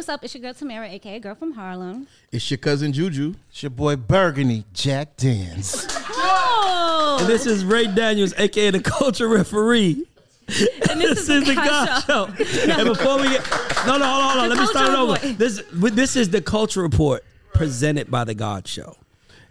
What's 0.00 0.08
up? 0.08 0.24
It's 0.24 0.34
your 0.34 0.40
girl 0.40 0.54
Tamara, 0.54 0.88
aka 0.88 1.18
Girl 1.18 1.34
from 1.34 1.52
Harlem. 1.52 2.06
It's 2.32 2.50
your 2.50 2.56
cousin 2.56 2.90
Juju. 2.90 3.34
It's 3.50 3.62
your 3.62 3.68
boy 3.68 3.96
Burgundy, 3.96 4.64
Jack 4.72 5.18
Dance. 5.18 5.86
Oh, 5.90 7.18
And 7.20 7.28
this 7.28 7.44
is 7.44 7.66
Ray 7.66 7.86
Daniels, 7.86 8.32
aka 8.38 8.70
the 8.70 8.80
culture 8.80 9.28
referee. 9.28 10.06
and 10.88 10.98
this, 11.02 11.26
This 11.26 11.28
is 11.28 11.44
the 11.44 11.54
GAUDS 11.54 12.04
Show. 12.06 12.24
And 12.78 12.88
before 12.88 13.18
we 13.18 13.24
get 13.24 13.46
no, 13.86 13.98
no, 13.98 14.06
hold 14.06 14.22
on, 14.24 14.38
hold 14.38 14.42
on. 14.44 14.48
Let 14.48 14.58
me 14.58 14.66
start 14.68 14.88
it 14.88 14.94
over. 14.94 15.12
Report. 15.12 15.38
This 15.38 15.62
this 15.70 16.16
is 16.16 16.30
the 16.30 16.40
Culture 16.40 16.80
Report 16.80 17.22
presented 17.52 18.10
by 18.10 18.24
the 18.24 18.34
GAUDS 18.34 18.70
Show. 18.70 18.96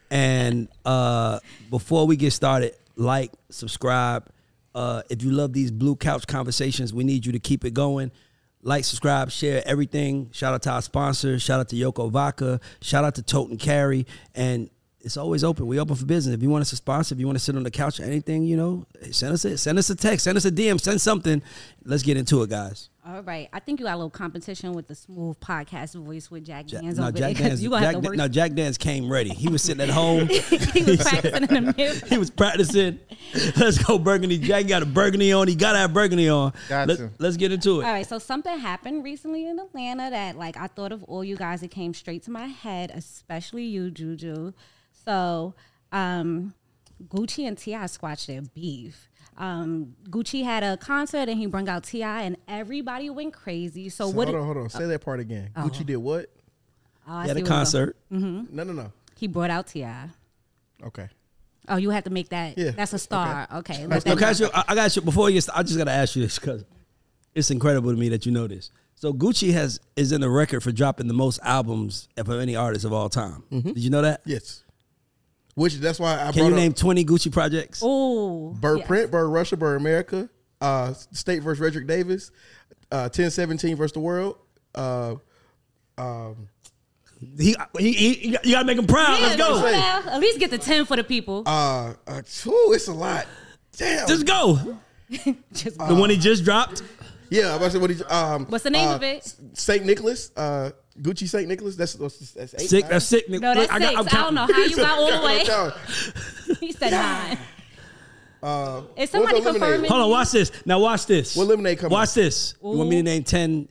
And 0.09 0.67
uh, 0.83 1.41
before 1.69 2.07
we 2.07 2.15
get 2.15 2.33
started, 2.33 2.73
like, 2.95 3.31
subscribe. 3.51 4.27
Uh, 4.73 5.03
if 5.11 5.21
you 5.21 5.29
love 5.29 5.53
these 5.53 5.69
blue 5.69 5.95
couch 5.95 6.25
conversations, 6.25 6.91
we 6.91 7.03
need 7.03 7.23
you 7.27 7.33
to 7.33 7.39
keep 7.39 7.65
it 7.65 7.75
going. 7.75 8.11
Like, 8.61 8.83
subscribe, 8.83 9.31
share 9.31 9.63
everything. 9.65 10.29
Shout 10.31 10.53
out 10.53 10.61
to 10.63 10.71
our 10.71 10.81
sponsors. 10.81 11.41
Shout 11.41 11.61
out 11.61 11.69
to 11.69 11.75
Yoko 11.75 12.11
Vodka. 12.11 12.59
Shout 12.81 13.05
out 13.05 13.15
to 13.15 13.21
Tote 13.21 13.49
and 13.49 13.59
Carry. 13.59 14.05
And 14.35 14.69
it's 15.01 15.17
always 15.17 15.43
open. 15.43 15.65
We 15.67 15.79
open 15.79 15.95
for 15.95 16.05
business. 16.05 16.35
If 16.35 16.41
you 16.43 16.49
want 16.49 16.61
us 16.63 16.69
to 16.71 16.75
sponsor, 16.75 17.15
if 17.15 17.19
you 17.19 17.25
want 17.25 17.37
to 17.37 17.43
sit 17.43 17.55
on 17.55 17.63
the 17.63 17.71
couch 17.71 17.99
or 17.99 18.03
anything, 18.03 18.43
you 18.43 18.57
know, 18.57 18.85
send 19.11 19.33
us 19.33 19.45
a 19.45 19.57
send 19.57 19.79
us 19.79 19.89
a 19.89 19.95
text, 19.95 20.25
send 20.25 20.37
us 20.37 20.45
a 20.45 20.51
DM, 20.51 20.79
send 20.79 20.99
something. 21.01 21.41
Let's 21.85 22.03
get 22.03 22.17
into 22.17 22.43
it, 22.43 22.49
guys. 22.49 22.89
all 23.07 23.21
right. 23.23 23.47
I 23.53 23.59
think 23.61 23.79
you 23.79 23.85
got 23.85 23.93
a 23.93 23.97
little 23.97 24.09
competition 24.09 24.73
with 24.73 24.87
the 24.87 24.95
smooth 24.95 25.39
podcast 25.39 25.95
voice 25.95 26.29
with 26.29 26.45
Jack 26.45 26.69
Ja- 26.71 26.81
no, 26.81 26.89
over 27.07 27.11
Jack 27.13 27.37
there. 27.37 27.47
Dance. 27.49 27.61
you 27.61 27.69
gonna 27.69 27.85
Jack, 27.85 27.93
have 27.95 28.03
to 28.03 28.09
work. 28.09 28.17
no, 28.17 28.27
Jack 28.27 28.53
Dance 28.53 28.77
came 28.77 29.09
ready. 29.09 29.29
He 29.29 29.47
was 29.47 29.61
sitting 29.63 29.81
at 29.81 29.89
home. 29.89 30.27
he 30.27 30.83
was 30.83 31.01
practicing 31.01 31.43
in 31.43 31.63
the 31.65 31.73
mirror. 31.77 31.93
he 32.07 32.17
was 32.17 32.29
practicing. 32.29 32.99
Let's 33.57 33.81
go 33.81 33.97
burgundy. 33.97 34.37
Jack 34.37 34.67
got 34.67 34.83
a 34.83 34.85
burgundy 34.85 35.31
on. 35.31 35.47
He 35.47 35.55
got 35.55 35.71
to 35.71 35.77
have 35.79 35.93
burgundy 35.93 36.27
on. 36.27 36.51
Got 36.67 36.89
Let, 36.89 36.97
to. 36.97 37.09
Let's 37.19 37.37
get 37.37 37.53
into 37.53 37.79
it. 37.79 37.85
All 37.85 37.93
right, 37.93 38.05
so 38.05 38.19
something 38.19 38.59
happened 38.59 39.05
recently 39.05 39.47
in 39.47 39.59
Atlanta 39.59 40.09
that, 40.09 40.37
like, 40.37 40.57
I 40.57 40.67
thought 40.67 40.91
of 40.91 41.03
all 41.05 41.23
you 41.23 41.37
guys. 41.37 41.63
It 41.63 41.69
came 41.69 41.93
straight 41.93 42.23
to 42.23 42.31
my 42.31 42.47
head, 42.47 42.91
especially 42.93 43.63
you, 43.63 43.89
Juju. 43.91 44.51
So, 45.13 45.55
um, 45.91 46.53
Gucci 47.07 47.47
and 47.47 47.57
T.I. 47.57 47.87
squashed 47.87 48.27
their 48.27 48.41
beef. 48.53 49.09
Um, 49.37 49.95
Gucci 50.09 50.43
had 50.43 50.61
a 50.63 50.77
concert 50.77 51.29
and 51.29 51.39
he 51.39 51.47
brought 51.47 51.67
out 51.67 51.83
T.I., 51.85 52.21
and 52.23 52.37
everybody 52.47 53.09
went 53.09 53.33
crazy. 53.33 53.89
So, 53.89 54.09
So 54.11 54.15
what? 54.15 54.27
hold 54.27 54.39
on, 54.39 54.45
hold 54.45 54.57
on. 54.57 54.69
Say 54.69 54.85
that 54.85 55.01
part 55.03 55.19
again. 55.19 55.49
Gucci 55.55 55.83
did 55.83 55.95
what? 55.97 56.29
oh, 57.07 57.13
I 57.13 57.23
He 57.23 57.27
had 57.29 57.37
a 57.37 57.39
where 57.39 57.43
we're 57.43 57.47
going. 57.49 57.59
concert. 57.59 57.97
No, 58.11 58.45
no, 58.63 58.63
no. 58.73 58.91
He 59.17 59.25
brought 59.27 59.49
out 59.49 59.65
Ti. 59.67 59.87
Okay. 60.83 61.07
Oh, 61.67 61.77
you 61.77 61.89
have 61.89 62.03
to 62.03 62.09
make 62.11 62.29
that. 62.29 62.55
Yeah, 62.57 62.71
That's 62.71 62.93
a 62.93 62.99
star. 62.99 63.47
Okay. 63.55 63.87
let 63.87 64.05
No, 64.05 64.13
that 64.15 64.17
can 64.19 64.27
I 64.27 64.31
you- 64.31 64.51
I, 64.53 64.63
I 64.67 64.75
got 64.75 64.95
you 64.95 65.01
before 65.01 65.29
you. 65.31 65.35
get 65.37 65.43
st- 65.45 65.57
I 65.57 65.63
just 65.63 65.77
got 65.77 65.85
to 65.85 65.91
ask 65.91 66.15
you 66.15 66.21
this 66.21 66.37
because 66.37 66.63
it's 67.33 67.49
incredible 67.49 67.91
to 67.91 67.97
me 67.97 68.09
that 68.09 68.25
you 68.27 68.31
know 68.31 68.45
this. 68.45 68.69
So 68.95 69.11
Gucci 69.13 69.53
has 69.53 69.79
is 69.95 70.11
in 70.11 70.21
the 70.21 70.29
record 70.29 70.61
for 70.61 70.71
dropping 70.71 71.07
the 71.07 71.13
most 71.15 71.39
albums 71.43 72.09
of 72.17 72.29
any 72.29 72.55
artist 72.55 72.85
of 72.85 72.93
all 72.93 73.09
time. 73.09 73.43
Did 73.49 73.79
you 73.79 73.89
know 73.89 74.01
that? 74.03 74.21
Yes. 74.25 74.63
Which 75.59 75.75
that's 75.75 75.99
why 75.99 76.25
I 76.25 76.31
Can 76.31 76.45
you 76.45 76.51
name 76.55 76.71
twenty 76.71 77.03
Gucci 77.03 77.29
projects? 77.29 77.81
Oh, 77.83 78.51
Bird 78.51 78.77
yes. 78.79 78.87
Print, 78.87 79.11
Bird 79.11 79.27
Russia, 79.27 79.57
Bird 79.57 79.75
America, 79.81 80.29
uh, 80.61 80.93
State 80.93 81.43
versus 81.43 81.61
Radric 81.61 81.85
Davis, 81.85 82.31
uh, 82.93 83.09
1017 83.11 83.75
versus 83.75 83.91
the 83.91 83.99
world. 83.99 84.37
Uh, 84.73 85.15
um, 85.97 86.47
He, 87.37 87.57
he, 87.77 87.91
he, 87.91 88.27
you 88.29 88.51
got 88.53 88.61
to 88.61 88.65
make 88.65 88.77
him 88.77 88.87
proud. 88.87 89.19
Yeah, 89.19 89.25
Let's 89.25 89.35
go. 89.35 89.47
come 89.55 89.65
on 89.65 89.71
now. 89.73 90.03
At 90.13 90.21
least 90.21 90.39
get 90.39 90.49
the 90.49 90.57
ten 90.57 90.85
for 90.85 90.95
the 90.95 91.03
people. 91.03 91.43
uh, 91.45 91.93
uh, 92.07 92.21
whew, 92.43 92.71
it's 92.73 92.87
a 92.87 92.93
lot. 92.93 93.25
Damn. 93.75 94.07
Just 94.07 94.25
go. 94.25 94.77
Just 95.51 95.77
the 95.77 95.93
one 95.95 96.09
he 96.09 96.15
just 96.17 96.45
dropped. 96.45 96.83
yeah, 97.29 97.49
I'm 97.49 97.55
about 97.55 97.65
to 97.65 97.71
say 97.71 97.77
what 97.79 97.89
he, 97.89 98.01
um, 98.05 98.45
What's 98.45 98.63
the 98.63 98.69
name 98.69 98.87
uh, 98.87 98.95
of 98.95 99.03
it? 99.03 99.33
Saint 99.53 99.85
Nicholas, 99.85 100.31
uh, 100.37 100.71
Gucci 101.01 101.27
Saint 101.27 101.47
Nicholas. 101.47 101.75
That's 101.75 101.93
that's, 101.93 102.31
that's 102.31 102.53
eight. 102.55 102.69
Sick. 102.69 102.83
nine? 102.83 102.91
That's 102.91 103.05
sick. 103.05 103.29
No, 103.29 103.39
that's 103.39 103.71
I 103.71 103.79
got- 103.79 103.87
six. 104.05 104.13
I'm 104.13 104.19
I 104.19 104.23
don't 104.23 104.35
know 104.35 104.47
how 104.53 104.63
you 104.65 104.75
got 104.75 104.97
all 104.99 105.11
the 105.19 105.25
way. 105.25 105.45
I'm. 105.49 106.57
He 106.59 106.71
said 106.71 106.91
nine. 106.91 107.37
Uh, 108.41 108.83
Is 108.95 109.09
somebody 109.09 109.41
what's 109.41 109.51
confirming? 109.51 109.89
Hold 109.91 110.01
on, 110.03 110.09
watch 110.09 110.31
this. 110.31 110.49
Now 110.65 110.79
watch 110.79 111.05
this. 111.05 111.35
What 111.35 111.47
lemonade 111.47 111.77
coming 111.77 111.91
Watch 111.91 112.07
out? 112.11 112.15
this. 112.15 112.55
You 112.63 112.69
want 112.69 112.89
me 112.89 112.95
to 112.95 113.03
name 113.03 113.23
ten 113.25 113.67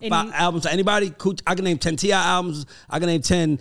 Any- 0.00 0.10
albums? 0.32 0.66
Anybody? 0.66 1.10
Cool. 1.16 1.36
I 1.46 1.54
can 1.54 1.64
name 1.64 1.78
ten 1.78 1.94
T.I. 1.94 2.20
albums. 2.20 2.66
I 2.90 2.98
can 2.98 3.06
name 3.06 3.22
ten 3.22 3.60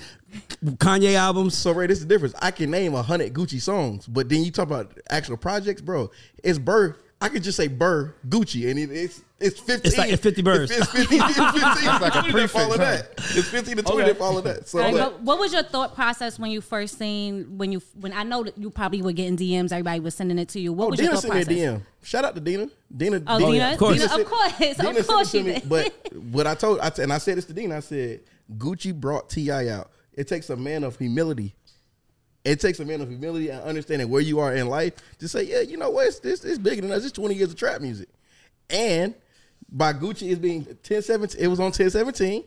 Kanye 0.64 1.14
albums. 1.14 1.56
So 1.56 1.72
Ray, 1.72 1.86
this 1.86 2.00
is 2.00 2.08
the 2.08 2.10
difference. 2.12 2.34
I 2.42 2.50
can 2.50 2.72
name 2.72 2.96
a 2.96 3.04
hundred 3.04 3.34
Gucci 3.36 3.62
songs, 3.62 4.08
but 4.08 4.30
then 4.30 4.44
you 4.44 4.50
talk 4.50 4.66
about 4.66 4.98
actual 5.12 5.38
projects, 5.38 5.82
bro. 5.82 6.10
It's 6.44 6.58
Burr. 6.58 6.96
I 7.22 7.30
could 7.30 7.44
just 7.44 7.56
say 7.56 7.68
Burr 7.68 8.16
Gucci, 8.28 8.70
and 8.70 8.80
it, 8.80 8.90
it's 8.92 9.22
it's 9.40 9.60
fifteen. 9.60 9.90
It's 9.90 9.98
like- 9.98 10.12
it's 10.12 10.24
50 10.24 10.42
birds. 10.42 10.72
It's, 10.72 10.82
it's 10.82 10.92
fifteen. 10.92 11.22
It's 11.24 11.38
fifteen. 11.38 11.64
it's 11.64 12.02
like 12.02 12.16
a 12.16 12.22
twenty 12.22 12.32
that 12.42 12.48
follow 12.50 12.76
prefix, 12.76 13.08
that. 13.08 13.38
It's 13.38 13.48
fifteen 13.48 13.78
to 13.78 13.84
twenty 13.84 14.02
Okay. 14.02 14.12
that 14.12 14.18
follow 14.18 14.42
that. 14.42 14.68
So 14.68 14.80
All 14.80 14.86
right, 14.86 14.94
like, 14.94 15.04
but 15.04 15.22
what 15.22 15.40
was 15.40 15.54
your 15.54 15.62
thought 15.62 15.94
process 15.94 16.40
when 16.40 16.50
you 16.50 16.62
first 16.62 16.98
seen 16.98 17.60
when 17.60 17.72
you 17.72 17.82
when 18.00 18.12
I 18.12 18.24
know 18.24 18.44
that 18.44 18.58
you 18.58 18.72
probably 18.72 19.04
were 19.04 19.12
getting 19.12 19.38
DMs, 19.38 19.72
everybody 19.72 20.00
was 20.00 20.16
sending 20.16 20.40
it 20.40 20.50
to 20.50 20.60
you. 20.60 20.74
What 20.74 20.86
oh, 20.86 20.90
was 20.90 21.00
your 21.00 21.12
thought 21.12 21.22
sent 21.22 21.34
me 21.34 21.42
a 21.42 21.46
process? 21.46 21.64
DM. 21.64 21.82
Shout 22.04 22.26
out 22.26 22.34
to 22.36 22.42
Dina. 22.42 22.70
Dina. 22.96 23.22
Oh, 23.28 23.52
Dina, 23.52 23.72
of 23.74 23.78
course. 23.78 23.98
Dina, 23.98 24.10
sent- 24.10 24.22
of 24.22 24.28
course, 24.28 24.58
Dina 24.58 25.00
of 25.00 25.08
course 25.08 25.34
it 25.34 25.38
she 25.38 25.44
did. 25.44 25.70
But 25.70 25.94
what 26.16 26.48
I 26.48 26.56
told, 26.56 26.80
I 26.80 26.90
t- 26.90 27.04
and 27.04 27.14
I 27.14 27.20
said 27.20 27.38
this 27.38 27.46
to 27.46 27.54
Dina. 27.54 27.78
I 27.78 27.82
said 27.82 28.22
Gucci 28.58 29.00
brought 29.00 29.30
T.I. 29.30 29.68
out. 29.68 29.92
It 30.14 30.28
takes 30.28 30.50
a 30.50 30.58
man 30.58 30.84
of 30.84 30.98
humility. 30.98 31.56
It 32.44 32.60
takes 32.60 32.80
a 32.80 32.86
man 32.86 33.02
of 33.02 33.10
humility 33.10 33.50
and 33.50 33.62
understanding 33.62 34.10
where 34.10 34.22
you 34.22 34.40
are 34.40 34.56
in 34.56 34.68
life 34.68 34.94
to 35.20 35.28
say, 35.28 35.44
yeah, 35.44 35.62
you 35.62 35.78
know 35.78 35.92
what, 35.92 36.08
it's, 36.08 36.20
this 36.20 36.44
it's 36.44 36.58
bigger 36.58 36.82
than 36.82 36.92
us. 36.92 37.04
It's 37.04 37.12
20 37.12 37.36
years 37.36 37.52
of 37.52 37.58
trap 37.58 37.82
music. 37.82 38.10
And 38.70 39.14
by 39.72 39.94
Gucci 39.94 40.30
is 40.30 40.40
being 40.40 40.62
1017, 40.64 41.40
it 41.40 41.48
was 41.48 41.60
on 41.60 41.66
1017. 41.66 42.44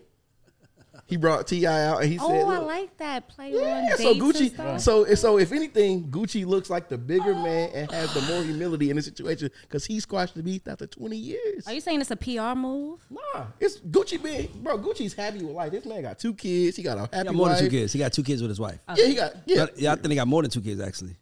He 1.07 1.17
brought 1.17 1.47
T.I. 1.47 1.87
out 1.87 2.03
and 2.03 2.11
he 2.11 2.19
oh, 2.19 2.29
said, 2.29 2.45
I 2.45 2.59
like 2.59 2.97
that 2.97 3.29
play 3.29 3.53
yeah, 3.53 3.91
on 3.93 3.99
so 3.99 4.15
Gucci. 4.15 4.81
So 4.81 5.05
so 5.15 5.39
if 5.39 5.53
anything, 5.53 6.05
Gucci 6.05 6.47
looks 6.47 6.71
like 6.71 6.89
the 6.89 6.97
bigger 6.97 7.35
man 7.35 7.71
and 7.75 7.91
has 7.91 8.15
the 8.15 8.23
more 8.23 8.43
humility 8.43 8.89
in 8.89 8.97
the 8.97 9.03
situation 9.03 9.51
because 9.63 9.85
he 9.85 10.01
squashed 10.01 10.35
the 10.35 10.43
beef 10.43 10.67
after 10.67 10.87
20 10.87 11.17
years. 11.17 11.67
Are 11.67 11.75
you 11.75 11.81
saying 11.83 12.01
it's 12.01 12.11
a 12.11 12.17
PR 12.17 12.59
move? 12.59 13.01
Nah, 13.11 13.47
it's 13.61 13.81
Gucci 13.81 14.23
being 14.23 14.49
bro. 14.63 14.79
Gucci's 14.79 15.13
happy 15.13 15.43
with 15.43 15.55
life. 15.55 15.73
This 15.73 15.85
man 15.85 16.03
got 16.03 16.19
two 16.19 16.33
kids. 16.33 16.77
He 16.77 16.83
got 16.83 16.97
a 16.97 17.01
happy 17.01 17.19
He 17.19 17.25
got 17.25 17.35
more 17.35 17.47
wife. 17.49 17.59
than 17.59 17.67
two 17.67 17.71
kids. 17.71 17.93
He 17.93 17.99
got 17.99 18.13
two 18.13 18.23
kids 18.23 18.41
with 18.41 18.51
his 18.51 18.61
wife. 18.61 18.79
Yeah, 18.97 19.07
he 19.07 19.15
got 19.15 19.33
yeah. 19.45 19.67
Yeah, 19.77 19.93
I 19.93 19.97
think 19.97 20.09
he 20.09 20.15
got 20.15 20.29
more 20.29 20.41
than 20.41 20.51
two 20.51 20.63
kids 20.63 20.81
actually. 20.81 21.17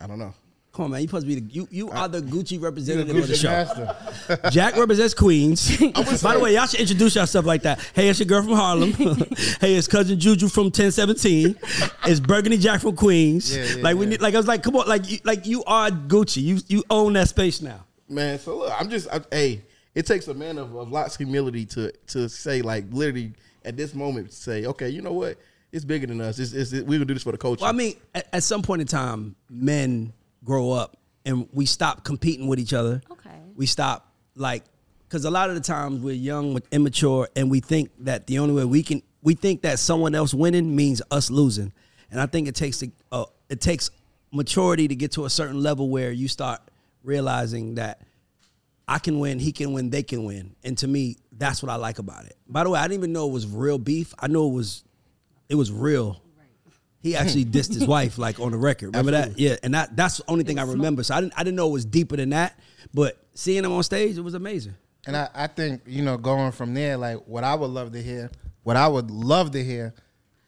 I 0.00 0.08
don't 0.08 0.18
know. 0.18 0.34
Come 0.76 0.84
on, 0.84 0.90
man. 0.90 1.00
You 1.00 1.08
supposed 1.08 1.26
to 1.26 1.34
be 1.34 1.40
the 1.40 1.54
you. 1.54 1.68
You 1.70 1.90
are 1.90 2.06
the 2.06 2.20
Gucci 2.20 2.60
representative 2.60 3.16
of 3.16 3.28
the 3.28 3.34
show. 3.34 3.48
master. 3.48 3.96
Jack 4.50 4.76
represents 4.76 5.14
Queens. 5.14 5.74
By 6.22 6.34
the 6.34 6.40
way, 6.40 6.52
y'all 6.52 6.66
should 6.66 6.80
introduce 6.80 7.16
yourself 7.16 7.46
like 7.46 7.62
that. 7.62 7.80
Hey, 7.94 8.10
it's 8.10 8.18
your 8.18 8.26
girl 8.26 8.42
from 8.42 8.52
Harlem. 8.52 8.92
hey, 9.58 9.74
it's 9.74 9.88
cousin 9.88 10.20
Juju 10.20 10.48
from 10.48 10.64
1017. 10.64 11.56
It's 12.04 12.20
Burgundy 12.20 12.58
Jack 12.58 12.82
from 12.82 12.94
Queens. 12.94 13.56
Yeah, 13.56 13.64
yeah, 13.64 13.82
like 13.82 13.96
we 13.96 14.04
yeah. 14.04 14.10
need, 14.10 14.20
like 14.20 14.34
I 14.34 14.36
was 14.36 14.46
like, 14.46 14.62
come 14.62 14.76
on, 14.76 14.86
like 14.86 15.10
you, 15.10 15.18
like 15.24 15.46
you 15.46 15.64
are 15.64 15.88
Gucci. 15.88 16.42
You 16.42 16.58
you 16.68 16.84
own 16.90 17.14
that 17.14 17.30
space 17.30 17.62
now. 17.62 17.86
Man, 18.06 18.38
so 18.38 18.58
look, 18.58 18.72
I'm 18.78 18.90
just, 18.90 19.08
I, 19.08 19.22
hey, 19.30 19.62
it 19.94 20.04
takes 20.04 20.28
a 20.28 20.34
man 20.34 20.58
of, 20.58 20.76
of 20.76 20.92
lots 20.92 21.14
of 21.14 21.18
humility 21.20 21.64
to 21.64 21.90
to 22.08 22.28
say 22.28 22.60
like 22.60 22.84
literally 22.90 23.32
at 23.64 23.78
this 23.78 23.94
moment 23.94 24.30
say, 24.30 24.66
okay, 24.66 24.90
you 24.90 25.00
know 25.00 25.14
what, 25.14 25.38
it's 25.72 25.86
bigger 25.86 26.06
than 26.06 26.20
us. 26.20 26.38
It's, 26.38 26.52
it's, 26.52 26.72
we're 26.72 26.98
gonna 26.98 27.06
do 27.06 27.14
this 27.14 27.22
for 27.22 27.32
the 27.32 27.38
culture. 27.38 27.62
Well, 27.62 27.70
I 27.70 27.74
mean, 27.74 27.96
at, 28.14 28.28
at 28.30 28.42
some 28.42 28.60
point 28.60 28.82
in 28.82 28.86
time, 28.86 29.36
men 29.48 30.12
grow 30.46 30.70
up 30.70 30.96
and 31.26 31.48
we 31.52 31.66
stop 31.66 32.04
competing 32.04 32.46
with 32.46 32.58
each 32.58 32.72
other. 32.72 33.02
Okay. 33.10 33.36
We 33.54 33.66
stop 33.66 34.14
like 34.36 34.64
because 35.06 35.24
a 35.24 35.30
lot 35.30 35.50
of 35.50 35.56
the 35.56 35.60
times 35.60 36.00
we're 36.00 36.14
young, 36.14 36.54
we're 36.54 36.60
immature, 36.72 37.28
and 37.36 37.50
we 37.50 37.60
think 37.60 37.90
that 38.00 38.26
the 38.26 38.38
only 38.38 38.54
way 38.54 38.64
we 38.64 38.82
can 38.82 39.02
we 39.22 39.34
think 39.34 39.62
that 39.62 39.78
someone 39.78 40.14
else 40.14 40.32
winning 40.32 40.74
means 40.74 41.02
us 41.10 41.30
losing, 41.30 41.72
and 42.10 42.20
I 42.20 42.26
think 42.26 42.48
it 42.48 42.54
takes 42.54 42.82
a, 42.82 42.90
uh, 43.12 43.24
it 43.48 43.60
takes 43.60 43.90
maturity 44.32 44.88
to 44.88 44.94
get 44.94 45.12
to 45.12 45.24
a 45.24 45.30
certain 45.30 45.62
level 45.62 45.88
where 45.88 46.12
you 46.12 46.28
start 46.28 46.60
realizing 47.02 47.74
that 47.76 48.02
I 48.88 48.98
can 48.98 49.18
win, 49.18 49.38
he 49.38 49.52
can 49.52 49.72
win, 49.72 49.90
they 49.90 50.02
can 50.02 50.24
win, 50.24 50.54
and 50.62 50.78
to 50.78 50.86
me, 50.86 51.16
that's 51.32 51.62
what 51.62 51.70
I 51.70 51.76
like 51.76 51.98
about 51.98 52.24
it. 52.26 52.36
By 52.48 52.64
the 52.64 52.70
way, 52.70 52.78
I 52.78 52.84
didn't 52.84 53.00
even 53.00 53.12
know 53.12 53.28
it 53.28 53.32
was 53.32 53.46
real 53.46 53.78
beef. 53.78 54.14
I 54.18 54.28
know 54.28 54.48
it 54.48 54.52
was, 54.52 54.84
it 55.48 55.54
was 55.56 55.72
real. 55.72 56.20
He 57.06 57.14
actually 57.14 57.44
dissed 57.56 57.72
his 57.72 57.86
wife 57.86 58.18
like 58.18 58.40
on 58.40 58.50
the 58.50 58.58
record. 58.58 58.88
Remember 58.88 59.12
that? 59.12 59.38
Yeah, 59.38 59.56
and 59.62 59.74
that 59.74 59.94
that's 59.94 60.18
the 60.18 60.24
only 60.28 60.42
thing 60.44 60.58
I 60.58 60.64
remember. 60.64 61.02
So 61.04 61.14
I 61.14 61.20
didn't 61.20 61.34
I 61.36 61.44
didn't 61.44 61.56
know 61.56 61.68
it 61.68 61.72
was 61.72 61.84
deeper 61.84 62.16
than 62.16 62.30
that. 62.30 62.58
But 62.92 63.16
seeing 63.34 63.64
him 63.64 63.72
on 63.72 63.82
stage, 63.82 64.18
it 64.18 64.22
was 64.22 64.34
amazing. 64.34 64.74
And 65.06 65.16
I, 65.16 65.28
I 65.34 65.46
think, 65.46 65.82
you 65.86 66.02
know, 66.02 66.16
going 66.16 66.50
from 66.50 66.74
there, 66.74 66.96
like 66.96 67.18
what 67.26 67.44
I 67.44 67.54
would 67.54 67.70
love 67.70 67.92
to 67.92 68.02
hear, 68.02 68.30
what 68.64 68.76
I 68.76 68.88
would 68.88 69.10
love 69.10 69.52
to 69.52 69.62
hear, 69.62 69.94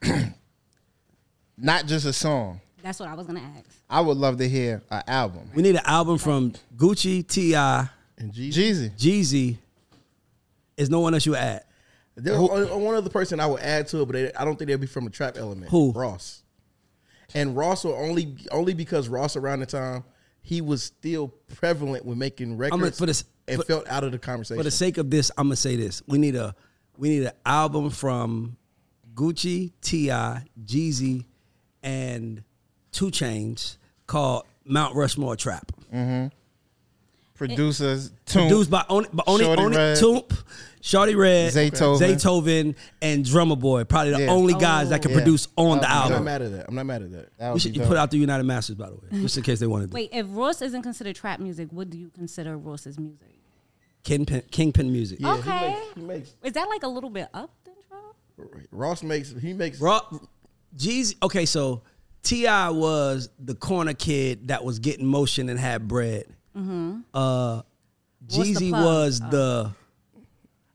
not 1.57 1.85
just 1.85 2.05
a 2.05 2.11
song. 2.11 2.59
That's 2.83 2.99
what 2.99 3.07
I 3.07 3.13
was 3.13 3.25
gonna 3.25 3.41
ask. 3.57 3.69
I 3.89 4.01
would 4.01 4.17
love 4.17 4.37
to 4.37 4.49
hear 4.49 4.81
an 4.91 5.03
album. 5.07 5.49
We 5.53 5.63
need 5.63 5.75
an 5.75 5.85
album 5.85 6.17
from 6.17 6.53
Gucci, 6.75 7.25
T.I., 7.25 7.89
and 8.17 8.33
Jeezy. 8.33 8.53
Jeezy. 8.53 8.97
Jeezy. 8.97 9.57
Is 10.75 10.89
no 10.89 10.99
one 10.99 11.13
else 11.13 11.25
you 11.25 11.31
would 11.33 11.39
add? 11.39 11.63
There's 12.15 12.37
one 12.37 12.95
other 12.95 13.09
person 13.09 13.39
I 13.39 13.45
would 13.47 13.61
add 13.61 13.87
to 13.89 14.01
it, 14.01 14.05
but 14.05 14.13
they, 14.13 14.33
I 14.33 14.43
don't 14.43 14.57
think 14.57 14.69
they'd 14.69 14.75
be 14.75 14.87
from 14.87 15.07
a 15.07 15.09
trap 15.09 15.37
element. 15.37 15.71
Who? 15.71 15.91
Ross. 15.93 16.43
And 17.35 17.55
Ross 17.55 17.83
will 17.83 17.93
only 17.93 18.35
only 18.51 18.73
because 18.73 19.07
Ross 19.07 19.35
around 19.35 19.59
the 19.59 19.65
time 19.65 20.03
he 20.41 20.61
was 20.61 20.83
still 20.83 21.27
prevalent 21.55 22.05
with 22.05 22.17
making 22.17 22.57
records 22.57 22.97
for 22.97 23.05
this- 23.05 23.23
and 23.47 23.57
for- 23.59 23.65
felt 23.65 23.87
out 23.87 24.03
of 24.03 24.11
the 24.11 24.19
conversation. 24.19 24.59
For 24.59 24.63
the 24.63 24.71
sake 24.71 24.97
of 24.97 25.09
this, 25.09 25.31
I'm 25.37 25.47
gonna 25.47 25.55
say 25.55 25.75
this: 25.75 26.01
we 26.07 26.17
need 26.17 26.35
a 26.35 26.55
we 26.97 27.09
need 27.09 27.23
an 27.23 27.31
album 27.45 27.89
from 27.89 28.57
Gucci, 29.15 29.71
T.I., 29.81 30.45
Jeezy, 30.65 31.25
and 31.83 32.43
2 32.91 33.07
Chainz 33.07 33.77
called 34.07 34.43
Mount 34.65 34.95
Rushmore 34.95 35.35
Trap. 35.35 35.71
Mm-hmm. 35.93 36.27
Producers, 37.35 38.11
Toomp, 38.25 38.47
Produced 38.49 38.69
by 38.69 38.83
only, 38.89 39.07
by 39.13 39.23
only, 39.27 39.45
only 39.45 39.77
Toomp, 39.77 40.37
Shawty 40.81 41.15
Redd, 41.17 41.51
Zaytoven. 41.53 41.99
Zaytoven, 41.99 42.75
and 43.01 43.25
Drumma 43.25 43.55
Boy. 43.57 43.83
Probably 43.83 44.13
the 44.13 44.21
Yeah. 44.23 44.31
only 44.31 44.53
guys 44.53 44.89
that 44.89 45.01
can 45.01 45.11
Yeah. 45.11 45.17
produce 45.17 45.47
on 45.57 45.77
the 45.77 45.81
That'd 45.81 45.91
I'm 45.95 45.97
not 46.03 46.11
album. 46.11 46.23
mad 46.25 46.41
at 46.41 46.51
that. 46.53 46.65
I'm 46.69 46.75
not 46.75 46.85
mad 46.85 47.01
at 47.01 47.11
that. 47.11 47.37
That 47.37 47.47
We 47.49 47.53
would 47.53 47.61
should 47.61 47.73
be 47.73 47.79
put 47.81 47.97
out 47.97 48.11
the 48.11 48.17
United 48.17 48.43
Masters, 48.43 48.75
by 48.75 48.89
the 48.89 48.95
way, 48.95 49.21
just 49.21 49.35
in 49.37 49.43
case 49.43 49.59
they 49.59 49.67
wanted 49.67 49.91
to. 49.91 49.95
Wait, 49.95 50.09
if 50.13 50.25
Ross 50.29 50.61
isn't 50.61 50.81
considered 50.81 51.15
trap 51.17 51.39
music, 51.41 51.67
what 51.71 51.89
do 51.89 51.97
you 51.97 52.09
consider 52.09 52.57
Ross's 52.57 52.97
music? 52.97 53.35
Kingpin, 54.03 54.43
Kingpin 54.51 54.91
music. 54.91 55.19
Yeah, 55.19 55.33
Okay. 55.35 55.77
He 55.95 56.01
makes, 56.01 56.29
Is 56.43 56.53
that 56.53 56.69
like 56.69 56.83
a 56.83 56.87
little 56.87 57.09
bit 57.09 57.27
up 57.33 57.51
than 57.65 57.73
trap? 57.89 58.15
he 58.37 58.43
makes 58.57 58.67
Ross 58.71 59.03
makes 59.03 59.33
he 59.41 59.51
makes 59.53 59.81
Raw, 59.81 59.99
Jeezy. 60.77 61.15
Okay, 61.21 61.45
so 61.45 61.81
T.I. 62.23 62.69
was 62.69 63.29
the 63.37 63.55
corner 63.55 63.93
kid 63.93 64.47
that 64.47 64.63
was 64.63 64.79
getting 64.79 65.05
motion 65.05 65.49
and 65.49 65.59
had 65.59 65.87
bread. 65.89 66.23
Uh, 66.55 67.61
What's 68.21 68.35
the 68.37 68.43
Jeezy 68.53 68.69
plug? 68.69 68.83
was 68.85 69.19
the. 69.19 69.71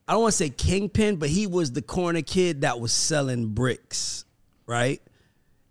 I 0.07 0.13
don't 0.13 0.23
want 0.23 0.33
to 0.33 0.37
say 0.37 0.51
kingpin, 0.51 1.17
but 1.17 1.29
he 1.29 1.47
was 1.47 1.73
the 1.73 1.83
corner 1.83 2.23
kid 2.23 2.61
that 2.63 2.79
was 2.81 2.93
selling 2.93 3.49
bricks, 3.49 4.25
right? 4.67 5.01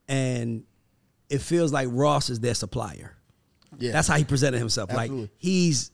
And 0.07 0.63
it 1.29 1.39
feels 1.41 1.71
like 1.71 1.87
Ross 1.91 2.29
is 2.29 2.39
their 2.39 2.53
supplier. 2.55 3.15
yeah. 3.79 3.91
That's 3.91 4.07
how 4.07 4.15
he 4.17 4.23
presented 4.23 4.57
himself. 4.59 4.89
Absolutely. 4.91 5.21
Like 5.21 5.29
he's 5.37 5.91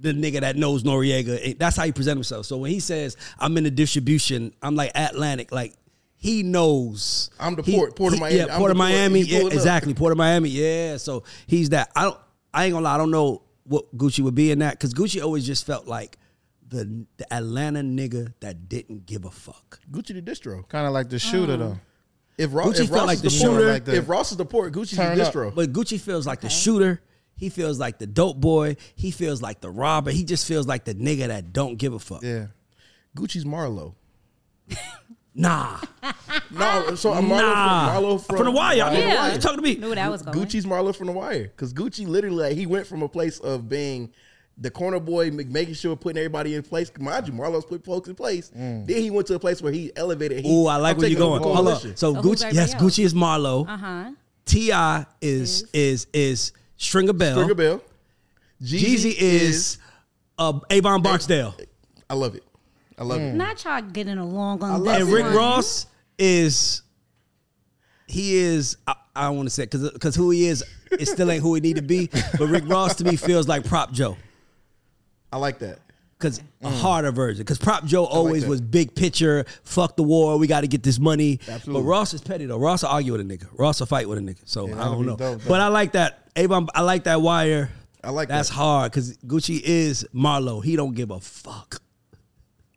the 0.00 0.12
nigga 0.12 0.40
that 0.40 0.56
knows 0.56 0.82
Noriega. 0.84 1.58
That's 1.58 1.76
how 1.76 1.84
he 1.84 1.92
presented 1.92 2.18
himself. 2.18 2.46
So 2.46 2.56
when 2.58 2.70
he 2.70 2.80
says 2.80 3.16
I'm 3.38 3.56
in 3.56 3.64
the 3.64 3.70
distribution, 3.70 4.52
I'm 4.62 4.74
like 4.74 4.92
Atlantic. 4.94 5.52
Like 5.52 5.74
he 6.16 6.42
knows. 6.42 7.30
I'm 7.38 7.54
the 7.56 7.62
He- 7.62 7.76
Port- 7.76 7.94
Port 7.96 8.14
of 8.14 8.20
Miami. 8.20 8.36
Yeah, 8.38 8.46
I'm 8.50 8.58
Port 8.58 8.70
of 8.70 8.76
Miami. 8.76 9.20
You 9.20 9.26
Yeah, 9.26 9.38
pull 9.40 9.46
it 9.48 9.52
up. 9.52 9.54
exactly. 9.54 9.94
Port 9.94 10.12
of 10.12 10.18
Miami. 10.18 10.48
Yeah. 10.50 10.96
So 10.98 11.24
he's 11.46 11.70
that. 11.70 11.90
I 11.94 12.02
don't. 12.04 12.18
I 12.54 12.64
ain't 12.64 12.72
gonna 12.72 12.84
lie. 12.84 12.94
I 12.94 12.98
don't 12.98 13.10
know 13.10 13.42
what 13.64 13.94
Gucci 13.96 14.20
would 14.20 14.34
be 14.34 14.50
in 14.50 14.60
that 14.60 14.72
because 14.74 14.94
Gucci 14.94 15.22
always 15.22 15.46
just 15.46 15.66
felt 15.66 15.86
like 15.86 16.16
the 16.68 17.06
the 17.16 17.32
Atlanta 17.32 17.80
nigga 17.80 18.32
that 18.40 18.68
didn't 18.68 19.06
give 19.06 19.24
a 19.24 19.30
fuck. 19.30 19.80
Gucci 19.90 20.14
the 20.14 20.22
distro. 20.22 20.68
Kind 20.68 20.86
of 20.86 20.92
like 20.92 21.08
the 21.08 21.18
shooter, 21.18 21.54
oh. 21.54 21.56
though. 21.56 21.78
If, 22.38 22.52
Ro- 22.52 22.66
Gucci 22.66 22.84
if 22.84 22.90
Ross 22.90 23.06
like 23.06 23.14
is 23.16 23.22
the 23.22 23.28
the 23.30 23.38
port, 23.38 23.52
shooter. 23.54 23.72
Like 23.72 23.84
the- 23.84 23.96
if 23.96 24.08
Ross 24.08 24.30
is 24.30 24.36
the 24.36 24.44
port, 24.44 24.72
Gucci's 24.72 24.90
the 24.90 24.96
Turn 24.96 25.20
up. 25.20 25.32
distro. 25.32 25.54
But 25.54 25.72
Gucci 25.72 25.98
feels 26.00 26.26
like 26.26 26.40
the 26.40 26.50
shooter. 26.50 27.00
He 27.36 27.48
feels 27.50 27.78
like 27.78 27.98
the 27.98 28.06
dope 28.06 28.40
boy. 28.40 28.76
He 28.94 29.10
feels 29.10 29.42
like 29.42 29.60
the 29.60 29.70
robber. 29.70 30.10
He 30.10 30.24
just 30.24 30.46
feels 30.46 30.66
like 30.66 30.84
the 30.84 30.94
nigga 30.94 31.28
that 31.28 31.52
don't 31.52 31.76
give 31.76 31.92
a 31.92 31.98
fuck. 31.98 32.22
Yeah. 32.22 32.46
Gucci's 33.16 33.44
Marlo. 33.44 33.94
Nah, 35.38 35.78
nah, 36.50 36.94
so 36.94 37.12
I'm 37.12 37.26
Marlo 37.26 37.28
nah. 37.28 37.92
from 37.92 38.04
Marlo 38.04 38.26
from, 38.26 38.36
From 38.38 38.46
The 38.46 38.52
Wire. 38.52 38.82
I'm 38.84 38.94
Yeah. 38.94 39.00
the 39.00 39.16
Wire. 39.16 39.32
You 39.34 39.38
talking 39.38 39.58
to 39.58 39.62
me? 39.62 39.74
Knew 39.74 39.94
that 39.94 40.10
was 40.10 40.22
going. 40.22 40.38
Gucci's 40.38 40.64
Marlo 40.64 40.96
from 40.96 41.08
the 41.08 41.12
Wire 41.12 41.42
because 41.42 41.74
Gucci 41.74 42.08
literally 42.08 42.48
like, 42.48 42.56
he 42.56 42.64
went 42.64 42.86
from 42.86 43.02
a 43.02 43.08
place 43.08 43.38
of 43.40 43.68
being 43.68 44.12
the 44.58 44.70
corner 44.70 44.98
boy, 44.98 45.30
making 45.30 45.74
sure 45.74 45.94
putting 45.96 46.18
everybody 46.18 46.54
in 46.54 46.62
place. 46.62 46.90
Mind 46.98 47.26
you, 47.26 47.32
Marlo's 47.34 47.64
put 47.64 47.84
folks 47.84 48.08
in 48.08 48.14
place. 48.14 48.48
Then 48.48 48.86
he 48.86 49.10
went 49.10 49.26
to 49.28 49.34
a 49.34 49.38
place 49.38 49.60
where 49.60 49.72
he 49.72 49.92
elevated. 49.96 50.44
He, 50.44 50.50
Ooh, 50.52 50.66
I 50.66 50.76
like 50.76 50.96
I'm 50.96 51.00
where 51.00 51.08
you're 51.10 51.18
going. 51.18 51.42
Hold 51.42 51.68
up. 51.68 51.80
So 51.80 51.94
So 51.94 52.14
Gucci, 52.14 52.52
yes, 52.52 52.74
else? 52.74 52.82
Gucci 52.82 53.04
is 53.04 53.14
Marlo. 53.14 53.68
Uh 53.68 53.76
huh. 53.76 54.10
T.I. 54.46 55.06
is 55.20 55.64
is 55.72 56.06
is 56.12 56.52
Stringer 56.76 57.12
Bell. 57.12 57.34
Stringer 57.34 57.54
Bell. 57.54 57.82
Jeezy 58.62 59.14
is 59.18 59.78
uh, 60.38 60.58
Avon 60.70 61.02
Barksdale, 61.02 61.54
I 62.08 62.14
love 62.14 62.34
it. 62.34 62.44
I 62.98 63.04
love 63.04 63.20
it. 63.20 63.34
Not 63.34 63.62
y'all 63.64 63.82
getting 63.82 64.18
along 64.18 64.62
on 64.62 64.82
this 64.82 64.96
it. 64.96 65.02
and 65.02 65.12
Rick 65.12 65.24
one. 65.24 65.34
Ross 65.34 65.86
is 66.18 66.82
he 68.06 68.36
is. 68.36 68.76
I, 68.86 68.94
I 69.14 69.22
don't 69.24 69.36
want 69.36 69.48
to 69.48 69.54
say 69.54 69.64
because 69.64 69.90
because 69.90 70.14
who 70.14 70.30
he 70.30 70.46
is, 70.46 70.64
it 70.90 71.06
still 71.06 71.30
ain't 71.30 71.42
who 71.42 71.54
he 71.54 71.60
need 71.60 71.76
to 71.76 71.82
be. 71.82 72.08
But 72.38 72.46
Rick 72.46 72.64
Ross 72.66 72.94
to 72.96 73.04
me 73.04 73.16
feels 73.16 73.48
like 73.48 73.64
Prop 73.64 73.92
Joe. 73.92 74.16
I 75.32 75.38
like 75.38 75.58
that. 75.60 75.78
Cause 76.18 76.40
a 76.62 76.68
mm. 76.68 76.80
harder 76.80 77.12
version. 77.12 77.44
Cause 77.44 77.58
Prop 77.58 77.84
Joe 77.84 78.04
always 78.04 78.44
that. 78.44 78.48
was 78.48 78.62
big 78.62 78.94
picture. 78.94 79.44
Fuck 79.64 79.96
the 79.96 80.02
war. 80.02 80.38
We 80.38 80.46
got 80.46 80.62
to 80.62 80.66
get 80.66 80.82
this 80.82 80.98
money. 80.98 81.40
Absolutely. 81.46 81.82
But 81.82 81.88
Ross 81.88 82.14
is 82.14 82.22
petty 82.22 82.46
though. 82.46 82.58
Ross 82.58 82.82
will 82.82 82.88
argue 82.88 83.12
with 83.12 83.20
a 83.20 83.24
nigga. 83.24 83.46
Ross 83.52 83.80
will 83.80 83.86
fight 83.86 84.08
with 84.08 84.16
a 84.16 84.22
nigga. 84.22 84.40
So 84.46 84.66
I 84.66 84.84
don't 84.84 85.04
know. 85.04 85.16
dope, 85.16 85.42
but 85.46 85.60
I 85.60 85.68
like 85.68 85.92
that. 85.92 86.30
Avon. 86.34 86.68
I 86.74 86.80
like 86.80 87.04
that 87.04 87.20
wire. 87.20 87.70
I 88.02 88.10
like 88.10 88.28
that. 88.28 88.36
That's 88.36 88.48
that. 88.48 88.54
hard 88.54 88.92
because 88.92 89.18
Gucci 89.18 89.60
is 89.62 90.06
Marlo. 90.14 90.64
He 90.64 90.74
don't 90.74 90.94
give 90.94 91.10
a 91.10 91.20
fuck. 91.20 91.82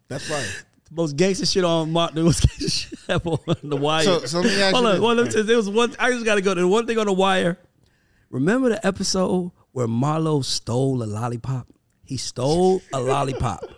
That's 0.09 0.29
right. 0.29 0.63
Most 0.91 1.15
gangster 1.15 1.45
shit 1.45 1.63
on 1.63 1.91
Mar- 1.91 2.09
the 2.11 2.23
most 2.23 2.41
gangster 2.41 2.67
shit 2.67 2.99
ever 3.09 3.29
on 3.29 3.57
the 3.61 3.77
wire. 3.77 4.03
So- 4.03 4.25
so 4.25 4.39
let 4.39 4.47
me 4.47 4.61
ask 4.61 4.73
Hold 4.73 4.85
you 4.85 4.91
on. 4.91 5.01
Well, 5.01 5.15
let 5.15 5.35
me 5.35 5.41
there 5.43 5.55
was 5.55 5.69
one. 5.69 5.95
I 5.99 6.09
just 6.09 6.25
got 6.25 6.35
to 6.35 6.41
go. 6.41 6.55
There 6.55 6.65
was 6.65 6.73
one 6.73 6.87
thing 6.87 6.97
on 6.97 7.05
the 7.05 7.13
wire. 7.13 7.57
Remember 8.31 8.69
the 8.69 8.85
episode 8.85 9.51
where 9.71 9.87
Marlo 9.87 10.43
stole 10.43 11.03
a 11.03 11.05
lollipop? 11.05 11.67
He 12.09 12.17
stole 12.17 12.81
a 12.91 12.99
lollipop. 12.99 13.69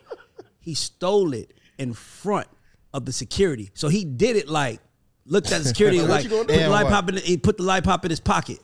He 0.62 0.74
stole 0.74 1.34
it 1.34 1.54
in 1.78 1.94
front 1.94 2.48
of 2.94 3.04
the 3.04 3.12
security. 3.12 3.72
So 3.74 3.90
he 3.90 4.06
did 4.06 4.38
it 4.38 4.48
like 4.48 4.80
looked 5.26 5.52
at 5.52 5.64
the 5.64 5.68
security 5.68 6.00
and 6.00 6.08
like 6.08 6.30
put 6.30 6.48
the 6.48 6.70
lollipop 6.70 7.10
in. 7.10 7.16
The, 7.16 7.22
he 7.22 7.36
put 7.36 7.58
the 7.58 7.64
lollipop 7.64 8.06
in 8.06 8.10
his 8.10 8.22
pocket 8.22 8.60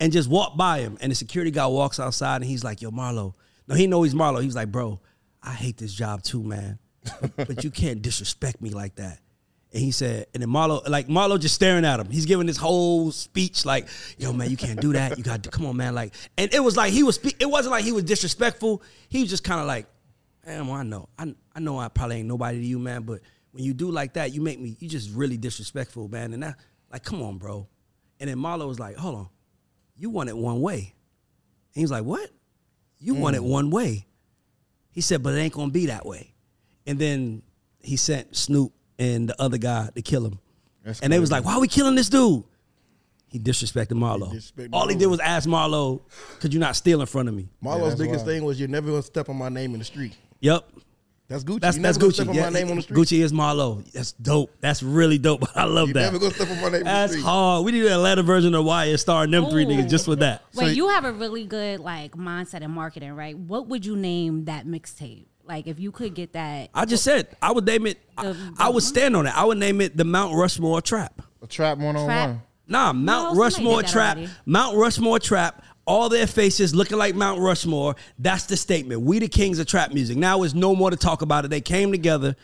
and 0.00 0.14
just 0.14 0.30
walked 0.30 0.56
by 0.56 0.78
him. 0.78 0.96
And 1.02 1.12
the 1.12 1.14
security 1.14 1.50
guy 1.50 1.66
walks 1.66 2.00
outside 2.00 2.36
and 2.36 2.46
he's 2.46 2.64
like, 2.64 2.80
"Yo, 2.80 2.90
Marlo." 2.90 3.34
No, 3.68 3.74
he 3.74 3.86
know 3.86 4.02
he's 4.02 4.14
Marlo. 4.14 4.40
He 4.40 4.46
was 4.46 4.56
like, 4.56 4.72
"Bro, 4.72 4.98
I 5.42 5.52
hate 5.52 5.76
this 5.76 5.92
job 5.92 6.22
too, 6.22 6.42
man. 6.42 6.78
but 7.36 7.62
you 7.62 7.70
can't 7.70 8.00
disrespect 8.00 8.62
me 8.62 8.70
like 8.70 8.94
that." 8.94 9.20
And 9.72 9.80
he 9.80 9.92
said, 9.92 10.26
and 10.34 10.42
then 10.42 10.50
Marlo, 10.50 10.86
like 10.88 11.06
Marlo, 11.06 11.38
just 11.38 11.54
staring 11.54 11.84
at 11.84 12.00
him. 12.00 12.10
He's 12.10 12.26
giving 12.26 12.46
this 12.46 12.56
whole 12.56 13.12
speech, 13.12 13.64
like, 13.64 13.88
"Yo, 14.18 14.32
man, 14.32 14.50
you 14.50 14.56
can't 14.56 14.80
do 14.80 14.92
that. 14.94 15.16
You 15.16 15.22
got 15.22 15.44
to 15.44 15.50
come 15.50 15.64
on, 15.64 15.76
man." 15.76 15.94
Like, 15.94 16.12
and 16.36 16.52
it 16.52 16.58
was 16.58 16.76
like 16.76 16.92
he 16.92 17.04
was. 17.04 17.14
Spe- 17.14 17.40
it 17.40 17.48
wasn't 17.48 17.70
like 17.70 17.84
he 17.84 17.92
was 17.92 18.02
disrespectful. 18.02 18.82
He 19.08 19.20
was 19.20 19.30
just 19.30 19.44
kind 19.44 19.60
of 19.60 19.68
like, 19.68 19.86
"Man, 20.44 20.66
well, 20.66 20.76
I 20.76 20.82
know, 20.82 21.08
I, 21.16 21.32
I 21.54 21.60
know, 21.60 21.78
I 21.78 21.86
probably 21.86 22.16
ain't 22.16 22.26
nobody 22.26 22.58
to 22.58 22.64
you, 22.66 22.80
man. 22.80 23.02
But 23.02 23.20
when 23.52 23.62
you 23.62 23.72
do 23.72 23.92
like 23.92 24.14
that, 24.14 24.34
you 24.34 24.40
make 24.40 24.58
me. 24.58 24.76
You 24.80 24.88
just 24.88 25.14
really 25.14 25.36
disrespectful, 25.36 26.08
man. 26.08 26.32
And 26.32 26.42
that, 26.42 26.56
like, 26.90 27.04
come 27.04 27.22
on, 27.22 27.38
bro." 27.38 27.68
And 28.18 28.28
then 28.28 28.38
Marlo 28.38 28.66
was 28.66 28.80
like, 28.80 28.96
"Hold 28.96 29.14
on, 29.14 29.28
you 29.96 30.10
want 30.10 30.30
it 30.30 30.36
one 30.36 30.60
way." 30.60 30.78
And 30.78 31.74
he 31.74 31.82
was 31.82 31.92
like, 31.92 32.04
"What? 32.04 32.28
You 32.98 33.14
want 33.14 33.36
it 33.36 33.42
mm. 33.42 33.48
one 33.48 33.70
way?" 33.70 34.08
He 34.90 35.00
said, 35.00 35.22
"But 35.22 35.34
it 35.34 35.38
ain't 35.38 35.54
gonna 35.54 35.70
be 35.70 35.86
that 35.86 36.04
way." 36.04 36.34
And 36.88 36.98
then 36.98 37.42
he 37.82 37.96
sent 37.96 38.36
Snoop 38.36 38.72
and 39.00 39.28
the 39.28 39.42
other 39.42 39.58
guy 39.58 39.88
to 39.96 40.02
kill 40.02 40.24
him. 40.24 40.38
That's 40.84 41.00
and 41.00 41.12
they 41.12 41.18
was 41.18 41.32
like, 41.32 41.44
"Why 41.44 41.54
are 41.54 41.60
we 41.60 41.66
killing 41.68 41.96
this 41.96 42.08
dude?" 42.08 42.44
He 43.28 43.38
disrespected 43.38 43.92
Marlo. 43.92 44.32
disrespected 44.32 44.68
All 44.72 44.88
he 44.88 44.94
did 44.96 45.06
was 45.06 45.20
ask 45.20 45.48
Marlo, 45.48 46.00
"Could 46.40 46.52
you 46.54 46.60
not 46.60 46.76
steal 46.76 47.00
in 47.00 47.06
front 47.06 47.28
of 47.28 47.34
me?" 47.34 47.48
Marlo's 47.64 47.90
that's 47.90 48.00
biggest 48.00 48.18
wild. 48.24 48.28
thing 48.28 48.44
was 48.44 48.58
you're 48.60 48.68
never 48.68 48.88
gonna 48.90 49.02
step 49.02 49.28
on 49.28 49.36
my 49.36 49.48
name 49.48 49.72
in 49.72 49.78
the 49.80 49.84
street. 49.84 50.16
Yep. 50.40 50.68
That's 51.28 51.44
Gucci. 51.44 51.60
That's 51.60 51.78
that's 51.78 51.96
Gucci. 51.96 52.14
Step 52.14 52.28
on 52.30 52.34
Yeah, 52.34 52.50
my 52.50 52.58
name 52.58 52.70
on 52.70 52.76
the 52.76 52.82
street. 52.82 52.96
Gucci 52.98 53.22
is 53.22 53.32
Marlo. 53.32 53.88
That's 53.92 54.10
dope. 54.12 54.50
That's 54.60 54.82
really 54.82 55.16
dope. 55.16 55.44
I 55.54 55.62
love 55.64 55.88
You 55.88 55.94
that. 55.94 56.12
never 56.12 56.18
gonna 56.18 56.34
step 56.34 56.50
on 56.50 56.56
my 56.56 56.62
name 56.64 56.74
in 56.74 56.78
the 56.80 56.84
That's 56.86 57.12
street. 57.12 57.22
hard. 57.24 57.64
We 57.64 57.70
need 57.70 57.84
an 57.86 57.92
Atlanta 57.92 58.24
version 58.24 58.52
of 58.54 58.64
Why 58.64 58.86
Wire 58.86 58.96
starring 58.96 59.30
them 59.30 59.48
three 59.48 59.62
Ooh. 59.62 59.68
niggas 59.68 59.88
just 59.88 60.06
for 60.06 60.16
that. 60.16 60.42
Wait, 60.56 60.74
you 60.76 60.88
have 60.88 61.04
a 61.04 61.12
really 61.12 61.44
good 61.46 61.78
like 61.78 62.12
mindset 62.16 62.62
in 62.62 62.72
marketing, 62.72 63.12
right? 63.12 63.38
What 63.38 63.68
would 63.68 63.86
you 63.86 63.94
name 63.94 64.46
that 64.46 64.66
mixtape? 64.66 65.26
Like 65.50 65.66
if 65.66 65.80
you 65.80 65.90
could 65.90 66.14
get 66.14 66.32
that 66.34 66.70
I 66.72 66.84
just 66.84 67.02
said 67.02 67.36
I 67.42 67.50
would 67.50 67.66
name 67.66 67.86
it. 67.86 67.98
I, 68.16 68.26
The- 68.26 68.54
I 68.58 68.68
would 68.68 68.84
stand 68.84 69.16
on 69.16 69.26
it. 69.26 69.36
I 69.36 69.44
would 69.44 69.58
name 69.58 69.80
it 69.80 69.96
the 69.96 70.04
Mount 70.04 70.34
Rushmore 70.36 70.80
Trap. 70.80 71.22
A 71.42 71.46
trap 71.48 71.78
one 71.78 71.96
on 71.96 72.06
one. 72.06 72.42
Nah, 72.68 72.92
Mount 72.92 73.30
somebody 73.36 73.38
Rushmore 73.40 73.82
Trap. 73.82 74.16
already. 74.16 74.32
Mount 74.46 74.76
Rushmore 74.76 75.18
Trap. 75.18 75.64
All 75.86 76.08
their 76.08 76.28
faces 76.28 76.72
looking 76.72 76.98
like 76.98 77.16
Mount 77.16 77.40
Rushmore. 77.40 77.96
That's 78.16 78.44
the 78.44 78.56
statement. 78.56 79.00
We 79.00 79.18
the 79.18 79.26
kings 79.26 79.58
of 79.58 79.66
trap 79.66 79.92
music. 79.92 80.16
Now 80.16 80.44
it's 80.44 80.54
no 80.54 80.76
more 80.76 80.90
to 80.90 80.96
talk 80.96 81.20
about 81.22 81.44
it. 81.44 81.48
They 81.48 81.60
came 81.60 81.90
together. 81.90 82.36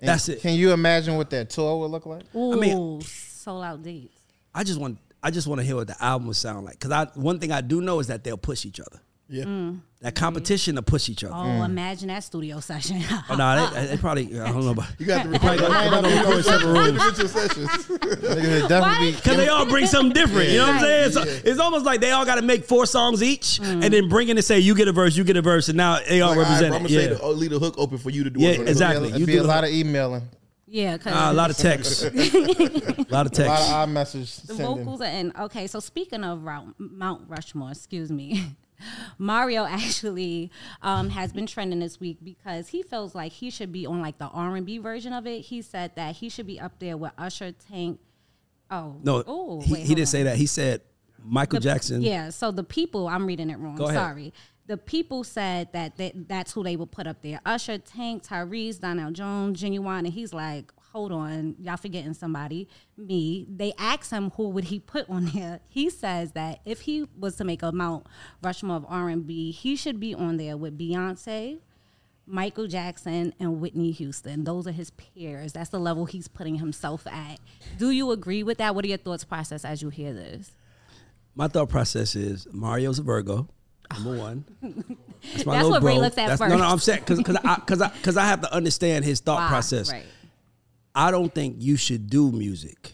That's 0.00 0.28
it. 0.28 0.40
Can 0.40 0.54
you 0.54 0.72
imagine 0.72 1.16
what 1.16 1.30
that 1.30 1.50
tour 1.50 1.78
would 1.78 1.90
look 1.92 2.04
like? 2.04 2.24
Ooh, 2.34 2.56
mean- 2.58 3.00
sold 3.02 3.62
out 3.64 3.82
dates. 3.82 4.18
I 4.52 4.64
just 4.64 4.80
want. 4.80 4.98
I 5.22 5.30
just 5.30 5.46
want 5.46 5.60
to 5.60 5.64
hear 5.64 5.76
what 5.76 5.86
the 5.86 6.02
album 6.04 6.26
would 6.26 6.36
sound 6.36 6.66
like. 6.66 6.78
Cause 6.80 6.90
I 6.90 7.04
one 7.14 7.38
thing 7.38 7.52
I 7.52 7.60
do 7.60 7.80
know 7.80 8.00
is 8.00 8.08
that 8.08 8.24
they'll 8.24 8.36
push 8.36 8.66
each 8.66 8.80
other. 8.80 9.00
Yeah. 9.34 9.44
Mm. 9.44 9.80
That 10.00 10.14
competition 10.14 10.74
to 10.76 10.82
push 10.82 11.08
each 11.08 11.24
other. 11.24 11.34
Oh, 11.34 11.62
imagine 11.64 12.08
that 12.08 12.22
studio 12.22 12.60
session. 12.60 13.02
Oh, 13.30 13.34
no, 13.36 13.70
they, 13.72 13.86
they 13.86 13.96
probably. 13.96 14.38
I 14.38 14.52
don't 14.52 14.62
know 14.64 14.70
about. 14.72 14.88
You 14.98 15.06
got 15.06 15.22
to 15.24 15.38
Probably 15.38 15.48
record 15.58 15.60
gonna- 15.60 15.88
probably 15.88 16.10
gonna 16.10 16.20
record 16.20 16.36
in 16.36 16.42
separate 16.42 16.66
rooms. 16.72 16.88
individual 16.88 17.28
sessions. 17.28 17.68
Niggas 17.88 18.60
would 18.62 18.68
definitely 18.68 19.10
be. 19.12 19.20
Cause 19.20 19.36
they 19.38 19.48
all 19.48 19.66
bring 19.66 19.86
something 19.86 20.12
different. 20.12 20.50
You 20.50 20.58
know 20.58 20.66
what 20.66 20.74
I'm 20.76 20.80
saying? 20.82 21.14
Right. 21.16 21.42
So 21.42 21.50
it's 21.50 21.58
almost 21.60 21.84
like 21.86 22.00
they 22.00 22.10
all 22.10 22.24
got 22.26 22.34
to 22.36 22.42
make 22.42 22.64
four 22.66 22.84
songs 22.86 23.22
each, 23.22 23.58
and 23.60 23.82
then 23.82 24.08
bring 24.08 24.28
in 24.28 24.36
and 24.36 24.44
say 24.44 24.58
you 24.60 24.74
get 24.74 24.88
a 24.88 24.92
verse, 24.92 25.16
you 25.16 25.24
get 25.24 25.36
a 25.38 25.42
verse, 25.42 25.68
and 25.68 25.76
now 25.78 25.98
they 26.06 26.20
all 26.20 26.30
Like, 26.30 26.38
all 26.38 26.42
right, 26.44 26.50
represent 26.50 26.70
bro, 26.70 26.76
I'm 26.76 26.82
gonna 26.84 26.94
Yeah, 26.94 27.16
say 27.16 27.22
oh, 27.22 27.30
leave 27.32 27.50
the 27.50 27.58
hook 27.58 27.74
open 27.78 27.98
for 27.98 28.10
you 28.10 28.24
to 28.24 28.30
do 28.30 28.40
Yeah, 28.40 28.50
exactly. 28.60 29.08
It'd 29.08 29.20
You 29.20 29.26
be 29.26 29.32
do 29.32 29.42
a 29.42 29.44
lot 29.44 29.64
of 29.64 29.70
emailing, 29.70 30.22
yeah, 30.66 30.96
because 30.98 31.14
Ah, 31.16 31.30
a 31.30 31.34
lot 31.34 31.48
of 31.50 31.56
text, 31.68 32.02
a 32.02 32.10
lot 32.10 32.14
of 32.14 32.22
text, 32.22 33.08
a 33.08 33.12
lot 33.14 33.26
of 33.26 33.32
text. 33.32 33.62
iMessage 33.72 34.46
the 34.46 34.54
sending. 34.54 34.66
vocals 34.84 35.00
are 35.00 35.04
in. 35.06 35.32
Okay, 35.40 35.66
so 35.66 35.80
speaking 35.80 36.22
of 36.24 36.42
Mount 36.78 37.22
Rushmore, 37.28 37.70
excuse 37.70 38.12
me. 38.12 38.44
Mario 39.18 39.64
actually 39.68 40.50
um, 40.82 41.10
has 41.10 41.32
been 41.32 41.46
trending 41.46 41.80
this 41.80 42.00
week 42.00 42.18
because 42.22 42.68
he 42.68 42.82
feels 42.82 43.14
like 43.14 43.32
he 43.32 43.50
should 43.50 43.72
be 43.72 43.86
on 43.86 44.00
like 44.00 44.18
the 44.18 44.26
R 44.26 44.56
and 44.56 44.66
B 44.66 44.78
version 44.78 45.12
of 45.12 45.26
it. 45.26 45.40
He 45.42 45.62
said 45.62 45.94
that 45.96 46.16
he 46.16 46.28
should 46.28 46.46
be 46.46 46.60
up 46.60 46.78
there 46.78 46.96
with 46.96 47.12
Usher, 47.18 47.52
Tank. 47.52 48.00
Oh 48.70 48.96
No, 49.02 49.22
oh, 49.26 49.60
he, 49.60 49.72
wait, 49.72 49.82
he 49.82 49.94
didn't 49.94 50.08
say 50.08 50.24
that. 50.24 50.36
He 50.36 50.46
said 50.46 50.80
Michael 51.22 51.60
The- 51.60 51.64
Jackson. 51.64 52.02
Yeah, 52.02 52.30
so 52.30 52.50
the 52.50 52.64
people, 52.64 53.08
I'm 53.08 53.26
reading 53.26 53.50
it 53.50 53.58
wrong. 53.58 53.76
Sorry. 53.76 54.32
The 54.66 54.78
people 54.78 55.24
said 55.24 55.70
that 55.74 55.98
they, 55.98 56.12
that's 56.14 56.52
who 56.52 56.62
they 56.62 56.76
would 56.76 56.90
put 56.90 57.06
up 57.06 57.20
there. 57.20 57.38
Usher, 57.44 57.76
Tank, 57.76 58.26
Tyrese, 58.26 58.80
Donell 58.80 59.10
Jones, 59.10 59.60
Ginuwine, 59.62 59.98
and 59.98 60.06
he's 60.08 60.32
like, 60.32 60.72
hold 60.94 61.10
on, 61.10 61.56
y'all 61.58 61.76
forgetting 61.76 62.14
somebody. 62.14 62.68
Me. 62.96 63.46
They 63.50 63.72
asked 63.78 64.12
him 64.12 64.30
who 64.36 64.48
would 64.50 64.64
he 64.64 64.78
put 64.78 65.10
on 65.10 65.26
there. 65.34 65.58
He 65.68 65.90
says 65.90 66.32
that 66.32 66.60
if 66.64 66.82
he 66.82 67.08
was 67.18 67.34
to 67.36 67.44
make 67.44 67.62
a 67.64 67.72
Mount 67.72 68.06
Rushmore 68.42 68.76
of 68.76 68.86
R&B, 68.88 69.50
he 69.50 69.74
should 69.74 69.98
be 69.98 70.14
on 70.14 70.36
there 70.36 70.56
with 70.56 70.78
Beyonce, 70.78 71.58
Michael 72.26 72.68
Jackson, 72.68 73.34
and 73.40 73.60
Whitney 73.60 73.90
Houston. 73.90 74.44
Those 74.44 74.68
are 74.68 74.72
his 74.72 74.90
peers. 74.90 75.52
That's 75.52 75.70
the 75.70 75.80
level 75.80 76.04
he's 76.06 76.28
putting 76.28 76.54
himself 76.56 77.06
at. 77.08 77.40
Do 77.76 77.90
you 77.90 78.12
agree 78.12 78.44
with 78.44 78.58
that? 78.58 78.76
What 78.76 78.84
are 78.84 78.88
your 78.88 78.98
thoughts 78.98 79.24
process 79.24 79.64
as 79.64 79.82
you 79.82 79.88
hear 79.90 80.12
this? 80.12 80.52
My 81.34 81.48
thought 81.48 81.68
process 81.70 82.14
is 82.14 82.46
Mario's 82.52 83.00
a 83.00 83.02
Virgo. 83.02 83.48
Number 83.92 84.16
one. 84.18 84.44
That's, 84.62 85.44
my 85.44 85.54
That's 85.56 85.64
little 85.64 85.70
what 85.72 85.82
Ray 85.82 85.94
bro. 85.94 86.02
looks 86.02 86.18
at 86.18 86.28
That's- 86.28 86.40
No, 86.50 86.56
no. 86.56 86.64
I'm 86.64 86.78
saying 86.78 87.00
because 87.00 87.18
because 87.18 87.36
I 87.44 87.54
because 87.56 87.82
I 87.82 87.88
because 87.88 88.16
I 88.16 88.26
have 88.26 88.42
to 88.42 88.54
understand 88.54 89.04
his 89.04 89.18
thought 89.20 89.40
Why? 89.40 89.48
process. 89.48 89.90
Right. 89.90 90.04
I 90.94 91.10
don't 91.10 91.34
think 91.34 91.56
you 91.58 91.76
should 91.76 92.08
do 92.08 92.30
music 92.30 92.92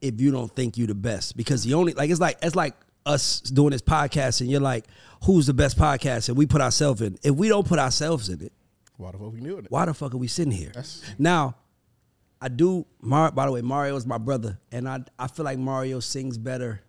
if 0.00 0.20
you 0.20 0.30
don't 0.30 0.54
think 0.54 0.76
you're 0.76 0.86
the 0.86 0.94
best 0.94 1.36
because 1.36 1.64
the 1.64 1.74
only 1.74 1.94
like 1.94 2.10
it's 2.10 2.20
like 2.20 2.38
it's 2.42 2.54
like 2.56 2.74
us 3.06 3.40
doing 3.40 3.70
this 3.70 3.82
podcast 3.82 4.40
and 4.40 4.50
you're 4.50 4.60
like 4.60 4.84
who's 5.24 5.46
the 5.46 5.54
best 5.54 5.78
podcast? 5.78 6.28
And 6.28 6.36
we 6.36 6.46
put 6.46 6.60
ourselves 6.60 7.00
in. 7.00 7.16
If 7.22 7.34
we 7.34 7.48
don't 7.48 7.66
put 7.66 7.78
ourselves 7.78 8.28
in 8.28 8.40
it 8.42 8.52
Why 8.96 9.12
the 9.12 9.18
fuck 9.18 9.32
we 9.32 9.40
doing 9.40 9.64
it? 9.64 9.70
why 9.70 9.84
the 9.86 9.94
fuck 9.94 10.14
are 10.14 10.18
we 10.18 10.28
sitting 10.28 10.52
here? 10.52 10.72
Now 11.18 11.56
I 12.40 12.48
do 12.48 12.86
Mar- 13.00 13.30
by 13.32 13.46
the 13.46 13.52
way 13.52 13.62
Mario 13.62 13.96
is 13.96 14.06
my 14.06 14.18
brother 14.18 14.58
and 14.72 14.88
I 14.88 15.00
I 15.18 15.28
feel 15.28 15.44
like 15.44 15.58
Mario 15.58 16.00
sings 16.00 16.38
better 16.38 16.82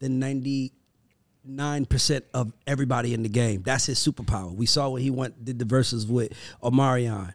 than 0.00 0.20
99% 0.20 0.70
of 2.34 2.52
everybody 2.66 3.14
in 3.14 3.22
the 3.22 3.28
game. 3.28 3.62
That's 3.62 3.86
his 3.86 3.98
superpower. 3.98 4.54
We 4.54 4.66
saw 4.66 4.90
when 4.90 5.02
he 5.02 5.10
went 5.10 5.44
did 5.44 5.58
the 5.58 5.64
verses 5.64 6.06
with 6.06 6.32
Omarion. 6.62 7.32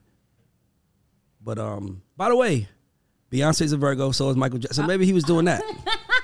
But 1.42 1.60
um, 1.60 2.03
by 2.18 2.30
the 2.30 2.36
way, 2.36 2.68
Beyonce's 3.32 3.72
a 3.72 3.78
Virgo, 3.78 4.12
so 4.12 4.30
is 4.30 4.36
Michael 4.36 4.60
Jackson. 4.60 4.84
So 4.84 4.88
maybe 4.88 5.06
he 5.06 5.14
was 5.14 5.24
doing 5.24 5.46
that. 5.46 5.64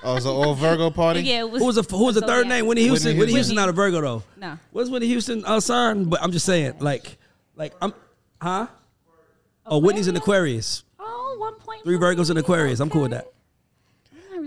Oh, 0.01 0.15
it's 0.15 0.25
an 0.25 0.31
old 0.31 0.57
Virgo 0.59 0.89
party. 0.91 1.19
Yeah, 1.19 1.43
it 1.43 1.49
Who 1.49 1.65
was 1.65 1.75
the 1.75 1.83
who 1.83 2.05
was 2.05 2.15
the 2.15 2.21
so, 2.21 2.27
third 2.27 2.45
yeah. 2.45 2.53
name? 2.53 2.67
Whitney 2.67 2.83
Houston. 2.83 3.09
Whitney 3.09 3.19
Whitney 3.19 3.33
Houston. 3.33 3.55
Houston 3.55 3.55
not 3.57 3.67
a 3.67 3.73
Virgo 3.73 3.99
though. 3.99 4.23
No. 4.37 4.57
What's 4.71 4.89
Whitney 4.89 5.07
Houston 5.07 5.43
uh, 5.43 5.59
sign? 5.59 6.05
But 6.05 6.23
I'm 6.23 6.31
just 6.31 6.45
saying, 6.45 6.75
like, 6.79 7.17
like 7.57 7.73
I'm, 7.81 7.93
huh? 8.41 8.67
Oh, 9.65 9.79
Whitney's 9.79 10.07
an 10.07 10.15
Aquarius. 10.15 10.83
Oh, 10.97 11.35
one 11.37 11.55
point. 11.55 11.83
Three 11.83 11.97
Virgos 11.97 12.31
in 12.31 12.37
Aquarius. 12.37 12.79
I'm 12.79 12.89
cool 12.89 13.01
with 13.01 13.11
that. 13.11 13.27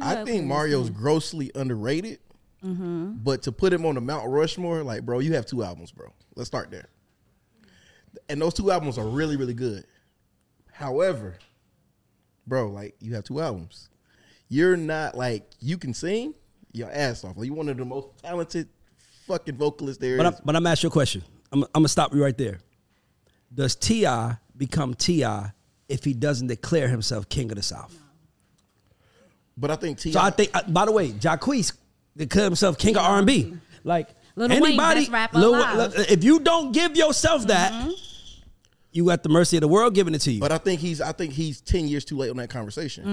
I 0.01 0.25
think 0.25 0.47
Mario's 0.47 0.89
grossly 0.89 1.51
underrated. 1.55 2.19
Mm-hmm. 2.65 3.17
But 3.23 3.43
to 3.43 3.53
put 3.53 3.73
him 3.73 3.85
on 3.85 3.97
the 3.97 4.01
Mount 4.01 4.29
Rushmore, 4.31 4.83
like, 4.83 5.03
bro, 5.03 5.19
you 5.19 5.35
have 5.35 5.47
two 5.47 5.63
albums, 5.63 5.93
bro. 5.93 6.13
Let's 6.35 6.47
start 6.47 6.71
there. 6.71 6.89
And 8.29 8.41
those 8.41 8.55
two 8.55 8.71
albums 8.71 8.99
are 8.99 9.07
really, 9.07 9.37
really 9.37 9.55
good. 9.55 9.85
However, 10.83 11.37
bro, 12.47 12.69
like, 12.69 12.97
you 13.01 13.15
have 13.15 13.23
two 13.25 13.41
albums. 13.41 13.89
You're 14.49 14.77
not 14.77 15.17
like 15.17 15.49
you 15.61 15.79
can 15.79 15.95
sing 15.95 16.35
your 16.73 16.91
ass 16.91 17.23
off. 17.25 17.37
Like, 17.37 17.47
you're 17.47 17.55
one 17.55 17.69
of 17.69 17.77
the 17.77 17.85
most 17.85 18.09
talented 18.23 18.69
fucking 19.29 19.55
vocalists 19.57 20.01
there 20.01 20.17
But 20.17 20.27
is. 20.27 20.35
I'm, 20.35 20.41
but 20.45 20.57
I'm 20.57 20.67
asking 20.67 20.89
you 20.89 20.91
a 20.91 20.93
question. 20.93 21.23
I'm, 21.53 21.63
I'm 21.63 21.69
gonna 21.75 21.89
stop 21.89 22.13
you 22.13 22.23
right 22.23 22.37
there. 22.37 22.59
Does 23.55 23.77
T.I. 23.77 24.37
become 24.57 24.95
T.I. 24.95 25.53
if 25.89 26.03
he 26.05 26.15
doesn't 26.15 26.49
declare 26.49 26.89
himself 26.89 27.29
king 27.29 27.51
of 27.51 27.57
the 27.57 27.63
South? 27.63 27.97
But 29.57 29.71
I 29.71 29.77
think 29.77 30.01
T. 30.01 30.11
So 30.13 30.21
I 30.21 30.31
think. 30.31 30.51
uh, 30.53 30.63
By 30.69 30.87
the 30.87 30.93
way, 30.93 31.11
Jacquees 31.13 31.77
declared 32.17 32.47
himself 32.47 32.77
king 32.79 32.97
of 32.97 33.05
R 33.05 33.19
and 33.19 33.27
B. 33.27 33.55
Like 33.85 34.09
Lil 34.35 34.49
Wayne, 34.49 34.63
anybody, 34.63 35.01
best 35.03 35.11
rapper 35.13 35.39
Lil- 35.39 35.93
if 36.09 36.25
you 36.25 36.41
don't 36.41 36.73
give 36.73 36.97
yourself 36.97 37.47
that, 37.49 37.73
you 38.93 39.11
at 39.11 39.23
the 39.23 39.29
mercy 39.29 39.57
of 39.57 39.61
the 39.63 39.69
world 39.69 39.95
giving 39.95 40.15
it 40.15 40.21
to 40.21 40.31
you. 40.33 40.41
But 40.41 40.53
I 40.53 40.59
think 40.59 40.81
he's 40.81 41.01
I 41.01 41.13
think 41.13 41.33
he's 41.33 41.61
ten 41.61 41.89
years 41.89 42.05
too 42.05 42.17
late 42.17 42.31
on 42.31 42.37
that 42.37 42.51
conversation. 42.51 43.05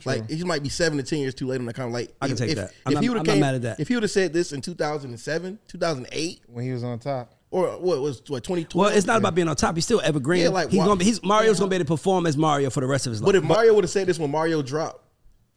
Mm. 0.00 0.06
Like 0.06 0.28
he 0.28 0.42
might 0.44 0.62
be 0.62 0.68
seven 0.68 0.98
to 0.98 1.04
ten 1.04 1.20
years 1.20 1.34
too 1.34 1.46
late 1.46 1.60
on 1.60 1.66
that 1.66 1.74
conversation. 1.74 1.92
Like 2.10 2.16
I 2.20 2.26
can 2.26 2.32
if, 2.34 2.38
take 2.38 2.50
if, 2.50 2.56
that. 2.56 2.72
I'm 2.84 2.92
if 2.92 2.94
not- 2.94 3.02
he 3.02 3.08
would've 3.08 3.20
I'm 3.20 3.26
not 3.26 3.32
came- 3.32 3.40
mad 3.40 3.54
at 3.54 3.62
that. 3.62 3.80
If 3.80 3.88
he 3.88 3.94
would 3.94 4.02
have 4.02 4.10
said 4.10 4.32
this 4.32 4.52
in 4.52 4.60
two 4.60 4.74
thousand 4.74 5.10
and 5.10 5.20
seven, 5.20 5.58
two 5.68 5.78
thousand 5.78 6.08
eight, 6.12 6.40
when 6.46 6.64
he 6.64 6.72
was 6.72 6.82
on 6.84 6.98
top. 6.98 7.32
or 7.50 7.68
what 7.80 8.00
was 8.00 8.22
what 8.28 8.42
twenty 8.44 8.64
twelve? 8.64 8.88
well, 8.88 8.96
it's 8.96 9.06
not 9.06 9.18
about 9.18 9.34
being 9.34 9.48
on 9.48 9.56
top. 9.56 9.74
He's 9.76 9.84
still 9.84 10.00
evergreen. 10.02 10.42
Yeah, 10.42 10.48
like, 10.50 10.70
he's 10.70 10.78
why- 10.78 10.86
gonna 10.86 10.98
be, 10.98 11.04
he's 11.04 11.22
Mario's 11.22 11.58
gonna 11.58 11.70
be 11.70 11.76
able 11.76 11.84
to 11.84 11.88
perform 11.92 12.26
as 12.26 12.36
Mario 12.36 12.70
for 12.70 12.80
the 12.80 12.86
rest 12.86 13.06
of 13.06 13.12
his 13.12 13.20
life. 13.22 13.26
But 13.26 13.36
if 13.36 13.44
Mario 13.44 13.74
would 13.74 13.84
have 13.84 13.90
said 13.90 14.06
this 14.06 14.18
when 14.18 14.30
Mario 14.30 14.62
dropped 14.62 15.04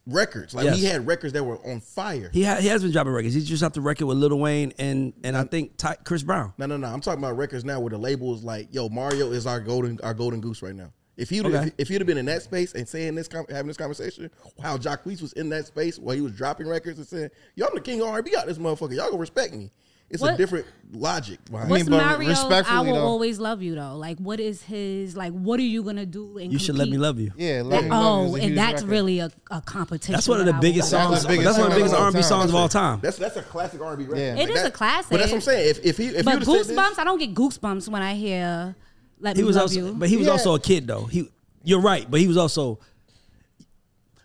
records, 0.06 0.54
like 0.54 0.66
Yes. 0.66 0.78
he 0.78 0.86
had 0.86 1.08
records 1.08 1.34
that 1.34 1.44
were 1.44 1.58
on 1.66 1.80
fire. 1.80 2.30
he 2.34 2.44
ha- 2.44 2.56
he 2.58 2.68
has 2.68 2.82
been 2.84 2.92
dropping 2.92 3.14
records. 3.14 3.34
He 3.34 3.42
just 3.42 3.60
dropped 3.62 3.76
the 3.76 3.82
record 3.82 4.06
with 4.06 4.18
Lil 4.18 4.38
Wayne 4.38 4.74
and 4.78 5.14
and 5.24 5.38
I 5.38 5.44
think 5.46 5.78
Ty- 5.78 5.98
Chris 6.04 6.24
Brown. 6.24 6.54
No, 6.58 6.66
no, 6.66 6.78
no. 6.78 6.88
I'm 6.88 7.00
talking 7.02 7.24
about 7.24 7.38
records 7.38 7.64
now 7.64 7.80
where 7.80 7.90
the 7.90 7.98
label 7.98 8.34
is 8.36 8.44
like, 8.44 8.68
"Yo, 8.74 8.90
Mario 8.90 9.32
is 9.32 9.48
our 9.48 9.60
golden, 9.60 10.00
our 10.04 10.14
golden 10.14 10.42
goose 10.42 10.62
right 10.62 10.76
now." 10.76 10.92
If 11.16 11.32
you'd 11.32 11.46
Okay. 11.46 11.68
if, 11.68 11.74
if 11.78 11.90
you'd 11.92 12.02
have 12.02 12.08
been 12.08 12.18
in 12.18 12.26
that 12.26 12.42
space 12.42 12.74
and 12.74 12.88
saying 12.88 13.14
this, 13.16 13.30
having 13.50 13.68
this 13.68 13.78
conversation, 13.78 14.30
how 14.62 14.78
Jacquees 14.78 15.22
was 15.22 15.32
in 15.34 15.48
that 15.50 15.68
space 15.68 16.00
while 16.00 16.16
he 16.16 16.22
was 16.22 16.32
dropping 16.34 16.68
records 16.68 16.98
and 16.98 17.08
saying, 17.08 17.30
"Yo, 17.56 17.68
I'm 17.68 17.76
the 17.76 17.82
king 17.82 18.02
of 18.02 18.08
R&B 18.08 18.36
out 18.36 18.48
this 18.48 18.58
motherfucker. 18.58 18.96
Y'all 18.96 19.10
gonna 19.10 19.18
respect 19.18 19.54
me." 19.54 19.72
It's 20.14 20.22
a 20.24 20.38
different 20.38 20.66
logic 20.94 21.40
behind 21.50 21.70
What's 21.72 21.82
it. 21.84 21.90
mean, 21.90 22.00
but 22.00 22.06
Mario's 22.06 22.38
"I 22.40 22.42
respectfully, 22.44 22.92
will 22.92 22.98
though- 23.00 23.06
always 23.08 23.40
love 23.40 23.62
you" 23.64 23.74
though? 23.76 23.96
Like, 23.98 24.20
what 24.20 24.40
is 24.40 24.62
his 24.62 25.18
like? 25.18 25.34
What 25.34 25.60
are 25.60 25.64
you 25.64 25.82
gonna 25.84 26.06
do? 26.06 26.38
And 26.38 26.54
You 26.54 26.60
should 26.60 26.76
let 26.76 26.88
me 26.88 26.98
love 26.98 27.20
you. 27.20 27.32
Yeah, 27.36 27.64
let 27.66 27.84
me 27.86 27.90
love 27.90 28.28
you 28.28 28.28
is 28.28 28.34
oh, 28.34 28.36
a 28.36 28.42
and 28.48 28.58
that's 28.58 28.82
record. 28.84 28.90
really 28.92 29.20
a, 29.20 29.32
a 29.50 29.62
competition. 29.62 30.14
That's 30.14 30.28
one 30.28 30.40
of 30.40 30.46
the 30.46 30.54
biggest 30.54 30.92
will- 30.94 31.00
That's 31.10 31.22
songs. 31.24 31.26
biggest 31.26 31.46
That's 31.46 31.58
one 31.58 31.68
of 31.68 31.74
the 31.74 31.80
biggest 31.80 31.96
all 31.96 32.02
R&B 32.04 32.14
time. 32.14 32.24
songs 32.24 32.50
of 32.52 32.56
all 32.56 32.70
time. 32.70 33.00
That's 33.02 33.18
that's 33.18 33.38
a 33.38 33.42
classic 33.42 33.82
R&B 33.82 34.04
record. 34.04 34.18
Yeah. 34.20 34.36
It 34.36 34.50
is 34.50 34.56
that- 34.56 34.68
a 34.68 34.72
classic. 34.72 35.10
But 35.12 35.18
that's 35.18 35.32
what 35.32 35.38
I'm 35.38 35.42
saying. 35.42 35.70
If 35.70 35.84
if 35.86 35.98
he 35.98 36.06
if 36.08 36.26
But 36.26 36.34
he 36.44 36.46
would 36.48 36.58
have 36.58 36.66
said 36.68 36.76
goosebumps, 36.78 36.90
this, 36.90 37.00
I 37.00 37.04
don't 37.04 37.18
get 37.20 37.34
goosebumps 37.34 37.90
when 37.90 38.02
I 38.04 38.14
hear 38.14 38.76
"Let 39.20 39.36
He 39.36 39.42
Me 39.42 39.48
was 39.48 39.56
Love 39.56 39.64
also, 39.64 39.76
You." 39.80 39.94
but 39.94 40.10
he 40.10 40.18
was 40.18 40.28
Yeah. 40.28 40.34
also 40.34 40.54
a 40.54 40.60
kid 40.60 40.86
though. 40.88 41.06
He, 41.06 41.28
you're 41.64 41.82
right, 41.82 42.06
but 42.10 42.20
he 42.20 42.28
was 42.28 42.38
also. 42.38 42.78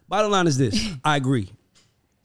Bottom 0.08 0.30
line 0.30 0.46
is 0.46 0.58
this: 0.58 0.78
I 1.04 1.16
agree. 1.16 1.50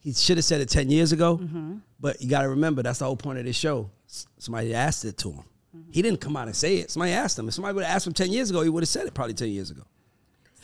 He 0.00 0.12
should 0.12 0.36
have 0.36 0.44
said 0.44 0.60
it 0.60 0.68
ten 0.68 0.90
years 0.90 1.12
ago, 1.12 1.38
Mm-hmm. 1.38 1.76
But 2.00 2.20
you 2.20 2.28
got 2.28 2.42
to 2.42 2.50
remember 2.50 2.82
that's 2.82 2.98
the 2.98 3.04
whole 3.04 3.16
point 3.16 3.38
of 3.38 3.44
this 3.44 3.56
show. 3.56 3.90
Somebody 4.38 4.74
asked 4.74 5.04
it 5.04 5.16
to 5.18 5.32
him. 5.32 5.44
Mm-hmm. 5.76 5.92
He 5.92 6.02
didn't 6.02 6.20
come 6.20 6.36
out 6.36 6.46
and 6.46 6.56
say 6.56 6.76
it. 6.76 6.90
Somebody 6.90 7.12
asked 7.12 7.38
him. 7.38 7.48
If 7.48 7.54
somebody 7.54 7.74
would 7.74 7.84
have 7.84 7.96
asked 7.96 8.06
him 8.06 8.12
ten 8.12 8.30
years 8.30 8.50
ago, 8.50 8.62
he 8.62 8.68
would 8.68 8.82
have 8.82 8.88
said 8.88 9.06
it 9.06 9.14
probably 9.14 9.34
ten 9.34 9.48
years 9.48 9.70
ago. 9.70 9.82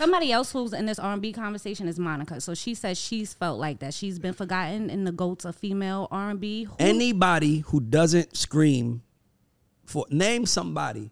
Somebody 0.01 0.33
else 0.33 0.53
who's 0.53 0.73
in 0.73 0.87
this 0.87 0.99
R 0.99 1.13
and 1.13 1.21
B 1.21 1.31
conversation 1.33 1.87
is 1.87 1.99
Monica. 1.99 2.41
So 2.41 2.55
she 2.55 2.75
says 2.75 2.99
she's 2.99 3.35
felt 3.35 3.59
like 3.59 3.81
that. 3.81 3.93
She's 3.93 4.19
been 4.19 4.33
forgotten 4.33 4.89
in 4.89 5.05
the 5.05 5.13
goats 5.13 5.45
of 5.45 5.57
female 5.57 6.09
R 6.11 6.31
and 6.31 6.41
B. 6.41 6.67
Anybody 6.79 7.59
who 7.59 7.81
doesn't 7.81 8.35
scream 8.35 9.03
for 9.85 10.07
name 10.09 10.47
somebody 10.47 11.11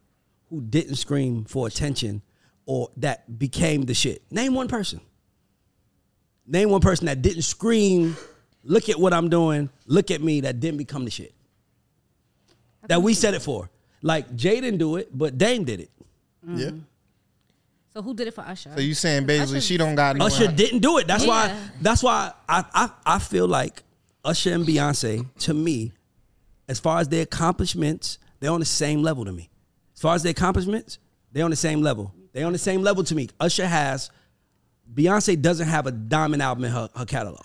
who 0.48 0.62
didn't 0.62 0.94
scream 0.94 1.44
for 1.44 1.66
attention 1.66 2.22
or 2.64 2.90
that 2.96 3.38
became 3.38 3.82
the 3.82 3.94
shit. 3.94 4.22
Name 4.30 4.54
one 4.54 4.68
person. 4.68 5.00
Name 6.46 6.70
one 6.70 6.80
person 6.80 7.06
that 7.06 7.20
didn't 7.20 7.42
scream, 7.42 8.16
look 8.68 8.88
at 8.88 9.00
what 9.00 9.12
I'm 9.12 9.28
doing, 9.28 9.70
look 9.86 10.10
at 10.10 10.20
me, 10.22 10.42
that 10.42 10.60
didn't 10.60 10.78
become 10.78 11.04
the 11.04 11.10
shit. 11.10 11.34
That 12.86 13.02
we 13.02 13.14
said 13.14 13.34
it 13.34 13.42
for. 13.42 13.68
Like 14.02 14.36
Jay 14.36 14.60
didn't 14.60 14.78
do 14.78 14.96
it, 14.96 15.08
but 15.16 15.36
Dame 15.36 15.64
did 15.64 15.80
it. 15.80 15.90
Yeah. 16.46 16.66
Mm-hmm. 16.66 16.78
So 17.94 18.02
who 18.02 18.14
did 18.14 18.28
it 18.28 18.34
for 18.34 18.42
Usher? 18.42 18.70
So 18.74 18.80
you 18.80 18.94
saying 18.94 19.26
basically 19.26 19.56
Usher's- 19.56 19.66
she 19.66 19.76
don't 19.76 19.96
got 19.96 20.16
no 20.16 20.26
Usher 20.26 20.46
didn't 20.46 20.80
do 20.80 20.98
it. 20.98 21.06
That's 21.08 21.26
why. 21.26 21.52
That's 21.80 22.02
why 22.02 22.32
I, 22.48 22.64
I 22.72 22.90
I 23.04 23.18
feel 23.18 23.48
like 23.48 23.82
Usher 24.24 24.52
and 24.52 24.64
Beyonce 24.64 25.26
to 25.40 25.54
me, 25.54 25.92
as 26.68 26.78
far 26.78 27.00
as 27.00 27.08
their 27.08 27.22
accomplishments, 27.22 28.18
they're 28.38 28.52
on 28.52 28.60
the 28.60 28.66
same 28.66 29.02
level 29.02 29.24
to 29.24 29.32
me. 29.32 29.48
As 29.94 30.00
far 30.00 30.14
as 30.14 30.22
their 30.22 30.30
accomplishments, 30.30 30.98
they're 31.32 31.44
on 31.44 31.50
the 31.50 31.56
same 31.56 31.82
level. 31.82 32.14
They're 32.32 32.46
on 32.46 32.52
the 32.52 32.58
same 32.58 32.82
level 32.82 33.02
to 33.04 33.14
me. 33.14 33.30
Usher 33.40 33.66
has, 33.66 34.10
Beyonce 34.94 35.40
doesn't 35.40 35.66
have 35.66 35.86
a 35.86 35.90
diamond 35.90 36.40
album 36.42 36.64
in 36.66 36.70
her, 36.70 36.88
her 36.94 37.04
catalog. 37.04 37.44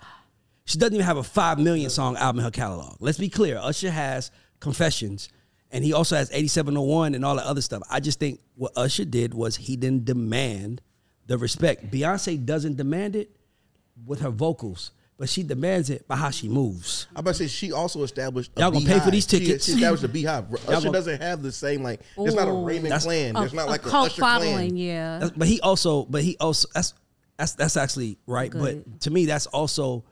She 0.66 0.78
doesn't 0.78 0.94
even 0.94 1.06
have 1.06 1.18
a 1.18 1.24
five 1.24 1.60
million 1.60 1.90
song 1.90 2.16
album 2.18 2.40
in 2.40 2.46
her 2.46 2.52
catalog. 2.52 2.98
Let's 3.00 3.18
be 3.18 3.30
clear. 3.30 3.58
Usher 3.58 3.92
has 3.92 4.32
Confessions, 4.60 5.28
and 5.72 5.84
he 5.84 5.92
also 5.92 6.16
has 6.16 6.30
8701 6.32 7.16
and 7.16 7.26
all 7.26 7.36
that 7.36 7.46
other 7.46 7.62
stuff. 7.62 7.84
I 7.90 8.00
just 8.00 8.18
think 8.20 8.40
what 8.56 8.72
Usher 8.78 9.04
did 9.04 9.34
was 9.34 9.58
he 9.58 9.76
didn't 9.76 10.06
demand 10.06 10.82
the 11.28 11.38
respect. 11.38 11.92
Beyonce 11.92 12.44
doesn't 12.46 12.78
demand 12.78 13.18
it 13.18 13.36
with 14.06 14.22
her 14.22 14.30
vocals, 14.30 14.92
but 15.18 15.28
she 15.28 15.44
demands 15.44 15.90
it 15.90 16.08
by 16.08 16.16
how 16.16 16.30
she 16.30 16.48
moves. 16.48 17.08
I'm 17.14 17.20
about 17.20 17.32
to 17.36 17.40
say 17.40 17.48
she 17.48 17.74
also 17.74 18.04
established. 18.04 18.52
A 18.56 18.62
Y'all 18.62 18.72
gonna 18.72 18.86
pay 18.86 19.00
for 19.02 19.12
these 19.12 19.26
tickets? 19.26 19.66
She, 19.66 19.74
established 19.74 20.06
a 20.06 20.08
beehive. 20.08 20.46
Usher 20.54 20.66
gonna- 20.72 20.92
doesn't 20.94 21.22
have 21.22 21.42
the 21.44 21.52
same 21.52 21.84
like. 21.84 22.00
There's 22.18 22.36
not 22.36 22.48
a 22.48 22.54
Raymond 22.54 22.86
That's- 22.86 23.04
clan. 23.04 23.34
There's 23.34 23.54
not 23.54 23.68
like 23.68 23.86
a, 23.86 23.90
cult 23.90 24.12
Usher 24.12 24.22
following. 24.22 24.54
clan. 24.70 24.78
Yeah. 24.78 25.20
That's- 25.20 25.38
but 25.38 25.50
he 25.50 25.60
also, 25.60 26.06
but 26.06 26.24
he 26.24 26.38
also 26.40 26.70
that's 26.74 26.94
that's 27.38 27.54
that's 27.56 27.76
actually 27.76 28.18
right. 28.28 28.50
Good. 28.50 28.86
But 28.90 29.02
to 29.02 29.12
me, 29.12 29.26
that's 29.26 29.48
also 29.48 30.06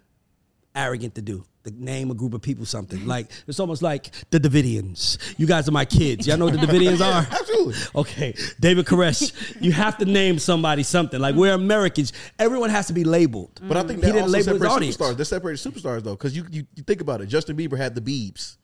arrogant 0.76 1.16
to 1.16 1.22
do. 1.22 1.44
To 1.64 1.72
name 1.72 2.10
a 2.10 2.16
group 2.16 2.34
of 2.34 2.42
people 2.42 2.66
something 2.66 3.06
like 3.06 3.28
it's 3.46 3.60
almost 3.60 3.84
like 3.84 4.10
the 4.32 4.40
Davidians. 4.40 5.20
You 5.38 5.46
guys 5.46 5.68
are 5.70 5.72
my 5.72 5.86
kids. 5.86 6.26
Y'all 6.26 6.38
know 6.38 6.46
what 6.46 6.60
the 6.60 6.66
Davidians 6.66 7.02
are. 7.02 7.22
Absolutely. 7.32 7.76
Okay, 7.94 8.34
David 8.60 8.88
Koresh. 8.88 9.62
you 9.62 9.72
have 9.72 9.96
to 10.00 10.06
name 10.06 10.40
somebody 10.40 10.82
something. 10.82 11.20
Like 11.20 11.36
we're 11.36 11.54
Americans. 11.54 12.14
Everyone 12.40 12.72
has 12.72 12.88
to 12.88 12.94
be 12.94 13.04
labeled. 13.04 13.60
But 13.62 13.78
I 13.78 13.84
think 13.84 14.00
he 14.00 14.08
that 14.08 14.08
didn't 14.08 14.22
also 14.24 14.32
label 14.32 14.38
his 14.38 14.46
separates 14.46 14.76
audience. 14.76 14.98
superstars. 14.98 15.18
That 15.18 15.26
separates 15.26 15.64
superstars 15.64 16.02
though, 16.02 16.16
because 16.16 16.36
you, 16.36 16.48
you 16.50 16.66
you 16.74 16.82
think 16.82 17.00
about 17.00 17.22
it. 17.22 17.28
Justin 17.28 17.56
Bieber 17.56 17.78
had 17.78 17.94
the 17.94 18.02
Biebs. 18.02 18.58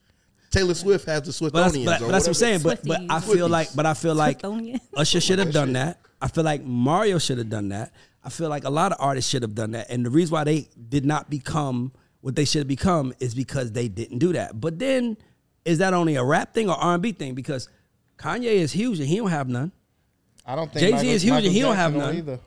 Taylor 0.50 0.74
Swift 0.74 1.06
has 1.06 1.22
the 1.22 1.30
Swiftonians. 1.30 1.52
But 1.52 1.62
that's, 1.62 1.76
but, 1.76 2.00
but 2.00 2.08
that's 2.08 2.24
what 2.24 2.28
I'm 2.28 2.34
saying. 2.34 2.60
But 2.62 2.84
but 2.84 3.02
I 3.10 3.20
feel 3.20 3.48
like 3.48 3.68
but 3.76 3.86
I 3.86 3.94
feel 3.94 4.16
like 4.16 4.42
Swiftonia. 4.42 4.80
Usher 4.96 5.20
should 5.20 5.38
have 5.38 5.52
done 5.52 5.74
that. 5.74 6.00
I 6.20 6.26
feel 6.26 6.42
like 6.42 6.64
Mario 6.64 7.18
should 7.18 7.38
have 7.38 7.50
done 7.50 7.68
that. 7.68 7.92
I 8.28 8.30
feel 8.30 8.50
like 8.50 8.64
a 8.64 8.70
lot 8.70 8.92
of 8.92 8.98
artists 9.00 9.30
should 9.30 9.40
have 9.40 9.54
done 9.54 9.70
that. 9.70 9.88
And 9.88 10.04
the 10.04 10.10
reason 10.10 10.34
why 10.34 10.44
they 10.44 10.68
did 10.90 11.06
not 11.06 11.30
become 11.30 11.92
what 12.20 12.36
they 12.36 12.44
should 12.44 12.58
have 12.58 12.68
become 12.68 13.14
is 13.20 13.34
because 13.34 13.72
they 13.72 13.88
didn't 13.88 14.18
do 14.18 14.34
that. 14.34 14.60
But 14.60 14.78
then 14.78 15.16
is 15.64 15.78
that 15.78 15.94
only 15.94 16.16
a 16.16 16.22
rap 16.22 16.52
thing 16.52 16.68
or 16.68 16.74
R&B 16.76 17.12
thing? 17.12 17.34
Because 17.34 17.70
Kanye 18.18 18.42
is 18.52 18.70
huge 18.70 18.98
and 19.00 19.08
he 19.08 19.16
don't 19.16 19.30
have 19.30 19.48
none. 19.48 19.72
I 20.44 20.54
don't 20.56 20.70
think 20.70 20.90
Jay-Z 20.94 21.08
is 21.08 21.22
huge 21.22 21.30
and 21.30 21.36
Michael 21.44 21.52
he 21.52 21.60
don't 21.62 21.76
have 21.76 21.94
none. 21.94 22.16
Either. 22.16 22.38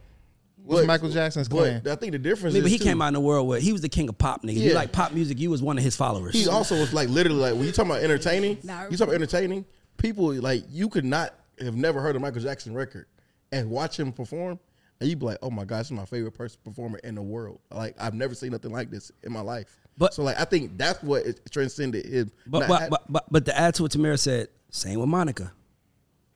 What's 0.63 0.81
But- 0.81 0.87
Michael 0.87 1.09
Jackson's 1.09 1.47
But 1.49 1.57
claim? 1.57 1.81
I 1.91 1.95
think 1.95 2.11
the 2.11 2.19
difference 2.19 2.53
I 2.53 2.59
mean, 2.59 2.65
is 2.65 2.65
but 2.65 2.71
he 2.73 2.77
too, 2.77 2.83
came 2.83 3.01
out 3.01 3.07
in 3.07 3.13
the 3.15 3.19
world 3.19 3.47
where 3.47 3.59
he 3.59 3.71
was 3.71 3.81
the 3.81 3.89
king 3.89 4.07
of 4.07 4.19
pop 4.19 4.43
niggas. 4.43 4.57
You 4.57 4.69
Yeah. 4.69 4.75
like 4.75 4.91
pop 4.91 5.13
music, 5.13 5.39
you 5.39 5.49
was 5.49 5.63
one 5.63 5.79
of 5.79 5.83
his 5.83 5.95
followers. 5.95 6.35
He 6.35 6.47
also 6.47 6.79
was 6.79 6.93
like 6.93 7.09
literally 7.09 7.39
like 7.39 7.55
when 7.55 7.63
you 7.65 7.71
talking 7.71 7.89
about 7.89 8.03
entertaining. 8.03 8.59
Nah. 8.61 8.83
You 8.83 8.97
talk 8.97 9.07
about 9.07 9.15
entertaining 9.15 9.65
people 9.97 10.31
like 10.35 10.63
you 10.69 10.89
could 10.89 11.05
not 11.05 11.33
have 11.59 11.75
never 11.75 12.01
heard 12.01 12.15
a 12.15 12.19
Michael 12.19 12.41
Jackson 12.43 12.75
record 12.75 13.07
and 13.51 13.71
watch 13.71 13.99
him 13.99 14.11
perform, 14.11 14.59
and 15.01 15.09
you'd 15.09 15.19
be 15.19 15.25
like, 15.25 15.39
oh 15.41 15.49
my 15.49 15.65
god, 15.65 15.79
this 15.79 15.87
is 15.87 15.91
my 15.93 16.05
favorite 16.05 16.33
person 16.33 16.59
performer 16.63 16.99
in 16.99 17.15
the 17.15 17.21
world. 17.21 17.59
Like 17.71 17.95
I've 17.99 18.13
never 18.13 18.35
seen 18.35 18.51
nothing 18.51 18.71
like 18.71 18.91
this 18.91 19.11
in 19.23 19.33
my 19.33 19.41
life. 19.41 19.79
But- 19.97 20.13
so 20.13 20.23
like 20.23 20.39
I 20.39 20.45
think 20.45 20.77
that's 20.77 21.01
what 21.03 21.25
it 21.25 21.41
transcended 21.51 22.05
him. 22.05 22.31
But 22.45 22.67
but, 22.67 22.81
ha- 22.81 22.87
but 22.89 23.11
but 23.11 23.25
but 23.31 23.45
to 23.45 23.57
add 23.57 23.73
to 23.75 23.83
what 23.83 23.91
Tamara 23.91 24.17
said, 24.17 24.47
same 24.69 24.99
with 24.99 25.09
Monica. 25.09 25.51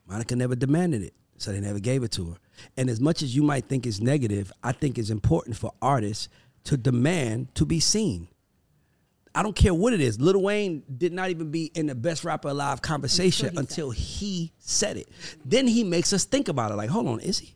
Monica 0.08 0.36
never 0.36 0.56
demanded 0.56 1.04
it, 1.04 1.13
so 1.38 1.51
they 1.51 1.60
never 1.60 1.80
gave 1.80 2.04
it 2.04 2.12
to 2.13 2.32
her. 2.32 2.38
And 2.75 2.89
as 2.89 2.99
much 2.99 3.21
as 3.21 3.36
you 3.36 3.43
might 3.43 3.65
think 3.69 3.86
is 3.86 4.01
negative, 4.01 4.51
I 4.63 4.71
think 4.71 4.97
it's 4.97 5.10
important 5.12 5.56
for 5.58 5.71
artists 5.82 6.28
to 6.65 6.75
demand 6.75 7.54
to 7.56 7.65
be 7.65 7.80
seen. 7.80 8.28
I 9.36 9.43
don't 9.43 9.56
care 9.56 9.73
what 9.73 9.93
it 9.93 9.99
is. 10.01 10.19
Lil 10.19 10.41
Wayne 10.41 10.82
did 10.97 11.12
not 11.13 11.30
even 11.30 11.51
be 11.51 11.65
in 11.75 11.88
the 11.88 11.95
best 11.95 12.23
rapper 12.23 12.47
alive 12.47 12.82
conversation 12.82 13.58
until 13.58 13.91
he 13.91 14.54
said 14.60 14.97
it. 14.97 15.10
Then 15.43 15.67
he 15.67 15.84
makes 15.84 16.13
us 16.13 16.23
think 16.23 16.47
about 16.47 16.71
it. 16.71 16.75
Like, 16.75 16.89
hold 16.89 17.08
on, 17.08 17.19
is 17.19 17.39
he? 17.39 17.54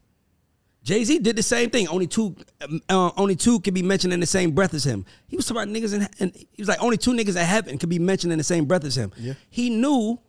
Jay 0.84 1.04
Z 1.04 1.20
did 1.20 1.36
the 1.36 1.44
same 1.44 1.70
thing. 1.70 1.88
Only 1.88 2.08
two, 2.08 2.36
um, 2.62 2.82
uh, 2.90 3.12
only 3.18 3.36
two 3.36 3.60
can 3.60 3.74
be 3.74 3.84
mentioned 3.84 4.14
in 4.14 4.20
the 4.20 4.26
same 4.26 4.52
breath 4.52 4.74
as 4.74 4.84
him. 4.86 5.06
He 5.28 5.36
was 5.36 5.46
talking 5.46 5.62
about 5.62 5.74
niggas 5.74 5.94
in, 5.94 6.08
and 6.20 6.36
he 6.36 6.48
was 6.62 6.68
like, 6.68 6.82
only 6.82 6.98
two 6.98 7.12
niggas 7.12 7.36
in 7.36 7.46
heaven 7.46 7.78
can 7.78 7.90
be 7.90 8.00
mentioned 8.00 8.32
in 8.32 8.38
the 8.38 8.44
same 8.44 8.66
breath 8.66 8.86
as 8.86 8.98
him. 8.98 9.12
Yeah. 9.18 9.34
He 9.50 9.70
knew 9.70 10.20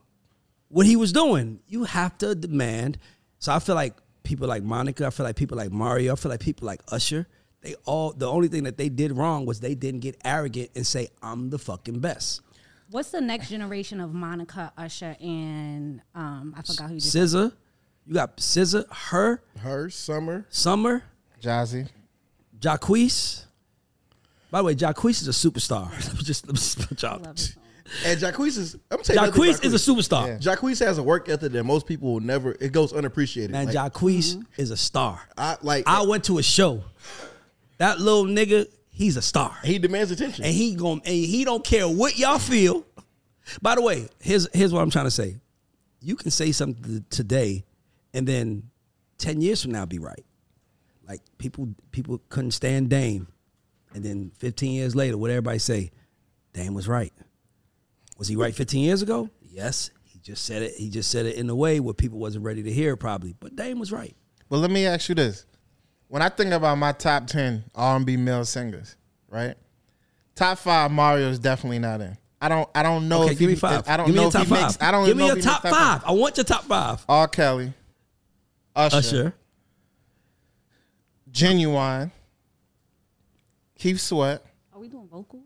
what 0.69 0.87
he 0.87 0.97
was 0.97 1.13
doing. 1.13 1.61
You 1.67 1.85
have 1.85 2.19
to 2.19 2.35
demand. 2.35 2.99
So 3.39 3.53
I 3.53 3.59
feel 3.59 3.75
like 3.75 3.95
people 4.23 4.49
like 4.49 4.63
Monica. 4.63 5.07
I 5.07 5.11
feel 5.11 5.25
like 5.25 5.37
people 5.37 5.57
like 5.57 5.71
Mario. 5.71 6.13
I 6.13 6.17
feel 6.17 6.31
like 6.31 6.41
people 6.41 6.67
like 6.67 6.81
Usher. 6.91 7.27
They 7.63 7.75
all 7.85 8.13
the 8.13 8.27
only 8.27 8.49
thing 8.49 8.65
that 8.65 8.79
they 8.79 8.89
did 8.89 9.13
wrong 9.13 9.47
was 9.47 9.61
they 9.61 9.75
didn't 9.75 10.01
get 10.01 10.17
arrogant 10.25 10.71
and 10.75 10.87
say 10.87 11.09
I'm 11.23 11.51
the 11.51 11.59
fucking 11.59 12.01
best. 12.01 12.41
What's 12.91 13.11
the 13.11 13.21
next 13.21 13.51
generation 13.51 14.01
of 14.01 14.13
Monica, 14.13 14.73
Usher, 14.77 15.17
and 15.21 16.03
um, 16.15 16.55
I 16.57 16.63
forgot 16.63 16.89
who 16.89 16.95
you 16.95 17.01
just 17.01 17.15
SZA, 17.15 17.53
you 18.11 18.15
got 18.15 18.39
SZA, 18.39 18.93
her, 18.93 19.41
her 19.61 19.89
summer. 19.89 20.45
Summer, 20.51 21.05
Jazzy. 21.41 21.89
Jacquees. 22.59 23.45
By 24.51 24.59
the 24.59 24.65
way, 24.65 24.75
Jacquees 24.75 25.23
is 25.23 25.29
a 25.29 25.31
superstar. 25.31 25.89
Let 26.09 26.15
me 26.15 26.23
just 26.25 26.45
let 26.45 26.55
me 26.55 26.59
just 26.59 26.89
put 26.89 27.01
y'all. 27.03 27.21
love. 27.21 27.39
And 28.05 28.21
Jacquees 28.21 28.59
is 28.59 28.77
I'm 28.91 29.01
telling 29.05 29.27
you, 29.27 29.31
Jacquees 29.33 29.65
is 29.65 29.75
a 29.75 29.93
superstar. 29.93 30.43
Jacquees 30.43 30.85
has 30.85 30.99
a 30.99 31.05
work 31.05 31.29
ethic 31.29 31.53
that 31.53 31.63
most 31.63 31.87
people 31.87 32.15
will 32.15 32.21
never. 32.21 32.57
It 32.61 32.73
goes 32.73 32.93
unappreciated. 32.93 33.53
Man, 33.53 33.67
Like, 33.67 33.77
Jacquees 33.77 34.35
mm-hmm. 34.35 34.61
is 34.61 34.73
a 34.73 34.77
star. 34.77 35.21
I 35.39 35.57
like. 35.63 35.85
I 35.87 36.03
went 36.03 36.25
to 36.25 36.39
a 36.39 36.43
show. 36.43 36.83
That 37.79 38.01
little 38.01 38.25
nigga, 38.25 38.67
he's 38.91 39.17
a 39.19 39.23
star. 39.23 39.57
he 39.63 39.79
demands 39.79 40.11
attention. 40.11 40.45
and 40.45 40.53
he 40.53 40.75
going 40.75 41.01
and 41.05 41.15
he 41.15 41.45
don't 41.45 41.65
care 41.65 41.89
what 41.89 42.19
y'all 42.19 42.41
feel. 42.41 42.85
By 43.63 43.77
the 43.77 43.83
way, 43.83 44.09
here's 44.19 44.49
here's 44.53 44.73
what 44.73 44.83
I'm 44.83 44.91
trying 44.91 45.07
to 45.07 45.13
say. 45.13 45.37
You 46.01 46.17
can 46.17 46.33
say 46.33 46.51
something 46.51 47.05
today, 47.09 47.65
and 48.15 48.27
then 48.27 48.71
ten 49.19 49.41
years 49.41 49.63
from 49.63 49.73
now 49.73 49.87
be 49.87 49.99
right. 49.99 50.25
Like 51.07 51.21
people 51.39 51.69
people 51.91 52.21
couldn't 52.29 52.53
stand 52.53 52.89
Dame, 52.91 53.27
and 53.95 54.05
then 54.05 54.31
15 54.39 54.73
years 54.73 54.95
later, 54.95 55.19
what 55.19 55.31
everybody 55.31 55.59
say, 55.59 55.91
Dame 56.53 56.75
was 56.75 56.89
right. 56.89 57.13
Was 58.19 58.29
he 58.29 58.37
right 58.37 58.55
15 58.55 58.85
years 58.85 59.03
ago? 59.03 59.29
Yes. 59.43 59.91
He 60.05 60.19
just 60.21 60.45
said 60.45 60.63
it. 60.63 60.75
He 60.77 60.91
just 60.91 61.11
said 61.11 61.27
it 61.27 61.37
in 61.37 61.49
a 61.51 61.55
way 61.55 61.81
where 61.81 61.95
people 61.95 62.19
wasn't 62.19 62.45
ready 62.45 62.63
to 62.63 62.73
hear, 62.73 62.97
probably. 62.97 63.35
But 63.41 63.57
Dame 63.57 63.79
was 63.79 63.91
right. 63.91 64.15
Well, 64.49 64.61
let 64.61 64.71
me 64.71 64.87
ask 64.87 65.09
you 65.09 65.15
this: 65.15 65.47
When 66.09 66.23
I 66.23 66.29
think 66.29 66.53
about 66.53 66.77
my 66.79 66.93
top 66.93 67.27
ten 67.27 67.65
R 67.75 67.97
and 67.97 68.05
B 68.05 68.17
male 68.17 68.45
singers, 68.45 68.97
right? 69.29 69.55
Top 70.35 70.59
five, 70.59 70.91
Mario 70.91 71.29
is 71.29 71.39
definitely 71.39 71.79
not 71.79 72.01
in. 72.01 72.17
I 72.41 72.49
don't. 72.49 72.69
I 72.75 72.83
don't 72.83 73.09
know 73.09 73.23
okay, 73.23 73.33
if 73.33 73.39
give 73.39 73.49
he, 73.49 73.55
me 73.55 73.59
five. 73.59 73.89
I 73.89 73.97
don't 73.97 74.07
give 74.07 74.15
me 74.15 74.17
know 74.17 74.23
your 74.23 74.29
if 74.29 74.33
top 74.35 74.47
he 74.47 74.51
five. 74.51 74.63
makes. 74.63 74.79
I 74.83 74.91
don't 74.91 75.07
give 75.07 75.17
know 75.17 75.23
me 75.23 75.29
your 75.29 75.39
if 75.39 75.45
he 75.45 75.51
top 75.51 75.65
makes 75.65 75.77
five. 75.77 76.03
I 76.05 76.13
want 76.13 76.37
your 76.37 76.45
top 76.45 76.65
five. 76.65 77.05
R. 77.09 77.29
Kelly, 77.29 77.73
Usher, 78.87 78.97
Usher. 78.97 79.35
Ginuwine, 81.31 82.11
Keith 83.79 84.01
Sweat. 84.01 84.45
Are 84.73 84.81
we 84.81 84.89
doing 84.89 85.09
vocal? 85.09 85.41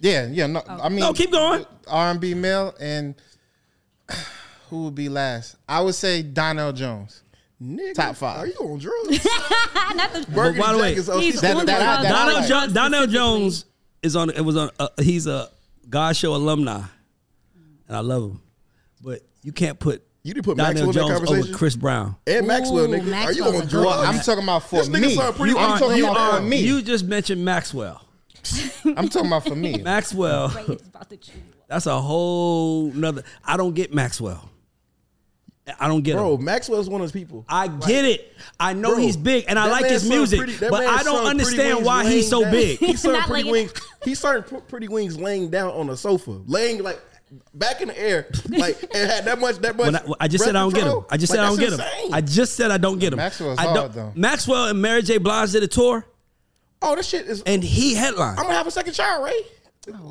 Yeah, 0.00 0.26
yeah. 0.30 0.46
No, 0.46 0.62
I 0.68 0.88
mean, 0.88 1.00
No, 1.00 1.12
keep 1.12 1.30
going. 1.32 1.64
R 1.86 2.10
and 2.10 2.20
B 2.20 2.34
male, 2.34 2.74
and 2.80 3.14
who 4.70 4.84
would 4.84 4.94
be 4.94 5.08
last? 5.08 5.56
I 5.68 5.80
would 5.80 5.94
say 5.94 6.22
Donell 6.22 6.72
Jones. 6.72 7.22
Nigga, 7.62 7.94
Top 7.94 8.16
five. 8.16 8.38
Are 8.38 8.46
you 8.46 8.54
on 8.60 8.78
drugs? 8.78 9.24
Not 9.96 10.12
the 10.12 10.26
Burgundy 10.32 10.60
by 10.60 10.72
the 10.72 10.78
way, 10.78 10.94
Jack 10.94 10.98
is 11.08 11.20
He's 11.20 11.40
That- 11.40 11.56
on 11.56 11.66
that- 11.66 11.78
drugs. 11.80 12.02
that- 12.04 12.12
Donell, 12.12 12.34
like- 12.34 12.48
jo- 12.68 12.72
Donell 12.72 13.06
Jones 13.08 13.64
is 14.02 14.14
on. 14.16 14.30
It 14.30 14.42
was 14.42 14.56
on. 14.56 14.70
Uh, 14.78 14.88
he's 15.00 15.26
a 15.26 15.48
GAUDS 15.90 16.18
Show 16.18 16.34
alumni, 16.34 16.82
and 17.88 17.96
I 17.96 18.00
love 18.00 18.22
him. 18.30 18.40
But 19.02 19.22
you 19.42 19.52
can't 19.52 19.78
put 19.78 20.04
You 20.28 20.34
didn't 20.34 20.44
put 20.44 20.58
Donell 20.58 20.72
Maxwell 20.74 20.90
in 20.90 20.94
that 21.22 21.26
Jones 21.26 21.46
over? 21.48 21.56
Chris 21.56 21.74
Brown. 21.74 22.14
and 22.26 22.46
Maxwell, 22.46 22.84
Ooh, 22.84 22.88
nigga. 22.88 23.00
Are 23.00 23.32
you 23.32 23.44
Maxwell's 23.44 23.54
on 23.54 23.62
a 23.62 23.66
drugs? 23.66 23.70
good 23.70 24.06
I'm 24.06 24.20
talking 24.20 24.42
about 24.44 24.62
for 24.64 24.76
This 24.76 24.88
nigga 24.90 25.00
me. 25.00 25.14
sound 25.14 25.36
pretty 25.36 25.52
You 25.52 25.58
I'm 25.58 25.70
are, 25.72 25.78
talking 25.78 25.96
you, 25.96 26.04
about 26.04 26.16
are, 26.18 26.36
for 26.36 26.42
me. 26.42 26.56
you 26.60 26.82
just 26.82 27.06
mentioned 27.06 27.42
Maxwell. 27.42 28.02
I'm 28.84 29.08
talking 29.08 29.28
about 29.28 29.44
for 29.44 29.54
me. 29.56 29.78
Maxwell. 29.78 30.50
Ray 30.50 30.62
is 30.74 30.82
about 30.86 31.08
to 31.08 31.16
chew 31.16 31.32
you 31.32 31.38
up. 31.60 31.66
That's 31.68 31.86
a 31.86 31.98
whole 31.98 32.92
nother. 32.92 33.22
I 33.42 33.56
don't 33.56 33.74
get 33.74 33.94
Maxwell. 33.94 34.50
I 35.80 35.86
don't 35.88 36.02
get 36.02 36.16
Bro, 36.16 36.36
him. 36.36 36.44
Maxwell's 36.44 36.88
one 36.90 37.00
of 37.00 37.06
those 37.06 37.12
people. 37.12 37.44
I 37.48 37.68
get 37.68 38.04
it. 38.04 38.34
I 38.60 38.72
know 38.74 38.90
Bro, 38.94 38.98
he's 38.98 39.16
big, 39.18 39.44
and 39.48 39.58
I 39.58 39.66
that 39.66 39.72
like 39.72 39.82
man 39.82 39.92
his 39.92 40.02
sung 40.02 40.10
music, 40.16 40.38
Pretty- 40.38 40.54
that 40.56 40.70
but 40.70 40.80
man 40.84 40.88
I 40.94 41.02
don't 41.02 41.14
Pretty 41.16 41.28
understand 41.30 41.74
Wings 41.76 41.86
why 41.86 42.04
he's 42.04 42.10
laying 42.12 42.22
so 42.24 42.42
down. 42.42 42.52
big. 42.52 42.78
He 42.78 42.96
sung 42.96 43.12
Not 43.12 43.26
Pretty 43.28 43.42
laying- 43.50 43.52
Wings. 43.66 43.72
He 44.04 44.14
sung 44.14 44.42
Pr- 44.44 44.56
Pretty 44.56 44.88
Wings 44.88 45.18
laying 45.18 45.50
down 45.50 45.70
on 45.72 45.88
a 45.90 45.96
sofa, 45.96 46.40
laying 46.46 46.82
like 46.82 47.00
back 47.54 47.80
in 47.80 47.88
the 47.88 47.98
air, 48.00 48.26
like 48.48 48.82
it 48.82 48.94
had 48.94 49.24
that 49.26 49.38
much. 49.38 49.56
That 49.58 49.76
much. 49.76 49.94
I, 49.94 50.02
I 50.20 50.28
just 50.28 50.44
said 50.44 50.56
I 50.56 50.60
don't 50.60 50.74
get 50.74 50.86
him. 50.86 51.04
I 51.10 51.16
just 51.16 51.32
control. 51.32 51.56
said 51.56 51.62
I 51.62 51.66
don't 51.66 51.78
Like, 51.80 51.90
get 51.90 52.04
him. 52.08 52.14
I 52.14 52.20
just 52.20 52.54
said 52.56 52.70
I 52.70 52.78
don't 52.78 52.98
get 52.98 53.12
him. 53.12 53.16
Maxwell's 53.18 53.58
I 53.58 53.62
hard, 53.62 53.74
don't- 53.74 53.92
though. 53.94 54.12
Maxwell 54.14 54.66
and 54.68 54.80
Mary 54.82 55.02
J. 55.02 55.18
Blige 55.18 55.52
did 55.52 55.62
a 55.62 55.68
tour, 55.68 56.04
oh, 56.82 56.96
this 56.96 57.08
shit 57.08 57.26
is. 57.26 57.42
and 57.42 57.62
he 57.62 57.94
headlined. 57.94 58.38
I'm 58.38 58.44
gonna 58.44 58.56
have 58.56 58.66
a 58.66 58.70
second 58.70 58.92
child, 58.94 59.24
Ray. 59.24 59.42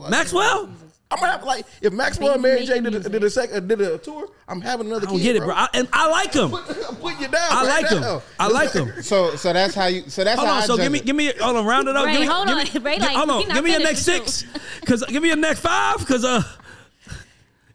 Maxwell, 0.09 0.69
I'm 1.11 1.19
gonna 1.19 1.31
have 1.31 1.43
like 1.43 1.65
if 1.81 1.93
Maxwell 1.93 2.33
and 2.33 2.41
Mary 2.41 2.65
J 2.65 2.81
did 2.81 2.95
a, 2.95 2.99
did 3.09 3.23
a 3.23 3.29
second 3.29 3.67
did 3.67 3.79
a 3.81 3.97
tour, 3.97 4.27
I'm 4.47 4.59
having 4.59 4.87
another 4.87 5.07
I 5.07 5.09
don't 5.11 5.19
kid. 5.19 5.23
get 5.23 5.35
it, 5.37 5.39
bro. 5.39 5.47
bro. 5.49 5.55
I, 5.55 5.67
and 5.73 5.87
I 5.93 6.09
like 6.09 6.33
him. 6.33 6.49
Put, 6.49 6.65
put 6.99 7.19
you 7.19 7.27
down. 7.27 7.47
I 7.51 7.65
right 7.65 7.83
like 7.83 7.91
him. 7.91 8.21
I 8.39 8.47
like 8.47 8.71
him. 8.73 8.91
So 9.03 9.35
so 9.35 9.53
that's 9.53 9.73
how 9.75 9.85
you. 9.85 10.03
So 10.09 10.23
that's 10.23 10.37
Hold 10.37 10.49
how 10.49 10.55
on, 10.57 10.63
I 10.63 10.65
so 10.65 10.75
give 10.77 10.91
me, 10.91 10.99
give 10.99 11.15
me, 11.15 11.31
hold 11.39 11.55
on, 11.57 11.65
round 11.65 11.87
it 11.87 11.95
up. 11.95 12.05
Ray, 12.05 12.13
give 12.13 12.21
me, 12.21 12.27
hold 12.27 12.47
give 12.47 12.57
on. 12.57 12.63
Me, 12.63 12.79
Ray, 12.91 12.99
like, 12.99 13.15
hold 13.15 13.29
on, 13.29 13.47
give 13.47 13.63
me 13.63 13.71
your 13.71 13.79
next 13.81 14.01
six, 14.01 14.43
cause 14.85 15.03
give 15.07 15.21
me 15.21 15.29
your 15.29 15.37
next 15.37 15.59
five, 15.61 16.05
cause 16.05 16.25
uh, 16.25 16.41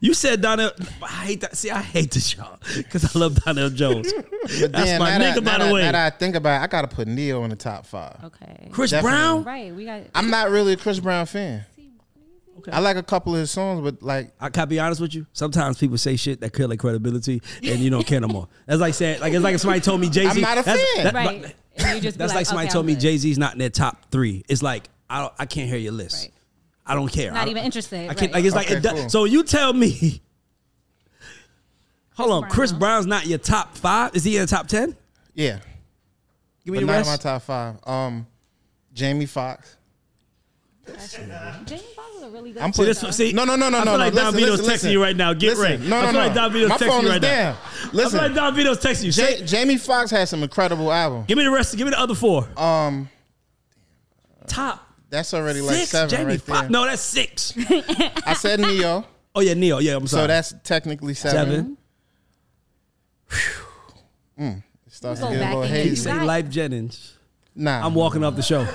you 0.03 0.13
said 0.13 0.43
Donell. 0.43 0.73
I 1.03 1.07
hate 1.07 1.41
that. 1.41 1.57
See, 1.57 1.71
I 1.71 1.81
hate 1.81 2.11
this 2.11 2.35
y'all, 2.37 2.59
cause 2.91 3.17
I 3.17 3.19
love 3.19 3.37
Donell 3.37 3.71
Jones. 3.71 4.13
But 4.43 4.73
That's 4.73 4.85
then, 4.91 4.99
my 4.99 5.17
now 5.19 5.25
nigga, 5.25 5.35
that, 5.37 5.45
by 5.45 5.53
now 5.53 5.59
the 5.59 5.65
that- 5.67 5.73
way. 5.75 5.81
Now 5.83 5.93
that 5.93 6.13
I 6.15 6.17
think 6.19 6.35
about 6.35 6.61
it, 6.61 6.65
I 6.65 6.67
gotta 6.67 6.89
put 6.89 7.07
Ne-Yo 7.07 7.45
in 7.45 7.51
the 7.51 7.57
top 7.57 7.87
five. 7.87 8.17
Okay. 8.25 8.69
Chris 8.73 8.91
Definitely. 8.91 9.17
Brown. 9.17 9.45
Right. 9.45 9.75
We 9.75 9.85
got. 9.85 10.03
I'm 10.17 10.31
not 10.31 10.51
really 10.51 10.73
a 10.73 10.77
Chris 10.77 10.99
Brown 11.01 11.27
fan. 11.27 11.65
I 12.71 12.81
like 12.81 12.97
a 12.97 13.03
couple 13.03 13.35
of 13.35 13.41
his 13.41 13.51
songs, 13.51 13.81
but 13.83 14.03
like 14.03 14.33
I 14.41 14.49
can 14.51 14.63
I 14.63 14.65
be 14.67 14.79
honest 14.79 15.01
with 15.01 15.15
you. 15.15 15.27
Sometimes 15.33 15.79
people 15.79 15.97
say 15.99 16.17
shit 16.17 16.41
that 16.41 16.53
kill 16.53 16.69
their 16.69 16.77
credibility, 16.77 17.41
and 17.63 17.79
you 17.81 17.91
don't 17.91 18.07
care 18.07 18.21
no 18.21 18.29
more. 18.29 18.49
That's 18.67 18.81
like 18.81 18.95
saying, 18.95 19.21
like 19.21 19.33
it's 19.33 19.43
like 19.43 19.55
if 19.55 19.61
somebody 19.63 19.81
told 19.81 20.01
me 20.01 20.09
Jay 20.11 20.29
Z. 20.29 20.31
I'm 20.31 20.41
not 20.41 20.59
a 20.59 20.63
fan. 20.63 21.15
Right. 21.15 21.57
And 21.77 21.97
you 21.97 22.03
just 22.03 22.19
be 22.19 22.19
That's 22.19 22.35
like, 22.35 22.47
somebody 22.47 22.67
okay, 22.67 22.73
told 22.75 22.83
I'm 22.85 22.87
me 22.89 22.95
good. 22.95 23.01
Jay 23.01 23.17
Z's 23.17 23.39
not 23.39 23.55
in 23.55 23.59
their 23.59 23.71
top 23.71 24.11
three. 24.11 24.45
It's 24.49 24.63
like 24.63 24.89
I 25.09 25.21
don't, 25.23 25.33
I 25.39 25.47
can't 25.47 25.69
hear 25.69 25.79
your 25.79 25.93
list. 25.93 26.25
Right. 26.25 26.33
I 26.87 26.95
don't 26.95 27.09
care. 27.11 27.31
Not 27.33 27.41
don't- 27.41 27.49
even 27.51 27.65
interested. 27.65 28.11
I 28.11 28.15
can't. 28.15 28.33
right. 28.33 28.35
Like 28.35 28.45
it's 28.45 28.55
like 28.57 28.71
it 28.71 28.83
do- 28.83 28.89
cool. 28.91 29.09
so. 29.09 29.25
You 29.25 29.43
tell 29.45 29.73
me. 29.73 30.21
Hold 32.15 32.31
on, 32.33 32.41
Brown. 32.43 32.51
Chris 32.53 32.73
Brown's 32.73 33.07
not 33.07 33.27
your 33.27 33.39
top 33.39 33.75
five. 33.77 34.15
Is 34.15 34.25
he 34.25 34.37
in 34.37 34.43
the 34.43 34.47
top 34.47 34.67
ten? 34.69 34.95
yeah, 35.35 35.59
Give 36.65 36.73
me 36.75 36.79
but 36.79 36.81
the 36.81 36.87
not 36.87 36.93
in 36.93 36.99
rest. 36.99 37.11
my 37.11 37.17
top 37.17 37.43
five. 37.43 37.77
Um, 37.87 38.27
Jamie 38.93 39.25
Foxx. 39.27 39.77
Jamie 40.87 41.81
Foxx 41.97 42.17
is 42.17 42.23
a 42.25 42.29
really 42.31 42.53
good. 42.53 42.61
I'm 42.61 42.73
See, 42.73 42.83
putting 42.85 43.07
this, 43.07 43.17
see, 43.17 43.33
no, 43.33 43.45
no, 43.45 43.57
no, 43.57 43.71
no, 43.71 43.79
I 43.79 43.85
no. 43.85 43.91
feel 43.93 43.99
like 43.99 44.15
no. 44.15 44.23
Don 44.25 44.35
Vito's 44.35 44.51
listen, 44.61 44.65
texting 44.65 44.69
listen. 44.73 44.91
you 44.91 45.03
right 45.03 45.17
now. 45.17 45.33
Get 45.33 45.57
Listen, 45.57 45.63
ready. 45.65 45.89
No, 45.89 45.89
no, 45.89 45.97
I 45.97 46.03
feel 46.03 46.13
no. 46.13 46.19
like 46.19 46.35
Don 46.35 46.53
Vito's 46.53 46.69
My 46.69 46.77
texting 46.77 46.87
phone 46.89 47.01
you 47.03 47.07
is 47.07 47.13
right 47.13 47.23
now. 47.23 47.29
down. 47.53 47.57
I 47.57 48.09
feel 48.11 48.21
like 48.21 48.35
Don 48.35 48.55
Vito's 48.57 48.79
texting 48.81 49.05
you. 49.05 49.13
Say, 49.13 49.39
Ja- 49.39 49.47
Jamie 49.47 49.77
Foxx 49.79 50.11
has 50.11 50.29
some 50.29 50.43
incredible 50.43 50.93
albums. 50.93 51.27
give 51.29 51.39
me 51.39 51.45
the 51.45 51.51
rest. 51.51 51.77
Give 51.77 51.87
me 51.87 51.93
the 51.93 52.01
other 52.01 52.15
four. 52.15 52.47
Um, 52.59 53.09
top 54.49 54.92
that's 55.13 55.33
already 55.35 55.61
like 55.61 55.87
seven 55.87 56.09
Jamie 56.09 56.25
right 56.25 56.41
Foxx. 56.43 56.61
there. 56.63 56.71
No, 56.71 56.85
that's 56.85 57.03
six. 57.03 57.55
I 58.27 58.35
said 58.35 58.59
Ne-Yo, 58.59 59.05
Oh 59.35 59.41
yeah, 59.41 59.55
Neil. 59.55 59.81
Yeah, 59.81 59.95
I'm 59.97 60.07
sorry. 60.09 60.23
so 60.25 60.27
that's 60.27 60.55
technically 60.65 61.15
seven. 61.15 61.77
seven. 63.31 63.43
Mm, 64.39 64.63
it 64.87 64.93
starts 64.93 65.21
Go 65.21 65.27
to 65.29 65.33
get 65.33 65.39
a 65.39 65.41
back 65.45 65.55
little 65.55 65.63
and 65.65 65.73
He 65.73 65.79
You 65.83 65.89
hazy. 65.91 65.97
say 66.03 66.11
Lyfe 66.13 66.51
Jennings. 66.51 67.19
Nah, 67.55 67.87
I'm 67.87 67.95
walking 67.95 68.25
off 68.25 68.35
the 68.35 68.43
show. 68.43 68.67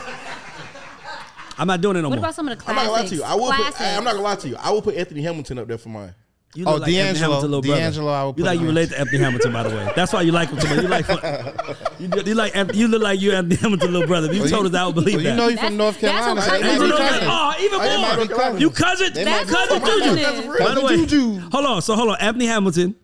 I'm 1.59 1.67
not 1.67 1.81
doing 1.81 1.97
it 1.97 2.01
no 2.03 2.09
What 2.09 2.15
more. 2.17 2.25
about 2.25 2.35
some 2.35 2.47
of 2.47 2.55
the 2.57 2.63
classics? 2.63 2.69
I'm 2.69 2.75
not 2.85 2.91
gonna 2.91 3.03
lie 3.03 3.09
to 3.09 3.15
you. 3.15 3.23
I 3.23 3.33
will. 3.35 3.51
Put, 3.51 3.81
I, 3.81 3.97
I'm 3.97 4.03
not 4.03 4.11
gonna 4.13 4.23
lie 4.23 4.35
to 4.35 4.47
you. 4.47 4.55
I 4.59 4.69
will 4.69 4.81
put 4.83 4.95
Anthony 4.95 5.21
Hamilton 5.23 5.57
up 5.59 5.67
there 5.67 5.77
for 5.79 5.89
mine. 5.89 6.13
You 6.57 6.65
Oh, 6.65 6.71
look 6.73 6.81
like 6.81 6.89
Anthony 6.89 7.03
D'Angelo. 7.19 7.27
Hamilton, 7.27 7.51
little 7.51 7.61
brother. 7.61 7.81
D'Angelo, 7.81 8.11
I 8.11 8.23
would 8.23 8.37
You 8.37 8.43
put 8.43 8.49
like 8.49 8.59
you 8.59 8.65
relate 8.65 8.89
to 8.89 8.99
Anthony 8.99 9.17
Hamilton, 9.19 9.53
by 9.53 9.63
the 9.63 9.69
way. 9.69 9.91
That's 9.95 10.11
why 10.11 10.21
you 10.23 10.31
like 10.31 10.49
him 10.49 10.59
so 10.59 10.67
much. 10.69 10.81
You 10.81 10.87
like 10.87 11.07
you, 11.99 12.09
you 12.25 12.33
like 12.33 12.75
you 12.75 12.87
look 12.87 13.01
like 13.03 13.21
you 13.21 13.31
Anthony 13.33 13.55
Hamilton, 13.57 13.91
little 13.93 14.07
brother. 14.07 14.27
If 14.29 14.33
you 14.35 14.41
Well, 14.41 14.49
told 14.49 14.63
you- 14.63 14.69
us 14.69 14.75
I 14.75 14.85
would 14.87 14.95
believe 14.95 15.15
Well, 15.17 15.23
you 15.25 15.35
know 15.35 15.47
you 15.49 15.55
That's- 15.55 15.69
from 15.69 15.77
North 15.77 15.99
that's 16.01 16.11
Carolina. 16.25 16.35
what 16.35 16.43
so 16.43 16.51
they 16.51 16.61
cousins 16.61 16.79
might 16.79 16.85
be 16.85 16.91
do. 16.91 16.97
cousins. 16.97 17.29
Oh, 17.29 17.53
even 17.61 17.79
They 17.79 17.97
more. 18.27 18.37
cousins. 18.37 18.61
You 18.61 18.69
cousin? 18.71 19.13
That's 19.13 19.29
might 19.29 19.47
be 19.47 19.53
what 19.53 19.69
cousin 19.69 19.81
cousin 19.81 20.43
Juju. 20.43 20.57
By 20.59 20.73
the 20.75 20.81
way, 20.81 20.97
Juju. 21.05 21.39
hold 21.51 21.65
on. 21.67 21.81
So 21.83 21.95
hold 21.95 22.09
on. 22.09 22.17
Anthony 22.19 22.45
Hamilton. 22.47 22.95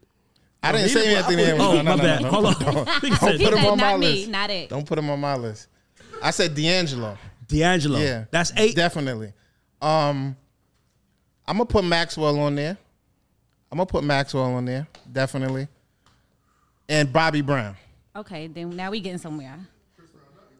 I 0.63 0.71
didn't 0.71 0.89
say 0.89 1.15
Anthony 1.15 1.43
Hamilton. 1.43 1.61
Oh, 1.61 1.73
No, 1.75 1.81
no, 1.83 1.97
my 1.97 2.03
bad. 2.03 2.21
Hold 2.23 2.45
on. 2.47 2.53
don't- 2.53 2.87
Nigga 2.87 3.05
He 3.07 3.15
said 3.15 3.39
put 3.39 3.53
him 3.53 3.65
on 3.65 3.77
my 3.77 3.95
list. 3.95 4.29
not 4.29 4.49
it. 4.49 4.69
Don't 4.69 4.87
put 4.87 4.97
him 4.97 5.09
on 5.11 5.19
my 5.19 5.35
list. 5.35 5.67
I 6.23 6.31
said 6.31 6.55
D'Angelo. 6.55 7.17
D'Angelo. 7.47 7.99
Yeah, 7.99 8.25
That's 8.31 8.51
eight. 8.57 8.75
Definitely. 8.75 9.33
Um, 9.81 10.35
I'm 11.45 11.57
gonna 11.57 11.65
put 11.65 11.83
Maxwell 11.83 12.39
on 12.39 12.55
there. 12.55 12.77
I'm 13.73 13.77
gonna 13.77 13.87
put 13.87 14.03
Maxwell 14.03 14.53
on 14.53 14.65
there, 14.65 14.87
definitely. 15.11 15.67
And 16.87 17.11
Bobby 17.11 17.41
Brown. 17.41 17.75
Okay, 18.15 18.45
then 18.45 18.75
now 18.75 18.91
we 18.91 18.99
getting 18.99 19.17
somewhere. 19.17 19.57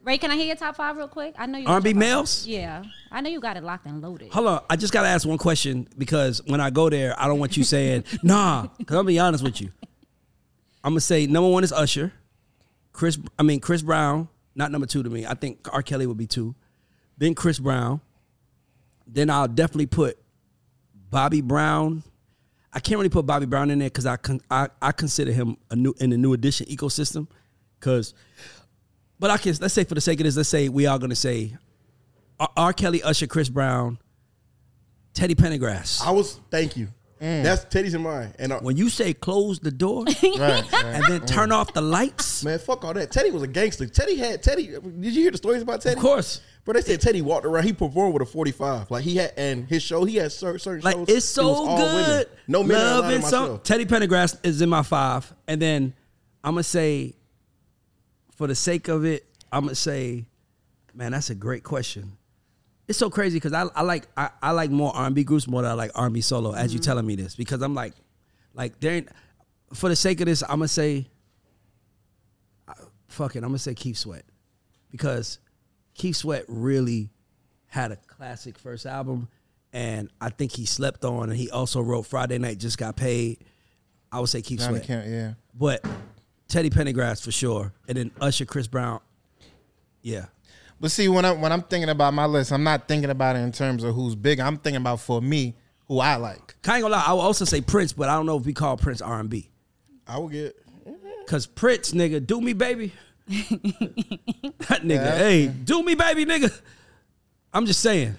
Ray, 0.03 0.17
can 0.17 0.31
I 0.31 0.35
hear 0.35 0.47
your 0.47 0.55
top 0.55 0.75
five 0.75 0.97
real 0.97 1.07
quick? 1.07 1.35
I 1.37 1.45
know 1.45 1.59
you. 1.59 1.67
R&B 1.67 1.93
got 1.93 1.99
males? 1.99 2.47
Yeah, 2.47 2.83
I 3.11 3.21
know 3.21 3.29
you 3.29 3.39
got 3.39 3.55
it 3.55 3.63
locked 3.63 3.85
and 3.85 4.01
loaded. 4.01 4.31
Hold 4.31 4.47
on. 4.47 4.63
I 4.67 4.77
just 4.77 4.91
got 4.91 5.03
to 5.03 5.09
ask 5.09 5.27
one 5.27 5.37
question 5.37 5.87
because 5.95 6.41
when 6.47 6.59
I 6.59 6.71
go 6.71 6.89
there, 6.89 7.13
I 7.19 7.27
don't 7.27 7.37
want 7.37 7.55
you 7.55 7.63
saying, 7.63 8.05
nah, 8.23 8.65
because 8.79 8.97
I'll 8.97 9.03
be 9.03 9.19
honest 9.19 9.43
with 9.43 9.61
you. 9.61 9.71
I'm 10.83 10.93
going 10.93 10.97
to 10.97 11.01
say 11.01 11.27
number 11.27 11.49
one 11.49 11.63
is 11.63 11.71
Usher. 11.71 12.11
Chris, 12.93 13.19
I 13.37 13.43
mean, 13.43 13.59
Chris 13.59 13.83
Brown, 13.83 14.27
not 14.55 14.71
number 14.71 14.87
two 14.87 15.03
to 15.03 15.09
me. 15.11 15.27
I 15.27 15.35
think 15.35 15.71
R. 15.71 15.83
Kelly 15.83 16.07
would 16.07 16.17
be 16.17 16.25
two. 16.25 16.55
Then 17.19 17.35
Chris 17.35 17.59
Brown. 17.59 18.01
Then 19.05 19.29
I'll 19.29 19.47
definitely 19.47 19.85
put 19.85 20.17
Bobby 21.11 21.41
Brown. 21.41 22.01
I 22.73 22.79
can't 22.79 22.97
really 22.97 23.09
put 23.09 23.25
Bobby 23.25 23.45
Brown 23.45 23.69
in 23.69 23.79
there 23.79 23.89
because 23.89 24.05
I, 24.05 24.17
con- 24.17 24.41
I 24.49 24.67
I 24.81 24.91
consider 24.91 25.31
him 25.31 25.57
a 25.69 25.75
new 25.75 25.93
in 25.99 26.09
the 26.09 26.17
new 26.17 26.33
edition 26.33 26.65
ecosystem. 26.67 27.27
Because, 27.79 28.13
but 29.19 29.29
I 29.29 29.37
can 29.37 29.55
let's 29.61 29.73
say 29.73 29.83
for 29.83 29.95
the 29.95 30.01
sake 30.01 30.19
of 30.19 30.23
this, 30.25 30.37
let's 30.37 30.49
say 30.49 30.69
we 30.69 30.85
are 30.85 30.97
going 30.97 31.09
to 31.11 31.15
say 31.15 31.55
R-, 32.39 32.51
R. 32.57 32.73
Kelly, 32.73 33.03
Usher, 33.03 33.27
Chris 33.27 33.49
Brown, 33.49 33.99
Teddy 35.13 35.35
Pendergrass. 35.35 36.05
I 36.05 36.11
was. 36.11 36.39
Thank 36.49 36.77
you. 36.77 36.87
That's 37.23 37.63
Teddy's 37.65 37.93
in 37.93 38.01
mine. 38.03 38.33
And 38.37 38.51
uh, 38.51 38.59
when 38.59 38.75
you 38.77 38.89
say 38.89 39.13
close 39.13 39.59
the 39.59 39.71
door 39.71 40.03
Right. 40.23 40.39
right. 40.39 40.73
and 40.73 41.03
then 41.07 41.25
turn 41.25 41.51
off 41.51 41.73
the 41.73 41.81
lights, 41.81 42.43
man, 42.43 42.59
fuck 42.59 42.83
all 42.83 42.93
that. 42.93 43.11
Teddy 43.11 43.31
was 43.31 43.43
a 43.43 43.47
gangster. 43.47 43.85
Teddy 43.87 44.15
had 44.17 44.43
Teddy. 44.43 44.67
Did 44.67 45.03
you 45.15 45.21
hear 45.21 45.31
the 45.31 45.37
stories 45.37 45.61
about 45.61 45.81
Teddy? 45.81 45.95
of 45.95 46.01
course. 46.01 46.41
Bro, 46.65 46.73
they 46.75 46.81
said 46.81 47.01
Teddy 47.01 47.21
walked 47.21 47.45
around. 47.45 47.63
He 47.65 47.73
performed 47.73 48.13
with 48.13 48.21
a 48.21 48.25
45. 48.25 48.89
Like 48.91 49.03
he 49.03 49.17
had, 49.17 49.33
and 49.37 49.67
his 49.67 49.83
show, 49.83 50.05
he 50.05 50.15
had 50.15 50.31
certain, 50.31 50.59
certain 50.59 50.81
Like 50.81 50.95
shows. 50.95 51.01
it's 51.09 51.11
it 51.11 51.15
was 51.15 51.25
so 51.29 51.47
all 51.49 51.75
women. 51.77 52.05
good. 52.05 52.29
No 52.47 52.63
men 52.63 52.77
Love 52.77 53.05
in 53.05 53.11
and 53.15 53.23
some. 53.23 53.45
show. 53.47 53.57
Teddy 53.57 53.85
Pendergrass 53.85 54.37
is 54.43 54.61
in 54.61 54.69
my 54.69 54.81
five, 54.83 55.33
and 55.47 55.61
then 55.61 55.93
I'm 56.43 56.53
gonna 56.53 56.63
say, 56.63 57.15
for 58.37 58.47
the 58.47 58.55
sake 58.55 58.87
of 58.87 59.05
it, 59.05 59.25
I'm 59.51 59.63
gonna 59.65 59.75
say, 59.75 60.25
man, 60.93 61.11
that's 61.11 61.29
a 61.29 61.35
great 61.35 61.63
question. 61.63 62.13
It's 62.87 62.99
so 62.99 63.09
crazy 63.09 63.37
because 63.37 63.53
I, 63.53 63.63
I 63.75 63.81
like 63.83 64.07
I, 64.17 64.29
I 64.41 64.51
like 64.51 64.69
more 64.69 64.93
R&B 64.95 65.23
groups 65.23 65.47
more 65.47 65.61
than 65.61 65.71
I 65.71 65.73
like 65.73 65.91
R&B 65.95 66.21
solo. 66.21 66.53
As 66.53 66.73
you 66.73 66.79
telling 66.79 67.05
me 67.05 67.15
this, 67.15 67.35
because 67.35 67.61
I'm 67.61 67.73
like, 67.73 67.93
like 68.53 68.79
there. 68.79 68.93
ain't- 68.93 69.09
For 69.73 69.89
the 69.89 69.95
sake 69.95 70.19
of 70.21 70.25
this, 70.27 70.43
I'm 70.43 70.49
gonna 70.59 70.67
say, 70.67 71.07
uh, 72.67 72.73
fuck 73.07 73.35
it. 73.35 73.39
I'm 73.39 73.49
gonna 73.49 73.57
say 73.59 73.73
Keith 73.73 73.97
Sweat, 73.97 74.25
because 74.91 75.39
Keith 75.95 76.15
Sweat 76.15 76.45
really 76.47 77.09
had 77.67 77.91
a 77.91 77.95
classic 77.95 78.57
first 78.59 78.85
album, 78.85 79.27
and 79.71 80.09
I 80.21 80.29
think 80.29 80.51
he 80.51 80.65
slept 80.65 81.05
on, 81.05 81.29
and 81.29 81.37
he 81.37 81.49
also 81.49 81.81
wrote 81.81 82.03
Friday 82.03 82.37
Night 82.37 82.57
Just 82.59 82.77
Got 82.77 82.95
Paid. 82.97 83.39
I 84.11 84.19
would 84.19 84.29
say 84.29 84.41
Keith 84.41 84.59
Johnny 84.59 84.75
Sweat, 84.75 84.87
Kemp, 84.87 85.05
yeah. 85.07 85.33
but 85.55 85.83
Teddy 86.47 86.69
Pendergrass 86.69 87.23
for 87.23 87.31
sure, 87.31 87.73
and 87.87 87.97
then 87.97 88.11
Usher, 88.21 88.45
Chris 88.45 88.67
Brown. 88.67 88.99
Yeah, 90.01 90.25
But 90.83 90.91
see, 90.91 91.07
when 91.07 91.23
I 91.23 91.31
when 91.31 91.53
I'm 91.53 91.61
thinking 91.61 91.87
about 91.87 92.13
my 92.13 92.25
list, 92.25 92.51
I'm 92.51 92.65
not 92.65 92.89
thinking 92.89 93.09
about 93.09 93.37
it 93.37 93.39
in 93.39 93.53
terms 93.53 93.85
of 93.85 93.95
who's 93.95 94.15
big. 94.15 94.41
I'm 94.41 94.57
thinking 94.57 94.81
about 94.81 94.99
for 94.99 95.21
me 95.21 95.55
who 95.87 95.99
I 96.01 96.17
like. 96.17 96.55
I 96.67 96.75
ain't 96.75 96.81
gonna 96.81 96.91
lie. 96.91 97.05
I 97.07 97.13
would 97.13 97.21
also 97.21 97.45
say 97.45 97.61
Prince, 97.61 97.93
but 97.93 98.09
I 98.09 98.15
don't 98.15 98.25
know 98.25 98.35
if 98.35 98.45
we 98.45 98.51
call 98.51 98.75
Prince 98.75 99.01
R 99.01 99.17
and 99.17 99.29
B. 99.29 99.49
I 100.05 100.17
will 100.17 100.27
get. 100.27 100.57
Cause 101.25 101.45
Prince, 101.45 101.93
nigga, 101.93 102.27
do 102.27 102.41
me, 102.41 102.51
baby. 102.51 102.91
that 103.29 104.81
nigga, 104.83 104.89
Yeah. 104.89 105.17
hey, 105.19 105.47
do 105.47 105.81
me, 105.83 105.95
baby, 105.95 106.25
nigga. 106.25 106.53
I'm 107.53 107.65
just 107.65 107.79
saying. 107.79 108.17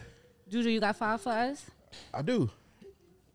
Juju, 0.49 0.71
you 0.71 0.81
got 0.81 0.97
five 0.97 1.21
for 1.21 1.33
us. 1.33 1.67
I 2.15 2.23
do. 2.23 2.49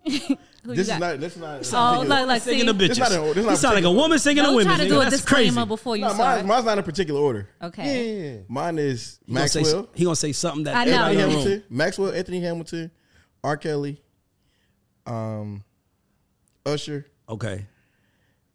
Who 0.63 0.75
This 0.75 0.77
you 0.77 0.81
is 0.81 0.87
got? 0.89 0.99
not. 0.99 1.19
This 1.19 1.35
is 1.35 1.41
not. 1.41 1.73
Oh, 1.73 2.01
look, 2.05 2.27
look, 2.27 2.41
Singing 2.41 2.59
see. 2.61 2.65
the 2.65 2.73
bitches. 2.73 2.87
This 2.89 2.97
not 2.99 3.11
a- 3.11 3.33
this 3.33 3.45
not 3.45 3.51
you 3.51 3.55
sound 3.57 3.75
like 3.75 3.83
a 3.85 3.91
woman 3.91 4.19
singing 4.19 4.43
Don't 4.43 4.51
the 4.53 4.57
women. 4.57 4.75
try 4.75 4.83
to 4.83 4.89
do 4.89 4.95
a 4.97 5.03
That's 5.03 5.15
disclaimer 5.17 5.53
crazy. 5.61 5.67
before 5.67 5.95
you 5.97 6.03
No, 6.05 6.13
start. 6.13 6.37
mine, 6.39 6.47
mine's 6.47 6.65
not 6.65 6.73
in 6.73 6.79
a 6.79 6.83
particular 6.83 7.21
order. 7.21 7.47
Okay. 7.61 8.33
Yeah. 8.35 8.37
Mine 8.49 8.77
is 8.77 9.19
He 9.25 9.33
gonna 9.33 9.47
say- 9.47 9.59
Maxwell, 9.61 9.89
He 9.95 10.03
gonna 10.03 10.15
say 10.17 10.31
something 10.33 10.63
that 10.65 10.75
I 10.75 10.85
know. 10.85 10.91
everybody 10.91 11.11
in 11.13 11.17
the 11.21 11.23
room- 11.27 11.43
Hamilton, 11.43 11.63
Maxwell, 11.69 12.11
Anthony 12.13 12.41
Hamilton, 12.41 12.91
R. 13.43 13.57
Kelly, 13.57 14.01
um, 15.05 15.63
Usher, 16.65 17.05
Okay. 17.29 17.65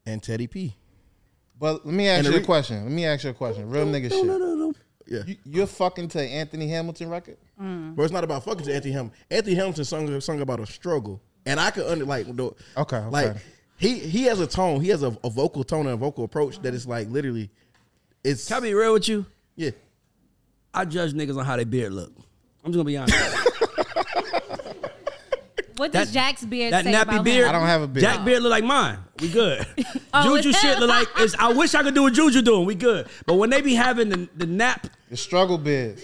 and 0.06 0.22
Teddy 0.22 0.46
P. 0.46 0.76
But 1.58 1.86
let 1.86 1.94
me 1.94 2.08
ask 2.08 2.18
And 2.18 2.26
you 2.28 2.34
a 2.34 2.38
re- 2.40 2.44
question. 2.44 2.82
Let 2.82 2.92
me 2.92 3.06
ask 3.06 3.24
you 3.24 3.30
a 3.30 3.34
question. 3.34 3.68
Real 3.70 3.86
nigga 3.86 4.10
shit. 4.10 4.24
No, 4.26 4.36
no, 4.38 4.54
no. 4.54 4.74
Yeah, 5.06 5.22
You, 5.26 5.36
you're 5.44 5.66
fucking 5.66 6.08
to 6.08 6.20
Anthony 6.20 6.68
Hamilton 6.68 7.08
record? 7.10 7.36
but 7.58 8.02
it's 8.02 8.12
not 8.12 8.24
about 8.24 8.44
fucking 8.44 8.64
to 8.66 8.74
Anthony 8.74 8.92
Hamilton. 8.92 9.18
Anthony 9.30 9.54
Hamilton 9.54 9.84
sung 9.84 10.20
sung 10.20 10.40
about 10.40 10.60
a 10.60 10.66
struggle, 10.66 11.20
and 11.46 11.58
I 11.60 11.70
could 11.70 11.86
under 11.86 12.04
like 12.04 12.26
the, 12.26 12.44
Okay, 12.76 12.96
okay. 12.96 13.06
like 13.06 13.36
he 13.76 13.98
he 13.98 14.24
has 14.24 14.40
a 14.40 14.46
tone. 14.46 14.80
He 14.80 14.88
has 14.88 15.02
a, 15.02 15.16
a 15.24 15.30
vocal 15.30 15.64
tone 15.64 15.86
and 15.86 15.94
a 15.94 15.96
vocal 15.96 16.24
approach 16.24 16.58
that 16.62 16.74
is 16.74 16.86
like 16.86 17.08
literally, 17.08 17.50
it's 18.22 18.46
Can 18.48 18.58
I 18.58 18.60
be 18.60 18.74
real 18.74 18.92
with 18.92 19.08
you? 19.08 19.26
yeah. 19.56 19.70
I 20.72 20.84
judge 20.84 21.12
niggas 21.12 21.38
on 21.38 21.44
how 21.44 21.56
they 21.56 21.64
beard 21.64 21.92
look. 21.92 22.12
I'm 22.64 22.72
just 22.72 22.76
gonna 22.76 22.84
be 22.84 22.96
honest. 22.96 23.16
What 25.76 25.90
That- 25.90 26.04
does 26.04 26.12
Jack's 26.12 26.44
beard 26.44 26.72
that 26.72 26.84
say 26.84 26.92
nappy 26.92 27.02
about 27.02 27.24
beard- 27.24 27.42
him? 27.44 27.48
I 27.48 27.52
don't 27.58 27.66
have 27.66 27.82
a 27.82 27.88
beard. 27.88 28.04
Jack 28.04 28.24
beard 28.24 28.42
look 28.44 28.50
like 28.50 28.62
mine. 28.64 28.98
We 29.20 29.28
good. 29.28 29.66
Oh, 30.16 30.22
Juju 30.36 30.50
it's- 30.50 30.62
shit 30.62 30.78
look 30.78 30.88
like 30.88 31.08
it's, 31.18 31.34
I 31.36 31.52
wish 31.52 31.74
I 31.74 31.82
could 31.82 31.94
do 31.96 32.02
what 32.02 32.12
Juju 32.12 32.42
doing. 32.42 32.64
We 32.64 32.76
good. 32.76 33.08
But 33.26 33.34
when 33.34 33.50
they 33.50 33.60
be 33.60 33.74
having 33.74 34.08
the, 34.08 34.28
the 34.36 34.46
nap, 34.46 34.86
The 35.10 35.16
struggle 35.16 35.58
beard. 35.58 36.00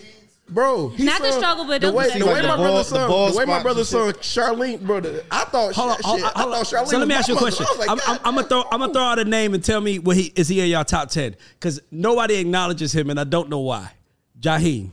Bro, 0.50 0.88
he 0.90 1.04
Not 1.04 1.22
the 1.22 1.30
struggle, 1.32 1.64
but 1.64 1.80
the 1.80 1.86
don't 1.88 1.94
way, 1.94 2.08
the 2.12 2.18
that. 2.18 2.26
way 2.26 2.42
The 2.42 2.48
my 2.48 2.56
ball- 2.56 2.64
brother 2.64 2.82
the 2.82 2.98
the 3.06 3.38
way 3.38 3.44
my 3.46 3.60
spots 3.60 3.62
brother 3.92 4.08
and. 4.08 4.16
Charlene, 4.18 4.80
bro. 4.80 5.00
the- 5.00 5.24
I 5.30 5.44
thought, 5.44 5.74
hold 5.74 5.90
on, 5.90 5.96
shit, 5.96 6.04
hold 6.04 6.22
on, 6.22 6.32
I 6.34 6.40
hold 6.40 6.54
on. 6.54 6.64
thought 6.64 6.74
Charlene. 6.84 6.88
So 6.88 6.98
let 6.98 7.08
me 7.08 7.14
ask 7.14 7.28
you 7.28 7.34
a 7.34 7.38
question. 7.38 7.66
I 7.68 7.70
was 7.70 7.78
like, 7.78 7.90
I'm, 7.90 7.98
I'm, 8.14 8.20
I'm 8.24 8.34
gonna 8.34 8.48
throw 8.48 8.64
I'm 8.72 8.80
gonna 8.80 8.92
throw 8.92 9.02
out 9.02 9.18
a 9.20 9.24
name 9.24 9.54
and 9.54 9.62
tell 9.64 9.80
me 9.80 9.98
what 10.00 10.16
he 10.16 10.32
is 10.34 10.48
he 10.48 10.60
in 10.60 10.66
your 10.68 10.82
top 10.82 11.08
ten 11.10 11.36
because 11.54 11.80
nobody 11.92 12.34
acknowledges 12.36 12.92
him 12.92 13.10
and 13.10 13.20
I 13.20 13.24
don't 13.24 13.48
know 13.48 13.60
why. 13.60 13.92
Jaheim. 14.40 14.90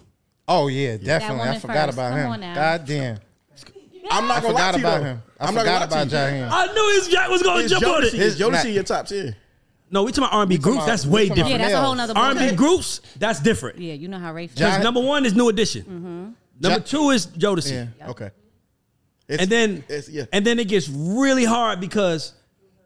Oh 0.47 0.67
yeah, 0.67 0.97
definitely. 0.97 1.41
I 1.49 1.57
forgot 1.59 1.85
first. 1.87 1.97
about 1.97 2.11
Come 2.21 2.41
him. 2.43 2.55
God 2.55 2.85
damn. 2.85 3.19
I'm 4.09 4.27
not 4.27 4.37
I 4.37 4.41
gonna 4.41 4.53
lie 4.53 4.71
to 4.73 4.77
you 4.79 4.85
about 4.85 4.97
though. 4.99 5.03
him. 5.05 5.23
I 5.39 5.47
I'm 5.47 5.55
not 5.55 5.65
gonna 5.65 5.77
about 5.85 5.91
lie 5.91 6.03
to 6.05 6.09
you. 6.09 6.15
Jaheim. 6.43 6.49
I 6.51 6.65
knew 6.73 6.95
his 6.99 7.07
Jack 7.09 7.29
was 7.29 7.41
gonna 7.43 7.63
Is 7.63 7.71
jump 7.71 7.85
on 7.87 8.01
Jodeci, 8.03 8.05
it. 8.05 8.13
is 8.13 8.37
His- 8.37 8.39
Jodeci 8.39 8.65
in 8.65 8.73
your 8.73 8.83
top 8.83 9.05
ten? 9.07 9.35
No, 9.89 10.03
we 10.03 10.11
talking 10.11 10.25
about 10.25 10.33
R&B 10.39 10.57
groups. 10.57 10.85
That's 10.85 11.05
way 11.05 11.29
different. 11.29 11.49
Yeah, 11.49 11.57
that's 11.59 11.73
a 11.73 11.81
whole 11.81 11.95
Males. 11.95 12.09
nother. 12.13 12.19
R&B 12.41 12.55
groups, 12.55 13.01
that's 13.17 13.39
different. 13.39 13.79
Yeah, 13.79 13.93
you 13.93 14.07
know 14.09 14.19
how 14.19 14.33
Ray 14.33 14.47
feels. 14.47 14.55
Because 14.59 14.77
Ja- 14.77 14.83
number 14.83 14.99
one 15.01 15.25
is 15.25 15.33
New 15.33 15.47
Edition. 15.49 15.83
Mm-hmm. 15.83 16.29
Number 16.59 16.79
two 16.81 17.11
is 17.11 17.27
Jodeci. 17.27 17.87
Yeah. 17.97 18.09
Okay. 18.09 18.31
It's- 19.27 19.41
And 19.41 19.49
then 19.51 19.83
it's, 19.87 20.09
yeah. 20.09 20.25
and 20.33 20.45
then 20.45 20.59
it 20.59 20.67
gets 20.67 20.89
really 20.89 21.45
hard 21.45 21.79
because 21.79 22.33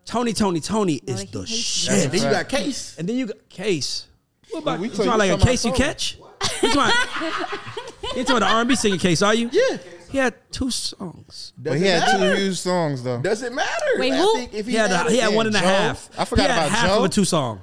Tony, 0.06 0.34
Tony, 0.34 0.60
Tony 0.60 0.96
is 1.08 1.26
the 1.32 1.40
hates 1.40 1.52
shit. 1.52 2.12
then 2.12 2.22
you 2.22 2.30
got 2.30 2.50
Case. 2.50 2.96
And 2.98 3.08
then 3.10 3.16
you 3.16 3.28
got 3.28 3.50
Case. 3.50 4.08
What 4.52 4.62
about 4.64 4.80
we 4.80 4.90
you 4.90 4.94
told 4.94 5.08
talking 5.08 5.26
you 5.28 5.32
like 5.32 5.42
a 5.42 5.46
case 5.46 5.64
you 5.66 5.72
catch? 5.72 6.18
You 6.62 6.74
talking 6.74 6.94
you 8.16 8.24
talking 8.26 8.40
the 8.42 8.46
R&B 8.48 8.76
singing 8.76 9.00
case, 9.00 9.22
are 9.22 9.34
you? 9.34 9.50
Yeah. 9.52 9.78
He 10.12 10.18
had 10.18 10.34
two 10.52 10.70
songs. 10.72 11.54
But 11.58 11.78
he 11.78 11.86
it 11.88 12.00
had 12.02 12.20
matter? 12.20 12.36
two 12.36 12.42
huge 12.42 12.60
songs 12.60 13.04
though. 13.04 13.22
Does 13.22 13.42
it 13.44 13.54
matter? 13.54 13.86
Wait, 13.98 14.12
I 14.14 14.18
who? 14.18 14.36
think 14.38 14.54
If 14.54 14.68
He 14.68 14.74
had, 14.76 14.92
a, 14.92 15.10
he 15.10 15.18
had 15.18 15.34
one 15.34 15.48
and 15.48 15.56
a 15.56 15.60
Joe. 15.60 15.66
half. 15.66 16.10
I 16.18 16.26
forgot 16.26 16.44
he 16.44 16.52
had 16.52 16.58
about 16.68 16.72
half 16.72 16.88
Joe. 16.90 16.98
of 17.00 17.04
a 17.06 17.10
two 17.10 17.26
song. 17.26 17.62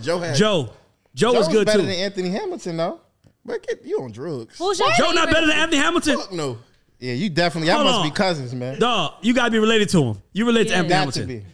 Joe 0.00 0.18
had 0.20 0.36
Joe. 0.36 0.70
Joe 1.14 1.32
was 1.32 1.46
Joe's 1.46 1.54
good 1.54 1.66
better 1.66 1.78
too. 1.80 1.84
Better 1.86 1.96
than 1.96 2.04
Anthony 2.04 2.28
Hamilton 2.30 2.76
though. 2.76 3.00
But 3.44 3.66
get, 3.66 3.84
you 3.84 4.00
on 4.02 4.12
drugs? 4.12 4.56
Who's 4.58 4.78
your 4.78 4.88
Joe 4.98 5.10
not 5.12 5.26
favorite? 5.28 5.32
better 5.32 5.46
than 5.48 5.56
Anthony 5.56 5.76
Hamilton? 5.82 6.16
Fuck 6.18 6.32
no. 6.32 6.58
Yeah, 7.00 7.14
you 7.14 7.30
definitely. 7.30 7.68
Y'all 7.68 7.76
Hold 7.78 7.86
must 7.88 7.98
on. 8.00 8.08
be 8.08 8.14
cousins, 8.14 8.54
man. 8.54 8.78
Dog, 8.78 9.14
you 9.22 9.32
gotta 9.34 9.50
be 9.50 9.58
related 9.58 9.88
to 9.90 10.02
him. 10.04 10.22
You 10.32 10.46
relate 10.46 10.68
to 10.68 10.74
Anthony 10.74 10.88
Got 10.90 11.12
to 11.14 11.20
Hamilton. 11.20 11.44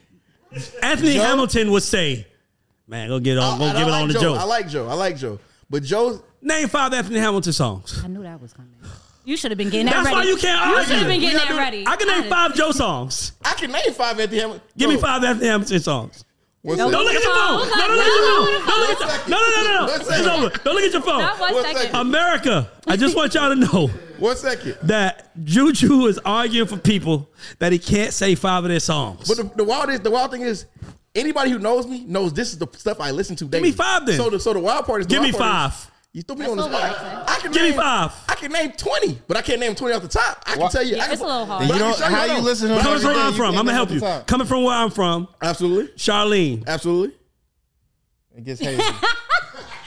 be. 0.53 0.61
Anthony 0.83 1.15
Joe? 1.15 1.23
Hamilton 1.23 1.71
would 1.71 1.83
say, 1.85 2.27
"Man, 2.89 3.09
go 3.09 3.21
get 3.21 3.39
on, 3.39 3.59
go 3.59 3.65
I, 3.67 3.73
give 3.79 3.89
it 3.89 3.91
I 3.91 4.01
on 4.01 4.09
like 4.09 4.09
to 4.09 4.13
Joe. 4.15 4.21
Joe." 4.21 4.35
I 4.35 4.45
like 4.45 4.69
Joe. 4.69 4.89
I 4.89 4.95
like 4.95 5.17
Joe. 5.17 5.39
But 5.71 5.83
Joe, 5.85 6.23
Name 6.43 6.69
five 6.69 6.93
Anthony 6.93 7.19
Hamilton 7.19 7.53
songs. 7.53 8.03
I 8.05 8.09
knew 8.09 8.23
that 8.23 8.41
was 8.43 8.53
coming. 8.53 8.73
You 9.27 9.37
should 9.37 9.51
have 9.51 9.59
been 9.59 9.71
getting 9.71 9.87
that 9.87 10.05
That's 10.05 10.07
ready. 10.07 10.17
why 10.17 10.23
you 10.25 10.37
can't 10.37 10.61
argue. 10.61 10.79
You 10.79 10.85
should 10.87 10.97
have 10.99 11.07
been 11.09 11.21
getting 11.21 11.37
that 11.39 11.49
do- 11.49 11.57
ready. 11.59 11.85
I 11.87 11.97
can 11.97 12.07
name 12.09 12.31
five 12.31 12.55
Joe 12.55 12.71
songs. 12.71 13.33
I 13.45 13.55
can 13.55 13.73
name 13.73 13.93
five 13.93 14.19
Anthony 14.21 14.41
Hamilton. 14.41 14.63
Give 14.79 14.89
me 14.89 14.97
five 14.99 15.25
Anthony 15.25 15.49
Hamilton 15.49 15.81
songs. 15.81 16.25
What's 16.63 16.79
Don't 16.79 16.91
that? 16.93 16.97
Don't 16.97 17.05
look 17.07 17.15
at 17.15 17.23
your 17.23 17.35
phone. 17.35 17.69
No, 17.69 17.87
no, 17.89 17.95
look 17.95 18.07
at 18.07 18.13
your 18.13 18.27
phone. 18.27 18.67
Don't 18.67 18.81
look 18.81 18.91
at 18.91 19.01
your, 19.01 19.31
no, 19.31 19.37
no, 19.37 19.51
no, 19.51 19.63
no, 19.63 19.87
no. 19.87 19.95
It's 19.95 20.27
over. 20.27 20.65
Don't 20.65 20.75
look 20.75 20.85
at 20.85 20.93
your 20.93 21.03
phone. 21.03 21.19
Not 21.23 21.41
one 21.41 21.55
One 21.55 21.63
second. 21.65 21.83
second. 21.83 21.97
America, 22.01 22.71
I 22.87 22.97
just 22.97 23.17
want 23.17 23.35
y'all 23.35 23.49
to 23.55 23.57
know 23.57 23.89
One 24.19 24.37
second. 24.37 24.77
that 24.85 25.31
Juju 25.45 26.07
is 26.07 26.19
arguing 26.25 26.69
for 26.69 26.77
people 26.77 27.29
that 27.59 27.73
he 27.73 27.79
can't 27.81 28.13
say 28.13 28.35
five 28.37 28.65
of 28.65 28.71
their 28.71 28.81
songs. 28.81 29.27
But 29.29 29.37
the, 29.37 29.57
the 29.57 29.65
wild 29.65 29.91
is 29.91 30.01
the 30.01 30.11
wild 30.11 30.31
thing 30.31 30.43
is 30.43 30.67
anybody 31.15 31.51
who 31.51 31.59
knows 31.59 31.87
me 31.87 32.05
knows 32.05 32.33
this 32.33 32.53
is 32.53 32.59
the 32.59 32.67
stuff 32.77 33.01
I 33.01 33.11
listen 33.13 33.37
to. 33.37 33.45
Daily. 33.45 33.71
Give 33.71 33.77
me 33.79 33.85
five 33.85 34.07
then. 34.07 34.17
So 34.17 34.31
the 34.31 34.39
so 34.41 34.53
the 34.53 34.61
wild 34.61 34.87
part 34.87 35.01
is 35.01 35.07
the 35.09 35.15
Give 35.15 35.23
me 35.23 35.33
wild 35.33 35.39
part 35.43 35.73
is- 35.73 35.77
five. 35.83 35.91
You 36.17 36.23
threw 36.23 36.35
me 36.37 36.47
That's 36.47 36.51
on 36.53 36.57
the 36.57 36.65
a 36.65 36.69
spot. 36.71 36.97
hard, 36.97 37.29
I 37.29 37.41
can 37.41 37.53
Give 37.53 37.63
me 37.63 37.69
name, 37.71 37.79
five. 37.79 38.13
I 38.27 38.35
can 38.37 38.51
name 38.53 38.73
twenty, 38.73 39.19
but 39.29 39.37
I 39.37 39.43
can't 39.43 39.61
name 39.61 39.75
twenty 39.75 39.95
off 39.95 40.01
the 40.01 40.09
top. 40.09 40.43
I 40.47 40.53
can 40.53 40.61
What? 40.63 40.73
tell 40.73 40.83
you. 40.83 40.97
Yeah, 40.97 41.05
I 41.05 41.13
it's 41.13 41.21
can, 41.21 41.31
a 41.31 41.33
little 41.33 41.47
hard. 41.47 41.63
You 41.69 41.75
I 41.75 41.79
can 41.79 41.79
don't- 41.79 41.99
show 41.99 42.05
how 42.07 42.25
you 42.25 42.33
no. 42.35 42.41
listen 42.41 42.69
to 42.71 42.75
But 42.77 42.83
Coming 42.85 43.01
from 43.01 43.13
where 43.15 43.25
I'm 43.27 43.35
from, 43.35 43.47
I'm 43.59 43.67
gonna 43.67 43.73
help 43.75 43.91
you. 43.91 44.01
Top. 44.01 44.27
Coming 44.27 44.47
from 44.47 44.65
where 44.65 44.75
I'm 44.75 44.91
from, 44.91 45.29
Absolutely, 45.43 45.93
Charlene. 45.97 46.67
absolutely. 46.67 47.15
It 48.35 48.45
gets 48.45 48.61
hazy. 48.61 48.83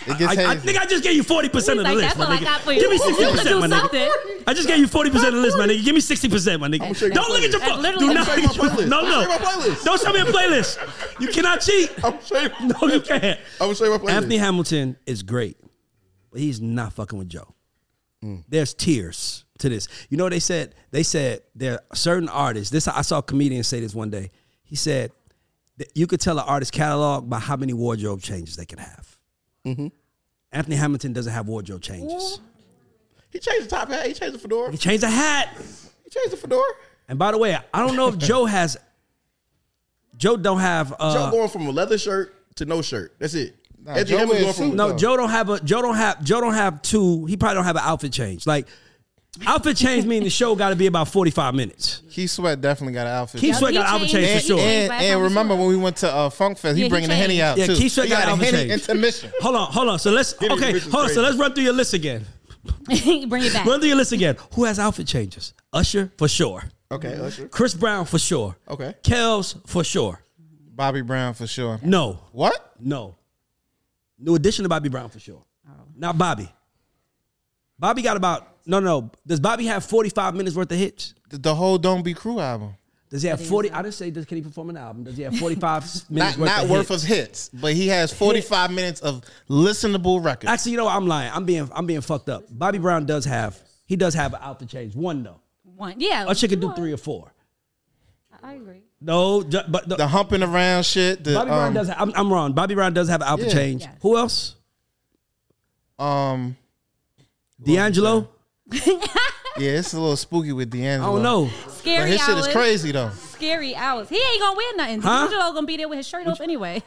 It 0.07 0.17
gets 0.17 0.37
I, 0.37 0.51
I 0.51 0.55
think 0.55 0.79
I 0.79 0.85
just 0.85 1.03
gave 1.03 1.13
you 1.15 1.23
40% 1.23 1.45
of 1.45 1.63
the 1.63 1.75
like, 1.83 1.95
list, 1.95 2.17
that's 2.17 2.17
my 2.29 2.37
nigga. 2.37 2.59
for 2.61 2.71
you. 2.71 2.79
Give 2.79 2.89
me 2.89 2.97
60%, 2.97 3.59
my 3.59 3.67
nigga. 3.67 3.79
something. 3.79 4.09
I 4.47 4.53
just 4.53 4.67
gave 4.67 4.79
you 4.79 4.87
40% 4.87 5.05
of 5.07 5.21
the 5.21 5.31
list, 5.33 5.57
my 5.57 5.67
nigga. 5.67 5.83
Give 5.83 5.93
me 5.93 6.01
60%, 6.01 6.59
my 6.59 6.67
nigga. 6.67 6.95
show 6.95 7.05
you 7.07 7.11
Don't 7.11 7.29
look 7.29 7.43
at 7.43 7.51
your 7.51 7.59
playlist. 7.59 7.83
phone. 7.83 7.99
Do 7.99 8.07
I'm 8.07 8.13
not 8.15 8.25
show 8.27 8.35
look 8.35 8.43
at 8.45 8.57
my 8.57 8.63
your 8.63 8.71
playlist. 8.75 8.87
No, 8.87 8.99
I'm 9.01 9.05
no. 9.05 9.27
my 9.27 9.37
playlist. 9.37 9.83
Don't 9.83 10.01
show 10.01 10.13
me 10.13 10.19
a 10.21 10.25
playlist. 10.25 11.21
You 11.21 11.27
cannot 11.27 11.61
cheat. 11.61 11.91
I'm 11.97 12.11
gonna 12.13 12.23
show 12.25 12.39
you. 12.39 12.49
No, 12.61 12.93
you 12.93 13.01
can't. 13.01 13.39
I'm 13.59 13.59
gonna 13.59 13.75
show 13.75 13.85
you 13.85 13.91
my 13.91 13.97
playlist. 13.97 14.09
Anthony 14.11 14.37
Hamilton 14.37 14.97
is 15.05 15.21
great, 15.21 15.57
but 16.31 16.41
he's 16.41 16.59
not 16.61 16.93
fucking 16.93 17.17
with 17.17 17.29
Joe. 17.29 17.53
There's 18.49 18.73
tears 18.73 19.45
to 19.59 19.69
this. 19.69 19.87
You 20.09 20.17
know 20.17 20.25
what 20.25 20.31
they 20.31 20.41
said? 20.41 20.75
They 20.91 21.03
said 21.03 21.41
there 21.55 21.79
are 21.89 21.95
certain 21.95 22.27
artists. 22.27 22.69
This 22.69 22.85
I 22.87 23.01
saw 23.01 23.19
a 23.19 23.23
comedian 23.23 23.63
say 23.63 23.79
this 23.79 23.95
one 23.95 24.09
day. 24.09 24.31
He 24.63 24.75
said 24.75 25.11
that 25.77 25.87
you 25.95 26.05
could 26.05 26.19
tell 26.19 26.37
an 26.37 26.43
artist 26.45 26.73
catalog 26.73 27.29
by 27.29 27.39
how 27.39 27.55
many 27.55 27.71
wardrobe 27.71 28.21
changes 28.21 28.57
they 28.57 28.65
can 28.65 28.79
have. 28.79 29.17
Anthony 30.51 30.75
Hamilton 30.75 31.13
doesn't 31.13 31.31
have 31.31 31.47
wardrobe 31.47 31.81
changes. 31.81 32.41
He 33.31 33.39
changed 33.39 33.67
the 33.67 33.69
top 33.69 33.87
hat. 33.89 34.05
He 34.07 34.13
changed 34.13 34.35
the 34.35 34.39
fedora. 34.39 34.71
He 34.71 34.77
changed 34.77 35.03
the 35.03 35.09
hat. 35.09 35.55
He 36.03 36.09
changed 36.09 36.31
the 36.31 36.37
fedora. 36.37 36.73
And 37.07 37.17
by 37.17 37.31
the 37.31 37.37
way, 37.37 37.57
I 37.73 37.85
don't 37.85 37.95
know 37.95 38.07
if 38.09 38.17
Joe 38.17 38.45
has. 38.45 38.75
Joe 40.17 40.35
don't 40.35 40.59
have. 40.59 40.93
Uh, 40.99 41.13
Joe 41.13 41.31
going 41.31 41.49
from 41.49 41.67
a 41.67 41.71
leather 41.71 41.97
shirt 41.97 42.55
to 42.55 42.65
no 42.65 42.81
shirt. 42.81 43.15
That's 43.19 43.33
it. 43.35 43.55
Nah, 43.83 43.91
Anthony 43.93 44.09
Joe 44.09 44.17
Hamilton 44.17 44.41
going 44.43 44.53
from 44.53 44.65
suit, 44.69 44.75
No, 44.75 44.87
though. 44.89 44.97
Joe 44.97 45.17
don't 45.17 45.29
have 45.29 45.49
a 45.49 45.59
Joe 45.61 45.81
don't 45.81 45.95
have 45.95 46.23
Joe 46.23 46.41
don't 46.41 46.53
have 46.53 46.81
two. 46.81 47.25
He 47.25 47.37
probably 47.37 47.55
don't 47.55 47.63
have 47.65 47.75
an 47.75 47.83
outfit 47.85 48.11
change. 48.13 48.45
Like 48.45 48.67
outfit 49.47 49.77
change 49.77 50.05
meaning 50.05 50.23
the 50.25 50.29
show 50.29 50.55
got 50.55 50.69
to 50.69 50.75
be 50.75 50.87
about 50.87 51.07
forty 51.07 51.31
five 51.31 51.53
minutes. 51.55 52.01
Keith 52.11 52.29
Sweat 52.31 52.59
definitely 52.61 52.93
got 52.93 53.07
an 53.07 53.13
outfit. 53.13 53.39
Keith 53.41 53.55
Sweat 53.55 53.71
he 53.71 53.77
got 53.77 53.87
an 53.87 53.93
outfit 53.95 54.09
changed- 54.09 54.27
change 54.29 54.47
for 54.47 54.53
and, 54.53 54.59
sure. 54.59 54.67
and, 54.69 54.89
Last 54.89 55.03
and 55.03 55.21
remember 55.23 55.55
when 55.55 55.67
we 55.67 55.77
went 55.77 55.97
to 55.97 56.13
uh, 56.13 56.29
Funk 56.29 56.57
Fest, 56.57 56.75
Yeah, 56.75 56.77
he 56.77 56.83
he 56.83 56.89
bringing 56.89 57.09
the 57.09 57.15
henny 57.15 57.41
out 57.41 57.57
Yeah, 57.57 57.67
too. 57.67 57.75
Keith 57.75 57.91
Sweat 57.93 58.07
he 58.07 58.09
got 58.11 58.19
got 58.23 58.27
a 58.27 58.31
outfit 58.33 58.53
henny 58.53 58.67
change. 58.69 58.81
intermission. 58.81 59.31
Hold 59.41 59.55
on, 59.55 59.71
hold 59.71 59.87
on. 59.89 59.99
So 59.99 60.11
let's 60.11 60.33
okay. 60.41 60.73
Rich 60.73 60.83
Hold 60.83 60.95
on. 60.95 60.99
So 61.09 61.15
crazy. 61.15 61.19
let's 61.21 61.37
run 61.37 61.53
through 61.53 61.63
your 61.63 61.73
list 61.73 61.93
again. 61.93 62.25
Bring 62.85 63.43
it 63.43 63.53
back. 63.53 63.65
Run 63.65 63.79
through 63.79 63.87
your 63.87 63.97
list 63.97 64.11
again. 64.11 64.35
Who 64.55 64.65
has 64.65 64.77
outfit 64.79 65.07
changes? 65.07 65.53
Usher 65.71 66.11
for 66.17 66.27
sure. 66.27 66.63
Okay, 66.91 67.15
Usher. 67.15 67.47
Chris 67.47 67.73
Brown 67.75 68.05
for 68.05 68.19
sure. 68.19 68.57
Okay. 68.67 68.95
Kels 69.03 69.55
for 69.67 69.83
sure. 69.83 70.19
Bobby 70.75 71.01
Brown 71.01 71.33
for 71.35 71.45
sure. 71.47 71.79
No, 71.83 72.19
What? 72.31 72.73
no. 72.79 73.15
New 74.19 74.35
Edition 74.35 74.63
to 74.63 74.69
Bobby 74.69 74.89
Brown 74.89 75.09
for 75.09 75.19
sure. 75.19 75.43
Oh. 75.67 75.71
Not 75.95 76.17
Bobby. 76.17 76.51
Bobby 77.77 78.01
got 78.01 78.17
about 78.17 78.47
no, 78.65 78.79
no. 78.79 79.11
Does 79.25 79.39
Bobby 79.39 79.65
have 79.65 79.83
forty 79.85 80.09
five 80.09 80.35
minutes 80.35 80.55
worth 80.55 80.71
of 80.71 80.77
hits? 80.77 81.13
The, 81.29 81.37
the 81.37 81.55
whole 81.55 81.77
Don't 81.77 82.03
Be 82.03 82.13
Cruel 82.13 82.41
album. 82.41 82.75
Does 83.09 83.23
he 83.23 83.29
have 83.29 83.43
forty? 83.43 83.71
I 83.71 83.81
didn't 83.81 83.95
say 83.95 84.11
does 84.11 84.25
can 84.25 84.37
he 84.37 84.43
perform 84.43 84.69
an 84.69 84.77
album? 84.77 85.03
Does 85.05 85.17
he 85.17 85.23
have 85.23 85.35
forty 85.37 85.55
five 85.55 85.83
minutes 86.09 86.37
Not 86.37 86.37
worth 86.37 86.49
not 86.49 86.63
of 86.65 86.69
worth 86.69 86.89
hits? 86.89 87.03
of 87.03 87.09
hits, 87.09 87.49
but 87.49 87.73
he 87.73 87.87
has 87.87 88.13
45 88.13 88.71
minutes 88.71 88.99
of 89.01 89.23
listenable 89.49 90.23
records. 90.23 90.51
Actually, 90.51 90.73
you 90.73 90.77
know 90.77 90.85
what? 90.85 90.95
I'm 90.95 91.07
lying. 91.07 91.31
I'm 91.33 91.45
being 91.45 91.69
I'm 91.73 91.85
being 91.87 92.01
fucked 92.01 92.29
up. 92.29 92.43
Bobby 92.51 92.77
Brown 92.77 93.05
does 93.05 93.25
have 93.25 93.57
he 93.85 93.95
does 93.95 94.13
have 94.13 94.33
an 94.33 94.39
outfit 94.43 94.69
change. 94.69 94.95
One 94.95 95.23
though. 95.23 95.39
One. 95.63 95.95
Yeah. 95.97 96.25
Usher 96.27 96.47
could 96.47 96.59
do 96.59 96.67
one. 96.67 96.75
three 96.75 96.91
or 96.93 96.97
four. 96.97 97.33
I 98.43 98.53
agree. 98.53 98.83
No, 99.01 99.43
ju- 99.43 99.61
but 99.67 99.87
the, 99.87 99.95
the 99.95 100.07
humping 100.07 100.43
around 100.43 100.83
shit. 100.85 101.23
The, 101.23 101.33
Bobby 101.33 101.49
Brown 101.49 101.67
um, 101.69 101.73
does. 101.73 101.87
Have, 101.87 101.97
I'm, 102.01 102.11
I'm 102.15 102.33
wrong. 102.33 102.53
Bobby 102.53 102.75
Brown 102.75 102.93
does 102.93 103.07
have 103.09 103.21
an 103.21 103.27
outfit 103.27 103.47
Yeah. 103.47 103.53
change. 103.53 103.81
Yes. 103.83 103.95
Who 104.01 104.17
else? 104.17 104.55
Um, 105.97 106.57
D'Angelo. 107.63 108.29
yeah, 108.71 108.79
it's 109.57 109.93
a 109.93 109.99
little 109.99 110.15
spooky 110.15 110.51
with 110.53 110.73
I 110.73 110.77
D'Angelo. 110.77 111.13
don't 111.13 111.23
know. 111.23 111.49
Scary 111.69 111.99
But 112.01 112.09
his 112.09 112.21
shit 112.21 112.35
hours. 112.35 112.47
is 112.47 112.53
crazy 112.53 112.91
though. 112.91 113.09
Scary 113.11 113.75
hours. 113.75 114.09
He 114.09 114.15
ain't 114.17 114.41
gonna 114.41 114.55
wear 114.57 114.75
nothing. 114.77 115.01
Huh? 115.01 115.27
D'Angelo 115.27 115.53
gonna 115.53 115.67
be 115.67 115.77
there 115.77 115.89
with 115.89 115.97
his 115.97 116.07
shirt 116.07 116.27
off 116.27 116.41
anyway. 116.41 116.83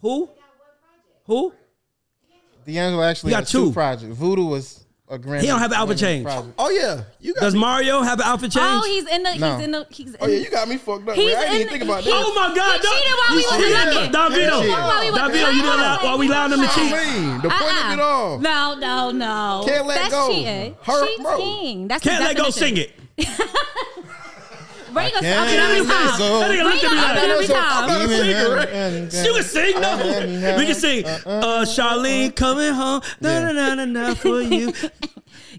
Who? 0.00 0.28
Who? 1.24 1.52
D'Angelo 2.66 3.02
actually 3.02 3.30
He 3.30 3.34
got 3.34 3.40
has 3.40 3.50
two 3.50 3.66
two. 3.66 3.72
projects. 3.72 4.14
Voodoo 4.16 4.46
was 4.46 4.81
a 5.12 5.18
grand. 5.18 5.42
He 5.42 5.46
don't 5.48 5.58
have 5.58 5.70
an 5.72 5.76
outfit 5.78 5.98
change. 5.98 6.26
Oh 6.58 6.70
yeah, 6.70 7.04
you 7.20 7.34
got. 7.34 7.42
Does 7.42 7.54
me. 7.54 7.60
Mario 7.60 8.00
have 8.02 8.18
an 8.18 8.24
outfit 8.26 8.50
change? 8.50 8.64
Oh, 8.66 8.82
he's 8.86 9.06
in 9.06 9.22
the. 9.22 9.34
No. 9.36 9.56
He's 9.56 9.64
in 9.64 9.70
the. 9.70 9.86
He's 9.90 10.16
oh, 10.20 10.24
in, 10.24 10.30
Oh 10.30 10.34
yeah, 10.34 10.38
you 10.40 10.50
got 10.50 10.68
me 10.68 10.76
fucked 10.78 11.08
up. 11.08 11.14
He's 11.14 11.32
man. 11.34 11.36
I 11.36 11.40
didn't 11.46 11.56
even 11.60 11.68
think 11.68 11.82
about 11.84 12.02
he- 12.02 12.10
that. 12.10 12.22
Oh 12.24 12.34
my 12.34 12.54
God! 12.56 12.80
He 12.80 12.88
cheated 12.88 13.12
while 13.18 13.36
we 13.36 13.42
He 13.42 13.46
wasn't 13.46 13.62
cheated. 13.62 13.94
looking. 13.94 14.12
Davino, 14.12 14.32
He 14.32 14.62
cheated 14.62 14.70
while 14.72 15.00
we 15.00 15.10
wasn't 15.10 15.32
Davino, 15.34 15.52
you 15.54 15.62
looking. 15.62 15.80
know 15.80 15.98
while 16.02 16.18
we 16.18 16.26
allowed 16.28 16.52
him 16.52 16.60
to 16.60 16.68
cheat. 16.68 16.92
Clean. 16.92 17.36
The 17.42 17.48
point 17.50 17.62
of 17.84 17.92
it 17.92 18.00
Uh-uh. 18.00 18.02
all. 18.02 18.38
No, 18.38 18.74
no, 18.74 19.10
no. 19.10 19.64
Can't 19.66 19.86
let 19.86 19.94
That's 19.96 20.14
go. 20.14 20.28
cheating. 20.28 20.76
Her- 20.82 21.22
bro. 21.22 21.36
cheating. 21.38 21.88
That's 21.88 22.02
Can't 22.02 22.24
let 22.24 22.36
go. 22.36 22.50
Sing 22.50 22.76
it. 22.78 22.92
Ray 24.94 25.10
gonna 25.10 25.20
Can't 25.22 25.48
stop 25.48 25.48
it 25.48 25.58
every 25.58 25.86
time. 25.86 26.18
go. 26.18 26.40
That 26.40 26.50
nigga 26.50 26.58
Ray 26.58 26.64
looked 26.64 26.84
at 26.84 26.90
me 26.92 26.96
gonna 26.96 27.02
like- 27.02 27.16
stop 27.16 27.16
it 27.16 27.30
every 27.30 27.44
I'm 27.44 27.50
time. 27.52 27.88
not 27.88 28.00
a 28.00 28.08
singer, 28.08 28.50
right? 28.54 29.12
She 29.12 29.28
can 29.34 29.42
sing 29.44 29.80
no. 29.80 30.56
We 30.58 30.66
can 30.66 30.74
sing. 30.74 31.04
Uh, 31.06 31.64
Charlene 31.64 32.34
coming 32.34 32.72
home. 32.74 33.02
Na 33.20 33.40
na 33.40 33.52
na 33.52 33.74
na 33.74 33.84
na 33.84 34.14
for 34.14 34.40
you. 34.40 34.72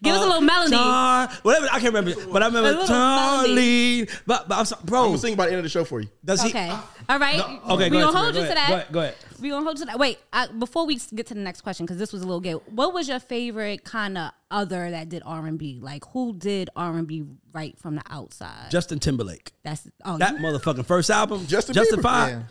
Give 0.04 0.16
us 0.16 0.22
a 0.22 0.26
little 0.26 0.42
melody. 0.42 0.72
Char- 0.76 1.30
whatever 1.44 1.66
I 1.72 1.80
can't 1.80 1.94
remember, 1.94 2.14
but 2.32 2.44
I 2.44 2.48
remember 2.48 2.70
little. 2.72 2.86
Charlie. 2.88 4.08
But, 4.28 4.48
but 4.50 4.58
I'm 4.58 4.66
sorry, 4.66 4.80
I'm 4.82 4.86
bro. 4.86 5.06
gonna 5.08 5.18
sing 5.18 5.36
by 5.36 5.46
the 5.46 5.52
end 5.52 5.60
of 5.60 5.64
the 5.64 5.70
show 5.70 5.86
for 5.86 6.02
you. 6.02 6.10
Does 6.24 6.42
he? 6.42 6.50
Okay. 6.50 6.70
Ah. 6.72 6.90
All 7.10 7.20
right. 7.20 7.40
Okay, 7.40 7.50
we 7.60 7.66
go 7.66 7.76
gonna 7.90 8.04
ahead, 8.04 8.14
hold 8.14 8.14
go 8.14 8.28
you 8.28 8.34
to 8.34 8.52
ahead, 8.52 8.58
that. 8.58 8.68
go 8.68 8.74
ahead, 8.76 8.92
go 8.94 9.00
ahead. 9.00 9.16
We 9.42 9.50
gonna 9.50 9.66
hold 9.66 9.80
you 9.80 9.86
to 9.86 9.92
that. 9.92 10.00
Wait, 10.00 10.20
I, 10.32 10.48
before 10.48 10.86
we 10.86 11.00
get 11.16 11.28
to 11.28 11.34
the 11.34 11.40
next 11.40 11.62
question, 11.62 11.86
because 11.86 11.98
this 11.98 12.14
was 12.14 12.22
a 12.22 12.26
little 12.26 12.40
gay. 12.42 12.54
What 12.54 12.94
was 12.94 13.08
your 13.10 13.20
favorite 13.20 13.84
kind 13.84 14.18
of 14.18 14.32
other 14.52 14.92
that 14.92 15.10
did 15.10 15.24
R 15.26 15.46
and 15.46 15.58
B? 15.58 15.80
Like 15.82 16.04
who 16.12 16.34
did 16.34 16.70
R 16.76 16.96
and 16.98 17.08
B 17.08 17.24
right 17.54 17.78
from 17.80 17.96
the 17.96 18.04
outside? 18.10 18.72
Justin 18.72 19.00
Timberlake. 19.00 19.52
That's 19.64 19.88
oh 20.06 20.18
That 20.18 20.34
you- 20.34 20.40
motherfucking 20.40 20.86
first 20.86 21.10
album, 21.10 21.46
Justin 21.48 21.76
Justified. 21.76 22.30
Yeah. 22.32 22.42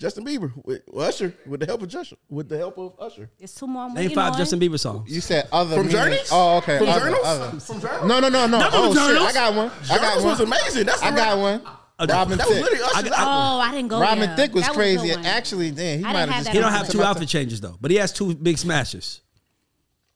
Justin 0.00 0.24
Bieber 0.24 0.50
with 0.64 0.80
Usher 0.96 1.34
with 1.46 1.60
the 1.60 1.66
help 1.66 1.82
of 1.82 1.94
Usher 1.94 2.16
with 2.30 2.48
the 2.48 2.56
help 2.56 2.78
of 2.78 2.94
Usher. 2.98 3.28
It's 3.38 3.54
two 3.54 3.66
more. 3.66 3.82
I'm 3.84 3.92
Name 3.94 4.10
five 4.12 4.32
on. 4.32 4.38
Justin 4.38 4.58
Bieber 4.58 4.80
songs. 4.80 5.12
You 5.14 5.20
said 5.20 5.46
other 5.52 5.76
From 5.76 5.86
meaning- 5.88 6.00
Journeys? 6.02 6.28
Oh, 6.32 6.56
okay. 6.56 6.78
From 6.78 6.88
other, 6.88 7.00
Journals? 7.00 7.26
other. 7.26 7.60
From 7.60 7.80
Journals? 7.82 8.08
No, 8.08 8.18
no, 8.20 8.28
no, 8.30 8.46
no. 8.46 8.58
That 8.58 8.72
was 8.72 8.96
Oh 8.98 9.08
shit, 9.12 9.20
I 9.20 9.32
got 9.34 9.54
one. 9.54 9.70
I 9.90 9.98
got 9.98 10.16
one. 10.16 10.24
was 10.26 10.40
amazing. 10.40 10.86
That's 10.86 11.02
I 11.02 11.10
the 11.10 11.16
got 11.16 11.38
one. 11.38 11.60
Uh, 11.98 12.06
Robin 12.08 12.38
That 12.38 12.48
was 12.48 12.56
Thicke. 12.56 12.64
literally 12.64 12.82
Usher's 12.94 13.12
I- 13.12 13.14
I- 13.14 13.20
album. 13.20 13.34
Oh, 13.34 13.60
I 13.60 13.70
didn't 13.74 13.88
go 13.88 14.00
Robin 14.00 14.20
there. 14.20 14.36
Thicke 14.36 14.54
was 14.54 14.62
That 14.64 14.70
a 14.70 14.74
crazy. 14.74 15.10
and 15.10 15.26
actually, 15.26 15.70
damn, 15.70 15.98
he 15.98 16.04
I 16.06 16.12
might 16.14 16.18
have 16.20 16.28
have 16.30 16.44
just. 16.44 16.54
He 16.56 16.60
don't 16.60 16.72
have 16.72 16.88
two 16.88 17.02
outfit 17.02 17.28
changes 17.28 17.60
though, 17.60 17.76
but 17.78 17.90
he 17.90 17.98
has 17.98 18.10
two 18.10 18.34
big 18.34 18.56
smashes. 18.56 19.20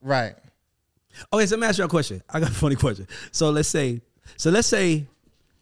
Right. 0.00 0.34
Okay, 1.30 1.44
so 1.44 1.56
let 1.56 1.60
me 1.60 1.66
ask 1.66 1.76
you 1.78 1.84
a 1.84 1.88
question. 1.88 2.22
I 2.30 2.40
got 2.40 2.48
a 2.48 2.54
funny 2.54 2.76
question. 2.76 3.06
So 3.32 3.50
let's 3.50 3.68
say, 3.68 4.00
so 4.38 4.50
let's 4.50 4.66
say 4.66 5.06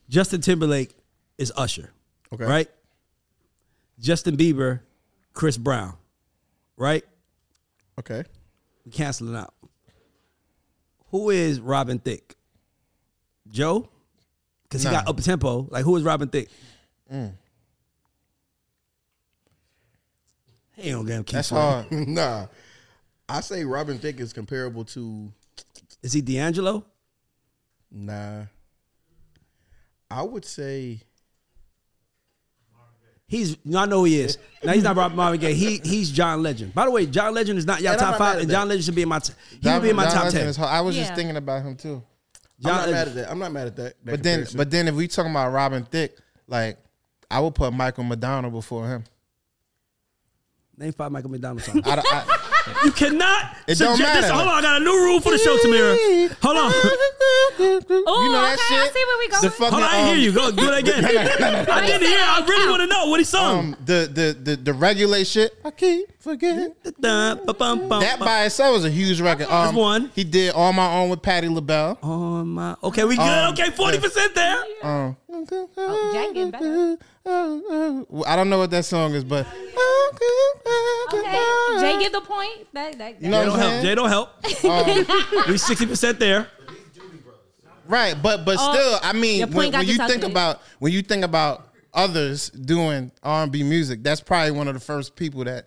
Justin 0.08 0.40
Timberlake 0.40 0.94
is 1.38 1.52
Usher, 1.56 1.90
Okay. 2.32 2.44
right? 2.44 2.68
Justin 4.02 4.36
Bieber, 4.36 4.80
Chris 5.32 5.56
Brown, 5.56 5.94
right? 6.76 7.04
Okay. 7.98 8.24
We 8.84 8.90
cancel 8.90 9.34
it 9.34 9.38
out. 9.38 9.54
Who 11.12 11.30
is 11.30 11.60
Robin 11.60 11.98
Thicke? 12.00 12.34
Joe? 13.48 13.88
Because 14.64 14.82
he 14.82 14.88
Nah. 14.90 14.96
got 15.04 15.08
up 15.08 15.16
tempo. 15.20 15.68
Like 15.70 15.84
who 15.84 15.96
is 15.96 16.02
Robin 16.02 16.28
Thicke? 16.28 16.50
Mm. 17.12 17.32
He 20.74 20.90
ain't 20.90 21.06
gonna 21.06 21.22
keep 21.22 21.34
That's 21.34 21.50
hard. 21.50 21.90
nah. 22.08 22.46
I 23.28 23.40
say 23.40 23.64
Robin 23.64 23.98
Thicke 23.98 24.20
is 24.20 24.32
comparable 24.32 24.84
to 24.86 25.32
Is 26.02 26.12
he 26.12 26.20
D'Angelo? 26.20 26.84
nah. 27.90 28.44
I 30.10 30.22
would 30.22 30.44
say 30.44 31.00
He's 33.33 33.57
I 33.75 33.87
know 33.87 34.01
who 34.01 34.05
he 34.05 34.21
is. 34.21 34.37
Now 34.62 34.75
he's 34.75 34.83
not 34.83 34.95
Robert 34.95 35.16
Marvin 35.16 35.40
Gaye. 35.40 35.55
He 35.55 35.81
he's 35.83 36.11
John 36.11 36.42
Legend. 36.42 36.75
By 36.75 36.85
the 36.85 36.90
way, 36.90 37.07
John 37.07 37.33
Legend 37.33 37.59
is 37.59 37.64
not 37.64 37.81
y'all 37.81 37.92
And 37.92 37.99
top 37.99 38.18
five, 38.18 38.40
and. 38.40 38.51
John 38.51 38.68
Legend 38.68 38.85
should 38.85 38.95
be 38.95 39.01
in 39.01 39.09
my. 39.09 39.21
T- 39.21 39.33
he 39.62 39.71
would 39.71 39.81
be 39.81 39.88
in 39.88 39.97
my 39.97 40.05
John 40.05 40.12
top 40.12 40.25
Legend 40.25 40.40
ten. 40.40 40.49
is. 40.51 40.59
I 40.59 40.83
was 40.83 40.95
just 40.95 41.14
thinking 41.14 41.38
about 41.38 41.62
him 41.62 41.75
too. 41.75 42.03
I'm 42.62 42.71
not 42.73 42.83
John- 42.85 42.90
mad 42.90 43.09
at 43.09 43.14
that. 43.14 43.31
I'm 43.31 43.38
not 43.38 43.51
mad 43.53 43.66
at 43.68 43.77
that. 43.77 44.05
that 44.05 44.11
But 44.11 44.23
then, 44.23 44.47
but 44.55 44.71
then, 44.71 44.87
if 44.87 44.95
we 44.95 45.09
talking 45.09 45.31
about 45.31 45.51
Robin 45.51 45.83
Thicke, 45.83 46.14
like 46.47 46.77
I 47.31 47.40
would 47.40 47.55
put 47.55 47.73
Michael 47.73 48.05
McDonald 48.05 48.53
before 48.53 48.87
him. 48.87 49.05
Name 50.77 50.92
five 50.92 51.11
Michael 51.11 51.31
McDonald 51.31 51.62
songs. 51.62 51.81
I, 51.87 52.03
I, 52.05 52.38
you 52.85 52.92
cannot. 52.92 53.57
It 53.68 53.79
don't 53.79 53.96
suggest 53.96 54.14
this- 54.14 54.22
matter. 54.22 54.35
Hold 54.35 54.48
on, 54.48 54.59
I 54.59 54.61
got 54.62 54.81
a 54.83 54.85
new 54.85 54.90
rule 55.05 55.20
for 55.20 55.31
the 55.31 55.38
show, 55.38 55.57
Tamira. 55.59 55.94
Hold 56.42 56.57
on. 56.57 56.72
Oh, 56.75 58.22
you 58.25 58.33
know 58.33 58.42
that 58.42 58.59
okay, 58.59 58.75
shit. 58.75 58.81
I 58.81 58.90
see 58.92 59.05
where 59.07 59.18
we 59.18 59.29
going. 59.29 59.42
The 59.42 59.51
fucking, 59.51 59.72
Hold 59.72 59.83
on, 59.85 59.88
I 59.88 59.92
didn't 59.92 60.07
hear 60.09 60.16
um, 60.16 60.20
you. 60.20 60.33
Go 60.33 60.51
do 60.51 60.72
it 60.72 60.79
again. 60.81 61.05
I 61.70 61.87
didn't 61.87 62.09
hear. 62.09 62.18
I 62.20 62.44
really 62.46 62.68
want 62.68 62.81
to 62.83 62.87
know 62.88 63.07
what 63.07 63.20
he 63.20 63.25
sung. 63.25 63.59
Um, 63.59 63.77
the 63.85 64.11
the 64.12 64.37
the 64.42 64.57
the 64.57 64.72
regulate 64.75 65.29
shit. 65.29 65.55
I 65.64 65.70
keep 65.70 66.20
forgetting. 66.20 66.75
Dun, 67.01 67.46
ba, 67.46 67.55
bum, 67.55 67.88
bum, 67.88 68.01
That 68.01 68.18
bum. 68.18 68.27
by 68.27 68.44
itself 68.46 68.75
was 68.75 68.85
a 68.85 68.90
huge 68.90 69.20
record. 69.20 69.44
Um, 69.44 69.66
That's 69.66 69.77
one. 69.77 70.11
He 70.14 70.25
did 70.25 70.55
On 70.55 70.75
My 70.75 70.92
Own 70.98 71.09
with 71.09 71.22
Patti 71.22 71.48
LaBelle. 71.48 71.98
Oh 72.03 72.44
my. 72.44 72.75
Okay, 72.83 73.05
we 73.05 73.16
good. 73.16 73.22
Um, 73.22 73.53
okay, 73.53 73.70
forty 73.70 73.98
percent 73.98 74.35
there. 74.35 74.57
Um, 74.83 75.16
Oh, 75.35 76.11
Jack 76.12 76.35
getting 76.35 76.51
better. 76.51 76.96
I 77.24 78.37
don't 78.37 78.50
know 78.50 78.58
what 78.58 78.70
that 78.70 78.85
song 78.85 79.14
is, 79.14 79.24
but 79.24 79.46
Okay, 81.14 81.78
Jay 81.80 81.98
get 81.98 82.12
the 82.12 82.20
point. 82.22 82.66
That, 82.72 82.98
that, 82.98 83.22
You 83.22 83.28
know 83.28 83.42
Jay 83.42 83.46
don't 83.46 83.58
help. 83.58 83.70
saying? 83.70 83.82
Jay 83.82 83.94
don't 83.94 84.08
help. 84.08 85.48
we 85.48 85.58
sixty 85.58 85.87
percent 85.87 86.18
there. 86.18 86.48
Right, 87.87 88.14
but 88.20 88.44
but 88.44 88.56
Oh, 88.58 88.72
still, 88.74 88.98
I 89.02 89.12
mean, 89.12 89.50
when, 89.52 89.72
when 89.72 89.87
you 89.87 89.96
think 90.06 90.22
about 90.24 90.61
when 90.78 90.92
you 90.92 91.02
think 91.02 91.24
about 91.24 91.68
others 91.92 92.48
doing 92.50 93.12
R 93.22 93.42
and 93.42 93.52
B 93.52 93.62
music, 93.62 94.02
that's 94.02 94.20
probably 94.20 94.52
one 94.52 94.68
of 94.68 94.74
the 94.74 94.80
first 94.80 95.14
people 95.16 95.44
that 95.44 95.66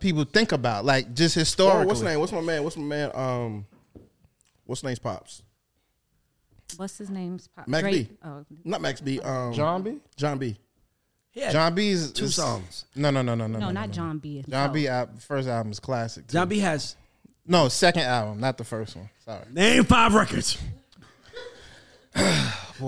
people 0.00 0.24
think 0.24 0.52
about, 0.52 0.84
like 0.84 1.14
just 1.14 1.36
Oh, 1.36 1.40
historically. 1.40 1.86
what's 1.86 2.00
his 2.00 2.08
name? 2.08 2.20
What's 2.20 2.32
my 2.32 2.40
man? 2.40 2.62
What's 2.64 2.76
my 2.76 2.84
man? 2.84 3.10
Um, 3.14 3.66
what's 4.64 4.80
his 4.80 4.84
name's 4.84 4.98
pops? 4.98 5.42
What's 6.76 6.98
his 6.98 7.08
name? 7.10 7.38
pops? 7.54 7.68
Mac 7.68 7.82
Drake. 7.82 8.08
B. 8.10 8.16
Oh, 8.24 8.44
Not 8.64 8.80
Max 8.82 9.00
B. 9.00 9.20
Um, 9.20 9.52
Jon 9.54 9.82
B. 9.82 9.96
Jon 10.16 10.38
B. 10.38 10.56
Yeah. 11.36 11.52
Jon 11.52 11.74
B's 11.74 12.10
two 12.12 12.24
is- 12.24 12.34
songs. 12.34 12.86
No, 12.94 13.10
no, 13.10 13.20
no, 13.20 13.34
no, 13.34 13.46
no, 13.46 13.58
no, 13.58 13.66
no, 13.66 13.70
not 13.70 13.88
no. 13.88 13.92
Jon 13.92 14.18
B. 14.18 14.42
Jon 14.48 14.72
B. 14.72 14.84
himself. 14.84 15.10
Al- 15.10 15.18
first 15.20 15.48
album 15.48 15.70
is 15.70 15.78
classic. 15.78 16.26
Too. 16.26 16.32
Jon 16.32 16.48
B 16.48 16.58
has 16.60 16.96
No, 17.46 17.68
second 17.68 18.02
album, 18.04 18.40
not 18.40 18.56
the 18.56 18.64
first 18.64 18.96
one. 18.96 19.10
Sorry. 19.24 19.44
name 19.52 19.84
five 19.84 20.14
records. 20.14 20.56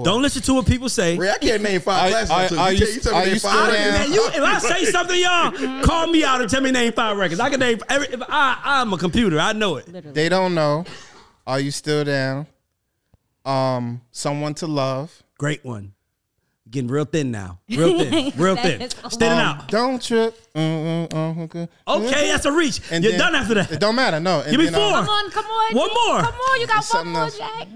Don't 0.02 0.22
listen 0.22 0.42
to 0.42 0.54
what 0.54 0.66
people 0.66 0.88
say. 0.88 1.16
Ray, 1.18 1.30
I 1.30 1.38
can't 1.38 1.62
name 1.62 1.80
five 1.80 2.06
Are- 2.06 2.24
classes. 2.24 2.56
are- 2.56 2.60
are 2.62 2.72
you, 2.72 2.78
you- 2.78 2.86
tell- 2.86 2.94
you 2.94 3.00
tell 3.00 3.14
are 3.14 3.24
me 3.24 3.30
name 3.32 3.38
five. 3.38 3.52
still 3.52 3.66
records. 3.72 3.98
down? 4.06 4.12
You, 4.12 4.26
if 4.28 4.42
I 4.42 4.58
say 4.58 4.84
something, 4.90 5.20
y'all 5.20 5.82
call 5.82 6.06
me 6.06 6.24
out 6.24 6.40
and 6.40 6.48
tell 6.50 6.60
me 6.62 6.70
name 6.70 6.92
five 6.92 7.16
records. 7.18 7.40
I 7.40 7.50
can 7.50 7.60
name 7.60 7.78
every. 7.88 8.08
If 8.08 8.22
I, 8.28 8.58
I'm 8.64 8.92
a 8.92 8.98
computer. 8.98 9.38
I 9.38 9.52
know 9.52 9.76
it. 9.76 9.88
Literally. 9.88 10.14
They 10.14 10.28
don't 10.30 10.54
know. 10.54 10.84
Are 11.46 11.60
you 11.60 11.70
still 11.70 12.04
down? 12.04 12.46
Um, 13.44 14.00
someone 14.10 14.54
to 14.54 14.66
love. 14.66 15.22
Great 15.38 15.64
one. 15.64 15.92
Getting 16.70 16.88
real 16.90 17.04
thin 17.06 17.30
now. 17.30 17.60
Real 17.70 17.98
thin. 17.98 18.32
Real 18.36 18.56
thin. 18.56 18.90
Standing 18.90 19.30
Um, 19.38 19.38
out. 19.38 19.68
Don't 19.68 20.02
trip. 20.02 20.38
Mm, 20.54 21.08
mm, 21.08 21.08
mm, 21.08 21.40
okay. 21.44 21.68
Okay, 21.86 22.28
that's 22.28 22.44
a 22.44 22.52
reach. 22.52 22.80
And 22.90 23.02
You're 23.02 23.12
then- 23.12 23.20
done 23.20 23.34
after 23.36 23.54
that. 23.54 23.72
It 23.72 23.80
don't 23.80 23.94
matter. 23.94 24.20
No. 24.20 24.40
And 24.40 24.50
Give 24.50 24.60
me 24.60 24.66
then, 24.66 24.74
um, 24.74 24.80
four. 24.80 25.00
Come 25.00 25.08
on, 25.08 25.30
come 25.30 25.44
on. 25.46 25.74
One 25.76 25.88
more. 25.88 26.20
Come 26.22 26.34
on, 26.34 26.60
you 26.60 26.66
got 26.66 26.84
one 26.92 27.08
more, 27.08 27.22
else. 27.22 27.38
Jack. 27.38 27.68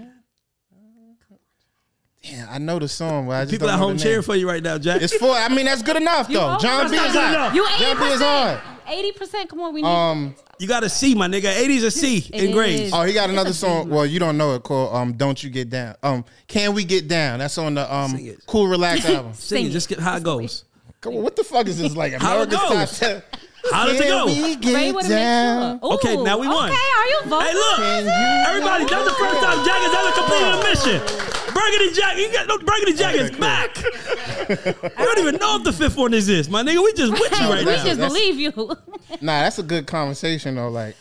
Damn, 2.23 2.47
I 2.49 2.57
know 2.57 2.79
the 2.79 2.87
song, 2.87 3.27
but 3.27 3.33
I 3.33 3.41
just 3.41 3.51
People 3.51 3.67
don't 3.67 3.75
at 3.75 3.79
home 3.79 3.97
cheering 3.97 4.21
for 4.21 4.35
you 4.35 4.47
right 4.47 4.63
now, 4.63 4.77
Jack. 4.77 5.01
It's 5.01 5.13
four. 5.17 5.35
I 5.35 5.49
mean, 5.49 5.65
that's 5.65 5.81
good 5.81 5.97
enough 5.97 6.27
though. 6.29 6.57
Jon 6.59 6.89
B 6.89 6.95
is 6.95 7.01
good 7.11 7.21
hard. 7.21 7.33
enough. 7.35 7.53
You 7.53 7.67
Jon 7.79 7.97
B 7.97 8.03
is 8.05 8.21
hard. 8.21 8.59
Eighty 8.93 9.11
percent. 9.11 9.49
Come 9.49 9.59
on, 9.61 9.73
we 9.73 9.81
need. 9.81 9.87
Um. 9.87 10.35
You 10.59 10.67
got 10.67 10.83
a 10.83 10.89
C, 10.89 11.13
my 11.15 11.27
nigga. 11.27 11.51
80's 11.53 11.83
a 11.83 11.91
C 11.91 12.29
in 12.31 12.49
It 12.49 12.53
grades. 12.53 12.91
Oh, 12.93 13.01
he 13.01 13.11
got 13.13 13.29
another 13.29 13.49
a 13.49 13.53
song. 13.53 13.89
Well, 13.89 14.05
you 14.05 14.19
don't 14.19 14.37
know 14.37 14.53
it 14.55 14.63
called 14.63 14.95
um 14.95 15.13
"Don't 15.13 15.43
You 15.43 15.49
Get 15.49 15.69
Down." 15.69 15.95
Um, 16.03 16.23
"Can 16.47 16.73
We 16.73 16.85
Get 16.85 17.07
Down"? 17.07 17.39
That's 17.39 17.57
on 17.57 17.73
the 17.73 17.93
um 17.93 18.17
Cool 18.45 18.67
Relax 18.67 19.05
album. 19.05 19.33
Sing 19.33 19.57
Sing 19.57 19.65
it. 19.65 19.69
it. 19.69 19.71
Just 19.71 19.89
get 19.89 19.99
how 19.99 20.15
it 20.15 20.23
goes. 20.23 20.63
Come 21.01 21.15
on, 21.17 21.23
what 21.23 21.35
the 21.35 21.43
fuck 21.43 21.67
is 21.67 21.77
this 21.79 21.95
like? 21.97 22.13
How 22.13 22.41
it 22.41 22.49
goes? 22.49 22.99
How 23.71 23.85
does 23.87 23.99
it 23.99 24.07
go? 24.07 24.25
we 24.27 24.55
Ray 24.73 24.85
get 24.85 24.95
would 24.95 25.07
down? 25.07 25.79
sure. 25.79 25.93
Okay, 25.93 26.15
now 26.17 26.37
we 26.37 26.47
won. 26.47 26.69
Okay, 26.69 26.79
are 26.79 27.07
you 27.07 27.19
voting? 27.25 27.47
Hey, 27.47 27.53
look, 27.53 27.79
everybody, 28.47 28.85
that's 28.85 29.05
the 29.05 29.15
first 29.17 29.41
time 29.41 29.65
Jack 29.65 29.79
has 29.81 29.93
ever 29.99 30.11
completed 30.19 30.53
a 30.53 30.99
mission. 30.99 31.42
Burgundy 31.53 31.93
Jack, 31.93 32.17
you 32.17 32.31
got 32.31 32.47
no 32.47 32.57
Burgundy 32.59 32.93
Jack 32.93 33.15
is 33.15 33.31
back. 33.31 33.77
I 34.97 35.03
don't 35.03 35.19
even 35.19 35.35
know 35.37 35.57
if 35.57 35.63
the 35.63 35.73
fifth 35.73 35.97
one 35.97 36.13
is 36.13 36.27
this, 36.27 36.49
my 36.49 36.63
nigga. 36.63 36.83
We 36.83 36.93
just 36.93 37.11
with 37.11 37.39
you 37.39 37.47
right 37.49 37.65
now. 37.65 37.71
we 37.71 37.75
now. 37.77 37.83
just 37.83 37.99
That's- 37.99 38.11
believe 38.11 38.39
you. 38.39 38.51
Nah, 39.21 39.41
that's 39.43 39.59
a 39.59 39.63
good 39.63 39.85
conversation 39.85 40.55
though. 40.55 40.69
Like, 40.69 40.95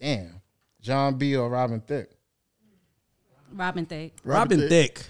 damn, 0.00 0.40
Jon 0.82 1.16
B 1.16 1.34
or 1.36 1.48
Robin 1.48 1.80
Thicke. 1.80 2.10
Robin 3.52 3.86
Thicke. 3.86 4.12
Robin 4.24 4.68
Thicke. 4.68 5.02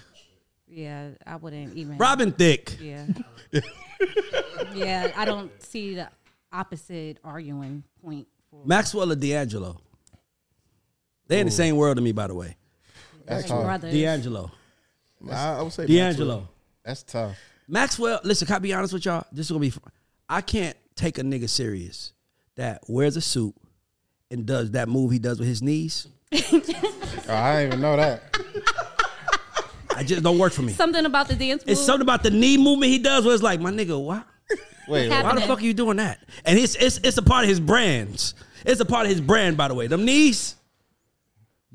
Yeah, 0.67 1.09
I 1.27 1.35
wouldn't 1.35 1.75
even. 1.75 1.97
Robin 1.97 2.31
Thicke. 2.31 2.77
Yeah. 2.81 3.05
yeah, 4.73 5.11
I 5.15 5.25
don't 5.25 5.51
see 5.61 5.95
the 5.95 6.09
opposite 6.51 7.17
arguing 7.23 7.83
point 8.03 8.27
for 8.49 8.61
Maxwell 8.65 9.11
or 9.11 9.15
D'Angelo. 9.15 9.77
They 11.27 11.39
in 11.39 11.47
the 11.47 11.51
same 11.51 11.75
world 11.75 11.97
to 11.97 12.01
me, 12.03 12.11
by 12.11 12.27
the 12.27 12.35
way. 12.35 12.55
That's 13.25 13.43
like 13.43 13.49
tough. 13.49 13.63
brothers. 13.63 13.93
D'Angelo. 13.93 14.51
I, 15.31 15.57
I 15.57 15.61
would 15.61 15.73
say 15.73 15.85
D'Angelo. 15.87 16.47
That's 16.83 17.03
tough. 17.03 17.35
Maxwell, 17.67 18.19
listen, 18.23 18.45
can 18.47 18.57
I 18.57 18.59
be 18.59 18.73
honest 18.73 18.93
with 18.93 19.05
y'all? 19.05 19.25
This 19.31 19.47
is 19.47 19.51
gonna 19.51 19.59
be. 19.59 19.73
I 20.29 20.41
can't 20.41 20.77
take 20.95 21.17
a 21.17 21.21
nigga 21.21 21.49
serious 21.49 22.13
that 22.55 22.81
wears 22.87 23.17
a 23.17 23.21
suit 23.21 23.55
and 24.31 24.45
does 24.45 24.71
that 24.71 24.87
move 24.87 25.11
he 25.11 25.19
does 25.19 25.39
with 25.39 25.47
his 25.47 25.61
knees. 25.61 26.07
Oh, 27.27 27.33
I 27.33 27.55
didn't 27.61 27.67
even 27.69 27.81
know 27.81 27.95
that. 27.97 28.21
I 29.95 30.03
just 30.03 30.21
don't 30.21 30.37
work 30.37 30.53
for 30.53 30.61
me. 30.61 30.73
Something 30.73 31.05
about 31.05 31.27
the 31.27 31.35
dance 31.35 31.65
move. 31.65 31.71
It's 31.71 31.81
something 31.83 32.03
about 32.03 32.21
the 32.21 32.29
knee 32.29 32.55
movement 32.57 32.91
he 32.91 32.99
does 32.99 33.25
where 33.25 33.33
it's 33.33 33.41
like, 33.41 33.59
my 33.59 33.71
nigga, 33.71 33.99
why? 33.99 34.21
Wait, 34.87 35.09
happened? 35.09 35.39
Why 35.39 35.41
the 35.41 35.47
fuck 35.47 35.59
are 35.59 35.63
you 35.63 35.73
doing 35.73 35.97
that? 35.97 36.19
And 36.45 36.59
it's 36.59 36.75
it's 36.75 36.99
it's 37.03 37.17
a 37.17 37.23
part 37.23 37.45
of 37.45 37.49
his 37.49 37.59
brands. 37.59 38.35
It's 38.63 38.79
a 38.79 38.85
part 38.85 39.05
of 39.05 39.09
his 39.11 39.21
brand, 39.21 39.57
by 39.57 39.69
the 39.69 39.73
way. 39.73 39.87
Them 39.87 40.05
knees, 40.05 40.55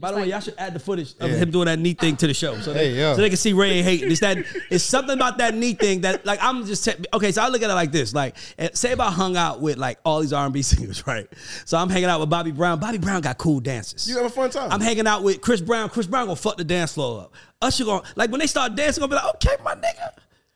By 0.01 0.13
the 0.13 0.17
way, 0.17 0.29
y'all 0.31 0.41
should 0.41 0.55
add 0.57 0.73
the 0.75 0.79
footage 0.81 1.15
of 1.21 1.31
Yeah. 1.31 1.37
him 1.37 1.51
doing 1.51 1.67
that 1.67 1.79
knee 1.79 1.93
thing 1.93 2.17
to 2.17 2.27
the 2.27 2.33
show, 2.33 2.59
so 2.61 2.73
they, 2.73 2.95
Hey, 2.95 3.15
so 3.15 3.17
they 3.21 3.29
can 3.29 3.37
see 3.37 3.53
Ray 3.53 3.73
ain't 3.73 3.85
hating. 3.87 4.11
It's 4.11 4.21
that 4.21 4.39
it's 4.71 4.83
something 4.83 5.15
about 5.15 5.37
that 5.39 5.55
knee 5.55 5.75
thing 5.75 6.01
that 6.01 6.25
like 6.25 6.39
I'm 6.43 6.65
just 6.65 6.85
te- 6.87 7.05
okay. 7.13 7.31
So 7.33 7.43
I 7.43 7.49
look 7.49 7.63
at 7.63 7.69
it 7.69 7.75
like 7.75 7.93
this: 7.93 8.15
like 8.15 8.37
say 8.73 8.93
if 8.93 8.99
I 9.01 9.11
hung 9.11 9.37
out 9.37 9.61
with 9.61 9.77
like 9.77 9.99
all 10.05 10.21
these 10.21 10.33
R&B 10.33 10.63
singers, 10.71 11.07
right? 11.07 11.29
So 11.67 11.77
I'm 11.77 11.91
hanging 11.91 12.09
out 12.09 12.19
with 12.19 12.31
Bobby 12.31 12.51
Brown. 12.51 12.81
Bobby 12.81 12.97
Brown 12.99 13.21
got 13.21 13.37
cool 13.37 13.61
dances. 13.61 14.09
You 14.09 14.17
have 14.17 14.25
a 14.27 14.31
fun 14.31 14.49
time. 14.49 14.73
I'm 14.73 14.81
hanging 14.81 15.07
out 15.07 15.23
with 15.23 15.43
Chris 15.43 15.61
Brown. 15.61 15.91
Chris 15.91 16.07
Brown 16.07 16.25
gonna 16.27 16.37
fuck 16.37 16.57
the 16.57 16.65
dance 16.65 16.95
floor 16.95 17.21
up. 17.25 17.35
Usher 17.61 17.85
gonna 17.85 18.03
like 18.17 18.31
when 18.31 18.41
they 18.41 18.47
start 18.47 18.75
dancing, 18.75 19.03
gonna 19.03 19.11
be 19.11 19.17
like, 19.17 19.35
okay, 19.35 19.63
my 19.63 19.75
nigga. 19.75 20.13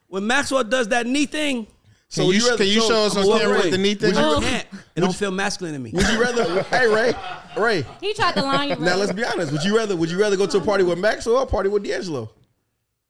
When 0.09 0.27
Maxwell 0.27 0.65
does 0.65 0.89
that 0.89 1.07
knee 1.07 1.27
thing, 1.27 1.67
Can 2.15 2.27
you, 2.27 2.33
you 2.33 2.45
rather- 2.45 2.57
can 2.57 2.67
you 2.67 2.81
so- 2.81 2.89
show 2.89 3.05
us 3.07 3.17
on 3.17 3.27
Wait, 3.29 3.41
camera 3.41 3.57
wait, 3.57 3.65
what 3.65 3.71
the 3.73 3.79
knee 3.79 3.95
thing? 3.95 4.17
I 4.17 4.21
is? 4.21 4.35
Oh. 4.37 4.41
can't. 4.41 4.67
It 4.97 5.01
don't 5.01 5.15
feel 5.15 5.33
masculine 5.33 5.75
to 5.75 5.81
me. 5.81 5.91
Would 5.93 6.07
you 6.09 6.23
rather? 6.23 6.63
hey 6.65 6.87
Ray, 6.87 7.13
Ray. 7.57 7.85
He 8.01 8.15
tried 8.15 8.35
to 8.35 8.43
line 8.43 8.71
you. 8.71 8.77
Now 8.77 8.97
let's 8.97 9.13
be 9.13 9.25
honest. 9.25 9.53
Would 9.53 9.65
you 9.65 9.77
rather? 9.77 9.97
Would 9.97 10.11
you 10.11 10.21
rather 10.21 10.37
go 10.37 10.47
to 10.47 10.59
a 10.59 10.61
party 10.61 10.85
with 10.85 10.99
Max 10.99 11.27
or 11.27 11.43
a 11.43 11.47
party 11.47 11.69
with 11.69 11.85
D'Angelo? 11.85 12.31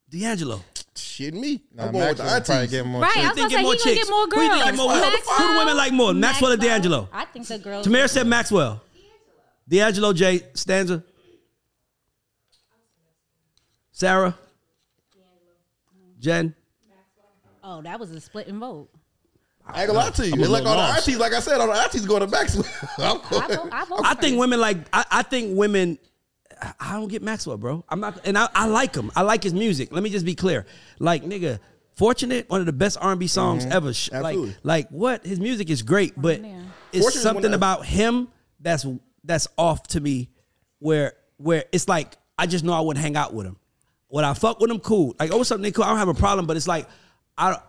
D'Angelo. 0.09 0.61
Shit, 0.95 1.33
me. 1.33 1.61
Nah, 1.73 1.85
I'm 1.87 1.91
going 1.91 2.07
with 2.07 2.17
the 2.17 2.23
Maxwell 2.23 2.57
aunties. 2.59 2.71
get 2.71 2.85
more. 2.85 3.01
Right, 3.01 3.13
chicks. 3.13 3.25
I 3.25 3.29
was 3.29 3.37
gonna 3.37 3.49
say 3.49 3.55
get 3.55 3.61
more 3.63 3.71
he 3.73 3.77
gonna 3.79 3.95
chicks? 3.95 4.05
get 4.05 4.09
more 4.11 4.19
Who 4.27 4.35
you 4.41 4.41
think 4.41 4.51
girls. 4.53 4.63
get 4.63 4.75
more- 4.75 4.91
who 4.93 4.99
the 4.99 5.11
Maxwell, 5.11 5.57
women 5.59 5.77
like 5.77 5.93
more, 5.93 6.13
Maxwell 6.13 6.51
or 6.53 6.57
D'Angelo? 6.57 7.09
I 7.11 7.25
think 7.25 7.47
the 7.47 7.57
girls. 7.59 7.83
Tamara 7.83 8.07
said 8.07 8.27
Maxwell. 8.27 8.81
D'Angelo 9.67 10.13
J. 10.13 10.43
Stanza. 10.53 11.03
Sarah. 13.91 14.37
Jen. 16.19 16.55
Oh, 17.63 17.81
that 17.81 17.99
was 17.99 18.11
a 18.11 18.21
split 18.21 18.47
and 18.47 18.59
vote. 18.59 18.89
I 19.67 19.81
ain't 19.81 19.87
gonna 19.87 19.99
lie 19.99 20.09
to 20.11 20.27
you. 20.27 20.33
I'm 20.33 20.41
And 20.43 20.51
like 20.51 20.63
little 20.63 20.67
all 20.79 20.87
the 20.87 20.93
lost. 20.93 20.97
aunties, 21.07 21.17
like 21.19 21.33
I 21.33 21.39
said, 21.39 21.59
all 21.59 21.67
the 21.67 21.73
aunties 21.73 22.05
going 22.05 22.21
to 22.21 22.27
Maxwell. 22.27 22.65
I'm 22.99 23.17
I 23.17 23.29
going. 23.29 23.57
vote, 23.57 23.69
I, 23.71 23.85
vote 23.85 24.01
I 24.03 24.13
think 24.15 24.39
women 24.39 24.59
like 24.59 24.77
I, 24.93 25.05
I 25.11 25.21
think 25.23 25.57
women 25.57 25.97
I- 26.61 26.73
I 26.79 26.93
don't 26.93 27.07
get 27.07 27.21
Maxwell, 27.23 27.57
bro. 27.57 27.83
I'm 27.89 27.99
not 27.99 28.19
and 28.25 28.37
I, 28.37 28.47
I 28.53 28.67
like 28.67 28.95
him. 28.95 29.11
I 29.15 29.23
like 29.23 29.43
his 29.43 29.53
music. 29.53 29.91
Let 29.91 30.03
me 30.03 30.09
just 30.09 30.25
be 30.25 30.35
clear. 30.35 30.65
Like 30.99 31.23
nigga, 31.23 31.59
Fortunate, 31.95 32.49
one 32.49 32.59
of 32.59 32.65
the 32.65 32.73
best 32.73 32.97
R&B 32.99 33.27
songs 33.27 33.63
mm-hmm. 33.63 33.73
ever. 33.73 33.93
Sh- 33.93 34.11
Like 34.11 34.23
Absolutely. 34.25 34.55
like 34.63 34.89
what? 34.89 35.25
His 35.25 35.39
music 35.39 35.69
is 35.69 35.81
great, 35.81 36.13
but 36.15 36.41
there. 36.41 36.61
it's 36.91 37.03
Fortunate 37.03 37.21
something 37.21 37.45
of- 37.45 37.53
about 37.53 37.85
him 37.85 38.27
that's 38.59 38.85
that's 39.23 39.47
off 39.57 39.87
to 39.87 39.99
me 39.99 40.29
where 40.79 41.13
where 41.37 41.65
it's 41.71 41.87
like 41.87 42.17
I 42.37 42.45
just 42.47 42.63
know 42.63 42.73
I 42.73 42.81
wouldn't 42.81 43.01
hang 43.03 43.15
out 43.15 43.33
with 43.33 43.45
him. 43.47 43.57
When 44.09 44.23
I 44.23 44.33
fuck 44.33 44.59
with 44.59 44.69
him, 44.69 44.79
cool. 44.79 45.15
Like 45.19 45.31
oh 45.33 45.41
something 45.43 45.71
cool, 45.73 45.83
I 45.83 45.89
don't 45.89 45.97
have 45.97 46.07
a 46.07 46.13
problem, 46.13 46.45
but 46.45 46.55
it's 46.55 46.67
like 46.67 46.87
I 47.37 47.49
don't 47.51 47.61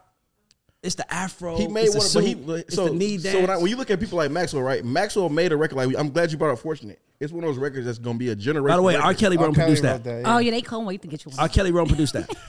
it's 0.87 0.95
the 0.95 1.13
afro. 1.13 1.57
He 1.57 1.69
made 1.69 1.87
it's 1.87 2.13
the 2.13 2.21
one, 2.21 2.43
but 2.47 2.57
he 2.57 2.75
so 2.75 2.89
the 2.89 2.95
knee 2.95 3.19
so 3.19 3.41
when, 3.41 3.51
I, 3.51 3.57
when 3.57 3.67
you 3.69 3.77
look 3.77 3.91
at 3.91 4.01
people 4.01 4.17
like 4.19 4.31
Maxwell, 4.31 4.63
right? 4.63 4.85
Maxwell 4.85 5.29
made 5.29 5.53
a 5.53 5.57
record 5.57 5.77
like 5.77 5.97
I'm 5.99 6.11
glad 6.11 6.33
you 6.33 6.39
brought 6.39 6.53
up 6.53 6.59
Fortunate. 6.59 7.01
It's 7.19 7.33
one 7.33 7.45
of 7.45 7.49
those 7.49 7.59
records 7.59 7.87
that's 7.87 7.99
gonna 7.99 8.19
be 8.19 8.29
a 8.31 8.37
generation. 8.37 8.73
By 8.73 8.77
the 8.77 8.83
way, 8.83 8.97
R. 8.97 9.15
Kelly 9.15 9.37
R. 9.37 9.45
wrote 9.47 9.55
produced 9.55 9.83
wrote 9.83 10.05
that. 10.05 10.23
that, 10.23 10.23
Oh 10.27 10.39
yeah, 10.39 10.51
they 10.51 10.63
can't 10.63 10.87
wait 10.87 11.03
to 11.03 11.09
get 11.09 11.25
you 11.25 11.31
one. 11.31 11.41
R. 11.41 11.49
Kelly 11.49 11.73
wrote 11.73 11.89
produced 11.89 12.13
that. 12.15 12.29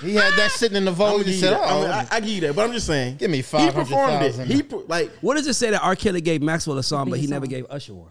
He 0.00 0.14
had 0.14 0.32
that 0.38 0.50
sitting 0.52 0.78
in 0.78 0.86
the 0.86 0.92
I'm 0.92 0.96
vote. 0.96 1.10
gonna 1.18 1.24
He 1.24 1.34
said, 1.34 1.52
that. 1.52 1.60
I, 1.60 1.72
"Oh, 1.74 1.82
mean, 1.82 1.90
I, 1.90 2.06
I 2.10 2.20
give 2.20 2.30
you 2.30 2.40
that, 2.42 2.56
but 2.56 2.64
I'm 2.64 2.72
just 2.72 2.86
saying. 2.86 3.16
Give 3.16 3.30
me 3.30 3.42
five. 3.42 3.74
He 3.74 3.80
performed 3.80 4.22
it. 4.22 4.34
He 4.46 4.62
pro- 4.62 4.84
like 4.88 5.10
What 5.20 5.34
does 5.34 5.46
it 5.46 5.52
say 5.52 5.70
that 5.70 5.82
R. 5.82 5.94
Kelly 5.94 6.22
gave 6.22 6.40
Maxwell 6.40 6.78
a 6.78 6.82
song, 6.82 7.10
but 7.10 7.18
he 7.18 7.26
Biggest 7.26 7.32
never 7.32 7.44
song. 7.44 7.50
gave 7.50 7.66
Usher 7.68 7.94
one? 7.94 8.10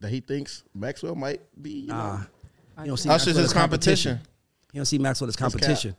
that 0.00 0.10
he 0.10 0.20
thinks 0.20 0.62
Maxwell 0.74 1.14
might 1.14 1.40
be. 1.60 1.70
You 1.70 1.88
ah. 1.92 2.26
know, 2.76 2.84
You 2.84 2.88
don't 2.88 2.96
see 2.96 3.08
Usher's 3.10 3.26
Maxwell 3.26 3.42
his 3.42 3.50
as 3.50 3.52
competition." 3.52 4.20
You 4.72 4.78
don't 4.78 4.86
see 4.86 4.98
Maxwell 4.98 5.28
as 5.28 5.36
competition. 5.36 5.96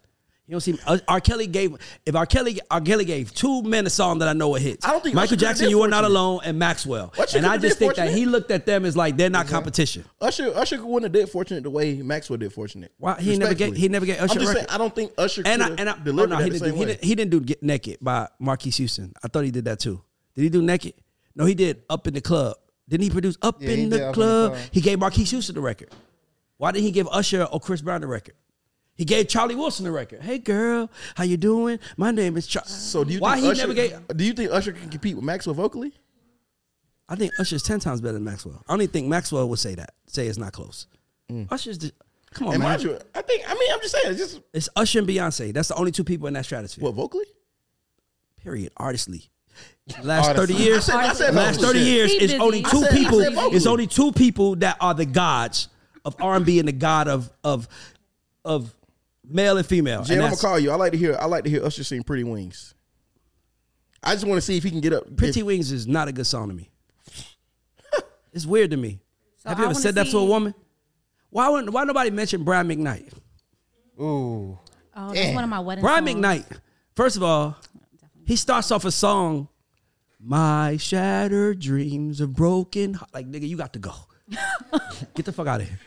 You 0.50 0.54
don't 0.54 0.62
see 0.62 0.80
uh, 0.88 0.97
R. 1.08 1.22
Kelly 1.22 1.45
gave 1.45 1.76
if 2.08 2.16
R. 2.16 2.26
Kelly 2.26 2.60
R. 2.72 2.82
Kelly 2.82 3.06
gave 3.06 3.32
two 3.32 3.62
men 3.62 3.86
a 3.86 3.89
song 3.91 4.18
that 4.18 4.28
I 4.28 4.34
know 4.34 4.56
are 4.56 4.60
hits. 4.60 4.84
I 4.84 4.89
don't 4.89 5.04
think 5.04 5.14
Michael 5.14 5.36
Usher 5.36 5.36
Jackson, 5.36 5.70
You 5.70 5.84
Are 5.84 5.88
Not 5.88 6.06
Alone, 6.06 6.39
and 6.43 6.58
Maxwell. 6.58 7.14
Usher 7.20 7.38
and 7.38 7.45
I 7.45 7.60
just 7.60 7.78
think 7.78 7.93
that 7.97 8.12
he 8.12 8.26
looked 8.26 8.50
at 8.50 8.66
them 8.66 8.84
as 8.84 8.97
like 8.97 9.16
they're 9.16 9.30
not 9.30 9.47
competition. 9.47 10.06
Usher 10.20 10.52
Usher 10.56 10.84
wouldn't 10.84 11.04
have 11.04 11.12
did 11.12 11.30
Fortunate 11.32 11.62
the 11.62 11.70
way 11.70 12.02
Maxwell 12.02 12.38
did 12.38 12.52
Fortunate. 12.52 12.91
Why 12.97 13.22
he 13.22 13.38
never 13.38 13.54
gave 13.54 13.74
Respectfully. 13.74 13.80
he 13.80 13.89
never 13.89 14.06
gave 14.08 14.22
Usher 14.22 14.34
I'm 14.34 14.39
just 14.39 14.54
saying 14.54 14.66
I 14.70 14.80
don't 14.80 14.95
think 14.95 15.12
Usher 15.20 15.43
and 15.45 15.62
I 15.62 15.70
and 15.70 15.88
I 15.88 15.93
oh, 15.93 16.26
no, 16.26 16.38
he 16.38 16.50
didn't 16.50 16.68
do 16.68 16.74
he 16.74 16.86
didn't, 16.86 17.04
he 17.04 17.14
didn't 17.14 17.30
do 17.30 17.41
Get 17.41 17.62
Naked 17.62 18.00
by 18.02 18.28
Marques 18.39 18.76
Houston. 18.78 19.14
I 19.24 19.28
thought 19.28 19.43
he 19.43 19.52
did 19.52 19.66
that 19.66 19.80
too. 19.80 20.02
Did 20.34 20.41
he 20.41 20.50
do 20.50 20.64
Naked? 20.64 20.95
No, 21.36 21.45
he 21.45 21.54
did 21.54 21.84
Up 21.91 22.08
in 22.08 22.16
the 22.16 22.22
Club. 22.22 22.58
Didn't 22.88 23.04
he 23.04 23.12
produce 23.12 23.38
Up, 23.43 23.62
Yeah, 23.62 23.70
in, 23.70 23.89
did 23.89 23.91
the 23.91 23.95
Up 23.97 24.02
in 24.02 24.08
the 24.08 24.14
club? 24.14 24.52
Club. 24.54 24.64
He 24.72 24.82
gave 24.82 24.97
Marques 24.97 25.30
Houston 25.30 25.54
the 25.54 25.62
record. 25.62 25.91
Why 26.58 26.72
didn't 26.72 26.86
he 26.86 26.91
give 26.91 27.08
Usher 27.12 27.43
or 27.43 27.60
Chris 27.60 27.82
Brown 27.82 28.02
the 28.02 28.08
record? 28.08 28.34
He 29.00 29.06
gave 29.06 29.30
Charlie 29.30 29.56
Wilson 29.56 29.86
the 29.86 29.91
record. 29.91 30.22
Hey 30.22 30.39
girl, 30.39 30.91
how 31.16 31.24
you 31.24 31.38
doing? 31.38 31.80
My 31.95 32.12
name 32.12 32.36
is 32.36 32.45
Charlie. 32.45 32.68
So 32.68 33.06
do 33.06 33.14
you 33.14 33.22
Why 33.22 33.36
think 33.36 33.45
he 33.45 33.52
Usher, 33.52 33.62
never 33.62 33.74
gave? 33.74 33.97
Do 34.18 34.26
you 34.26 34.34
think 34.34 34.52
Usher 34.52 34.74
can 34.74 34.89
compete 34.89 35.16
with 35.16 35.24
Maxwell 35.24 35.54
vocally? 35.56 35.93
I 37.08 37.16
think 37.16 37.32
Usher's 37.39 37.64
ten 37.64 37.80
times 37.80 38.02
better 38.02 38.12
than 38.16 38.26
Maxwell. 38.26 38.62
I 38.68 38.74
don't 38.74 38.82
even 38.82 38.91
think 38.91 39.08
Maxwell 39.08 39.47
would 39.47 39.58
say 39.60 39.74
that. 39.76 39.91
Say 40.08 40.28
it's 40.28 40.38
not 40.38 40.52
close. 40.52 40.86
Mm. 41.32 41.50
Usher's 41.50 41.78
the, 41.78 41.93
come 42.34 42.50
on, 42.50 42.56
And 42.56 42.64
man. 42.64 42.82
you, 42.82 43.00
I 43.16 43.22
think 43.22 43.50
I 43.50 43.54
mean 43.54 43.70
I'm 43.72 43.80
just 43.80 43.93
saying 43.93 44.12
it's 44.14 44.20
just 44.20 44.41
It's 44.54 44.68
Usher 44.76 45.00
and 45.00 45.08
Beyonce. 45.08 45.54
That's 45.54 45.70
the 45.70 45.76
only 45.76 45.91
two 45.93 46.04
people 46.04 46.28
in 46.28 46.34
that 46.34 46.43
stratosphere. 46.43 46.84
what 46.84 46.93
vocally. 46.95 47.26
Period. 48.43 48.74
Artistly. 48.76 49.30
Last 50.04 50.36
thirty 50.36 50.56
years. 50.56 50.89
I 50.89 50.93
said- 50.93 51.10
I 51.10 51.14
said 51.14 51.36
last 51.36 51.56
vocal 51.56 51.70
thirty 51.70 51.80
shit. 51.80 51.88
years 51.88 52.12
He 52.12 52.18
is 52.26 52.34
only 52.34 52.64
two 52.64 52.82
said- 52.82 52.91
people. 52.91 53.22
It's 53.22 53.66
only 53.66 53.88
two 53.88 54.12
people 54.12 54.58
that 54.58 54.76
are 54.82 54.93
the 54.93 55.06
gods 55.06 55.70
of 56.04 56.18
R 56.20 56.36
and 56.36 56.45
B 56.45 56.60
and 56.60 56.68
the 56.68 56.74
god 56.74 57.08
of 57.08 57.32
of 57.45 57.70
of 58.43 58.74
male 59.30 59.57
and 59.57 59.65
female. 59.65 60.03
Jay, 60.03 60.15
and 60.15 60.23
I'm 60.23 60.30
gonna 60.32 60.41
call 60.41 60.59
you. 60.59 60.71
I 60.71 60.75
like 60.75 60.91
to 60.91 60.97
hear. 60.97 61.15
I 61.19 61.25
like 61.25 61.43
to 61.43 61.49
hear 61.49 61.63
Usher 61.63 61.84
sing 61.84 62.03
"Pretty 62.03 62.23
Wings." 62.23 62.73
I 64.03 64.13
just 64.13 64.25
want 64.25 64.38
to 64.38 64.41
see 64.41 64.57
if 64.57 64.63
he 64.63 64.69
can 64.69 64.82
get 64.82 64.93
up. 64.93 65.15
Pretty 65.15 65.41
if- 65.41 65.45
Wings 65.45 65.71
is 65.71 65.88
not 65.88 66.07
a 66.07 66.11
good 66.11 66.27
song 66.27 66.47
to 66.49 66.53
me. 66.53 66.69
it's 68.34 68.45
weird 68.45 68.71
to 68.71 68.77
me. 68.77 68.99
So 69.38 69.49
Have 69.49 69.59
you 69.59 69.65
I 69.65 69.69
ever 69.69 69.80
said 69.80 69.95
that 69.95 70.07
to 70.07 70.17
a 70.17 70.25
woman? 70.25 70.53
Why 71.30 71.49
wouldn't, 71.49 71.71
why 71.71 71.84
nobody 71.84 72.09
mention 72.09 72.43
Brian 72.43 72.67
McKnight? 72.67 73.13
Ooh. 74.01 74.57
Oh, 74.95 75.13
that's 75.13 75.36
one 75.36 75.43
of 75.43 75.49
my 75.49 75.59
wedding 75.59 75.82
Brian 75.84 76.05
songs. 76.05 76.17
McKnight. 76.17 76.59
First 76.95 77.17
of 77.17 77.23
all, 77.23 77.55
he 78.25 78.36
starts 78.36 78.71
off 78.71 78.86
a 78.86 78.91
song, 78.91 79.47
"My 80.19 80.77
shattered 80.77 81.59
dreams 81.59 82.19
of 82.19 82.34
broken." 82.34 82.95
heart." 82.95 83.13
Like 83.13 83.30
nigga, 83.30 83.47
you 83.47 83.57
got 83.57 83.73
to 83.73 83.80
go. 83.80 83.93
Get 85.15 85.25
the 85.25 85.32
fuck 85.32 85.47
out 85.47 85.61
of 85.61 85.67
here, 85.67 85.80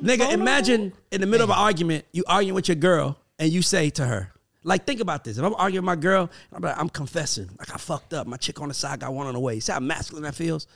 nigga. 0.00 0.32
Imagine 0.32 0.92
in 1.12 1.20
the 1.20 1.26
middle 1.26 1.44
of 1.44 1.50
an 1.50 1.56
argument, 1.58 2.04
you 2.12 2.24
arguing 2.26 2.54
with 2.54 2.68
your 2.68 2.74
girl, 2.76 3.16
and 3.38 3.50
you 3.52 3.62
say 3.62 3.90
to 3.90 4.04
her, 4.04 4.30
like, 4.62 4.86
think 4.86 5.00
about 5.00 5.24
this. 5.24 5.38
If 5.38 5.44
I'm 5.44 5.54
arguing 5.54 5.82
with 5.82 5.86
my 5.86 5.96
girl, 5.96 6.30
I'm 6.52 6.62
like, 6.62 6.76
I'm 6.78 6.88
confessing, 6.88 7.50
like 7.58 7.72
I 7.72 7.76
fucked 7.76 8.14
up. 8.14 8.26
My 8.26 8.36
chick 8.36 8.60
on 8.60 8.68
the 8.68 8.74
side 8.74 9.00
got 9.00 9.12
one 9.12 9.26
on 9.26 9.34
the 9.34 9.40
way. 9.40 9.60
See 9.60 9.72
how 9.72 9.80
masculine 9.80 10.24
that 10.24 10.34
feels. 10.34 10.66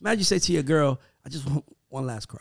Imagine 0.00 0.18
you 0.20 0.24
say 0.24 0.38
to 0.38 0.52
your 0.52 0.62
girl, 0.62 1.00
I 1.24 1.28
just 1.28 1.48
want 1.48 1.64
one 1.88 2.06
last 2.06 2.26
cry. 2.26 2.40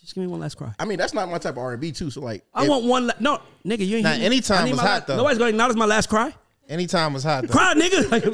Just 0.00 0.14
give 0.14 0.22
me 0.22 0.28
one 0.28 0.40
last 0.40 0.56
cry. 0.56 0.72
I 0.78 0.84
mean, 0.84 0.98
that's 0.98 1.14
not 1.14 1.28
my 1.30 1.38
type 1.38 1.52
of 1.52 1.58
R&B 1.58 1.92
too. 1.92 2.10
So 2.10 2.20
like, 2.20 2.44
I 2.52 2.64
if- 2.64 2.68
want 2.68 2.84
one. 2.84 3.06
La- 3.06 3.14
no, 3.20 3.40
nigga, 3.64 3.86
you 3.86 3.96
ain't. 3.96 4.04
Now, 4.04 4.14
hear 4.14 4.26
anytime 4.26 4.62
I 4.62 4.64
need 4.64 4.70
was 4.72 4.80
my 4.80 4.86
hot, 4.86 5.00
la- 5.02 5.06
though. 5.06 5.16
Nobody's 5.18 5.38
going 5.38 5.50
to 5.50 5.54
acknowledge 5.54 5.76
my 5.76 5.84
last 5.86 6.08
cry. 6.08 6.34
Anytime 6.72 7.12
was 7.12 7.22
hot 7.22 7.46
though. 7.46 7.52
Cry, 7.52 7.74
nigga. 7.74 8.10
Like, 8.10 8.24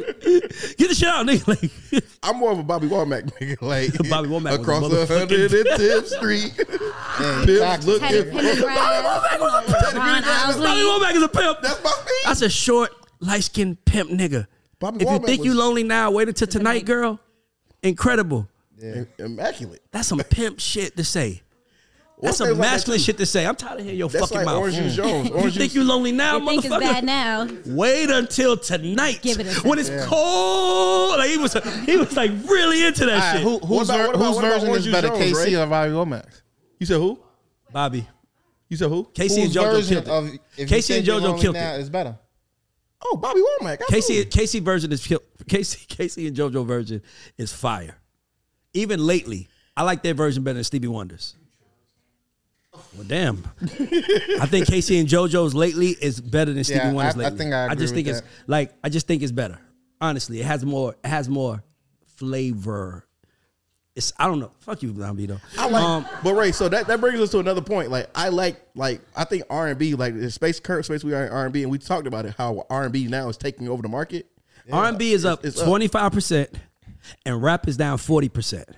get 0.76 0.89
the 0.89 0.95
shit 0.95 1.09
out, 1.09 1.26
nigga. 1.26 1.49
Like, 1.93 2.05
I'm 2.22 2.36
more 2.36 2.53
of 2.53 2.59
a 2.61 2.62
Bobby 2.62 2.86
Womack 2.89 3.32
nigga. 3.39 3.61
Like 3.61 3.93
Bobby 4.11 4.28
Womack 4.28 4.61
across 4.61 4.89
the 4.89 5.07
110th 5.07 6.07
Street. 6.07 6.53
Yeah, 6.57 7.45
Pimps 7.45 7.61
toxic. 7.61 7.86
looking 7.86 8.09
Teddy 8.09 8.30
for- 8.30 8.36
Pendergrass, 8.39 9.86
Ron 9.89 10.62
Bobby 10.62 10.80
Womack 10.82 11.14
is 11.16 11.22
a 11.24 11.28
pimp. 11.28 11.59
That's 11.62 11.82
my 11.82 11.91
speed. 11.91 12.12
That's 12.26 12.43
a 12.43 12.49
short, 12.49 12.91
light 13.18 13.43
skinned 13.43 13.84
pimp 13.84 14.11
nigga. 14.11 14.47
Bobby 14.78 14.97
if 15.05 15.11
you 15.11 15.18
Womack 15.18 15.26
think 15.26 15.45
you 15.45 15.55
lonely 15.55 15.82
now, 15.82 16.12
wait 16.12 16.28
until 16.28 16.47
tonight, 16.47 16.84
girl. 16.84 17.18
Incredible. 17.82 18.49
Yeah. 18.80 19.03
Immaculate. 19.18 19.82
That's 19.91 20.07
some 20.07 20.20
pimp 20.20 20.61
shit 20.61 20.97
to 20.97 21.03
say. 21.03 21.43
That's 22.20 22.36
some 22.38 22.48
What's 22.48 22.58
like 22.58 22.66
that 22.66 22.72
masculine 22.72 23.00
shit 23.00 23.16
to 23.18 23.26
say. 23.26 23.46
I'm 23.46 23.54
tired 23.54 23.78
of 23.78 23.84
hearing 23.84 23.98
your 23.98 24.08
That's 24.08 24.24
fucking 24.24 24.38
like 24.38 24.46
mouth. 24.46 24.56
Orange 24.58 24.76
Juice 24.76 24.92
mm. 24.92 24.96
Jones. 24.96 25.26
If 25.28 25.34
you 25.34 25.40
think 25.42 25.54
Juice. 25.54 25.74
you 25.74 25.84
lonely 25.84 26.10
now, 26.12 26.38
You 26.38 26.46
think 26.48 26.64
it's 26.64 26.76
bad 26.76 27.04
now? 27.04 27.48
Wait 27.66 28.10
until 28.10 28.56
tonight. 28.56 29.20
Give 29.22 29.38
it 29.38 29.46
a 29.46 29.68
when 29.68 29.78
it's 29.78 29.90
cold. 30.06 31.16
Like 31.18 31.30
he 31.30 31.36
was, 31.38 31.52
he 31.86 31.96
was 31.96 32.16
like 32.16 32.32
really 32.48 32.84
into 32.84 33.06
that 33.06 33.14
All 33.14 33.20
right, 33.20 33.32
shit. 33.34 33.42
who, 33.42 33.52
What 33.52 33.64
whose, 33.66 33.88
about- 33.90 33.98
ver- 34.08 34.14
about- 34.14 34.26
whose 34.26 34.38
version 34.40 34.68
is 34.70 34.86
better, 34.88 35.08
Jones, 35.08 35.20
K-Ci 35.20 35.54
right? 35.56 35.62
or 35.62 35.66
Bobby 35.68 35.92
Womack? 35.92 36.40
You 36.80 36.86
said 36.86 36.96
who? 36.98 37.20
Bobby, 37.72 38.08
You 38.68 38.76
said 38.76 38.88
who? 38.88 39.04
K-Ci 39.14 39.42
and 39.42 39.52
JoJo 39.52 39.72
version 39.72 40.02
killed 40.02 40.06
it. 40.06 40.10
of 40.10 40.26
if 40.26 40.32
you 40.58 40.66
K-Ci 40.66 40.82
think 40.94 41.08
and 41.08 41.22
JoJo 41.24 41.40
killed 41.40 41.54
now 41.54 41.74
it. 41.74 41.80
is 41.80 41.90
better? 41.90 42.18
Oh, 43.04 43.16
Bobby 43.16 43.40
Womack. 43.40 43.78
K-Ci, 43.88 43.96
absolutely. 43.96 44.24
K-Ci 44.24 44.58
version 44.60 44.90
is 44.92 45.06
kill- 45.06 45.22
K-Ci, 45.46 45.86
K-Ci 45.88 46.26
and 46.26 46.36
JoJo 46.36 46.66
version 46.66 47.00
is 47.36 47.52
fire. 47.52 47.96
Even 48.74 49.06
lately, 49.06 49.48
I 49.76 49.82
like 49.84 50.02
their 50.02 50.14
version 50.14 50.42
better 50.42 50.54
than 50.54 50.64
Stevie 50.64 50.88
Wonder's. 50.88 51.36
Well, 52.97 53.07
damn. 53.07 53.45
I 54.41 54.47
think 54.47 54.66
K-Ci 54.66 54.99
and 54.99 55.09
JoJo's 55.09 55.55
lately 55.55 55.89
is 56.01 56.20
better 56.20 56.53
than 56.53 56.64
Stevie 56.64 56.79
Yeah, 56.81 56.93
Wonder's 56.93 57.14
I- 57.16 57.18
I 57.18 57.22
lately. 57.24 57.39
think 57.39 57.55
I 57.55 57.64
agree 57.66 57.76
just 57.76 57.95
think 57.95 58.09
it's 58.09 58.20
that. 58.20 58.29
like 58.47 58.74
I 58.83 58.89
just 58.89 59.07
think 59.07 59.22
it's 59.22 59.33
better. 59.33 59.59
Honestly, 60.01 60.41
it 60.41 60.45
has 60.47 60.64
more. 60.64 60.95
It 61.05 61.09
has 61.09 61.29
more 61.29 61.62
flavor. 62.16 63.05
It's 63.97 64.12
I 64.18 64.26
don't 64.26 64.39
know. 64.39 64.53
Fuck 64.61 64.83
you, 64.83 64.93
Lambito. 64.93 65.41
I 65.59 65.68
like, 65.68 65.83
Um, 65.83 66.07
but 66.22 66.35
Ray. 66.35 66.53
So 66.53 66.68
that, 66.68 66.87
that 66.87 67.01
brings 67.01 67.18
us 67.18 67.31
to 67.31 67.41
another 67.41 67.61
point. 67.62 67.91
Like 67.91 68.09
I 68.14 68.29
like, 68.29 68.61
like 68.76 69.01
I 69.16 69.24
think 69.24 69.43
R 69.51 69.66
and 69.68 69.79
B, 69.79 69.95
like 69.95 70.14
the 70.18 70.31
space 70.31 70.61
current 70.61 70.85
space 70.85 71.03
we 71.03 71.14
are 71.14 71.26
in 71.26 71.33
R 71.33 71.45
and 71.45 71.53
B, 71.53 71.62
and 71.62 71.70
we 71.70 71.79
talked 71.79 72.07
about 72.07 72.24
it 72.26 72.35
how 72.39 72.64
R 72.70 72.85
and 72.85 72.93
B 72.93 73.09
now 73.09 73.29
is 73.29 73.37
taking 73.37 73.68
over 73.68 73.83
the 73.83 73.89
market. 73.89 74.26
R 74.70 74.85
and 74.87 74.99
B 74.99 75.12
is 75.12 75.24
up. 75.24 75.43
twenty 75.57 75.89
five 75.89 76.12
percent, 76.12 76.51
and 77.26 77.43
rap 77.43 77.66
is 77.66 77.76
down 77.76 77.99
forty 77.99 78.29
percent. 78.29 78.68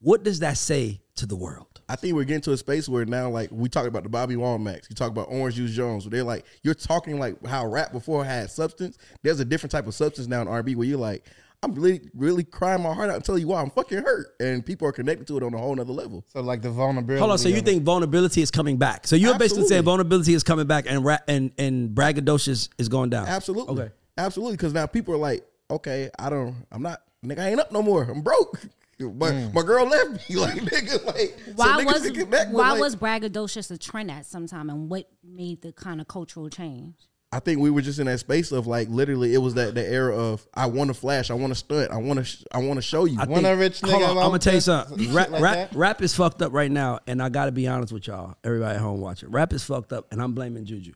What 0.00 0.22
does 0.22 0.38
that 0.38 0.56
say 0.56 1.02
to 1.16 1.26
the 1.26 1.36
world. 1.36 1.66
I 1.90 1.96
think 1.96 2.14
we're 2.14 2.22
getting 2.24 2.40
to 2.42 2.52
a 2.52 2.56
space 2.56 2.88
where 2.88 3.04
now, 3.04 3.28
like 3.28 3.48
we 3.50 3.68
talk 3.68 3.86
about 3.86 4.04
the 4.04 4.08
Bobby 4.08 4.36
Womack, 4.36 4.88
you 4.88 4.94
talk 4.94 5.10
about 5.10 5.26
Orange 5.28 5.56
Juice 5.56 5.72
Jones, 5.74 6.04
where 6.04 6.10
they're 6.10 6.22
like, 6.24 6.44
you're 6.62 6.72
talking 6.74 7.18
like 7.18 7.44
how 7.44 7.66
rap 7.66 7.90
before 7.90 8.24
had 8.24 8.48
substance. 8.48 8.96
There's 9.24 9.40
a 9.40 9.44
different 9.44 9.72
type 9.72 9.88
of 9.88 9.94
substance 9.94 10.28
now 10.28 10.40
in 10.40 10.46
R&B 10.46 10.76
where 10.76 10.86
you're 10.86 10.98
like, 10.98 11.26
I'm 11.64 11.74
really, 11.74 12.00
really 12.14 12.44
crying 12.44 12.82
my 12.82 12.94
heart 12.94 13.10
out 13.10 13.16
and 13.16 13.24
tell 13.24 13.36
you 13.36 13.48
why 13.48 13.60
I'm 13.60 13.70
fucking 13.70 13.98
hurt, 13.98 14.28
and 14.38 14.64
people 14.64 14.86
are 14.86 14.92
connected 14.92 15.26
to 15.26 15.36
it 15.36 15.42
on 15.42 15.52
a 15.52 15.58
whole 15.58 15.74
nother 15.74 15.92
level. 15.92 16.24
So 16.28 16.40
like 16.40 16.62
the 16.62 16.70
vulnerability. 16.70 17.18
Hold 17.18 17.32
on. 17.32 17.38
So 17.38 17.48
you 17.48 17.58
of- 17.58 17.64
think 17.64 17.82
vulnerability 17.82 18.40
is 18.40 18.52
coming 18.52 18.76
back? 18.76 19.06
So 19.06 19.16
you're 19.16 19.36
basically 19.36 19.66
saying 19.66 19.82
vulnerability 19.82 20.32
is 20.32 20.44
coming 20.44 20.66
back 20.68 20.86
and 20.88 21.04
ra- 21.04 21.18
and 21.26 21.50
and 21.58 21.90
braggadocious 21.90 22.68
is 22.78 22.88
going 22.88 23.10
down. 23.10 23.26
Absolutely, 23.26 23.82
Okay. 23.82 23.92
absolutely, 24.16 24.56
because 24.56 24.72
now 24.72 24.86
people 24.86 25.12
are 25.12 25.18
like, 25.18 25.44
okay, 25.70 26.08
I 26.18 26.30
don't, 26.30 26.54
I'm 26.72 26.82
not, 26.82 27.02
nigga, 27.24 27.40
I 27.40 27.48
ain't 27.50 27.60
up 27.60 27.72
no 27.72 27.82
more, 27.82 28.04
I'm 28.04 28.22
broke. 28.22 28.60
But 29.08 29.32
Mm. 29.32 29.54
my 29.54 29.62
girl 29.62 29.86
left 29.86 30.28
me, 30.28 30.36
like 30.36 30.54
nigga, 30.56 31.04
like 31.06 31.38
Why 31.56 31.82
niggas 31.82 31.86
was 31.86 32.02
can 32.02 32.14
connect, 32.14 32.50
why 32.52 32.72
like, 32.72 32.80
was 32.80 32.96
braggadocious 32.96 33.70
a 33.70 33.78
trend 33.78 34.10
at 34.10 34.26
some 34.26 34.46
time, 34.46 34.68
and 34.68 34.90
what 34.90 35.08
made 35.24 35.62
the 35.62 35.72
kind 35.72 36.00
of 36.00 36.08
cultural 36.08 36.48
change? 36.50 36.94
I 37.32 37.38
think 37.38 37.60
we 37.60 37.70
were 37.70 37.80
just 37.80 38.00
in 38.00 38.06
that 38.06 38.18
space 38.18 38.50
of 38.50 38.66
like 38.66 38.88
literally, 38.88 39.34
it 39.34 39.38
was 39.38 39.54
that 39.54 39.74
the 39.76 39.86
era 39.88 40.16
of 40.16 40.44
I 40.52 40.66
want 40.66 40.88
to 40.88 40.94
flash, 40.94 41.30
I 41.30 41.34
want 41.34 41.52
to 41.52 41.54
stunt, 41.54 41.92
I 41.92 41.96
want 41.98 42.18
to, 42.18 42.24
sh- 42.24 42.42
I 42.50 42.58
want 42.58 42.76
to 42.78 42.82
show 42.82 43.04
you. 43.04 43.20
I 43.20 43.24
When 43.26 43.44
think- 43.44 43.46
a 43.46 43.56
rich 43.56 43.80
hold 43.80 43.94
nigga 43.94 44.08
on, 44.08 44.18
I'm 44.18 44.24
gonna 44.24 44.38
tell 44.40 44.54
you 44.54 44.60
something. 44.60 45.12
Rap, 45.14 45.30
like 45.30 45.40
rap, 45.40 45.70
rap 45.74 46.02
is 46.02 46.12
fucked 46.14 46.42
up 46.42 46.52
right 46.52 46.70
now, 46.70 46.98
and 47.06 47.22
I 47.22 47.28
gotta 47.28 47.52
be 47.52 47.68
honest 47.68 47.92
with 47.92 48.08
y'all, 48.08 48.34
everybody 48.42 48.74
at 48.74 48.80
home 48.80 49.00
watching. 49.00 49.30
Rap 49.30 49.52
is 49.52 49.62
fucked 49.62 49.92
up, 49.92 50.08
and 50.10 50.20
I'm 50.20 50.32
blaming 50.32 50.64
Juju. 50.64 50.92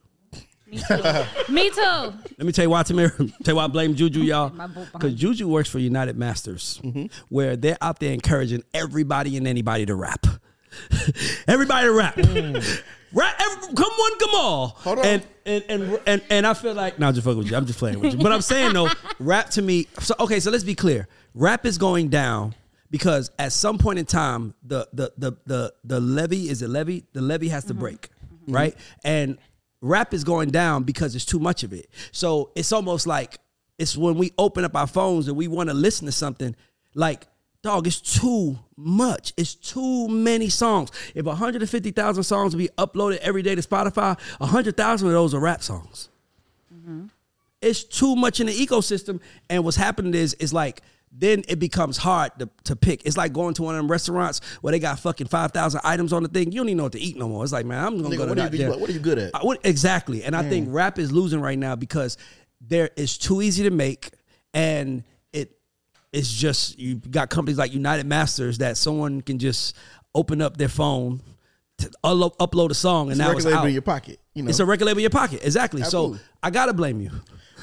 Me 0.74 0.80
too. 0.80 1.52
Me 1.52 1.70
too. 1.70 1.80
Let 1.80 2.46
me 2.46 2.52
tell 2.52 2.64
you 2.64 2.70
why, 2.70 2.82
Tamir. 2.82 3.16
tell 3.44 3.54
you 3.54 3.56
why 3.56 3.64
I 3.64 3.68
blame 3.68 3.94
Juju, 3.94 4.20
y'all. 4.20 4.50
My 4.50 4.66
boat 4.66 4.74
behind 4.74 4.92
Because 4.92 5.14
Juju 5.14 5.48
works 5.48 5.68
for 5.68 5.78
United 5.78 6.16
Masters, 6.16 6.80
mm-hmm. 6.82 7.06
where 7.28 7.56
they're 7.56 7.78
out 7.80 8.00
there 8.00 8.12
encouraging 8.12 8.62
everybody 8.72 9.36
and 9.36 9.46
anybody 9.46 9.86
to 9.86 9.94
rap. 9.94 10.26
everybody 11.48 11.86
to 11.86 11.92
rap. 11.92 12.16
Mm. 12.16 12.82
Rap, 13.12 13.36
every, 13.38 13.74
come 13.74 13.92
one, 13.92 14.18
come 14.18 14.30
all. 14.34 14.68
Hold 14.78 14.98
on. 14.98 15.06
And, 15.06 15.26
and 15.46 15.64
and 15.68 16.00
and 16.06 16.22
and 16.30 16.46
I 16.46 16.54
feel 16.54 16.74
like, 16.74 16.98
no, 16.98 17.06
I'm 17.08 17.14
just 17.14 17.24
fucking 17.24 17.38
with 17.38 17.50
you. 17.50 17.56
I'm 17.56 17.66
just 17.66 17.78
playing 17.78 18.00
with 18.00 18.14
you. 18.14 18.18
But 18.18 18.32
I'm 18.32 18.40
saying 18.40 18.72
though, 18.72 18.90
rap 19.20 19.50
to 19.50 19.62
me. 19.62 19.86
So 20.00 20.14
okay, 20.18 20.40
so 20.40 20.50
let's 20.50 20.64
be 20.64 20.74
clear. 20.74 21.06
Rap 21.34 21.64
is 21.64 21.78
going 21.78 22.08
down 22.08 22.54
because 22.90 23.30
at 23.38 23.52
some 23.52 23.78
point 23.78 24.00
in 24.00 24.06
time, 24.06 24.54
the 24.64 24.88
the 24.92 25.12
the 25.16 25.36
the 25.46 25.74
the 25.84 26.00
levy 26.00 26.48
is 26.48 26.62
a 26.62 26.68
levy. 26.68 27.04
The 27.12 27.20
levy 27.20 27.48
has 27.50 27.64
to 27.66 27.72
mm-hmm. 27.72 27.80
break, 27.80 28.08
right? 28.48 28.74
Mm-hmm. 28.74 29.00
And 29.04 29.38
rap 29.84 30.14
is 30.14 30.24
going 30.24 30.50
down 30.50 30.82
because 30.82 31.12
there's 31.12 31.26
too 31.26 31.38
much 31.38 31.62
of 31.62 31.72
it. 31.72 31.88
So 32.10 32.50
it's 32.54 32.72
almost 32.72 33.06
like 33.06 33.38
it's 33.78 33.96
when 33.96 34.16
we 34.16 34.32
open 34.38 34.64
up 34.64 34.74
our 34.74 34.86
phones 34.86 35.28
and 35.28 35.36
we 35.36 35.46
want 35.46 35.68
to 35.68 35.74
listen 35.74 36.06
to 36.06 36.12
something 36.12 36.56
like 36.94 37.26
dog 37.62 37.86
it's 37.86 38.00
too 38.00 38.58
much. 38.76 39.32
It's 39.36 39.54
too 39.54 40.08
many 40.08 40.48
songs. 40.48 40.90
If 41.14 41.26
150000 41.26 42.22
songs 42.22 42.54
be 42.54 42.68
uploaded 42.78 43.18
every 43.18 43.42
day 43.42 43.54
to 43.54 43.62
spotify 43.62 44.18
100000 44.38 45.06
of 45.06 45.12
those 45.12 45.34
are 45.34 45.40
rap 45.40 45.62
songs. 45.62 46.08
Mm-hmm. 46.74 47.06
It's 47.60 47.84
too 47.84 48.16
much 48.16 48.40
in 48.40 48.46
the 48.46 48.52
ecosystem 48.54 49.20
and 49.50 49.64
what's 49.64 49.76
happening 49.76 50.14
is 50.14 50.34
is 50.34 50.52
like 50.52 50.80
then 51.16 51.44
it 51.48 51.58
becomes 51.58 51.96
hard 51.96 52.32
to, 52.40 52.48
to 52.64 52.74
pick. 52.74 53.06
It's 53.06 53.16
like 53.16 53.32
going 53.32 53.54
to 53.54 53.62
one 53.62 53.76
of 53.76 53.78
them 53.78 53.90
restaurants 53.90 54.40
where 54.60 54.72
they 54.72 54.80
got 54.80 54.98
fucking 54.98 55.28
five 55.28 55.52
thousand 55.52 55.80
items 55.84 56.12
on 56.12 56.22
the 56.22 56.28
thing. 56.28 56.50
You 56.50 56.58
don't 56.58 56.68
even 56.68 56.78
know 56.78 56.84
what 56.84 56.92
to 56.92 57.00
eat 57.00 57.16
no 57.16 57.28
more. 57.28 57.44
It's 57.44 57.52
like, 57.52 57.66
man, 57.66 57.84
I'm 57.84 58.02
gonna 58.02 58.14
Nigga, 58.14 58.18
go 58.18 58.24
to 58.24 58.28
what, 58.30 58.38
are 58.38 58.56
you, 58.56 58.58
goddamn- 58.64 58.80
what 58.80 58.90
are 58.90 58.92
you 58.92 58.98
good 58.98 59.18
at? 59.18 59.34
Uh, 59.34 59.38
I 59.38 59.46
would- 59.46 59.58
exactly. 59.62 60.24
And 60.24 60.34
I 60.34 60.42
hmm. 60.42 60.48
think 60.50 60.68
rap 60.70 60.98
is 60.98 61.12
losing 61.12 61.40
right 61.40 61.58
now 61.58 61.76
because 61.76 62.18
there 62.60 62.90
is 62.96 63.16
too 63.16 63.42
easy 63.42 63.62
to 63.64 63.70
make 63.70 64.10
and 64.52 65.04
it 65.32 65.56
it's 66.12 66.32
just 66.32 66.78
you 66.78 66.96
got 66.96 67.30
companies 67.30 67.58
like 67.58 67.72
United 67.72 68.06
Masters 68.06 68.58
that 68.58 68.76
someone 68.76 69.20
can 69.20 69.38
just 69.38 69.76
open 70.14 70.40
up 70.40 70.56
their 70.56 70.68
phone, 70.68 71.20
to 71.78 71.90
upload, 72.04 72.36
upload 72.36 72.70
a 72.70 72.74
song, 72.74 73.10
and 73.10 73.12
It's 73.12 73.18
now 73.18 73.28
record 73.28 73.38
it's 73.38 73.46
label 73.46 73.58
out. 73.58 73.66
in 73.66 73.72
your 73.72 73.82
pocket. 73.82 74.20
You 74.32 74.44
know, 74.44 74.48
It's 74.48 74.60
a 74.60 74.64
record 74.64 74.84
label 74.86 74.98
in 74.98 75.02
your 75.02 75.10
pocket. 75.10 75.40
Exactly. 75.42 75.82
Absolutely. 75.82 76.18
So 76.18 76.24
I 76.42 76.50
gotta 76.50 76.72
blame 76.72 77.00
you. 77.00 77.10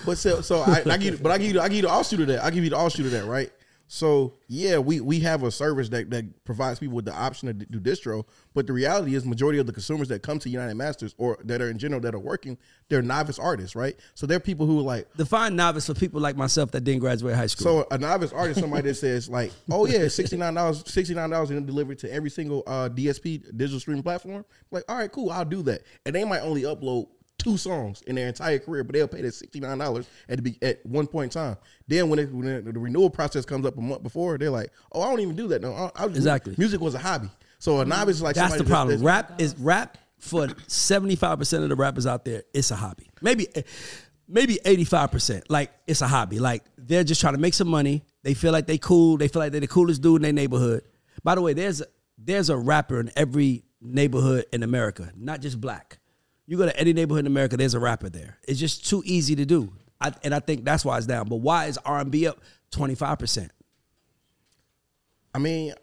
But 0.05 0.17
so, 0.17 0.41
so 0.41 0.61
I, 0.61 0.83
I 0.89 0.97
give, 0.97 1.21
but 1.21 1.31
I 1.31 1.37
give 1.37 1.53
you, 1.53 1.61
I 1.61 1.67
give 1.67 1.77
you 1.77 1.81
the 1.83 1.91
offshoot 1.91 2.21
of 2.21 2.27
that. 2.27 2.43
I 2.43 2.49
give 2.49 2.63
you 2.63 2.69
the 2.69 2.77
offshoot 2.77 3.05
of 3.05 3.11
that, 3.11 3.25
right? 3.25 3.51
So 3.93 4.35
yeah, 4.47 4.77
we 4.77 5.01
we 5.01 5.19
have 5.19 5.43
a 5.43 5.51
service 5.51 5.89
that 5.89 6.09
that 6.11 6.45
provides 6.45 6.79
people 6.79 6.95
with 6.95 7.03
the 7.03 7.13
option 7.13 7.47
to 7.47 7.53
do 7.53 7.77
distro. 7.77 8.23
But 8.53 8.65
the 8.65 8.71
reality 8.71 9.15
is, 9.15 9.25
majority 9.25 9.59
of 9.59 9.65
the 9.67 9.73
consumers 9.73 10.07
that 10.07 10.23
come 10.23 10.39
to 10.39 10.49
United 10.49 10.75
Masters 10.75 11.13
or 11.17 11.37
that 11.43 11.61
are 11.61 11.69
in 11.69 11.77
general 11.77 11.99
that 11.99 12.15
are 12.15 12.19
working, 12.19 12.57
they're 12.87 13.01
novice 13.01 13.37
artists, 13.37 13.75
right? 13.75 13.97
So 14.15 14.25
they're 14.25 14.39
people 14.39 14.65
who 14.65 14.79
are 14.79 14.83
like, 14.83 15.13
Define 15.17 15.57
novice 15.57 15.87
for 15.87 15.93
people 15.93 16.21
like 16.21 16.37
myself 16.37 16.71
that 16.71 16.85
didn't 16.85 17.01
graduate 17.01 17.35
high 17.35 17.47
school. 17.47 17.81
so 17.81 17.87
a 17.91 17.97
novice 17.97 18.31
artist, 18.31 18.61
somebody 18.61 18.87
that 18.87 18.95
says 18.95 19.27
like, 19.27 19.51
oh 19.69 19.85
yeah, 19.85 20.07
sixty 20.07 20.37
nine 20.37 20.53
dollars, 20.53 20.85
sixty 20.87 21.13
nine 21.13 21.29
dollars, 21.29 21.49
and 21.49 21.67
delivered 21.67 21.99
to 21.99 22.13
every 22.13 22.29
single 22.29 22.63
uh, 22.67 22.87
DSP 22.87 23.57
digital 23.57 23.81
streaming 23.81 24.03
platform. 24.03 24.45
Like, 24.71 24.85
all 24.87 24.95
right, 24.95 25.11
cool, 25.11 25.29
I'll 25.31 25.43
do 25.43 25.63
that. 25.63 25.81
And 26.05 26.15
they 26.15 26.23
might 26.23 26.43
only 26.43 26.61
upload 26.61 27.09
two 27.41 27.57
songs 27.57 28.01
in 28.03 28.15
their 28.15 28.27
entire 28.27 28.59
career, 28.59 28.83
but 28.83 28.93
they'll 28.93 29.07
pay 29.07 29.21
that 29.21 29.33
sixty 29.33 29.59
nine 29.59 29.77
dollars 29.77 30.07
at 30.29 30.37
the 30.37 30.41
be, 30.51 30.57
at 30.61 30.85
one 30.85 31.07
point 31.07 31.35
in 31.35 31.41
time. 31.41 31.57
Then 31.87 32.09
when, 32.09 32.19
it, 32.19 32.31
when 32.33 32.63
the 32.65 32.71
renewal 32.79 33.09
process 33.09 33.45
comes 33.45 33.65
up 33.65 33.77
a 33.77 33.81
month 33.81 34.03
before, 34.03 34.37
they're 34.37 34.49
like, 34.49 34.71
oh, 34.93 35.01
I 35.01 35.09
don't 35.09 35.19
even 35.19 35.35
do 35.35 35.47
that. 35.49 35.61
No, 35.61 35.73
I, 35.73 35.91
I 35.95 36.05
just, 36.07 36.17
Exactly. 36.17 36.55
Music 36.57 36.79
was 36.79 36.95
a 36.95 36.99
hobby. 36.99 37.29
So 37.59 37.79
a 37.81 37.85
novice 37.85 38.17
is 38.17 38.21
like 38.21 38.35
That's 38.35 38.57
the 38.57 38.63
problem. 38.63 39.01
that's- 39.01 39.05
Rap 39.05 39.41
is 39.41 39.55
rap 39.59 39.97
for 40.19 40.47
seventy 40.67 41.15
five 41.15 41.37
percent 41.39 41.63
of 41.63 41.69
the 41.69 41.75
rappers 41.75 42.05
out 42.07 42.25
there. 42.25 42.43
It's 42.53 42.71
a 42.71 42.75
hobby. 42.75 43.09
Maybe 43.21 43.47
maybe 44.27 44.59
eighty 44.65 44.83
five 44.85 45.11
percent. 45.11 45.49
Like 45.49 45.71
it's 45.87 46.01
a 46.01 46.07
hobby. 46.07 46.39
Like 46.39 46.63
they're 46.77 47.03
just 47.03 47.21
trying 47.21 47.33
to 47.33 47.39
make 47.39 47.53
some 47.53 47.67
money. 47.67 48.03
They 48.23 48.33
feel 48.33 48.51
like 48.51 48.67
they 48.67 48.77
cool. 48.77 49.17
They 49.17 49.27
feel 49.27 49.41
like 49.41 49.51
they're 49.51 49.61
the 49.61 49.67
coolest 49.67 50.01
dude 50.01 50.17
in 50.17 50.21
their 50.23 50.33
neighborhood. 50.33 50.83
By 51.23 51.35
the 51.35 51.41
way, 51.41 51.53
there's 51.53 51.81
there's 52.17 52.49
a 52.49 52.57
rapper 52.57 52.99
in 52.99 53.11
every 53.15 53.63
neighborhood 53.81 54.45
in 54.53 54.61
America, 54.63 55.11
not 55.15 55.41
just 55.41 55.59
black. 55.59 55.97
You 56.47 56.57
go 56.57 56.65
to 56.65 56.77
any 56.77 56.93
neighborhood 56.93 57.25
in 57.25 57.27
America, 57.27 57.55
there's 57.55 57.73
a 57.73 57.79
rapper 57.79 58.09
there. 58.09 58.37
It's 58.47 58.59
just 58.59 58.87
too 58.87 59.01
easy 59.05 59.35
to 59.35 59.45
do, 59.45 59.71
I, 59.99 60.11
and 60.23 60.33
I 60.33 60.39
think 60.39 60.65
that's 60.65 60.83
why 60.83 60.97
it's 60.97 61.05
down. 61.05 61.27
But 61.29 61.37
why 61.37 61.67
is 61.67 61.77
R 61.85 61.99
and 61.99 62.11
B 62.11 62.27
up 62.27 62.39
twenty 62.71 62.95
five 62.95 63.19
percent? 63.19 63.51
I 65.33 65.39
mean, 65.39 65.73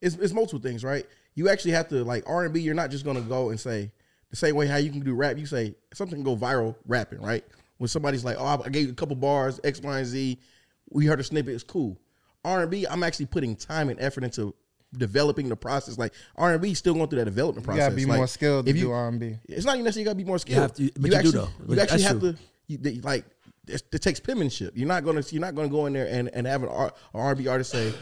it's 0.00 0.16
it's 0.16 0.32
multiple 0.32 0.60
things, 0.60 0.84
right? 0.84 1.04
You 1.34 1.48
actually 1.48 1.72
have 1.72 1.88
to 1.88 2.04
like 2.04 2.24
R 2.26 2.44
and 2.44 2.54
B. 2.54 2.60
You're 2.60 2.74
not 2.74 2.90
just 2.90 3.04
gonna 3.04 3.20
go 3.20 3.50
and 3.50 3.58
say 3.58 3.90
the 4.30 4.36
same 4.36 4.54
way 4.54 4.66
how 4.66 4.76
you 4.76 4.90
can 4.90 5.00
do 5.00 5.14
rap. 5.14 5.36
You 5.36 5.46
say 5.46 5.74
something 5.92 6.16
can 6.16 6.24
go 6.24 6.36
viral 6.36 6.76
rapping, 6.86 7.20
right? 7.20 7.44
When 7.78 7.88
somebody's 7.88 8.24
like, 8.24 8.36
"Oh, 8.38 8.62
I 8.64 8.68
gave 8.68 8.86
you 8.86 8.92
a 8.92 8.96
couple 8.96 9.16
bars, 9.16 9.60
X, 9.64 9.80
Y, 9.80 9.98
and 9.98 10.06
Z," 10.06 10.38
we 10.90 11.06
heard 11.06 11.20
a 11.20 11.24
snippet. 11.24 11.54
It's 11.54 11.64
cool. 11.64 11.98
R 12.44 12.62
and 12.62 12.70
B. 12.70 12.86
I'm 12.86 13.02
actually 13.02 13.26
putting 13.26 13.56
time 13.56 13.88
and 13.88 14.00
effort 14.00 14.24
into 14.24 14.54
developing 14.98 15.48
the 15.48 15.56
process. 15.56 15.98
Like 15.98 16.12
R 16.36 16.52
and 16.52 16.62
B, 16.62 16.74
still 16.74 16.94
going 16.94 17.08
through 17.08 17.18
that 17.20 17.24
development 17.26 17.64
process. 17.66 17.78
You 17.80 17.82
process. 17.82 17.94
gotta 17.94 18.06
be 18.06 18.10
Like, 18.10 18.16
more 18.18 18.26
skilled 18.26 18.66
to 18.66 18.70
if 18.70 18.76
you- 18.76 18.82
do 18.84 18.90
R&B. 18.92 19.38
It's 19.48 19.64
not 19.66 19.78
necessarily 19.78 20.00
you 20.00 20.04
gotta 20.06 20.16
be 20.16 20.24
more 20.24 20.38
skilled. 20.38 20.60
have 20.62 20.74
to- 20.74 20.90
but 20.96 21.02
you 21.04 21.10
do, 21.10 21.16
actually, 21.16 21.30
though. 21.32 21.40
You 21.40 21.48
actually 21.48 21.74
That's 21.76 22.02
have 22.04 22.20
true. 22.20 22.32
to. 22.32 22.38
You, 22.66 22.78
they- 22.78 22.94
like 23.00 23.24
it, 23.66 23.82
it 23.92 24.02
takes 24.02 24.20
penmanship. 24.20 24.74
You're 24.76 24.88
not 24.88 25.04
gonna 25.04 25.22
you're 25.30 25.40
not 25.40 25.54
gonna 25.54 25.68
go 25.68 25.86
in 25.86 25.92
there 25.94 26.06
and, 26.06 26.28
and 26.34 26.46
have 26.46 26.62
an 26.62 26.68
R, 26.68 26.92
a 27.14 27.18
R&B 27.18 27.46
artist 27.48 27.70
say, 27.70 27.92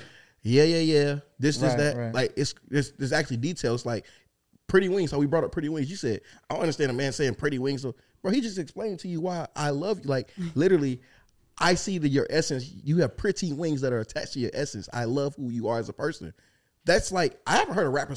yeah, 0.42 0.64
yeah, 0.64 0.78
yeah, 0.78 1.18
this, 1.38 1.58
this, 1.58 1.62
Right, 1.62 1.76
that. 1.78 1.96
right. 1.96 2.14
Like 2.14 2.32
it's 2.36 2.54
there's, 2.68 2.92
there's 2.92 3.12
actually 3.12 3.36
details. 3.38 3.86
Like 3.86 4.04
Pretty 4.66 4.88
Wings. 4.88 5.10
How 5.10 5.18
we 5.18 5.26
brought 5.26 5.44
up 5.44 5.52
Pretty 5.52 5.68
Wings. 5.68 5.88
You 5.90 5.96
said 5.96 6.20
I 6.50 6.54
don't 6.54 6.62
understand 6.62 6.90
a 6.90 6.94
man 6.94 7.12
saying 7.12 7.34
Pretty 7.36 7.58
Wings. 7.58 7.82
So, 7.82 7.94
bro, 8.22 8.32
he 8.32 8.40
just 8.40 8.58
explained 8.58 8.98
to 9.00 9.08
you 9.08 9.20
why 9.20 9.46
I 9.54 9.70
love 9.70 10.00
you. 10.02 10.10
Like 10.10 10.30
literally. 10.54 11.00
I 11.58 11.74
see 11.74 11.98
that 11.98 12.08
your 12.08 12.26
essence, 12.30 12.68
you 12.82 12.96
have 13.02 13.16
pretty 13.16 13.52
wings 13.52 13.82
that 13.82 13.92
are 13.92 14.00
attached 14.00 14.32
to 14.32 14.40
your 14.40 14.50
essence. 14.54 14.88
I 14.92 15.04
love 15.04 15.36
who 15.36 15.50
you 15.50 15.68
are 15.68 15.78
as 15.78 15.88
a 15.90 15.92
person. 15.92 16.32
That's 16.84 17.12
like 17.12 17.40
I 17.46 17.56
haven't 17.56 17.74
heard 17.74 17.86
a 17.86 17.90
rapper 17.90 18.16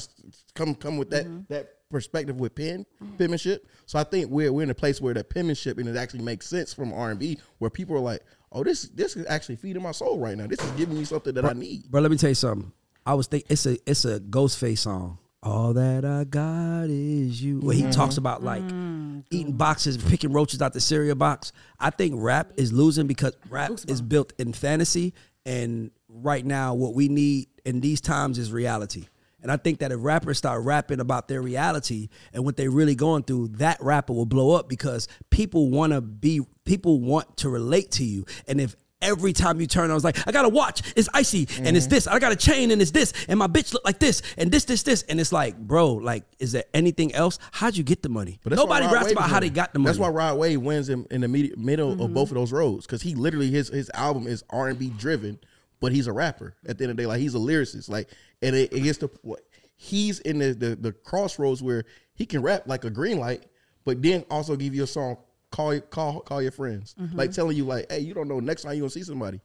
come 0.54 0.74
come 0.74 0.96
with 0.96 1.10
that 1.10 1.26
mm-hmm. 1.26 1.40
that 1.48 1.76
perspective 1.90 2.40
with 2.40 2.54
pen 2.54 2.84
penmanship. 3.18 3.66
So 3.86 3.98
I 3.98 4.04
think 4.04 4.30
we're 4.30 4.52
we're 4.52 4.62
in 4.62 4.70
a 4.70 4.74
place 4.74 5.00
where 5.00 5.14
that 5.14 5.30
penmanship 5.30 5.78
and 5.78 5.88
it 5.88 5.96
actually 5.96 6.22
makes 6.22 6.46
sense 6.46 6.74
from 6.74 6.92
R 6.92 7.10
and 7.10 7.18
B, 7.18 7.38
where 7.58 7.70
people 7.70 7.96
are 7.96 8.00
like, 8.00 8.22
oh, 8.52 8.64
this 8.64 8.82
this 8.88 9.16
is 9.16 9.26
actually 9.28 9.56
feeding 9.56 9.82
my 9.82 9.92
soul 9.92 10.18
right 10.18 10.36
now. 10.36 10.46
This 10.46 10.60
is 10.60 10.70
giving 10.72 10.98
me 10.98 11.04
something 11.04 11.34
that 11.34 11.44
I 11.44 11.52
need. 11.52 11.90
Bro, 11.90 12.00
let 12.02 12.10
me 12.10 12.16
tell 12.16 12.30
you 12.30 12.34
something. 12.34 12.72
I 13.04 13.14
was 13.14 13.28
think 13.28 13.44
it's 13.48 13.66
a 13.66 13.78
it's 13.88 14.04
a 14.04 14.20
Ghostface 14.20 14.78
song. 14.78 15.18
All 15.42 15.74
that 15.74 16.04
I 16.04 16.24
got 16.24 16.84
is 16.90 17.40
you. 17.40 17.60
Where 17.60 17.76
he 17.76 17.82
mm-hmm. 17.82 17.92
talks 17.92 18.16
about 18.16 18.42
like 18.42 18.62
mm, 18.62 19.22
eating 19.30 19.52
boxes, 19.52 19.96
picking 19.96 20.32
roaches 20.32 20.60
out 20.60 20.72
the 20.72 20.80
cereal 20.80 21.14
box. 21.14 21.52
I 21.78 21.90
think 21.90 22.14
rap 22.16 22.52
is 22.56 22.72
losing 22.72 23.06
because 23.06 23.36
rap 23.48 23.70
is 23.86 24.02
built 24.02 24.32
in 24.38 24.52
fantasy, 24.52 25.14
and 25.44 25.92
right 26.08 26.44
now 26.44 26.74
what 26.74 26.94
we 26.94 27.08
need 27.08 27.48
in 27.64 27.80
these 27.80 28.00
times 28.00 28.38
is 28.38 28.52
reality. 28.52 29.06
And 29.42 29.52
I 29.52 29.56
think 29.56 29.78
that 29.78 29.92
if 29.92 29.98
rappers 30.02 30.38
start 30.38 30.64
rapping 30.64 30.98
about 30.98 31.28
their 31.28 31.40
reality 31.40 32.08
and 32.32 32.44
what 32.44 32.56
they're 32.56 32.70
really 32.70 32.94
going 32.94 33.22
through, 33.22 33.48
that 33.58 33.80
rapper 33.80 34.12
will 34.12 34.26
blow 34.26 34.56
up 34.56 34.68
because 34.68 35.08
people 35.30 35.70
want 35.70 35.92
to 35.92 36.00
be, 36.00 36.40
people 36.64 37.00
want 37.00 37.36
to 37.38 37.48
relate 37.48 37.92
to 37.92 38.04
you. 38.04 38.24
And 38.48 38.60
if 38.60 38.74
every 39.02 39.32
time 39.32 39.60
you 39.60 39.66
turn, 39.66 39.90
I 39.90 39.94
was 39.94 40.04
like, 40.04 40.26
I 40.26 40.32
got 40.32 40.44
a 40.44 40.48
watch, 40.48 40.82
it's 40.96 41.08
icy, 41.12 41.46
and 41.58 41.76
it's 41.76 41.86
mm-hmm. 41.86 41.94
this. 41.94 42.06
I 42.06 42.18
got 42.18 42.32
a 42.32 42.36
chain, 42.36 42.70
and 42.70 42.80
it's 42.80 42.90
this, 42.90 43.12
and 43.28 43.38
my 43.38 43.46
bitch 43.46 43.72
look 43.72 43.84
like 43.84 43.98
this, 43.98 44.22
and 44.36 44.50
this, 44.50 44.64
this, 44.64 44.82
this, 44.82 45.02
and 45.02 45.20
it's 45.20 45.32
like, 45.32 45.56
bro, 45.56 45.92
like, 45.92 46.24
is 46.38 46.52
there 46.52 46.64
anything 46.74 47.14
else? 47.14 47.38
How'd 47.52 47.76
you 47.76 47.84
get 47.84 48.02
the 48.02 48.08
money? 48.08 48.40
But 48.42 48.54
Nobody 48.54 48.86
raps 48.86 49.12
about 49.12 49.30
how 49.30 49.40
they 49.40 49.50
got 49.50 49.72
the 49.72 49.78
money. 49.78 49.88
That's 49.88 49.98
why 49.98 50.08
Rod 50.08 50.38
Wave 50.38 50.60
wins 50.60 50.88
in, 50.88 51.06
in 51.10 51.20
the 51.20 51.28
middle 51.28 51.92
of 51.92 51.98
mm-hmm. 51.98 52.14
both 52.14 52.30
of 52.30 52.34
those 52.34 52.52
roads 52.52 52.86
because 52.86 53.02
he 53.02 53.14
literally 53.14 53.50
his 53.50 53.68
his 53.68 53.90
album 53.94 54.26
is 54.26 54.44
R 54.50 54.68
and 54.68 54.78
B 54.78 54.90
driven, 54.90 55.38
but 55.80 55.92
he's 55.92 56.06
a 56.06 56.12
rapper. 56.12 56.54
At 56.66 56.78
the 56.78 56.84
end 56.84 56.92
of 56.92 56.96
the 56.96 57.02
day, 57.02 57.06
like 57.06 57.20
he's 57.20 57.34
a 57.34 57.38
lyricist. 57.38 57.88
Like, 57.88 58.08
and 58.42 58.54
it, 58.54 58.72
it 58.72 58.80
gets 58.80 58.98
to 58.98 59.10
what 59.22 59.40
he's 59.76 60.20
in 60.20 60.38
the, 60.38 60.54
the 60.54 60.76
the 60.76 60.92
crossroads 60.92 61.62
where 61.62 61.84
he 62.14 62.26
can 62.26 62.42
rap 62.42 62.64
like 62.66 62.84
a 62.84 62.90
green 62.90 63.18
light, 63.18 63.46
but 63.84 64.02
then 64.02 64.24
also 64.30 64.56
give 64.56 64.74
you 64.74 64.84
a 64.84 64.86
song. 64.86 65.18
Call 65.50 65.78
call 65.80 66.20
call 66.20 66.42
your 66.42 66.50
friends, 66.50 66.94
mm-hmm. 67.00 67.16
like 67.16 67.32
telling 67.32 67.56
you 67.56 67.64
like, 67.64 67.90
hey, 67.90 68.00
you 68.00 68.14
don't 68.14 68.28
know 68.28 68.40
next 68.40 68.62
time 68.62 68.74
you 68.74 68.80
gonna 68.80 68.90
see 68.90 69.02
somebody. 69.02 69.40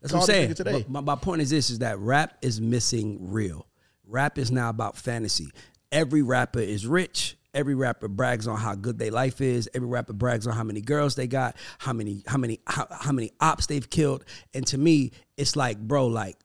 That's 0.00 0.12
Call 0.12 0.20
what 0.20 0.30
I'm 0.30 0.54
saying. 0.54 0.84
My, 0.88 1.00
my 1.00 1.16
point 1.16 1.40
is 1.40 1.48
this: 1.48 1.70
is 1.70 1.78
that 1.78 1.98
rap 1.98 2.36
is 2.42 2.60
missing 2.60 3.30
real. 3.30 3.66
Rap 4.06 4.36
is 4.36 4.50
now 4.50 4.68
about 4.68 4.96
fantasy. 4.98 5.50
Every 5.90 6.20
rapper 6.20 6.58
is 6.58 6.86
rich. 6.86 7.38
Every 7.54 7.74
rapper 7.74 8.08
brags 8.08 8.46
on 8.48 8.56
how 8.58 8.74
good 8.74 8.98
their 8.98 9.10
life 9.12 9.40
is. 9.40 9.68
Every 9.74 9.88
rapper 9.88 10.12
brags 10.12 10.46
on 10.46 10.54
how 10.54 10.64
many 10.64 10.80
girls 10.80 11.14
they 11.14 11.26
got, 11.28 11.56
how 11.78 11.92
many, 11.92 12.22
how 12.26 12.36
many, 12.38 12.60
how, 12.66 12.86
how 12.90 13.12
many 13.12 13.30
ops 13.40 13.66
they've 13.66 13.88
killed. 13.88 14.24
And 14.52 14.66
to 14.68 14.78
me, 14.78 15.12
it's 15.36 15.54
like, 15.56 15.78
bro, 15.78 16.08
like, 16.08 16.36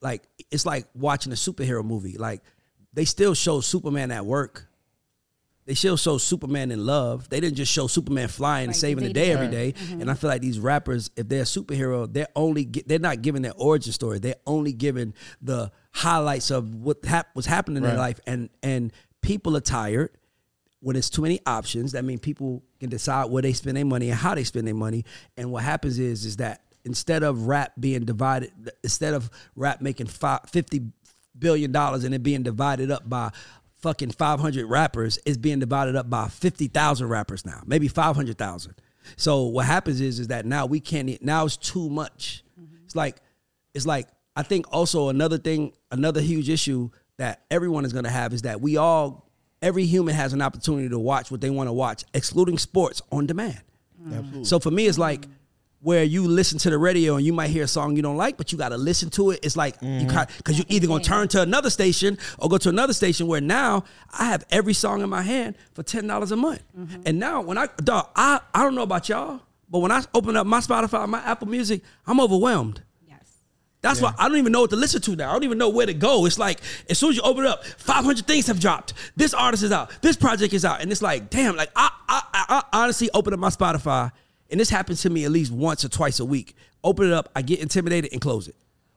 like 0.00 0.22
it's 0.50 0.64
like 0.64 0.86
watching 0.94 1.32
a 1.32 1.36
superhero 1.36 1.84
movie. 1.84 2.16
Like 2.16 2.42
they 2.92 3.04
still 3.04 3.34
show 3.34 3.60
Superman 3.60 4.10
at 4.10 4.24
work. 4.24 4.68
They 5.66 5.74
still 5.74 5.96
show 5.96 6.18
Superman 6.18 6.70
in 6.70 6.84
love. 6.84 7.30
They 7.30 7.40
didn't 7.40 7.56
just 7.56 7.72
show 7.72 7.86
Superman 7.86 8.28
flying 8.28 8.64
and 8.64 8.68
Right, 8.68 8.76
saving 8.76 9.04
the 9.04 9.08
they 9.08 9.12
day 9.14 9.26
did. 9.28 9.36
every 9.36 9.48
day. 9.48 9.72
Mm-hmm. 9.72 10.00
And 10.02 10.10
I 10.10 10.14
feel 10.14 10.28
like 10.28 10.42
these 10.42 10.58
rappers, 10.60 11.10
if 11.16 11.26
they're 11.28 11.40
a 11.40 11.44
superhero, 11.44 12.10
they're 12.12 12.28
only 12.36 12.66
gi- 12.66 12.84
they're 12.86 12.98
not 12.98 13.22
giving 13.22 13.40
their 13.40 13.54
origin 13.56 13.92
story. 13.92 14.18
They're 14.18 14.34
only 14.46 14.74
giving 14.74 15.14
the 15.40 15.72
highlights 15.92 16.50
of 16.50 16.74
what 16.74 17.02
hap- 17.06 17.34
was 17.34 17.46
happening 17.46 17.78
in 17.78 17.82
their 17.84 17.96
life. 17.96 18.20
And 18.26 18.50
and 18.62 18.92
people 19.22 19.56
are 19.56 19.60
tired 19.62 20.10
when 20.84 20.96
it's 20.96 21.08
too 21.08 21.22
many 21.22 21.40
options. 21.46 21.92
That 21.92 22.04
means 22.04 22.20
people 22.20 22.62
can 22.78 22.90
decide 22.90 23.30
where 23.30 23.42
they 23.42 23.54
spend 23.54 23.76
their 23.76 23.86
money 23.86 24.10
and 24.10 24.18
how 24.18 24.34
they 24.34 24.44
spend 24.44 24.66
their 24.66 24.74
money. 24.74 25.04
And 25.36 25.50
what 25.50 25.64
happens 25.64 25.98
is 25.98 26.26
is 26.26 26.36
that 26.36 26.60
instead 26.84 27.22
of 27.22 27.46
rap 27.46 27.72
being 27.80 28.04
divided, 28.04 28.52
instead 28.82 29.14
of 29.14 29.30
rap 29.56 29.80
making 29.80 30.06
five, 30.08 30.40
50 30.50 30.82
billion 31.38 31.72
dollars 31.72 32.04
and 32.04 32.14
it 32.14 32.22
being 32.22 32.42
divided 32.42 32.90
up 32.90 33.08
by 33.08 33.30
fucking 33.80 34.10
500 34.10 34.66
rappers, 34.66 35.18
it's 35.24 35.38
being 35.38 35.58
divided 35.58 35.96
up 35.96 36.10
by 36.10 36.28
50,000 36.28 37.08
rappers 37.08 37.46
now, 37.46 37.62
maybe 37.64 37.88
500,000. 37.88 38.74
So 39.16 39.44
what 39.44 39.64
happens 39.64 40.02
is 40.02 40.20
is 40.20 40.28
that 40.28 40.44
now 40.44 40.66
we 40.66 40.80
can't 40.80 41.20
now 41.22 41.46
it's 41.46 41.56
too 41.56 41.88
much. 41.88 42.44
Mm-hmm. 42.60 42.84
It's 42.84 42.94
like 42.94 43.16
it's 43.72 43.86
like 43.86 44.08
I 44.36 44.42
think 44.42 44.66
also 44.70 45.08
another 45.08 45.38
thing, 45.38 45.72
another 45.90 46.20
huge 46.20 46.50
issue 46.50 46.90
that 47.16 47.44
everyone 47.50 47.86
is 47.86 47.92
going 47.92 48.04
to 48.04 48.10
have 48.10 48.34
is 48.34 48.42
that 48.42 48.60
we 48.60 48.76
all 48.76 49.23
every 49.64 49.86
human 49.86 50.14
has 50.14 50.32
an 50.32 50.42
opportunity 50.42 50.88
to 50.90 50.98
watch 50.98 51.30
what 51.30 51.40
they 51.40 51.50
want 51.50 51.68
to 51.68 51.72
watch, 51.72 52.04
excluding 52.12 52.58
sports 52.58 53.00
on 53.10 53.26
demand. 53.26 53.60
So 54.44 54.58
for 54.60 54.70
me, 54.70 54.86
it's 54.86 54.98
like 54.98 55.26
where 55.80 56.04
you 56.04 56.26
listen 56.26 56.58
to 56.58 56.70
the 56.70 56.78
radio 56.78 57.16
and 57.16 57.24
you 57.24 57.32
might 57.32 57.48
hear 57.48 57.64
a 57.64 57.68
song 57.68 57.96
you 57.96 58.02
don't 58.02 58.16
like, 58.16 58.36
but 58.36 58.52
you 58.52 58.58
got 58.58 58.70
to 58.70 58.76
listen 58.76 59.10
to 59.10 59.30
it. 59.30 59.40
It's 59.42 59.56
like 59.56 59.76
you 59.80 59.88
mm-hmm. 59.88 60.36
because 60.36 60.58
you're 60.58 60.66
either 60.68 60.86
gonna 60.86 61.02
turn 61.02 61.28
to 61.28 61.42
another 61.42 61.70
station 61.70 62.18
or 62.38 62.48
go 62.48 62.58
to 62.58 62.68
another 62.68 62.92
station 62.92 63.26
where 63.26 63.40
now 63.40 63.84
I 64.18 64.26
have 64.26 64.44
every 64.50 64.74
song 64.74 65.02
in 65.02 65.10
my 65.10 65.22
hand 65.22 65.56
for 65.72 65.82
ten 65.82 66.06
dollars 66.06 66.32
a 66.32 66.36
month. 66.36 66.62
Mm-hmm. 66.78 67.02
And 67.06 67.18
now 67.18 67.42
when 67.42 67.58
I 67.58 67.68
dog, 67.76 68.08
I 68.14 68.40
I 68.54 68.62
don't 68.62 68.74
know 68.74 68.82
about 68.82 69.08
y'all, 69.08 69.40
but 69.70 69.80
when 69.80 69.92
I 69.92 70.02
open 70.14 70.36
up 70.36 70.46
my 70.46 70.60
Spotify, 70.60 71.08
my 71.08 71.20
Apple 71.20 71.48
Music, 71.48 71.82
I'm 72.06 72.20
overwhelmed. 72.20 72.82
Yes. 73.84 74.00
That's 74.00 74.16
why 74.16 74.24
I 74.24 74.28
don't 74.28 74.38
even 74.38 74.50
know 74.50 74.62
what 74.62 74.70
to 74.70 74.76
listen 74.76 75.02
to 75.02 75.14
now. 75.14 75.28
I 75.28 75.32
don't 75.34 75.44
even 75.44 75.58
know 75.58 75.68
where 75.68 75.84
to 75.84 75.92
go. 75.92 76.24
It's 76.24 76.38
like 76.38 76.60
as 76.88 76.98
soon 76.98 77.10
as 77.10 77.16
you 77.16 77.22
open 77.22 77.44
it 77.44 77.48
up, 77.48 77.64
500 77.64 78.26
things 78.26 78.46
have 78.46 78.58
dropped. 78.58 78.94
This 79.14 79.34
artist 79.34 79.62
is 79.62 79.72
out. 79.72 79.90
This 80.00 80.16
project 80.16 80.54
is 80.54 80.64
out, 80.64 80.80
and 80.80 80.90
it's 80.90 81.02
like, 81.02 81.28
damn. 81.28 81.54
Like 81.54 81.70
I, 81.76 81.90
I, 82.08 82.22
I 82.32 82.62
I 82.72 82.82
honestly 82.84 83.10
open 83.12 83.34
up 83.34 83.40
my 83.40 83.50
Spotify, 83.50 84.10
and 84.50 84.58
this 84.58 84.70
happens 84.70 85.02
to 85.02 85.10
me 85.10 85.26
at 85.26 85.30
least 85.30 85.52
once 85.52 85.84
or 85.84 85.88
twice 85.90 86.18
a 86.18 86.24
week. 86.24 86.56
Open 86.82 87.06
it 87.06 87.12
up, 87.12 87.28
I 87.36 87.42
get 87.42 87.60
intimidated 87.60 88.12
and 88.12 88.20
close 88.20 88.48
it. 88.48 88.56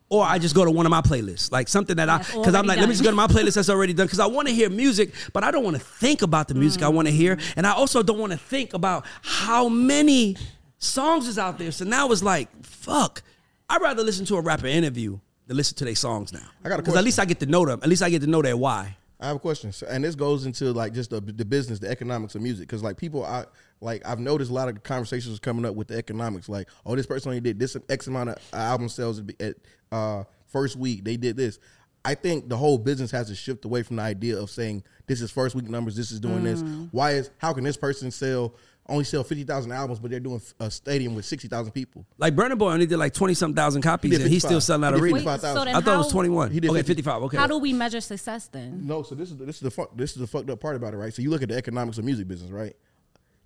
Or 0.09 0.23
I 0.23 0.39
just 0.39 0.55
go 0.55 0.63
to 0.63 0.71
one 0.71 0.85
of 0.85 0.89
my 0.89 1.01
playlists, 1.01 1.51
like 1.51 1.67
something 1.67 1.97
that 1.97 2.07
I, 2.07 2.19
because 2.19 2.55
I'm 2.55 2.65
already 2.65 2.67
like, 2.69 2.79
let 2.79 2.87
me 2.87 2.93
just 2.93 3.03
go 3.03 3.09
to 3.09 3.15
my 3.15 3.27
playlist 3.27 3.55
that's 3.55 3.69
already 3.69 3.91
done, 3.91 4.05
because 4.05 4.21
I 4.21 4.25
want 4.25 4.47
to 4.47 4.53
hear 4.53 4.69
music, 4.69 5.13
but 5.33 5.43
I 5.43 5.51
don't 5.51 5.65
want 5.65 5.75
to 5.75 5.81
think 5.81 6.21
about 6.21 6.47
the 6.47 6.53
music 6.53 6.81
I 6.81 6.87
want 6.87 7.09
to 7.09 7.13
hear, 7.13 7.35
mm. 7.35 7.53
and 7.57 7.67
I 7.67 7.71
also 7.73 8.01
don't 8.03 8.17
want 8.17 8.31
to 8.31 8.37
think 8.37 8.73
about 8.73 9.05
how 9.21 9.67
many 9.67 10.37
songs 10.79 11.27
is 11.27 11.37
out 11.37 11.57
there. 11.57 11.73
So 11.73 11.83
now 11.83 12.09
it's 12.11 12.23
like, 12.23 12.47
fuck. 12.63 13.21
I'd 13.69 13.81
rather 13.81 14.03
listen 14.03 14.25
to 14.25 14.35
a 14.37 14.41
rapper 14.41 14.67
interview 14.67 15.19
than 15.45 15.57
listen 15.57 15.75
to 15.77 15.85
their 15.85 15.95
songs 15.95 16.31
now. 16.33 16.47
I 16.63 16.69
got 16.69 16.77
because 16.77 16.95
at 16.95 17.03
least 17.03 17.19
I 17.19 17.25
get 17.25 17.39
to 17.41 17.45
know 17.45 17.65
them. 17.65 17.79
At 17.83 17.89
least 17.89 18.01
I 18.01 18.09
get 18.09 18.21
to 18.21 18.27
know 18.27 18.41
their 18.41 18.57
why. 18.57 18.95
I 19.19 19.27
have 19.27 19.37
a 19.37 19.39
question, 19.39 19.71
so, 19.71 19.87
and 19.89 20.03
this 20.03 20.13
goes 20.13 20.45
into 20.45 20.71
like 20.73 20.93
just 20.93 21.09
the, 21.09 21.19
the 21.19 21.43
business, 21.43 21.79
the 21.79 21.89
economics 21.89 22.35
of 22.35 22.41
music, 22.43 22.67
because 22.67 22.83
like 22.83 22.97
people, 22.97 23.25
I 23.25 23.45
like 23.81 24.05
I've 24.05 24.19
noticed 24.19 24.51
a 24.51 24.53
lot 24.53 24.69
of 24.69 24.83
conversations 24.83 25.39
coming 25.39 25.65
up 25.65 25.75
with 25.75 25.87
the 25.87 25.97
economics, 25.97 26.47
like 26.47 26.69
oh 26.85 26.95
this 26.95 27.07
person 27.07 27.29
only 27.29 27.41
did 27.41 27.57
this 27.59 27.75
X 27.89 28.07
amount 28.07 28.29
of 28.29 28.37
album 28.53 28.89
sales 28.89 29.19
at- 29.19 29.41
at 29.41 29.55
uh, 29.91 30.23
first 30.45 30.75
week, 30.75 31.03
they 31.03 31.17
did 31.17 31.35
this. 31.35 31.59
I 32.05 32.13
think 32.15 32.47
the 32.47 32.55
whole 32.55 32.77
business 32.77 33.11
has 33.11 33.27
to 33.27 33.35
shift 33.35 33.65
away 33.65 33.83
from 33.83 33.95
the 33.97 34.03
idea 34.03 34.37
of 34.39 34.49
saying 34.49 34.83
this 35.07 35.19
is 35.19 35.29
first 35.31 35.55
week 35.55 35.67
numbers, 35.67 35.95
this 35.95 36.11
is 36.11 36.19
doing 36.21 36.43
this. 36.43 36.61
Why 36.91 37.13
is 37.13 37.31
how 37.39 37.51
can 37.53 37.63
this 37.63 37.75
person 37.75 38.11
sell 38.11 38.53
only 38.89 39.03
sell 39.03 39.23
fifty 39.23 39.43
thousand 39.43 39.71
albums, 39.71 39.99
but 39.99 40.11
they're 40.11 40.19
doing 40.19 40.41
a 40.59 40.71
stadium 40.71 41.15
with 41.15 41.25
sixty 41.25 41.47
thousand 41.47 41.71
people? 41.71 42.05
Like 42.17 42.35
Burna 42.35 42.57
Boy 42.57 42.71
only 42.71 42.85
did 42.85 42.97
like 42.97 43.13
twenty 43.13 43.33
something 43.33 43.55
thousand 43.55 43.81
copies, 43.81 44.11
did 44.11 44.21
and 44.21 44.29
he's 44.29 44.43
still 44.43 44.61
selling 44.61 44.83
out 44.83 44.93
He 44.93 44.99
did 44.99 45.03
arenas. 45.03 45.23
55. 45.23 45.41
55,000. 45.41 45.57
so 45.57 45.65
then 45.65 45.75
I 45.75 45.81
thought 45.81 45.95
it 45.95 45.97
was 45.97 46.11
twenty 46.11 46.29
one. 46.29 46.51
He 46.51 46.59
did 46.59 46.69
okay, 46.69 46.79
50. 46.79 46.87
fifty 46.87 47.01
five. 47.03 47.21
Okay. 47.23 47.37
How 47.37 47.47
do 47.47 47.57
we 47.57 47.73
measure 47.73 48.01
success 48.01 48.47
then? 48.47 48.85
No, 48.85 49.03
so 49.03 49.15
this 49.15 49.31
is 49.31 49.37
the, 49.37 49.45
this 49.45 49.55
is 49.57 49.61
the 49.61 49.71
fuck, 49.71 49.95
this 49.95 50.11
is 50.11 50.17
the 50.17 50.27
fucked 50.27 50.49
up 50.49 50.59
part 50.59 50.75
about 50.75 50.93
it, 50.93 50.97
right? 50.97 51.13
So 51.13 51.21
you 51.21 51.29
look 51.29 51.41
at 51.41 51.49
the 51.49 51.55
economics 51.55 51.97
of 51.97 52.05
music 52.05 52.27
business, 52.27 52.51
right? 52.51 52.75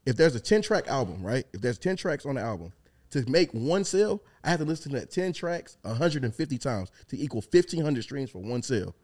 If 0.06 0.18
there's 0.18 0.36
a 0.36 0.40
ten 0.40 0.62
track 0.62 0.88
album, 0.88 1.22
right? 1.24 1.46
If 1.54 1.62
there's 1.62 1.78
ten 1.78 1.96
tracks 1.96 2.26
on 2.26 2.36
the 2.36 2.42
album, 2.42 2.74
to 3.12 3.30
make 3.30 3.52
one 3.52 3.84
sale, 3.84 4.24
I 4.44 4.50
have 4.50 4.60
to 4.60 4.66
listen 4.66 4.92
to 4.94 5.00
that 5.00 5.12
ten 5.12 5.34
tracks 5.34 5.78
150 5.84 6.58
times 6.58 6.92
to 7.10 7.20
equal 7.20 7.42
1500 7.42 8.04
streams 8.04 8.30
for 8.30 8.40
one 8.40 8.62
sale, 8.62 8.96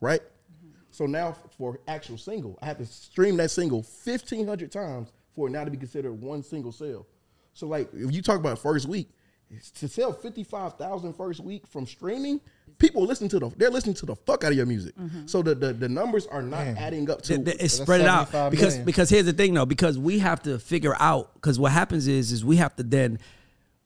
right? 0.00 0.20
Mm-hmm. 0.20 0.70
So 0.90 1.06
now 1.06 1.36
for 1.56 1.80
actual 1.88 2.18
single, 2.18 2.58
I 2.62 2.66
have 2.66 2.78
to 2.78 2.86
stream 2.86 3.36
that 3.38 3.50
single 3.50 3.78
1500 3.78 4.70
times 4.70 5.12
for 5.38 5.46
it 5.46 5.52
now 5.52 5.64
to 5.64 5.70
be 5.70 5.76
considered 5.76 6.12
one 6.20 6.42
single 6.42 6.72
sale. 6.72 7.06
So 7.54 7.68
like 7.68 7.88
if 7.94 8.12
you 8.12 8.22
talk 8.22 8.38
about 8.40 8.58
first 8.58 8.88
week, 8.88 9.08
to 9.76 9.86
sell 9.88 10.12
55,000 10.12 11.12
first 11.14 11.40
week 11.40 11.64
from 11.66 11.86
streaming, 11.86 12.40
people 12.78 13.02
listen 13.06 13.28
to 13.30 13.38
the 13.38 13.48
they're 13.56 13.70
listening 13.70 13.94
to 13.96 14.06
the 14.06 14.16
fuck 14.16 14.42
out 14.44 14.50
of 14.50 14.56
your 14.56 14.66
music. 14.66 14.96
Mm-hmm. 14.96 15.26
So 15.26 15.42
the, 15.42 15.54
the 15.54 15.72
the 15.72 15.88
numbers 15.88 16.26
are 16.26 16.42
not 16.42 16.66
adding 16.66 17.08
up 17.08 17.22
to 17.22 17.34
Th- 17.36 17.44
th- 17.44 17.56
it's 17.60 17.74
spread 17.74 18.00
it 18.00 18.08
out 18.08 18.26
75 18.30 18.50
because 18.50 18.66
million. 18.74 18.84
because 18.84 19.08
here's 19.10 19.24
the 19.26 19.32
thing 19.32 19.54
though 19.54 19.64
because 19.64 19.96
we 19.96 20.18
have 20.18 20.42
to 20.42 20.58
figure 20.58 20.94
out 20.98 21.32
because 21.34 21.56
what 21.58 21.70
happens 21.72 22.08
is 22.08 22.32
is 22.32 22.44
we 22.44 22.56
have 22.56 22.74
to 22.76 22.82
then 22.82 23.18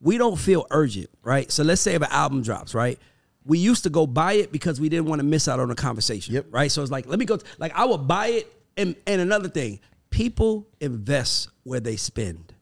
we 0.00 0.16
don't 0.18 0.36
feel 0.38 0.66
urgent 0.70 1.10
right 1.22 1.52
so 1.52 1.62
let's 1.62 1.80
say 1.82 1.94
if 1.94 2.02
an 2.02 2.08
album 2.10 2.42
drops 2.42 2.74
right 2.74 2.98
we 3.44 3.58
used 3.58 3.84
to 3.84 3.90
go 3.90 4.06
buy 4.06 4.32
it 4.34 4.50
because 4.52 4.80
we 4.80 4.88
didn't 4.88 5.06
want 5.06 5.20
to 5.20 5.24
miss 5.24 5.46
out 5.48 5.60
on 5.60 5.70
a 5.70 5.74
conversation 5.76 6.34
Yep. 6.34 6.46
right 6.50 6.72
so 6.72 6.82
it's 6.82 6.90
like 6.90 7.06
let 7.06 7.18
me 7.20 7.24
go 7.24 7.38
like 7.58 7.72
I 7.76 7.84
would 7.84 8.08
buy 8.08 8.28
it 8.28 8.52
and 8.76 8.96
and 9.06 9.20
another 9.20 9.48
thing 9.48 9.78
people 10.12 10.68
invest 10.80 11.48
where 11.64 11.80
they 11.80 11.96
spend 11.96 12.54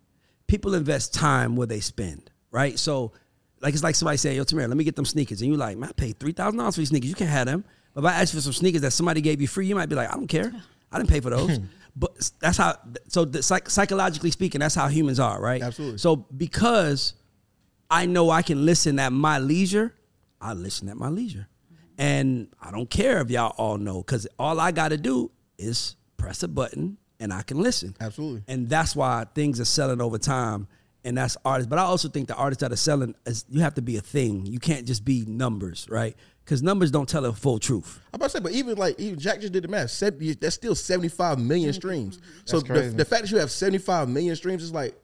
people 0.47 0.75
invest 0.75 1.13
time 1.13 1.55
where 1.57 1.67
they 1.67 1.81
spend 1.81 2.31
right 2.51 2.79
so 2.79 3.13
like 3.61 3.75
it's 3.75 3.83
like 3.83 3.95
somebody 3.95 4.17
saying, 4.17 4.37
"Yo, 4.37 4.45
Tamara, 4.45 4.69
let 4.69 4.77
me 4.77 4.85
get 4.85 4.97
them 4.97 5.05
sneakers," 5.05 5.43
and 5.43 5.51
you're 5.51 5.59
like, 5.59 5.77
"Man, 5.77 5.91
I 5.91 5.93
paid 5.93 6.19
three 6.19 6.33
thousand 6.33 6.59
dollars 6.59 6.75
for 6.75 6.81
these 6.81 6.89
sneakers. 6.89 7.11
You 7.11 7.15
can't 7.15 7.31
have 7.31 7.47
them." 7.47 7.65
But 7.95 8.05
if 8.05 8.11
I 8.11 8.21
ask 8.21 8.35
for 8.35 8.41
some 8.41 8.53
sneakers 8.53 8.83
that 8.83 8.93
somebody 8.93 9.21
gave 9.21 9.41
you 9.41 9.49
free, 9.49 9.67
you 9.67 9.75
might 9.75 9.89
be 9.89 9.95
like, 9.95 10.09
"I 10.09 10.15
don't 10.15 10.27
care. 10.27 10.53
I 10.91 10.99
didn't 10.99 11.11
pay 11.11 11.21
for 11.21 11.31
those." 11.31 11.59
but 11.97 12.31
that's 12.41 12.57
how. 12.57 12.77
So 13.09 13.25
the, 13.25 13.43
psych, 13.43 13.69
psychologically 13.69 14.31
speaking, 14.31 14.61
that's 14.61 14.75
how 14.75 14.89
humans 14.89 15.21
are, 15.21 15.41
right? 15.41 15.63
Absolutely. 15.63 15.99
So 15.99 16.17
because 16.17 17.15
I 17.91 18.07
know 18.07 18.31
I 18.31 18.43
can 18.43 18.65
listen 18.65 18.99
at 18.99 19.13
my 19.13 19.39
leisure, 19.39 19.95
I 20.41 20.55
listen 20.55 20.89
at 20.89 20.97
my 20.97 21.09
leisure, 21.09 21.49
and 21.99 22.49
I 22.63 22.71
don't 22.71 22.89
care 22.89 23.21
if 23.21 23.31
y'all 23.31 23.55
all 23.59 23.77
know 23.77 24.03
because 24.03 24.27
all 24.39 24.59
I 24.59 24.73
got 24.73 24.89
to 24.89 24.97
do 24.97 25.31
is 25.59 25.97
press 26.17 26.43
a 26.43 26.49
button 26.49 26.97
and 27.21 27.33
I 27.33 27.43
can 27.43 27.61
listen. 27.61 27.95
Absolutely. 28.01 28.43
And 28.49 28.69
that's 28.69 28.97
why 28.97 29.27
things 29.35 29.61
are 29.61 29.65
selling 29.65 30.01
over 30.01 30.19
time. 30.19 30.67
And 31.05 31.17
that's 31.17 31.37
artists. 31.45 31.69
But 31.69 31.79
I 31.79 31.83
also 31.83 32.09
think 32.09 32.29
the 32.29 32.35
artists 32.35 32.61
that 32.63 32.73
are 32.73 32.77
selling 32.77 33.15
is 33.25 33.45
you 33.49 33.61
have 33.61 33.75
to 33.75 33.83
be 33.83 33.97
a 33.97 34.01
thing. 34.01 34.45
You 34.47 34.59
can't 34.59 34.87
just 34.87 35.05
be 35.05 35.25
numbers, 35.27 35.87
right? 35.89 36.17
Because 36.45 36.63
numbers 36.63 36.91
don't 36.91 37.09
tell 37.09 37.23
the 37.23 37.33
full 37.33 37.59
truth. 37.59 38.01
I'm 38.13 38.19
about 38.19 38.27
to 38.27 38.39
say, 38.39 38.41
but 38.41 38.53
even 38.53 38.77
like 38.77 38.99
even 38.99 39.19
Jack 39.19 39.41
just 39.41 39.53
did 39.53 39.65
the 39.65 39.69
math. 39.69 39.91
70, 39.91 40.35
that's 40.35 40.57
still 40.57 40.75
75 40.75 41.39
million 41.39 41.71
mm-hmm. 41.71 41.77
streams. 41.77 42.19
So 42.45 42.61
the, 42.61 42.67
crazy. 42.67 42.97
the 42.97 43.05
fact 43.05 43.23
that 43.23 43.31
you 43.31 43.39
have 43.39 43.51
75 43.51 44.09
million 44.09 44.35
streams 44.37 44.63
is 44.63 44.73
like, 44.73 44.95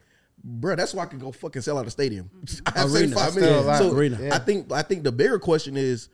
bro, 0.43 0.75
that's 0.77 0.93
why 0.93 1.05
I 1.05 1.07
can 1.07 1.19
go 1.19 1.33
fucking 1.33 1.63
sell 1.63 1.79
out 1.79 1.87
a 1.87 1.91
stadium. 1.91 2.31
I 2.67 2.81
have 2.81 2.93
Arena. 2.93 3.15
75 3.15 3.15
That's 3.15 3.37
million. 3.37 3.55
still 3.55 3.61
a 3.61 3.67
lot. 3.67 3.79
So 3.79 3.97
Arena. 3.97 4.35
I 4.35 4.39
think 4.39 4.73
I 4.73 4.83
think 4.83 5.05
the 5.05 5.13
bigger 5.13 5.39
question 5.39 5.77
is, 5.77 6.09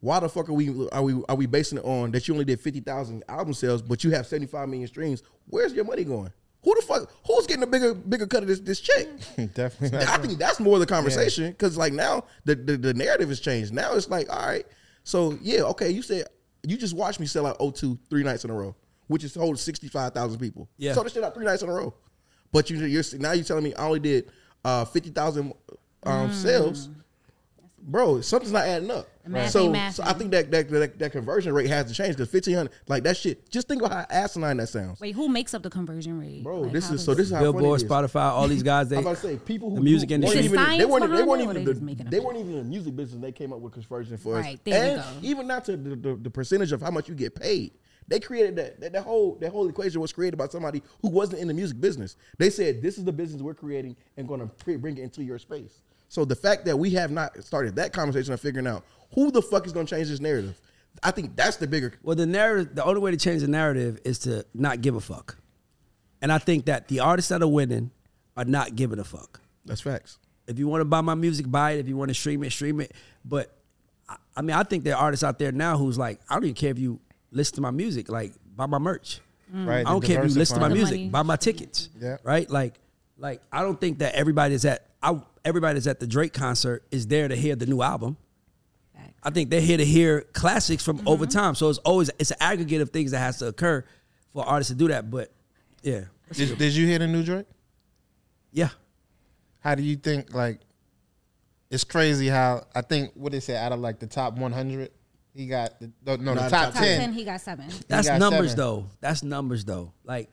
why 0.00 0.20
the 0.20 0.28
fuck 0.28 0.48
are 0.48 0.52
we 0.52 0.88
are 0.90 1.02
we 1.02 1.22
are 1.28 1.36
we 1.36 1.46
basing 1.46 1.78
it 1.78 1.84
on 1.84 2.12
that 2.12 2.28
you 2.28 2.34
only 2.34 2.44
did 2.44 2.60
50,000 2.60 3.24
album 3.28 3.54
sales, 3.54 3.82
but 3.82 4.04
you 4.04 4.10
have 4.10 4.26
75 4.26 4.68
million 4.68 4.86
streams? 4.86 5.22
Where's 5.48 5.72
your 5.72 5.84
money 5.84 6.04
going? 6.04 6.32
Who 6.64 6.74
the 6.74 6.82
fuck? 6.82 7.10
Who's 7.26 7.46
getting 7.46 7.62
a 7.62 7.66
bigger 7.66 7.94
bigger 7.94 8.26
cut 8.26 8.42
of 8.42 8.48
this 8.48 8.60
this 8.60 8.80
check? 8.80 9.06
Definitely. 9.54 9.98
I 9.98 10.18
think 10.18 10.38
that's 10.38 10.60
more 10.60 10.74
of 10.74 10.80
the 10.80 10.86
conversation 10.86 11.50
because 11.50 11.76
like 11.76 11.92
now 11.92 12.24
the, 12.44 12.54
the 12.56 12.76
the 12.76 12.94
narrative 12.94 13.28
has 13.28 13.40
changed. 13.40 13.72
Now 13.72 13.94
it's 13.94 14.08
like, 14.08 14.30
all 14.30 14.44
right, 14.46 14.66
so 15.04 15.38
yeah, 15.40 15.62
okay, 15.62 15.90
you 15.90 16.02
said 16.02 16.26
you 16.64 16.76
just 16.76 16.94
watched 16.94 17.20
me 17.20 17.26
sell 17.26 17.46
out 17.46 17.58
O2 17.60 17.98
three 18.10 18.24
nights 18.24 18.44
in 18.44 18.50
a 18.50 18.54
row, 18.54 18.74
which 19.06 19.24
is 19.24 19.34
holding 19.34 19.56
sixty 19.56 19.88
five 19.88 20.12
thousand 20.12 20.40
people. 20.40 20.68
Yeah. 20.76 20.94
so 20.94 21.02
this 21.02 21.12
shit 21.12 21.22
out 21.24 21.32
three 21.34 21.46
nights 21.46 21.62
in 21.62 21.68
a 21.68 21.72
row. 21.72 21.94
But 22.52 22.70
you 22.70 22.78
you're 22.78 23.04
now 23.18 23.32
you're 23.32 23.44
telling 23.44 23.64
me 23.64 23.74
I 23.74 23.86
only 23.86 24.00
did 24.00 24.30
uh, 24.64 24.84
fifty 24.84 25.10
thousand 25.10 25.54
um, 26.02 26.32
sales. 26.32 26.88
bro, 27.78 28.20
something's 28.20 28.52
not 28.52 28.66
adding 28.66 28.90
up. 28.90 29.06
Math 29.28 29.50
So, 29.50 29.72
so 29.90 30.02
I 30.04 30.12
think 30.12 30.30
that 30.32 30.50
that, 30.50 30.68
that 30.70 30.98
that 30.98 31.12
conversion 31.12 31.52
rate 31.52 31.68
has 31.68 31.86
to 31.86 31.94
change 31.94 32.16
because 32.16 32.30
fifteen 32.30 32.54
hundred, 32.54 32.72
like 32.86 33.02
that 33.04 33.16
shit. 33.16 33.50
Just 33.50 33.68
think 33.68 33.82
about 33.82 33.92
how 33.92 34.06
asinine 34.16 34.56
that 34.58 34.68
sounds, 34.68 35.00
Wait, 35.00 35.14
who 35.14 35.28
makes 35.28 35.54
up 35.54 35.62
the 35.62 35.70
conversion 35.70 36.18
rate? 36.18 36.42
bro. 36.42 36.60
Like, 36.62 36.72
this 36.72 36.90
is 36.90 37.04
so. 37.04 37.14
This 37.14 37.26
is 37.26 37.32
how 37.32 37.40
Billboard, 37.40 37.80
it 37.80 37.84
is. 37.84 37.90
Spotify, 37.90 38.30
all 38.30 38.48
these 38.48 38.62
guys. 38.62 38.88
They 38.88 38.96
I'm 38.96 39.02
about 39.02 39.16
to 39.16 39.22
say 39.22 39.36
people 39.36 39.70
who 39.70 39.76
the 39.76 39.82
music 39.82 40.10
industry. 40.10 40.36
weren't 40.40 40.44
even, 40.46 40.56
they 40.56 40.64
science 40.64 40.90
weren't, 40.90 41.02
they 41.02 41.08
behind 41.08 41.28
weren't 41.28 41.40
it, 41.40 41.46
or 41.46 41.50
even 41.50 41.56
they 41.56 41.64
the, 41.64 41.72
just 41.72 41.82
making 41.82 42.06
up 42.06 42.10
they 42.10 42.20
weren't 42.20 42.38
even 42.38 42.52
in 42.52 42.58
the 42.58 42.64
music 42.64 42.96
business. 42.96 43.20
They 43.20 43.32
came 43.32 43.52
up 43.52 43.60
with 43.60 43.72
conversion 43.74 44.16
for 44.16 44.38
us, 44.38 44.44
Right, 44.44 44.60
there 44.64 44.86
you 44.86 44.92
and 44.92 45.22
go. 45.22 45.28
even 45.28 45.46
not 45.46 45.64
to 45.66 45.76
the, 45.76 45.96
the, 45.96 46.14
the 46.16 46.30
percentage 46.30 46.72
of 46.72 46.80
how 46.80 46.90
much 46.90 47.08
you 47.08 47.14
get 47.14 47.34
paid. 47.34 47.72
They 48.06 48.20
created 48.20 48.56
that, 48.56 48.80
that 48.80 48.92
that 48.94 49.02
whole 49.02 49.34
that 49.40 49.50
whole 49.50 49.68
equation 49.68 50.00
was 50.00 50.12
created 50.12 50.38
by 50.38 50.48
somebody 50.48 50.82
who 51.02 51.10
wasn't 51.10 51.42
in 51.42 51.48
the 51.48 51.54
music 51.54 51.78
business. 51.80 52.16
They 52.38 52.48
said 52.48 52.80
this 52.80 52.96
is 52.96 53.04
the 53.04 53.12
business 53.12 53.42
we're 53.42 53.52
creating 53.54 53.96
and 54.16 54.26
going 54.26 54.40
to 54.40 54.78
bring 54.78 54.96
it 54.96 55.02
into 55.02 55.22
your 55.22 55.38
space. 55.38 55.82
So 56.08 56.24
the 56.24 56.34
fact 56.34 56.64
that 56.64 56.78
we 56.78 56.90
have 56.90 57.10
not 57.10 57.44
started 57.44 57.76
that 57.76 57.92
conversation 57.92 58.32
of 58.32 58.40
figuring 58.40 58.66
out 58.66 58.84
who 59.14 59.30
the 59.30 59.42
fuck 59.42 59.66
is 59.66 59.72
going 59.72 59.86
to 59.86 59.94
change 59.96 60.08
this 60.08 60.20
narrative, 60.20 60.60
I 61.02 61.10
think 61.10 61.36
that's 61.36 61.56
the 61.56 61.66
bigger. 61.66 61.92
Well, 62.02 62.16
the 62.16 62.26
narrative, 62.26 62.74
the 62.74 62.84
only 62.84 63.00
way 63.00 63.10
to 63.10 63.16
change 63.16 63.42
the 63.42 63.48
narrative 63.48 64.00
is 64.04 64.18
to 64.20 64.44
not 64.54 64.80
give 64.80 64.94
a 64.96 65.00
fuck. 65.00 65.36
And 66.20 66.32
I 66.32 66.38
think 66.38 66.66
that 66.66 66.88
the 66.88 67.00
artists 67.00 67.28
that 67.28 67.42
are 67.42 67.48
winning 67.48 67.90
are 68.36 68.44
not 68.44 68.74
giving 68.76 68.98
a 68.98 69.04
fuck. 69.04 69.40
That's 69.64 69.80
facts. 69.80 70.18
If 70.46 70.58
you 70.58 70.66
want 70.66 70.80
to 70.80 70.84
buy 70.86 71.00
my 71.00 71.14
music, 71.14 71.50
buy 71.50 71.72
it. 71.72 71.80
If 71.80 71.88
you 71.88 71.96
want 71.96 72.08
to 72.08 72.14
stream 72.14 72.42
it, 72.42 72.50
stream 72.50 72.80
it. 72.80 72.92
But 73.24 73.54
I- 74.08 74.16
I 74.36 74.42
mean, 74.42 74.56
I 74.56 74.62
think 74.62 74.84
there 74.84 74.96
are 74.96 75.02
artists 75.02 75.22
out 75.22 75.38
there 75.38 75.52
now 75.52 75.76
who's 75.76 75.98
like, 75.98 76.20
I 76.28 76.34
don't 76.34 76.44
even 76.44 76.54
care 76.54 76.70
if 76.70 76.78
you 76.78 76.98
listen 77.30 77.56
to 77.56 77.60
my 77.60 77.70
music, 77.70 78.08
like 78.08 78.32
buy 78.56 78.66
my 78.66 78.78
merch. 78.78 79.20
Mm. 79.54 79.66
Right. 79.66 79.86
I 79.86 79.90
don't 79.90 80.02
care 80.04 80.22
if 80.24 80.30
you 80.30 80.38
listen 80.38 80.56
to 80.56 80.60
my 80.68 80.72
music, 80.74 80.96
money. 80.98 81.08
buy 81.10 81.22
my 81.22 81.36
tickets. 81.36 81.88
Yeah. 82.00 82.16
Right? 82.24 82.48
Like, 82.50 82.74
like 83.16 83.40
I 83.52 83.62
don't 83.62 83.80
think 83.80 83.98
that 83.98 84.14
everybody 84.14 84.54
is 84.54 84.64
at 84.64 84.86
I 85.02 85.20
everybody 85.44 85.74
that's 85.74 85.86
at 85.86 86.00
the 86.00 86.06
Drake 86.06 86.32
concert 86.32 86.84
is 86.90 87.06
there 87.06 87.28
to 87.28 87.36
hear 87.36 87.54
the 87.56 87.66
new 87.66 87.82
album. 87.82 88.16
Facts. 89.22 89.30
I 89.30 89.34
think 89.34 89.50
they're 89.50 89.60
here 89.60 89.76
to 89.76 89.84
hear 89.84 90.22
classics 90.32 90.84
from 90.84 91.06
over 91.06 91.26
mm-hmm. 91.26 91.38
time. 91.38 91.54
So 91.54 91.68
it's 91.68 91.78
always 91.78 92.10
it's 92.18 92.30
an 92.30 92.38
aggregate 92.40 92.80
of 92.80 92.90
things 92.90 93.10
that 93.10 93.18
has 93.18 93.38
to 93.38 93.48
occur 93.48 93.84
for 94.32 94.44
artists 94.44 94.70
to 94.72 94.76
do 94.76 94.88
that. 94.88 95.10
But 95.10 95.32
yeah, 95.82 96.04
Did, 96.32 96.58
did 96.58 96.74
you 96.74 96.86
hear 96.86 96.98
the 96.98 97.06
new 97.06 97.22
Drake? 97.22 97.46
yeah. 98.52 98.70
How 99.60 99.74
do 99.74 99.82
you 99.82 99.96
think 99.96 100.34
like? 100.34 100.60
It's 101.70 101.84
crazy 101.84 102.28
how 102.28 102.66
I 102.74 102.80
think 102.80 103.12
what 103.14 103.32
they 103.32 103.40
say 103.40 103.54
out 103.54 103.72
of 103.72 103.80
like 103.80 103.98
the 103.98 104.06
top 104.06 104.38
100, 104.38 104.90
he 105.34 105.46
got 105.46 105.78
the, 105.78 105.92
no, 106.06 106.16
no 106.16 106.34
the 106.34 106.40
top, 106.40 106.50
top 106.50 106.72
Top 106.74 106.82
10. 106.82 107.00
10, 107.00 107.12
he 107.12 107.24
got 107.24 107.40
seven. 107.42 107.66
That's 107.86 108.08
got 108.08 108.18
numbers 108.18 108.52
seven. 108.52 108.56
though. 108.56 108.86
That's 109.00 109.22
numbers 109.22 109.64
though. 109.66 109.92
Like, 110.02 110.30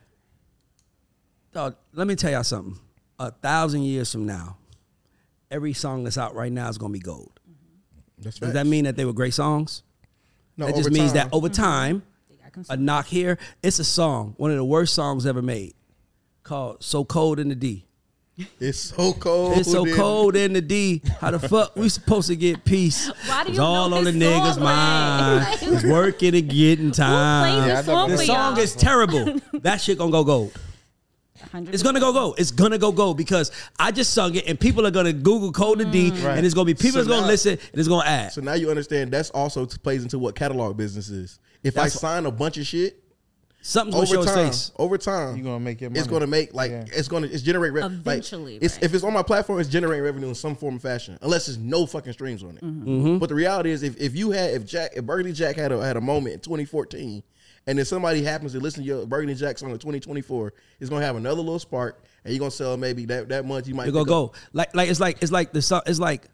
dog, 1.54 1.76
let 1.94 2.08
me 2.08 2.16
tell 2.16 2.32
y'all 2.32 2.44
something. 2.44 2.80
A 3.20 3.32
thousand 3.32 3.84
years 3.84 4.12
from 4.12 4.26
now, 4.26 4.58
every 5.52 5.74
song 5.74 6.06
that's 6.06 6.18
out 6.18 6.36
right 6.36 6.52
now 6.52 6.70
is 6.70 6.78
gonna 6.78 6.94
be 6.94 7.00
gold. 7.00 7.35
That's 8.20 8.40
Does 8.40 8.54
that 8.54 8.66
mean 8.68 8.86
that 8.86 8.96
they 8.96 9.06
were 9.06 9.14
great 9.14 9.34
songs? 9.34 9.84
no, 10.58 10.66
that 10.68 10.76
just 10.76 10.88
over 10.88 10.94
means 10.94 11.12
time. 11.14 11.30
that 11.30 11.34
over 11.34 11.48
mm-hmm. 11.50 11.62
time, 11.62 12.04
They 12.30 12.36
got 12.38 12.66
a 12.70 12.78
knock 12.78 13.08
here. 13.08 13.38
It's 13.62 13.80
a 13.80 13.84
song, 13.84 14.34
one 14.38 14.52
of 14.52 14.58
the 14.58 14.66
worst 14.66 14.94
songs 14.94 15.26
ever 15.26 15.42
made, 15.42 15.74
called 16.44 16.84
"So 16.84 17.04
Cold 17.04 17.40
in 17.40 17.50
the 17.50 17.56
D." 17.56 17.86
it's 18.60 18.78
so 18.78 19.14
cold. 19.14 19.58
It's 19.58 19.72
so 19.72 19.86
in- 19.86 19.96
cold 19.96 20.36
in 20.36 20.54
the 20.54 20.62
D. 20.62 21.02
How 21.22 21.32
the 21.32 21.40
fuck 21.40 21.76
we 21.76 21.88
supposed 21.90 22.28
to 22.28 22.36
get 22.36 22.66
peace? 22.66 23.08
Why 23.28 23.44
do 23.44 23.50
It's 23.50 23.58
you 23.58 23.64
all 23.64 23.90
know 23.90 23.98
on 23.98 24.04
the 24.04 24.12
this 24.12 24.24
niggas' 24.30 24.62
mind. 24.62 25.44
like- 25.62 25.64
It's 25.64 25.84
working 25.86 26.36
and 26.36 26.50
getting 26.50 26.92
time. 26.92 27.64
plays 27.64 27.68
Yeah, 27.68 27.74
I 27.74 27.82
this 27.82 27.86
song 27.86 28.10
that. 28.10 28.18
The 28.18 28.26
song 28.26 28.60
is 28.60 28.76
terrible. 28.76 29.40
that 29.62 29.82
shit 29.82 29.98
gonna 29.98 30.12
go 30.12 30.24
gold. 30.24 30.60
100. 31.42 31.74
It's 31.74 31.84
gonna 31.84 32.00
go 32.00 32.14
go. 32.14 32.34
It's 32.38 32.52
gonna 32.52 32.78
go 32.78 32.92
go 32.92 33.14
because 33.14 33.52
I 33.78 33.92
just 33.92 34.14
sung 34.14 34.36
it 34.36 34.46
and 34.48 34.60
people 34.60 34.86
are 34.88 34.92
gonna 34.92 35.14
Google 35.14 35.52
Code 35.52 35.80
the 35.80 35.86
D 35.86 36.12
Mm. 36.12 36.38
and 36.38 36.46
it's 36.46 36.56
gonna 36.56 36.66
be 36.66 36.74
people 36.74 36.92
So 36.92 36.98
that's 37.00 37.08
gonna 37.10 37.22
now- 37.22 37.28
listen 37.28 37.52
and 37.54 37.80
it's 37.80 37.88
gonna 37.90 38.08
add. 38.08 38.32
So 38.32 38.42
now 38.42 38.54
you 38.54 38.70
understand 38.70 39.12
that's 39.12 39.30
also 39.32 39.66
t- 39.66 39.78
plays 39.84 40.04
into 40.04 40.18
what 40.20 40.36
catalog 40.36 40.78
business 40.78 41.10
is. 41.10 41.40
If 41.64 41.78
I 41.78 41.88
sign 41.90 42.26
a 42.26 42.32
bunch 42.32 42.58
of 42.58 42.66
shit 42.66 43.02
Something's 43.62 43.96
gonna 43.96 44.06
show 44.08 44.18
over 44.20 44.26
time, 44.28 44.46
face. 44.46 44.72
over 44.78 44.98
time, 45.00 45.36
you're 45.38 45.44
gonna 45.44 45.60
make 45.60 45.82
your 45.82 45.90
It's 45.92 46.06
gonna 46.06 46.28
make 46.28 46.54
like 46.54 46.70
Yeah. 46.72 46.86
it's 46.94 47.08
gonna 47.08 47.26
it's 47.26 47.42
generate 47.42 47.74
revenue. 47.74 47.98
Eventually, 47.98 48.54
Like, 48.54 48.64
it's, 48.64 48.76
right. 48.76 48.84
if 48.84 48.94
it's 48.94 49.04
on 49.04 49.12
my 49.12 49.24
platform, 49.24 49.60
it's 49.60 49.70
generating 49.70 50.04
revenue 50.06 50.28
in 50.30 50.36
some 50.36 50.56
form 50.56 50.76
of 50.76 50.84
fashion, 50.84 51.18
unless 51.24 51.48
there's 51.48 51.58
no 51.58 51.88
fucking 51.88 52.14
streams 52.14 52.44
on 52.44 52.58
it. 52.58 52.64
Mm-hmm. 52.64 53.18
But 53.18 53.30
the 53.30 53.36
reality 53.36 53.72
is, 53.72 53.82
if, 53.82 53.98
if 54.00 54.16
you 54.16 54.30
had 54.32 54.52
if 54.52 54.66
Jack 54.68 54.92
if 54.96 55.04
Burgundy 55.04 55.34
Jack 55.34 55.56
had 55.56 55.72
a 55.72 55.84
had 55.84 55.98
a 55.98 56.02
moment 56.02 56.36
in 56.36 56.40
2014, 56.42 57.24
and 57.68 57.80
if 57.80 57.88
somebody 57.88 58.24
happens 58.24 58.52
to 58.54 58.60
listen 58.60 58.82
to 58.84 58.88
your 58.88 59.06
Burgundy 59.06 59.36
Jack 59.36 59.58
song 59.58 59.72
in 59.72 59.78
2024, 59.78 60.54
it's 60.80 60.90
gonna 60.90 61.06
have 61.06 61.16
another 61.16 61.42
little 61.42 61.60
spark, 61.60 62.04
and 62.24 62.34
you're 62.34 62.40
gonna 62.40 62.52
sell 62.52 62.78
maybe 62.78 63.06
that 63.06 63.30
that 63.30 63.46
month 63.46 63.68
you 63.68 63.74
might 63.76 63.88
It 63.88 63.92
gonna 63.92 64.06
pick 64.06 64.12
up- 64.14 64.34
go 64.34 64.34
like 64.54 64.76
like 64.76 64.90
it's 64.90 65.00
like 65.00 65.18
it's 65.22 65.32
like 65.32 65.52
the 65.54 65.62
song. 65.62 65.82
It's 65.86 66.00
like, 66.00 66.28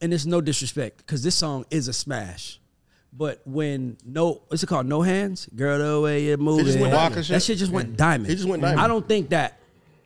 and 0.00 0.12
it's 0.12 0.26
no 0.26 0.40
disrespect 0.40 0.98
because 0.98 1.22
this 1.22 1.34
song 1.34 1.64
is 1.70 1.88
a 1.88 1.92
smash. 1.92 2.60
But 3.12 3.40
when 3.46 3.96
no, 4.04 4.42
what's 4.48 4.62
it 4.62 4.66
called? 4.66 4.86
No 4.86 5.00
hands, 5.02 5.48
girl, 5.54 5.78
the 5.96 6.00
way 6.02 6.24
you're 6.24 6.36
moving. 6.36 6.66
just 6.66 6.78
went 6.78 6.92
that 6.92 7.24
shit? 7.24 7.42
shit 7.42 7.58
just 7.58 7.72
went 7.72 7.96
diamond. 7.96 8.30
It 8.30 8.36
just 8.36 8.48
went 8.48 8.60
diamond. 8.62 8.80
I 8.80 8.88
don't 8.88 9.08
think 9.08 9.30
that 9.30 9.58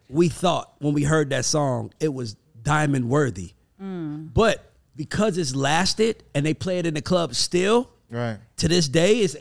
we 0.09 0.29
thought 0.29 0.73
when 0.79 0.95
we 0.95 1.03
heard 1.03 1.31
that 1.31 1.45
song 1.45 1.93
it 1.99 2.13
was 2.13 2.37
diamond 2.63 3.09
worthy. 3.09 3.53
Mm. 3.83 4.33
But 4.33 4.71
because 4.95 5.39
it's 5.39 5.55
lasted 5.57 6.23
and 6.35 6.45
they 6.47 6.55
play 6.55 6.79
it 6.79 6.87
in 6.87 6.95
the 6.95 7.03
club 7.03 7.35
still, 7.35 7.91
Right. 8.11 8.39
to 8.59 8.69
this 8.69 8.87
day, 8.87 9.21
is 9.21 9.37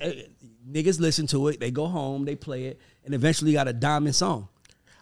niggas 0.72 1.00
listen 1.00 1.28
to 1.28 1.48
it, 1.48 1.60
they 1.60 1.72
go 1.72 1.88
home, 1.88 2.26
they 2.26 2.36
play 2.36 2.66
it, 2.66 2.80
and 3.06 3.14
eventually 3.14 3.54
got 3.54 3.68
a 3.68 3.74
diamond 3.74 4.16
song. 4.16 4.48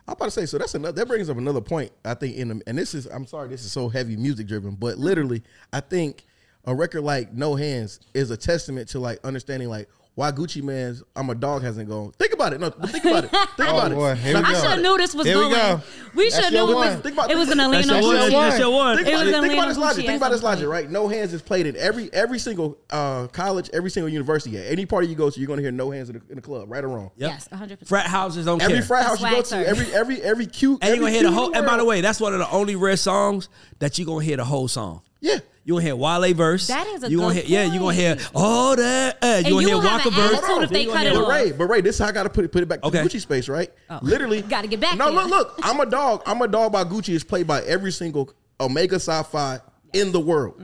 I'm 0.07 0.13
about 0.13 0.25
to 0.25 0.31
say, 0.31 0.45
so 0.45 0.57
that's 0.57 0.73
another 0.73 0.93
that 0.93 1.07
brings 1.07 1.29
up 1.29 1.37
another 1.37 1.61
point. 1.61 1.91
I 2.05 2.13
think 2.13 2.37
in 2.37 2.47
the, 2.47 2.61
and 2.65 2.77
this 2.77 2.93
is 2.93 3.07
I'm 3.07 3.25
sorry, 3.25 3.49
this 3.49 3.65
is 3.65 3.71
so 3.71 3.89
heavy 3.89 4.15
music 4.15 4.47
driven, 4.47 4.75
but 4.75 4.97
literally, 4.97 5.43
I 5.73 5.81
think 5.81 6.25
a 6.63 6.73
record 6.73 7.01
like 7.01 7.33
No 7.33 7.55
Hands 7.55 7.99
is 8.13 8.31
a 8.31 8.37
testament 8.37 8.89
to 8.89 8.99
like 8.99 9.19
understanding 9.25 9.69
like 9.69 9.89
why 10.17 10.31
Gucci 10.31 10.63
Mane's 10.63 11.03
I'm 11.15 11.29
a 11.29 11.35
dog 11.35 11.61
hasn't 11.61 11.87
gone. 11.87 12.11
Think 12.13 12.33
about 12.33 12.51
it. 12.53 12.59
No, 12.59 12.71
think 12.71 13.05
about 13.05 13.25
it. 13.25 13.29
Think 13.55 13.69
Oh, 13.69 13.77
about 13.77 13.91
boy. 13.91 14.09
it. 14.13 14.17
Here 14.17 14.33
we 14.35 14.41
Now, 14.41 14.49
I 14.49 14.53
should 14.55 14.63
have 14.71 14.79
it. 14.79 14.81
knew 14.81 14.97
this 14.97 15.13
was 15.13 15.27
Here 15.27 15.35
we 15.37 15.41
going. 15.43 15.53
go. 15.77 15.81
We 16.15 16.31
should 16.31 16.43
have 16.45 16.53
your 16.53 16.65
knew 16.65 16.73
it 16.73 16.75
was, 16.75 17.29
it 17.29 17.37
was 17.37 17.49
gonna 17.49 17.67
land 17.69 17.87
That's 17.87 17.91
on 17.91 18.01
your 18.15 18.21
one. 18.21 18.31
That's 18.31 18.59
your 18.59 18.71
one. 18.73 18.95
Think 18.97 19.07
It 19.07 19.13
about, 19.13 19.27
it, 19.27 19.31
think 19.31 19.45
about 19.53 19.57
land 19.59 19.69
this 19.69 19.77
logic. 19.77 20.05
Think 20.07 20.17
about 20.17 20.31
this 20.31 20.41
logic, 20.43 20.67
right? 20.67 20.89
No 20.89 21.07
Hands 21.07 21.31
is 21.31 21.41
played 21.43 21.67
in 21.67 21.75
every 21.75 22.11
every 22.13 22.39
single 22.39 22.79
uh, 22.89 23.27
college, 23.27 23.69
every 23.73 23.91
single 23.91 24.09
university. 24.09 24.57
At 24.57 24.65
any 24.71 24.87
party 24.87 25.07
you 25.07 25.13
go 25.15 25.29
to, 25.29 25.39
you're 25.39 25.47
gonna 25.47 25.61
hear 25.61 25.71
No 25.71 25.91
Hands 25.91 26.09
in 26.09 26.15
the, 26.17 26.21
in 26.29 26.35
the 26.37 26.41
club, 26.41 26.71
right 26.71 26.83
or 26.83 26.87
wrong. 26.87 27.11
Yep. 27.17 27.29
Yes, 27.31 27.47
100. 27.51 27.75
percent 27.79 27.87
Frat 27.87 28.07
houses 28.07 28.45
don't 28.45 28.59
Every 28.59 28.73
care. 28.73 28.77
Every 28.83 28.87
frat 28.87 29.05
house 29.05 29.21
you 29.21 29.29
go 29.29 29.41
to, 29.43 29.67
every 29.67 29.93
every 29.93 30.21
every 30.23 30.45
cute. 30.47 30.79
and 30.81 30.89
you're 30.89 30.99
gonna 30.99 31.11
hear 31.11 31.23
the 31.23 31.31
whole. 31.31 31.53
And 31.55 31.63
by 31.65 31.77
the 31.77 31.85
way, 31.85 31.97
way, 31.97 32.01
that's 32.01 32.19
one 32.19 32.33
of 32.33 32.39
the 32.39 32.49
only 32.49 32.75
rare 32.75 32.97
songs 32.97 33.49
that 33.79 33.99
you're 33.99 34.07
gonna 34.07 34.25
hear 34.25 34.37
the 34.37 34.45
whole 34.45 34.67
song. 34.67 35.01
yeah. 35.21 35.37
You 35.67 35.73
gonna 35.73 35.83
hear 35.83 35.97
Wale 35.97 36.33
verse. 36.33 36.67
That 36.67 36.87
is 36.87 37.03
a 37.03 37.09
you 37.11 37.17
gonna 37.19 37.33
good 37.33 37.43
hear, 37.43 37.65
Yeah, 37.65 37.73
you 37.73 37.79
gonna 37.81 37.93
hear 37.93 38.17
all 38.33 38.73
that. 38.77 39.17
Uh, 39.21 39.27
you 39.27 39.33
And 39.33 39.43
gonna 39.47 39.61
you 39.63 39.67
hear 39.67 39.75
Walker 39.75 39.89
have 39.89 40.05
Waka 40.05 40.07
an 40.07 40.13
verse. 40.15 40.63
if 40.63 40.69
they 40.69 40.81
you 40.83 40.87
cut 40.87 40.93
gonna 40.93 41.09
it 41.09 41.11
hear- 41.11 41.19
But 41.21 41.25
off. 41.27 41.29
Ray, 41.29 41.51
but 41.51 41.65
Ray, 41.65 41.81
this 41.81 41.95
is 41.95 41.99
how 42.01 42.07
I 42.07 42.11
gotta 42.13 42.29
put 42.29 42.45
it 42.45 42.53
put 42.53 42.63
it 42.63 42.69
back 42.69 42.79
to 42.83 42.87
Okay. 42.87 42.99
Gucci 43.03 43.19
space, 43.19 43.49
right? 43.49 43.69
Literally, 44.01 44.41
Gotta 44.49 44.69
get 44.69 44.79
back 44.79 44.97
No, 44.97 45.07
there. 45.11 45.25
look, 45.25 45.29
look. 45.29 45.59
I'm 45.63 45.77
a 45.81 45.85
dog. 45.85 46.23
I'm 46.25 46.41
a 46.41 46.47
dog 46.47 46.71
by 46.71 46.85
Gucci 46.85 47.09
is 47.15 47.25
played 47.25 47.47
by 47.47 47.63
every 47.63 47.91
single 47.91 48.29
Omega 48.61 48.97
Psi 48.97 49.23
Phi 49.23 49.59
in 49.93 50.11
the 50.11 50.19
world. 50.19 50.61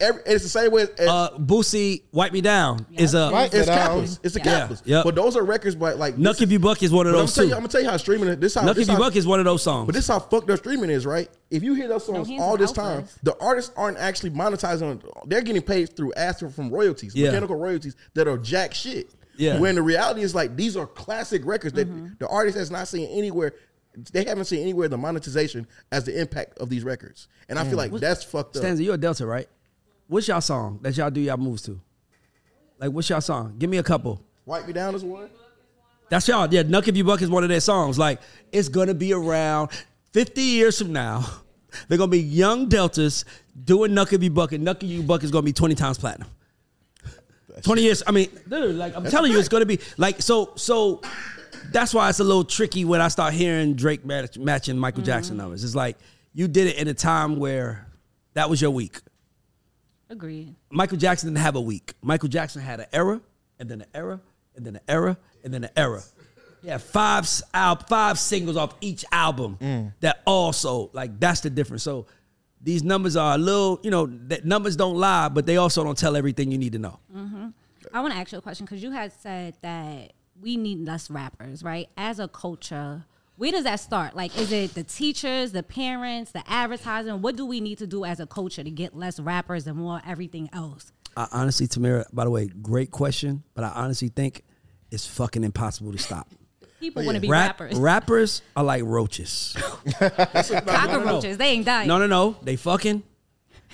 Every, 0.00 0.22
it's 0.26 0.42
the 0.42 0.48
same 0.50 0.72
way 0.72 0.82
as, 0.82 0.88
as 0.98 1.08
Uh, 1.08 1.30
Boosie, 1.38 2.02
wipe 2.10 2.32
me 2.32 2.40
down 2.40 2.84
is 2.92 3.14
a. 3.14 3.30
Right. 3.32 3.52
it's 3.54 3.68
But, 3.68 3.90
um. 3.90 4.18
It's 4.24 4.34
a 4.36 4.40
Yeah. 4.40 4.66
capless. 4.68 4.82
Yeah. 4.84 5.02
But 5.04 5.14
those 5.14 5.36
are 5.36 5.44
records, 5.44 5.76
but 5.76 5.98
like 5.98 6.16
Knuck 6.16 6.32
this 6.34 6.42
if 6.42 6.50
you 6.52 6.58
buck 6.58 6.82
is 6.82 6.90
one 6.90 7.06
of 7.06 7.12
but 7.12 7.18
I'm 7.18 7.22
those 7.22 7.34
gonna 7.34 7.34
tell 7.36 7.44
you, 7.44 7.50
too. 7.50 7.54
I'm 7.56 7.60
gonna 7.62 7.68
tell 7.72 7.82
you 7.82 7.88
how 7.90 7.96
streaming. 7.96 8.40
This 8.40 8.54
how. 8.54 8.62
Knuck 8.62 8.74
this 8.74 8.88
if 8.88 8.92
you 8.92 8.98
buck 8.98 9.14
is 9.16 9.26
one 9.26 9.38
of 9.38 9.44
those 9.44 9.62
songs. 9.62 9.86
But 9.86 9.94
this 9.94 10.04
is 10.04 10.08
how 10.08 10.18
fucked 10.18 10.50
up 10.50 10.58
streaming 10.58 10.90
is, 10.90 11.06
right? 11.06 11.30
If 11.50 11.62
you 11.62 11.74
hear 11.74 11.86
those 11.88 12.04
songs 12.04 12.28
Hands 12.28 12.42
all 12.42 12.56
this 12.56 12.72
time, 12.72 13.06
the 13.22 13.36
artists 13.40 13.72
aren't 13.76 13.98
actually 13.98 14.30
monetizing. 14.30 14.82
On, 14.90 15.02
they're 15.26 15.42
getting 15.42 15.62
paid 15.62 15.96
through 15.96 16.12
asking 16.14 16.50
from 16.50 16.70
royalties, 16.70 17.14
Yeah. 17.14 17.28
mechanical 17.28 17.56
royalties 17.56 17.94
that 18.14 18.26
are 18.26 18.36
jack 18.38 18.74
shit. 18.74 19.10
Yeah. 19.36 19.58
When 19.58 19.74
the 19.76 19.82
reality 19.82 20.22
is 20.22 20.34
like 20.34 20.56
these 20.56 20.76
are 20.76 20.86
classic 20.86 21.44
records 21.44 21.74
that 21.74 21.88
Mm-hmm. 21.88 22.06
the 22.18 22.26
artist 22.28 22.56
has 22.58 22.70
not 22.70 22.88
seen 22.88 23.08
anywhere. 23.16 23.52
They 24.12 24.24
haven't 24.24 24.46
seen 24.46 24.60
anywhere 24.60 24.88
the 24.88 24.98
monetization 24.98 25.66
as 25.92 26.04
the 26.04 26.18
impact 26.18 26.58
of 26.58 26.68
these 26.68 26.84
records, 26.84 27.28
and 27.48 27.58
I 27.58 27.64
feel 27.64 27.74
mm. 27.74 27.90
like 27.90 27.92
that's 27.92 28.24
fucked 28.24 28.56
up. 28.56 28.62
Stanza, 28.62 28.82
you're 28.82 28.94
a 28.94 28.98
Delta, 28.98 29.26
right? 29.26 29.48
What's 30.08 30.28
y'all 30.28 30.40
song 30.40 30.80
that 30.82 30.96
y'all 30.96 31.10
do 31.10 31.20
y'all 31.20 31.36
moves 31.36 31.62
to? 31.62 31.80
Like, 32.78 32.90
what's 32.90 33.08
y'all 33.08 33.20
song? 33.20 33.54
Give 33.58 33.70
me 33.70 33.78
a 33.78 33.82
couple. 33.82 34.20
Wipe 34.44 34.66
me 34.66 34.72
down 34.72 34.94
as 34.94 35.04
one. 35.04 35.30
That's 36.10 36.28
y'all. 36.28 36.52
Yeah, 36.52 36.62
Knuck 36.62 36.86
If 36.88 36.96
You 36.96 37.04
Buck 37.04 37.22
is 37.22 37.30
one 37.30 37.42
of 37.42 37.48
their 37.48 37.60
songs. 37.60 37.98
Like, 37.98 38.20
it's 38.52 38.68
gonna 38.68 38.94
be 38.94 39.12
around 39.12 39.70
50 40.12 40.40
years 40.42 40.78
from 40.78 40.92
now. 40.92 41.24
They're 41.88 41.98
gonna 41.98 42.10
be 42.10 42.20
young 42.20 42.68
Deltas 42.68 43.24
doing 43.64 43.92
Knuck 43.92 44.12
If 44.12 44.22
You 44.22 44.30
Buck, 44.30 44.52
and 44.52 44.66
Knuck 44.66 44.82
If 44.82 44.90
You 44.90 45.02
Buck 45.02 45.24
is 45.24 45.30
gonna 45.30 45.42
be 45.42 45.52
20 45.52 45.74
times 45.74 45.98
platinum. 45.98 46.28
20 47.62 47.82
years. 47.82 48.02
I 48.06 48.10
mean, 48.10 48.28
dude, 48.48 48.74
like 48.76 48.96
I'm 48.96 49.04
telling 49.04 49.32
you, 49.32 49.38
it's 49.38 49.48
gonna 49.48 49.66
be 49.66 49.78
like 49.96 50.20
so. 50.20 50.52
So 50.56 51.00
that's 51.72 51.94
why 51.94 52.08
it's 52.08 52.20
a 52.20 52.24
little 52.24 52.44
tricky 52.44 52.84
when 52.84 53.00
I 53.00 53.08
start 53.08 53.34
hearing 53.34 53.74
Drake 53.74 54.04
match, 54.04 54.38
matching 54.38 54.78
Michael 54.78 55.00
mm-hmm. 55.00 55.06
Jackson 55.06 55.36
numbers. 55.36 55.64
It's 55.64 55.74
like 55.74 55.96
you 56.32 56.48
did 56.48 56.68
it 56.68 56.76
in 56.76 56.88
a 56.88 56.94
time 56.94 57.36
where 57.36 57.86
that 58.34 58.50
was 58.50 58.60
your 58.60 58.70
week. 58.70 59.00
Agreed. 60.10 60.54
Michael 60.70 60.98
Jackson 60.98 61.30
didn't 61.30 61.42
have 61.42 61.56
a 61.56 61.60
week. 61.60 61.94
Michael 62.02 62.28
Jackson 62.28 62.62
had 62.62 62.80
an 62.80 62.86
era, 62.92 63.20
and 63.58 63.68
then 63.68 63.80
an 63.80 63.86
era, 63.94 64.20
and 64.54 64.64
then 64.66 64.76
an 64.76 64.82
era, 64.86 65.16
and 65.42 65.52
then 65.52 65.64
an 65.64 65.70
era. 65.76 66.02
Yeah, 66.62 66.72
had 66.72 66.82
five 66.82 67.28
al- 67.52 67.76
five 67.76 68.18
singles 68.18 68.56
off 68.56 68.74
each 68.80 69.04
album 69.12 69.58
mm. 69.60 69.92
that 70.00 70.22
also 70.26 70.90
like 70.92 71.20
that's 71.20 71.40
the 71.40 71.50
difference. 71.50 71.82
So 71.82 72.06
these 72.60 72.82
numbers 72.82 73.16
are 73.16 73.34
a 73.34 73.38
little, 73.38 73.78
you 73.82 73.90
know, 73.90 74.06
that 74.28 74.44
numbers 74.46 74.74
don't 74.74 74.96
lie, 74.96 75.28
but 75.28 75.44
they 75.44 75.58
also 75.58 75.84
don't 75.84 75.98
tell 75.98 76.16
everything 76.16 76.50
you 76.50 76.58
need 76.58 76.72
to 76.72 76.78
know. 76.78 76.98
Mm-hmm. 77.14 77.48
I 77.92 78.00
want 78.00 78.14
to 78.14 78.18
ask 78.18 78.32
you 78.32 78.38
a 78.38 78.40
question 78.40 78.64
because 78.64 78.82
you 78.82 78.90
had 78.90 79.12
said 79.12 79.54
that 79.60 80.12
we 80.40 80.56
need 80.56 80.80
less 80.86 81.10
rappers, 81.10 81.62
right? 81.62 81.88
As 81.96 82.18
a 82.18 82.28
culture, 82.28 83.04
where 83.36 83.52
does 83.52 83.64
that 83.64 83.80
start? 83.80 84.14
Like, 84.14 84.36
is 84.38 84.52
it 84.52 84.74
the 84.74 84.84
teachers, 84.84 85.52
the 85.52 85.62
parents, 85.62 86.32
the 86.32 86.42
advertising? 86.48 87.20
What 87.22 87.36
do 87.36 87.46
we 87.46 87.60
need 87.60 87.78
to 87.78 87.86
do 87.86 88.04
as 88.04 88.20
a 88.20 88.26
culture 88.26 88.62
to 88.62 88.70
get 88.70 88.96
less 88.96 89.18
rappers 89.18 89.66
and 89.66 89.76
more 89.76 90.00
everything 90.06 90.48
else? 90.52 90.92
I 91.16 91.28
honestly, 91.32 91.66
Tamira, 91.66 92.04
by 92.12 92.24
the 92.24 92.30
way, 92.30 92.46
great 92.48 92.90
question, 92.90 93.44
but 93.54 93.64
I 93.64 93.68
honestly 93.74 94.08
think 94.08 94.42
it's 94.90 95.06
fucking 95.06 95.44
impossible 95.44 95.92
to 95.92 95.98
stop. 95.98 96.28
People 96.80 97.04
want 97.04 97.14
to 97.16 97.20
be 97.20 97.28
Rap- 97.28 97.60
rappers. 97.60 97.78
rappers 97.78 98.42
are 98.56 98.64
like 98.64 98.82
roaches. 98.84 99.56
Cockroaches, 99.98 101.38
they 101.38 101.50
ain't 101.50 101.64
dying. 101.64 101.88
No, 101.88 101.98
no, 101.98 102.06
no. 102.06 102.36
They 102.42 102.56
fucking. 102.56 103.02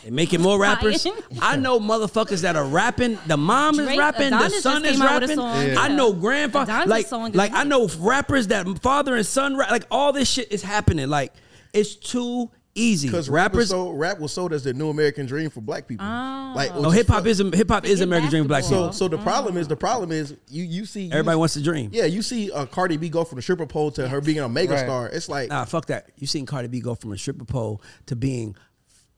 They 0.04 0.10
making 0.10 0.40
more 0.40 0.58
rappers. 0.58 1.06
I 1.40 1.56
know 1.56 1.78
motherfuckers 1.80 2.42
that 2.42 2.56
are 2.56 2.64
rapping. 2.64 3.18
The 3.26 3.36
mom 3.36 3.78
is 3.78 3.86
Drake, 3.86 3.98
rapping. 3.98 4.28
Adonis 4.28 4.54
the 4.56 4.60
son 4.62 4.84
is 4.84 4.92
came 4.92 5.02
out 5.02 5.20
with 5.22 5.30
a 5.30 5.36
rapping. 5.36 5.74
song, 5.74 5.84
I 5.84 5.88
know 5.88 6.12
grandfather. 6.12 6.72
Adonis' 6.72 7.12
Like, 7.12 7.34
like 7.34 7.52
I 7.52 7.64
know 7.64 7.88
rappers 7.98 8.46
that 8.48 8.66
father 8.82 9.14
and 9.16 9.26
son 9.26 9.56
rap. 9.56 9.70
Like 9.70 9.84
all 9.90 10.12
this 10.12 10.28
shit 10.30 10.50
is 10.52 10.62
happening. 10.62 11.08
Like 11.08 11.32
it's 11.72 11.94
too 11.94 12.50
easy. 12.74 13.08
Because 13.08 13.28
rap 13.28 13.52
was 13.52 13.58
Rappers. 13.58 13.68
sold, 13.70 13.98
rap 13.98 14.20
was 14.20 14.32
sold 14.32 14.52
as 14.52 14.62
the 14.64 14.72
new 14.72 14.90
American 14.90 15.26
dream 15.26 15.50
for 15.50 15.60
black 15.60 15.86
people. 15.88 16.06
Like 16.06 16.70
Oh, 16.72 16.88
hip 16.90 17.08
hop 17.08 17.26
is 17.26 17.38
hip 17.38 17.68
hop 17.68 17.84
is 17.84 17.98
Forget 17.98 18.02
American 18.04 18.30
dream 18.30 18.44
for 18.44 18.48
black 18.48 18.62
basketball. 18.62 18.84
people. 18.88 18.92
so. 18.94 19.04
So 19.04 19.08
the 19.16 19.18
problem 19.22 19.56
is 19.56 19.68
the 19.68 19.76
problem 19.76 20.12
is 20.12 20.34
you 20.48 20.62
you 20.64 20.86
see 20.86 21.02
you- 21.02 21.10
Everybody 21.12 21.36
wants 21.36 21.54
to 21.54 21.62
dream. 21.62 21.90
Yeah, 21.92 22.04
you 22.06 22.22
see 22.22 22.50
uh, 22.52 22.66
Cardi 22.66 22.96
B 22.96 23.08
go 23.08 23.24
from 23.24 23.36
the 23.36 23.42
stripper 23.42 23.66
pole 23.66 23.90
to 23.92 24.08
her 24.08 24.20
being 24.20 24.38
a 24.38 24.48
mega 24.48 24.74
Right. 24.74 24.80
star. 24.84 25.08
It's 25.08 25.28
like 25.28 25.50
Nah, 25.50 25.64
fuck 25.64 25.86
that. 25.86 26.10
You 26.16 26.26
seen 26.26 26.46
Cardi 26.46 26.68
B 26.68 26.80
go 26.80 26.94
from 26.94 27.12
a 27.12 27.18
stripper 27.18 27.44
pole 27.44 27.82
to 28.06 28.16
being 28.16 28.56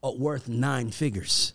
uh, 0.02 0.10
worth 0.12 0.48
nine 0.48 0.90
figures. 0.90 1.52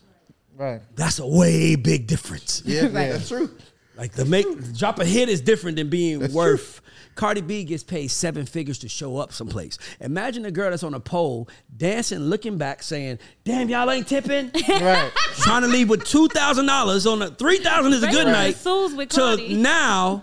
Right. 0.56 0.82
That's 0.96 1.20
a 1.20 1.28
way 1.28 1.76
big 1.76 2.08
difference. 2.08 2.64
yeah, 2.66 2.88
that's 2.88 3.28
true. 3.30 3.50
Like 3.96 4.12
the 4.14 4.26
make 4.26 4.46
drop 4.78 5.00
a 5.00 5.06
hit 5.06 5.28
is 5.30 5.42
different 5.42 5.78
than 5.78 5.90
being 5.90 6.20
That's 6.20 6.34
worth. 6.34 6.82
Cardi 7.16 7.42
B 7.42 7.64
gets 7.64 7.82
paid 7.84 8.10
seven 8.10 8.46
figures 8.46 8.78
to 8.80 8.88
show 8.90 9.18
up 9.18 9.34
someplace. 9.34 9.80
Imagine 10.00 10.46
a 10.46 10.52
girl 10.52 10.70
that's 10.70 10.84
on 10.84 10.94
a 10.94 11.00
pole 11.00 11.50
dancing, 11.76 12.20
looking 12.20 12.60
back, 12.60 12.84
saying, 12.84 13.18
"Damn, 13.44 13.70
y'all 13.70 13.90
ain't 13.90 14.08
tipping." 14.08 14.52
Right. 14.70 15.12
Trying 15.38 15.64
to 15.64 15.68
leave 15.68 15.90
with 15.90 16.04
two 16.06 16.28
thousand 16.28 16.68
dollars 16.68 17.08
on 17.08 17.24
a 17.24 17.30
three 17.32 17.58
thousand 17.58 17.94
is 17.94 18.04
a 18.04 18.08
good 18.08 18.18
Regular 18.28 18.32
night. 18.32 18.56
Sues 18.58 18.94
with 18.94 19.10
To 19.10 19.20
Cardi. 19.20 19.56
now, 19.56 20.22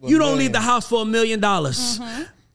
you 0.00 0.16
don't 0.18 0.38
leave 0.38 0.52
the 0.52 0.60
house 0.60 0.88
for 0.88 1.02
a 1.02 1.04
million 1.04 1.40
dollars. 1.40 1.98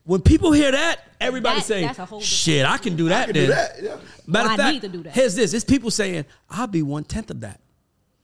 When 0.04 0.20
people 0.20 0.52
hear 0.52 0.70
that, 0.70 1.00
everybody 1.20 1.60
That- 1.60 1.64
say, 1.66 1.82
that's 1.82 1.98
a 1.98 2.04
whole 2.04 2.18
different- 2.20 2.36
"Shit, 2.38 2.66
I 2.66 2.76
can 2.78 2.94
do 2.96 3.08
that." 3.08 3.22
I 3.22 3.24
can 3.26 3.34
then. 3.34 3.46
do 3.46 3.54
that. 3.54 3.82
Yeah. 3.82 3.88
Matter 3.90 4.00
Well, 4.28 4.44
of 4.46 4.50
I 4.50 4.56
fact, 4.56 4.72
need 4.74 4.82
to 4.82 4.88
do 4.88 5.02
that. 5.04 5.12
here's 5.14 5.34
this: 5.34 5.54
it's 5.54 5.64
people 5.64 5.90
saying, 5.90 6.26
"I'll 6.50 6.66
be 6.66 6.82
one 6.82 7.04
tenth 7.04 7.30
of 7.30 7.40
that." 7.40 7.60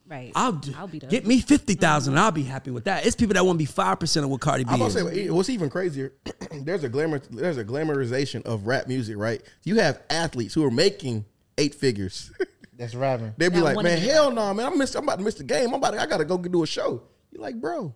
Right. 0.07 0.33
I'll, 0.35 0.53
do, 0.53 0.75
I'll 0.77 0.89
be 0.89 0.99
the 0.99 1.07
get 1.07 1.25
me 1.25 1.41
fifty 1.41 1.75
thousand, 1.75 2.11
mm-hmm. 2.13 2.19
and 2.19 2.25
I'll 2.25 2.33
be 2.33 2.43
happy 2.43 2.73
with 2.73 2.85
that. 2.85 3.07
It's 3.07 3.15
people 3.15 3.35
that 3.35 3.47
want 3.47 3.57
to 3.57 3.63
be 3.63 3.65
five 3.65 4.01
percent 4.01 4.25
of 4.25 4.31
what 4.31 4.41
Cardi 4.41 4.65
B 4.65 4.71
I'm 4.71 4.75
about 4.81 4.89
is. 4.89 4.95
to 4.97 5.15
say 5.15 5.31
what's 5.31 5.49
even 5.49 5.71
crazier. 5.71 6.13
there's 6.63 6.83
a 6.85 6.89
glamour. 6.89 7.21
There's 7.31 7.59
a 7.59 7.65
glamorization 7.65 8.45
of 8.45 8.67
rap 8.67 8.89
music, 8.89 9.17
right? 9.17 9.41
You 9.65 9.77
have 9.77 10.01
athletes 10.11 10.53
who 10.53 10.65
are 10.65 10.71
making 10.71 11.25
eight 11.59 11.75
figures. 11.77 12.33
That's 12.77 12.95
rapping. 12.95 13.35
They'd 13.37 13.51
be 13.51 13.57
That 13.57 13.63
like, 13.63 13.77
wanna 13.77 13.91
man, 13.91 14.01
be 14.01 14.07
hell 14.09 14.31
no, 14.33 14.53
man. 14.53 14.67
I'm, 14.67 14.79
miss, 14.79 14.95
I'm 14.95 15.05
about 15.05 15.19
to 15.19 15.25
miss 15.25 15.35
the 15.35 15.45
game. 15.45 15.69
I'm 15.69 15.75
about 15.75 15.93
to, 15.93 16.01
I 16.01 16.07
gotta 16.07 16.25
go 16.25 16.39
do 16.39 16.63
a 16.63 16.67
show. 16.67 17.03
You're 17.31 17.43
like, 17.43 17.61
bro, 17.61 17.95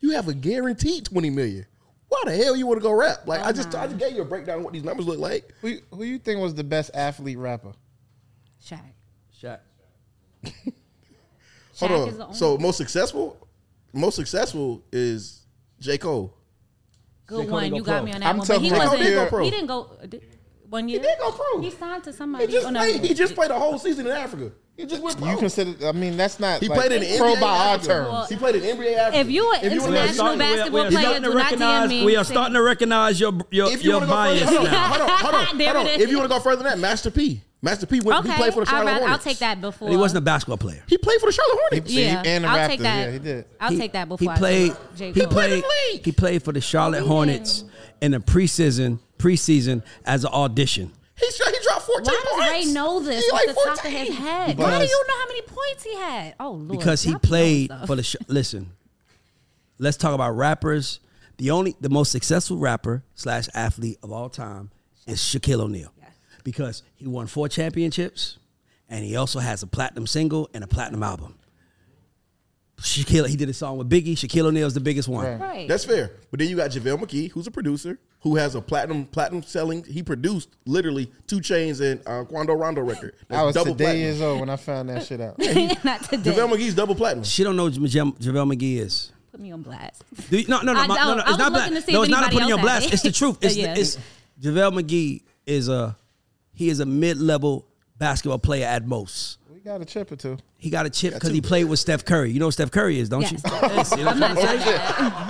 you 0.00 0.12
have 0.12 0.28
a 0.28 0.34
guaranteed 0.34 1.04
20 1.04 1.30
million. 1.30 1.66
Why 2.14 2.30
the 2.30 2.36
hell 2.44 2.54
you 2.54 2.66
want 2.66 2.78
to 2.78 2.82
go 2.82 2.92
rap? 2.92 3.26
Like, 3.26 3.40
I 3.42 3.50
just 3.52 3.74
I 3.74 3.78
uh-huh. 3.78 3.86
just 3.88 3.98
gave 3.98 4.14
you 4.14 4.22
a 4.22 4.24
breakdown 4.24 4.58
of 4.58 4.64
what 4.64 4.72
these 4.72 4.84
numbers 4.84 5.06
look 5.06 5.18
like. 5.18 5.52
Who 5.62 5.78
who 5.90 6.04
you 6.04 6.18
think 6.18 6.40
was 6.40 6.54
the 6.54 6.62
best 6.64 6.90
athlete 6.94 7.38
rapper? 7.38 7.72
Shaq. 8.64 8.80
Shaq. 9.42 9.58
Hold 11.80 11.90
Shaq 11.90 12.02
on. 12.02 12.08
is 12.08 12.16
the 12.16 12.24
only 12.24 12.36
so 12.36 12.58
most 12.58 12.76
successful, 12.76 13.48
most 13.92 14.14
successful 14.16 14.84
is 14.92 15.42
J 15.80 15.98
Cole. 15.98 16.32
good 17.26 17.42
J. 17.42 17.44
Cole 17.46 17.52
one. 17.52 17.62
didn't 17.64 17.76
You 17.76 17.82
go 17.82 17.86
got 17.86 17.96
pro. 17.96 18.04
me 18.04 18.12
on 18.12 18.20
that 18.20 18.28
I'm 18.28 18.38
one. 18.38 18.46
But 18.46 18.60
he 18.60 18.68
talking 18.70 18.82
about 18.82 18.92
wasn't. 18.92 19.02
J. 19.02 19.14
Cole 19.14 19.14
did 19.14 19.24
go 19.24 19.28
pro. 19.28 19.44
He 19.44 19.50
didn't 19.50 19.66
go 19.66 19.90
uh, 20.02 20.06
did- 20.06 20.38
one 20.70 20.88
year. 20.88 21.00
He 21.00 21.06
did 21.06 21.18
go 21.18 21.32
pro. 21.32 21.60
He 21.60 21.70
signed 21.70 22.04
to 22.04 22.12
somebody. 22.12 22.46
He 22.46 22.52
just 22.52 22.66
Oh, 22.66 22.70
no. 22.70 22.80
played. 22.80 23.04
He 23.04 23.14
just 23.14 23.34
played 23.34 23.50
a 23.50 23.58
whole 23.58 23.78
season 23.78 24.06
in 24.06 24.12
Africa. 24.12 24.52
He 24.76 24.86
just 24.86 25.02
went 25.02 25.16
pro. 25.18 25.30
You 25.30 25.36
consider? 25.38 25.86
I 25.86 25.92
mean, 25.92 26.16
that's 26.16 26.40
not. 26.40 26.60
he 26.60 26.68
like, 26.68 26.78
played 26.80 26.92
in 26.92 27.00
the 27.02 27.16
pro 27.18 27.34
NBA 27.36 27.40
by 27.40 27.46
our 27.48 27.74
Africa. 27.76 27.86
terms. 27.92 28.28
He 28.28 28.36
played 28.36 28.54
in 28.56 28.62
NBA 28.76 28.96
Africa. 28.96 29.18
If 29.20 29.30
you 29.30 29.42
an 29.42 29.46
wanna 29.46 29.60
go- 29.68 29.74
international 29.86 30.36
basketball 30.36 30.90
player, 30.90 31.20
do 31.20 31.34
not 31.34 31.52
DM 31.52 31.88
me. 31.88 32.04
We 32.04 32.16
are 32.16 32.24
starting 32.24 32.54
to 32.54 32.62
recognize 32.62 33.20
your 33.20 33.32
your, 33.52 33.70
If 33.70 33.84
you 33.84 33.90
your 33.92 34.00
want 34.00 34.10
further, 34.10 34.40
bias 34.40 34.42
hold 34.48 34.66
on, 34.66 34.72
now. 34.72 34.88
hold 34.88 35.00
on, 35.02 35.08
hold 35.08 35.34
on, 35.34 35.44
hold 35.60 35.76
on. 35.76 35.86
If 35.86 36.10
you 36.10 36.18
want 36.18 36.28
to 36.30 36.36
go 36.36 36.40
further 36.40 36.62
than 36.64 36.72
that, 36.72 36.78
Master 36.80 37.10
P. 37.12 37.40
Master 37.62 37.86
P 37.86 38.00
went. 38.00 38.18
Okay, 38.18 38.30
He 38.32 38.36
played 38.36 38.52
for 38.52 38.64
the 38.64 38.68
I'd 38.70 38.74
Charlotte 38.74 38.84
rather- 38.90 39.00
Hornets. 39.06 39.26
I'll 39.26 39.32
take 39.32 39.38
that 39.38 39.60
before. 39.60 39.88
He 39.88 39.96
wasn't 39.96 40.18
a 40.18 40.20
basketball 40.22 40.58
player. 40.58 40.82
He 40.88 40.98
played 40.98 41.20
for 41.20 41.26
the 41.26 41.32
Charlotte 41.32 41.58
Hornets. 41.70 41.90
He- 41.92 42.02
Yeah, 42.02 42.22
and 42.26 42.44
the 42.44 42.48
I'll 42.48 42.58
Raptors, 42.58 42.66
take 42.68 42.80
that. 42.80 42.98
yeah, 43.06 43.10
he 43.12 43.18
did. 43.20 43.44
I'll 43.60 43.70
He- 43.70 43.78
take 43.78 43.92
that 43.92 44.08
before. 44.08 44.32
He 44.32 44.38
played. 44.38 44.72
I. 44.72 45.02
He 45.04 45.12
Cole. 45.12 45.26
played. 45.28 45.52
in 45.52 45.60
the. 45.60 46.00
He 46.04 46.12
played 46.12 46.42
for 46.42 46.52
the 46.52 46.60
Charlotte 46.60 47.04
Hornets 47.06 47.64
in 48.02 48.10
the 48.10 48.18
preseason 48.18 48.98
preseason 49.18 49.82
as 50.04 50.24
an 50.24 50.32
audition. 50.32 50.92
He, 51.16 51.30
shot- 51.30 51.46
he 51.46 51.52
dropped 51.52 51.53
14 51.86 52.04
Why 52.04 52.22
does. 52.58 52.66
Ray 52.66 52.72
know 52.72 53.00
this 53.00 53.24
He 53.24 53.30
off 53.30 53.38
like 53.38 53.46
the 53.48 53.54
top 53.54 53.74
of 53.74 53.80
14. 53.80 54.06
his 54.06 54.14
head? 54.16 54.56
Because- 54.56 54.72
Why 54.72 54.78
do 54.78 54.84
you 54.90 55.04
know 55.08 55.14
how 55.20 55.26
many 55.28 55.42
points 55.42 55.84
he 55.84 55.94
had? 55.96 56.34
Oh 56.40 56.50
Lord, 56.52 56.68
because 56.68 57.02
he 57.02 57.10
y'all 57.10 57.18
be 57.20 57.28
knowing 57.28 57.40
played 57.42 57.64
stuff. 57.66 57.86
for 57.86 57.96
the. 57.96 58.02
Sh- 58.02 58.16
listen, 58.28 58.70
let's 59.78 59.96
talk 59.96 60.14
about 60.14 60.32
rappers. 60.32 61.00
The 61.36 61.50
only, 61.50 61.74
the 61.80 61.88
most 61.90 62.12
successful 62.12 62.58
rapper 62.58 63.02
slash 63.16 63.48
athlete 63.54 63.98
of 64.02 64.12
all 64.12 64.28
time 64.28 64.70
is 65.06 65.18
Shaquille 65.18 65.60
O'Neal, 65.60 65.92
because 66.44 66.82
he 66.94 67.06
won 67.08 67.26
four 67.26 67.48
championships, 67.48 68.38
and 68.88 69.04
he 69.04 69.16
also 69.16 69.40
has 69.40 69.62
a 69.62 69.66
platinum 69.66 70.06
single 70.06 70.48
and 70.54 70.62
a 70.62 70.68
platinum 70.68 71.02
album. 71.02 71.34
Shaquille, 72.80 73.26
he 73.28 73.36
did 73.36 73.48
a 73.48 73.52
song 73.52 73.78
with 73.78 73.88
Biggie. 73.88 74.12
Shaquille 74.14 74.46
O'Neal 74.46 74.66
is 74.66 74.74
the 74.74 74.80
biggest 74.80 75.08
one. 75.08 75.24
Right. 75.24 75.40
right. 75.40 75.68
That's 75.68 75.84
fair. 75.84 76.12
But 76.30 76.40
then 76.40 76.48
you 76.48 76.56
got 76.56 76.70
JaVale 76.70 76.98
McGee, 77.00 77.30
who's 77.30 77.46
a 77.46 77.50
producer, 77.50 77.98
who 78.24 78.34
has 78.36 78.54
a 78.56 78.60
platinum 78.60 79.04
platinum 79.06 79.42
selling. 79.44 79.84
He 79.84 80.02
produced 80.02 80.48
literally 80.66 81.12
2 81.28 81.36
Chainz 81.40 81.80
and 81.80 82.00
uh, 82.06 82.24
Quando 82.24 82.54
Rondo 82.54 82.80
record. 82.82 83.14
That's 83.28 83.38
I 83.40 83.44
was 83.44 83.54
double 83.54 83.72
today 83.72 83.84
platinum. 83.84 84.02
years 84.02 84.20
old 84.20 84.40
when 84.40 84.50
I 84.50 84.56
found 84.56 84.88
that 84.88 85.04
shit 85.06 85.20
out. 85.20 85.38
not 85.84 86.02
today. 86.04 86.32
JaVale 86.32 86.50
McGee's 86.56 86.74
double 86.74 86.94
platinum. 86.96 87.22
She 87.24 87.44
don't 87.44 87.54
know 87.54 87.68
who 87.68 87.80
JaVale 87.86 88.18
JaVale 88.18 88.52
McGee 88.54 88.78
is. 88.78 89.12
Put 89.30 89.40
me 89.40 89.52
on 89.52 89.62
blast. 89.62 90.02
Do 90.30 90.38
you, 90.38 90.46
no, 90.48 90.60
no, 90.62 90.72
no, 90.72 90.80
I 90.80 90.86
my- 90.86 90.94
know. 90.96 91.04
no, 91.08 91.14
no. 91.16 91.20
I 91.20 91.22
It's 91.22 91.28
was 91.30 91.38
not 91.38 91.52
looking 91.52 91.68
black. 91.70 91.80
to 91.80 91.86
see 91.86 91.92
No, 91.92 92.02
if 92.02 92.08
it's 92.08 92.10
not 92.10 92.18
anybody 92.24 92.34
putting 92.36 92.48
you 92.48 92.54
on 92.54 92.60
else 92.60 92.68
had 92.70 92.80
blast. 92.80 92.86
it. 92.86 92.92
It's 92.94 93.02
the 93.02 93.12
truth. 93.12 93.38
It's, 93.42 93.56
Yeah. 93.56 93.74
it's 93.76 93.98
JaVale 94.40 94.80
McGee 94.82 95.22
is 95.46 95.68
a 95.68 95.96
he 96.54 96.68
is 96.70 96.80
a 96.80 96.86
mid 96.86 97.18
level 97.18 97.66
basketball 97.98 98.38
player 98.38 98.66
at 98.66 98.86
most. 98.86 99.38
We 99.52 99.60
got 99.60 99.80
a 99.80 99.84
chip 99.84 100.10
or 100.12 100.16
two. 100.16 100.38
He 100.56 100.70
got 100.70 100.86
a 100.86 100.90
chip 100.90 101.14
because 101.14 101.30
he 101.30 101.40
played 101.40 101.64
with 101.64 101.78
Steph 101.78 102.04
Curry. 102.04 102.30
You 102.30 102.38
know 102.40 102.46
who 102.46 102.50
Steph 102.52 102.70
Curry 102.70 102.98
is, 102.98 103.08
don't 103.10 103.20
Yes. 103.22 103.32
you? 103.32 103.38
Yes, 103.44 103.90
you 103.92 103.96
know 103.98 104.04
what 104.12 104.22
I'm 104.22 104.36
trying 104.36 104.58
to 104.58 104.64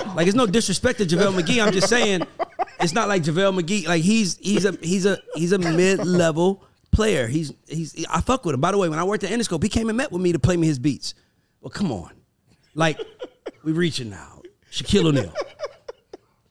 say? 0.05 0.11
Like 0.15 0.27
it's 0.29 0.37
no 0.37 0.47
disrespect 0.47 0.99
to 0.99 1.07
JaVale 1.07 1.41
McGee. 1.41 1.65
I'm 1.65 1.73
just 1.73 1.89
saying 1.89 2.23
it's 2.85 2.93
not 2.93 3.09
like 3.09 3.23
JaVale 3.23 3.61
McGee. 3.61 3.87
Like 3.89 4.03
he's 4.03 4.37
he's 4.39 4.65
a 4.65 4.73
he's 4.83 5.07
a 5.07 5.19
he's 5.35 5.53
a 5.53 5.59
mid 5.59 6.05
level 6.07 6.65
player. 6.93 7.27
He's 7.27 7.53
he's 7.67 8.07
I 8.09 8.21
fuck 8.21 8.45
with 8.45 8.55
him. 8.55 8.61
By 8.61 8.73
the 8.73 8.79
way, 8.79 8.89
when 8.89 8.99
I 8.99 9.05
worked 9.05 9.25
at 9.25 9.31
Interscope, 9.31 9.63
he 9.63 9.69
came 9.69 9.89
and 9.89 9.97
met 9.97 10.13
with 10.13 10.23
me 10.23 10.33
to 10.33 10.39
play 10.39 10.57
me 10.57 10.67
his 10.67 10.79
beats. 10.79 11.15
Well, 11.61 11.71
come 11.71 11.91
on, 11.91 12.13
like 12.75 13.01
we 13.63 13.73
reaching 13.73 14.11
now. 14.11 14.43
Shaquille 14.71 15.07
O'Neal. 15.07 15.33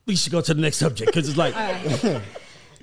We 0.06 0.16
should 0.16 0.32
go 0.32 0.40
to 0.40 0.54
the 0.54 0.60
next 0.60 0.76
subject 0.76 1.10
because 1.12 1.28
it's 1.28 1.38
like 1.38 1.54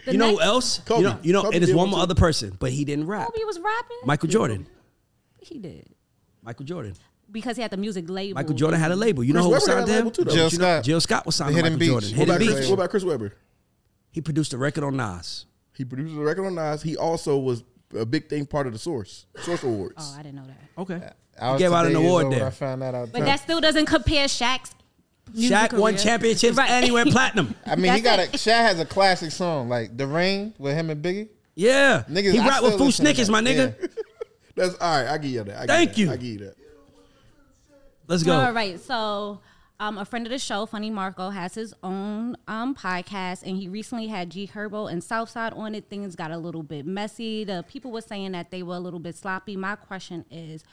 The 0.05 0.13
you 0.13 0.17
know 0.17 0.31
who 0.31 0.41
else? 0.41 0.79
Kobe. 0.79 1.01
You 1.01 1.07
know 1.07 1.19
you 1.21 1.33
know 1.33 1.43
Kobe 1.43 1.57
it 1.57 1.63
is 1.63 1.69
one 1.69 1.77
one 1.77 1.89
more 1.89 1.99
other 1.99 2.15
person, 2.15 2.55
but 2.59 2.71
he 2.71 2.85
didn't 2.85 3.07
rap. 3.07 3.27
Kobe 3.27 3.43
was 3.45 3.59
rapping. 3.59 3.97
Michael 4.05 4.29
Jordan. 4.29 4.67
He 5.39 5.59
did 5.59 5.87
Michael 6.41 6.65
Jordan. 6.65 6.95
Because 7.32 7.55
he 7.55 7.61
had 7.61 7.71
the 7.71 7.77
music 7.77 8.09
label. 8.09 8.36
Michael 8.36 8.55
Jordan 8.55 8.79
had 8.79 8.91
a 8.91 8.93
mm-hmm. 8.93 9.01
label. 9.01 9.23
You 9.23 9.34
Chris 9.34 9.43
know 9.43 9.47
who 9.47 9.53
Webber 9.53 9.65
signed 9.65 9.79
had 9.79 9.86
to 9.86 9.91
a 9.91 9.95
him? 9.95 10.05
label 10.05 10.11
too. 10.11 10.25
Jill 10.25 10.36
You 10.36 10.41
know, 10.41 10.49
Scott. 10.49 10.84
Jill 10.84 11.01
Scott 11.01 11.25
was 11.25 11.36
signed 11.36 11.55
The 11.55 11.61
to 11.61 11.63
Hidden 11.69 11.79
Michael 11.79 11.79
Beach. 11.79 11.89
Jordan. 11.89 12.09
What 12.09 12.17
Hidden 12.17 12.36
about, 12.36 12.39
Beach. 12.39 12.55
Chris, 12.55 12.67
what 12.67 12.73
about 12.73 12.89
Chris 12.89 13.03
Webber? 13.03 13.34
He 14.11 14.21
produced 14.21 14.53
a 14.53 14.57
record 14.57 14.84
on 14.84 14.97
Nas. 14.97 15.45
He 15.75 15.86
produced 15.86 16.15
a 16.15 16.19
record 16.19 16.45
on 16.45 16.55
Nas. 16.55 16.82
He 16.82 16.97
also 16.97 17.38
was 17.38 17.63
a 17.97 18.05
big 18.05 18.29
thing 18.29 18.45
part 18.45 18.67
of 18.67 18.73
the 18.73 18.79
Source 18.79 19.25
Source 19.41 19.63
Awards. 19.63 19.95
Oh, 19.97 20.15
I 20.17 20.23
didn't 20.23 20.36
know 20.36 20.47
that. 20.47 20.82
Okay. 20.82 21.01
I 21.39 21.51
was 21.53 21.61
gave 21.61 21.71
out 21.71 21.86
an 21.86 21.93
today 21.93 22.05
award 22.05 22.32
there. 22.32 22.47
I 22.47 22.49
found 22.49 22.82
that 22.82 22.93
out. 22.93 23.11
But 23.11 23.19
too. 23.19 23.25
that 23.25 23.39
still 23.39 23.61
doesn't 23.61 23.86
compare 23.86 24.27
Shaq's. 24.27 24.75
music 25.34 25.55
Shaq 25.55 25.73
won 25.73 25.97
championships 25.97 26.57
Right. 26.57 26.69
and 26.69 26.86
he 26.86 26.91
went 26.91 27.09
platinum. 27.11 27.55
I 27.65 27.75
mean, 27.75 27.93
he 27.93 28.01
got 28.01 28.17
That's 28.17 28.34
a. 28.45 28.49
Shaq 28.49 28.61
has 28.61 28.79
a 28.79 28.86
classic 28.86 29.32
song 29.32 29.69
like 29.69 29.95
"The 29.97 30.05
Rain" 30.05 30.53
with 30.57 30.75
him 30.75 30.89
and 30.89 31.03
Biggie. 31.03 31.29
Yeah. 31.55 32.03
Niggas, 32.09 32.32
he 32.32 32.39
I 32.39 32.47
rapped 32.47 32.63
with 32.63 32.73
still 32.73 32.91
Fu-Schnickens, 32.91 33.29
my 33.29 33.41
nigga. 33.41 33.75
Yeah. 33.79 33.88
That's 34.55 34.75
all 34.75 35.01
right. 35.03 35.11
I 35.11 35.17
give 35.17 35.32
you 35.32 35.43
that. 35.43 35.57
I 35.57 35.59
give 35.61 35.67
Thank 35.67 35.89
that. 35.89 35.97
you. 35.97 36.11
I 36.11 36.15
give 36.17 36.25
you 36.25 36.39
that. 36.39 36.55
Let's 38.12 38.24
go. 38.24 38.38
All 38.38 38.51
right, 38.51 38.78
so 38.78 39.39
um, 39.80 39.97
a 39.97 40.03
friend 40.03 40.28
of 40.28 40.32
the 40.32 40.38
show, 40.38 40.66
Funny 40.66 40.89
Marco, 40.89 41.30
has 41.30 41.55
his 41.55 41.74
own 41.82 42.36
um, 42.45 42.76
podcast, 42.76 43.43
and 43.43 43.55
he 43.55 43.70
recently 43.70 44.07
had 44.07 44.30
G 44.30 44.51
Herbo 44.53 44.91
and 44.91 45.01
Southside 45.01 45.53
on 45.53 45.74
it. 45.76 45.86
Things 45.89 46.18
got 46.18 46.30
a 46.30 46.38
little 46.38 46.62
bit 46.62 46.86
messy. 46.86 47.45
The 47.45 47.64
people 47.70 47.89
were 47.89 48.01
saying 48.01 48.34
that 48.34 48.51
they 48.51 48.64
were 48.64 48.76
a 48.76 48.82
little 48.82 48.99
bit 48.99 49.16
sloppy. 49.16 49.55
My 49.55 49.78
question 49.78 50.26
is, 50.30 50.66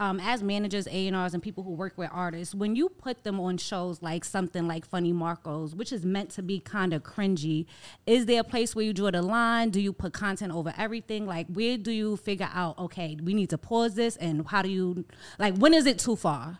um, 0.00 0.18
as 0.18 0.42
managers, 0.42 0.88
A 0.88 1.06
and 1.06 1.14
R's, 1.14 1.32
and 1.32 1.40
people 1.40 1.62
who 1.62 1.70
work 1.70 1.96
with 1.96 2.10
artists, 2.12 2.56
when 2.56 2.74
you 2.74 2.88
put 2.88 3.22
them 3.22 3.38
on 3.38 3.56
shows 3.58 4.02
like 4.02 4.24
something 4.24 4.66
like 4.66 4.84
Funny 4.84 5.12
Marcos, 5.12 5.76
which 5.76 5.92
is 5.92 6.04
meant 6.04 6.30
to 6.30 6.42
be 6.42 6.58
kind 6.58 6.92
of 6.92 7.04
cringy, 7.04 7.66
is 8.04 8.26
there 8.26 8.40
a 8.40 8.44
place 8.44 8.74
where 8.74 8.84
you 8.84 8.92
draw 8.92 9.12
the 9.12 9.22
line? 9.22 9.70
Do 9.70 9.80
you 9.80 9.92
put 9.92 10.12
content 10.12 10.52
over 10.52 10.74
everything? 10.76 11.24
Like, 11.24 11.46
where 11.46 11.78
do 11.78 11.92
you 11.92 12.16
figure 12.16 12.50
out? 12.52 12.80
Okay, 12.80 13.16
we 13.22 13.32
need 13.32 13.50
to 13.50 13.58
pause 13.58 13.94
this, 13.94 14.16
and 14.16 14.44
how 14.48 14.62
do 14.62 14.68
you 14.68 15.04
like? 15.38 15.54
When 15.54 15.72
is 15.72 15.86
it 15.86 16.00
too 16.00 16.16
far? 16.16 16.58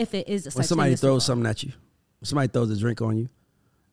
If 0.00 0.14
it 0.14 0.28
is, 0.28 0.54
when 0.54 0.64
somebody 0.64 0.88
thing 0.88 0.94
as 0.94 1.00
too 1.02 1.08
throws 1.08 1.26
something 1.26 1.46
at 1.46 1.62
you, 1.62 1.72
somebody 2.22 2.48
throws 2.48 2.70
a 2.70 2.76
drink 2.78 3.02
on 3.02 3.18
you, 3.18 3.28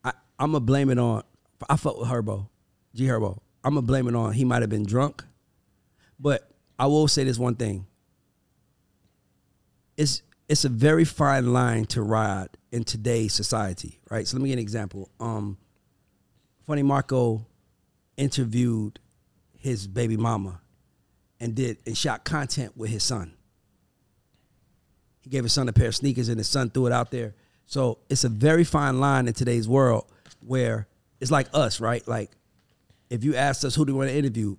I, 0.05 0.13
I'm 0.39 0.53
gonna 0.53 0.61
blame 0.61 0.89
it 0.89 0.97
on. 0.97 1.23
I 1.69 1.75
fuck 1.75 1.99
with 1.99 2.07
Herbo, 2.07 2.47
G 2.95 3.03
Herbo. 3.03 3.39
I'm 3.61 3.73
gonna 3.73 3.81
blame 3.81 4.07
it 4.07 4.15
on. 4.15 4.31
He 4.31 4.45
might 4.45 4.61
have 4.61 4.69
been 4.69 4.85
drunk, 4.85 5.25
but 6.17 6.49
I 6.79 6.87
will 6.87 7.09
say 7.09 7.25
this 7.25 7.37
one 7.37 7.55
thing. 7.55 7.87
It's 9.97 10.21
it's 10.47 10.63
a 10.63 10.69
very 10.69 11.03
fine 11.03 11.51
line 11.51 11.85
to 11.87 12.01
ride 12.01 12.49
in 12.71 12.85
today's 12.85 13.33
society, 13.33 13.99
right? 14.09 14.25
So 14.25 14.37
let 14.37 14.43
me 14.43 14.49
give 14.49 14.57
you 14.57 14.61
an 14.61 14.63
example. 14.63 15.09
Um, 15.19 15.57
Funny 16.65 16.83
Marco 16.83 17.45
interviewed 18.15 18.99
his 19.57 19.87
baby 19.87 20.15
mama 20.15 20.61
and 21.39 21.53
did 21.53 21.79
and 21.85 21.97
shot 21.97 22.23
content 22.23 22.77
with 22.77 22.89
his 22.91 23.03
son. 23.03 23.33
He 25.27 25.31
gave 25.31 25.43
his 25.43 25.51
son 25.51 25.67
a 25.67 25.73
pair 25.73 25.89
of 25.89 25.95
sneakers 25.95 26.29
and 26.29 26.37
his 26.37 26.47
son 26.47 26.69
threw 26.69 26.85
it 26.85 26.93
out 26.93 27.11
there. 27.11 27.35
So 27.65 27.97
it's 28.09 28.23
a 28.23 28.29
very 28.29 28.63
fine 28.63 29.01
line 29.01 29.27
in 29.27 29.33
today's 29.33 29.67
world 29.67 30.09
where 30.39 30.87
it's 31.19 31.31
like 31.31 31.47
us, 31.53 31.81
right? 31.81 32.07
Like 32.07 32.31
if 33.09 33.25
you 33.25 33.35
asked 33.35 33.65
us 33.65 33.75
who 33.75 33.83
do 33.83 33.91
you 33.91 33.97
want 33.97 34.09
to 34.09 34.15
interview, 34.15 34.55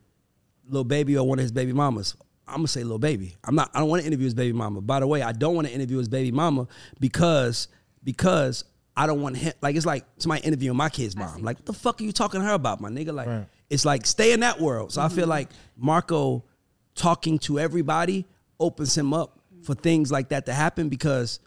Lil 0.68 0.84
Baby 0.84 1.16
or 1.16 1.26
one 1.26 1.38
of 1.38 1.42
his 1.42 1.52
baby 1.52 1.72
mamas, 1.72 2.16
I'm 2.46 2.56
gonna 2.56 2.68
say 2.68 2.84
Lil 2.84 2.98
Baby. 2.98 3.34
I'm 3.44 3.54
not. 3.54 3.70
I 3.72 3.78
don't 3.78 3.88
want 3.88 4.02
to 4.02 4.06
interview 4.06 4.26
his 4.26 4.34
baby 4.34 4.52
mama. 4.52 4.82
By 4.82 5.00
the 5.00 5.06
way, 5.06 5.22
I 5.22 5.32
don't 5.32 5.54
want 5.54 5.66
to 5.68 5.72
interview 5.72 5.96
his 5.96 6.08
baby 6.08 6.32
mama 6.32 6.68
because 7.00 7.68
because 8.04 8.64
I 8.94 9.06
don't 9.06 9.22
want 9.22 9.38
him. 9.38 9.54
Like 9.62 9.74
it's 9.74 9.86
like 9.86 10.04
somebody 10.18 10.42
interviewing 10.42 10.76
my 10.76 10.90
kid's 10.90 11.16
mom. 11.16 11.40
Like 11.42 11.56
what 11.56 11.64
the 11.64 11.72
fuck 11.72 11.98
are 12.02 12.04
you 12.04 12.12
talking 12.12 12.40
to 12.40 12.46
her 12.46 12.52
about, 12.52 12.82
my 12.82 12.90
nigga? 12.90 13.14
Like 13.14 13.46
it's 13.70 13.86
like 13.86 14.04
stay 14.04 14.32
in 14.32 14.40
that 14.40 14.60
world. 14.60 14.92
So 14.92 15.00
I 15.00 15.08
feel 15.08 15.22
mm-hmm. 15.22 15.30
like 15.30 15.48
Marco 15.78 16.44
talking 16.94 17.38
to 17.38 17.58
everybody 17.58 18.26
opens 18.60 18.98
him 18.98 19.14
up 19.14 19.37
for 19.62 19.74
things 19.74 20.10
like 20.10 20.30
that 20.30 20.46
to 20.46 20.52
happen 20.52 20.88
because 20.88 21.40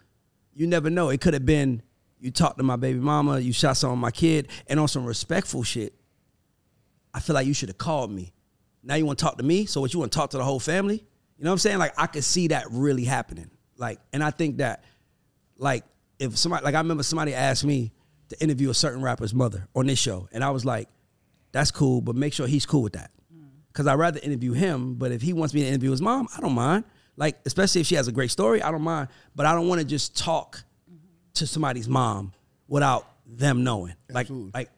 you 0.54 0.66
never 0.66 0.90
know. 0.90 1.08
It 1.08 1.20
could 1.20 1.34
have 1.34 1.46
been 1.46 1.82
you 2.22 2.30
talked 2.30 2.58
to 2.58 2.62
my 2.64 2.76
baby 2.76 3.00
mama, 3.00 3.40
you 3.40 3.52
shot 3.52 3.76
some 3.76 3.90
on 3.90 3.98
my 3.98 4.12
kid, 4.12 4.48
and 4.68 4.78
on 4.78 4.86
some 4.86 5.04
respectful 5.04 5.64
shit. 5.64 5.92
I 7.12 7.18
feel 7.20 7.34
like 7.34 7.46
you 7.46 7.52
should 7.52 7.68
have 7.68 7.78
called 7.78 8.12
me. 8.12 8.32
Now 8.82 8.94
you 8.94 9.04
want 9.04 9.18
to 9.18 9.24
talk 9.24 9.38
to 9.38 9.44
me? 9.44 9.66
So 9.66 9.80
what 9.80 9.92
you 9.92 9.98
want 9.98 10.12
to 10.12 10.18
talk 10.18 10.30
to 10.30 10.38
the 10.38 10.44
whole 10.44 10.60
family? 10.60 11.04
You 11.36 11.44
know 11.44 11.50
what 11.50 11.54
I'm 11.54 11.58
saying? 11.58 11.78
Like 11.78 11.94
I 11.98 12.06
could 12.06 12.22
see 12.22 12.48
that 12.48 12.66
really 12.70 13.04
happening. 13.04 13.50
Like, 13.76 13.98
and 14.12 14.22
I 14.22 14.30
think 14.30 14.58
that, 14.58 14.84
like, 15.56 15.84
if 16.20 16.38
somebody, 16.38 16.64
like 16.64 16.76
I 16.76 16.78
remember 16.78 17.02
somebody 17.02 17.34
asked 17.34 17.64
me 17.64 17.90
to 18.28 18.40
interview 18.40 18.70
a 18.70 18.74
certain 18.74 19.02
rapper's 19.02 19.34
mother 19.34 19.66
on 19.74 19.86
this 19.86 19.98
show, 19.98 20.28
and 20.32 20.44
I 20.44 20.50
was 20.50 20.64
like, 20.64 20.88
that's 21.50 21.72
cool, 21.72 22.00
but 22.00 22.14
make 22.14 22.32
sure 22.32 22.46
he's 22.46 22.64
cool 22.64 22.82
with 22.82 22.92
that. 22.92 23.10
Mm. 23.34 23.48
Cause 23.72 23.88
I'd 23.88 23.94
rather 23.94 24.20
interview 24.22 24.52
him, 24.52 24.94
but 24.94 25.10
if 25.10 25.22
he 25.22 25.32
wants 25.32 25.52
me 25.52 25.62
to 25.62 25.66
interview 25.66 25.90
his 25.90 26.00
mom, 26.00 26.28
I 26.36 26.40
don't 26.40 26.54
mind. 26.54 26.84
Like, 27.16 27.38
especially 27.44 27.80
if 27.82 27.86
she 27.86 27.94
has 27.96 28.08
a 28.08 28.12
great 28.12 28.30
story, 28.30 28.62
I 28.62 28.70
don't 28.70 28.82
mind. 28.82 29.08
But 29.34 29.46
I 29.46 29.54
don't 29.54 29.68
want 29.68 29.80
to 29.80 29.86
just 29.86 30.16
talk 30.16 30.62
to 31.34 31.46
somebody's 31.46 31.88
mom 31.88 32.32
without 32.68 33.06
them 33.26 33.64
knowing. 33.64 33.94
Like, 34.10 34.28
like 34.54 34.70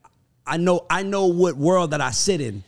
I 0.47 0.57
know 0.57 0.87
I 0.91 1.03
know 1.03 1.27
what 1.27 1.57
world 1.57 1.93
that 1.93 2.01
I 2.01 2.11
sit 2.11 2.41
in, 2.41 2.65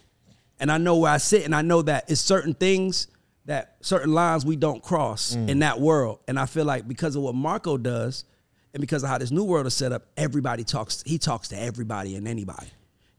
and 0.60 0.70
I 0.70 0.78
know 0.78 0.96
where 0.98 1.12
I 1.12 1.18
sit, 1.18 1.44
and 1.44 1.54
I 1.54 1.62
know 1.62 1.82
that 1.82 2.10
it's 2.10 2.20
certain 2.20 2.54
things 2.54 3.08
that 3.44 3.76
certain 3.80 4.12
lines 4.12 4.44
we 4.44 4.56
don't 4.56 4.82
cross 4.82 5.36
mm. 5.36 5.48
in 5.48 5.60
that 5.60 5.80
world. 5.80 6.18
And 6.26 6.38
I 6.38 6.46
feel 6.46 6.64
like 6.64 6.86
because 6.86 7.14
of 7.16 7.22
what 7.22 7.34
Marco 7.34 7.76
does, 7.76 8.24
and 8.72 8.80
because 8.80 9.02
of 9.02 9.08
how 9.08 9.18
this 9.18 9.30
new 9.30 9.44
world 9.44 9.66
is 9.66 9.74
set 9.74 9.92
up, 9.92 10.06
everybody 10.16 10.64
talks. 10.64 11.02
He 11.06 11.18
talks 11.18 11.48
to 11.48 11.58
everybody 11.60 12.16
and 12.16 12.28
anybody, 12.28 12.68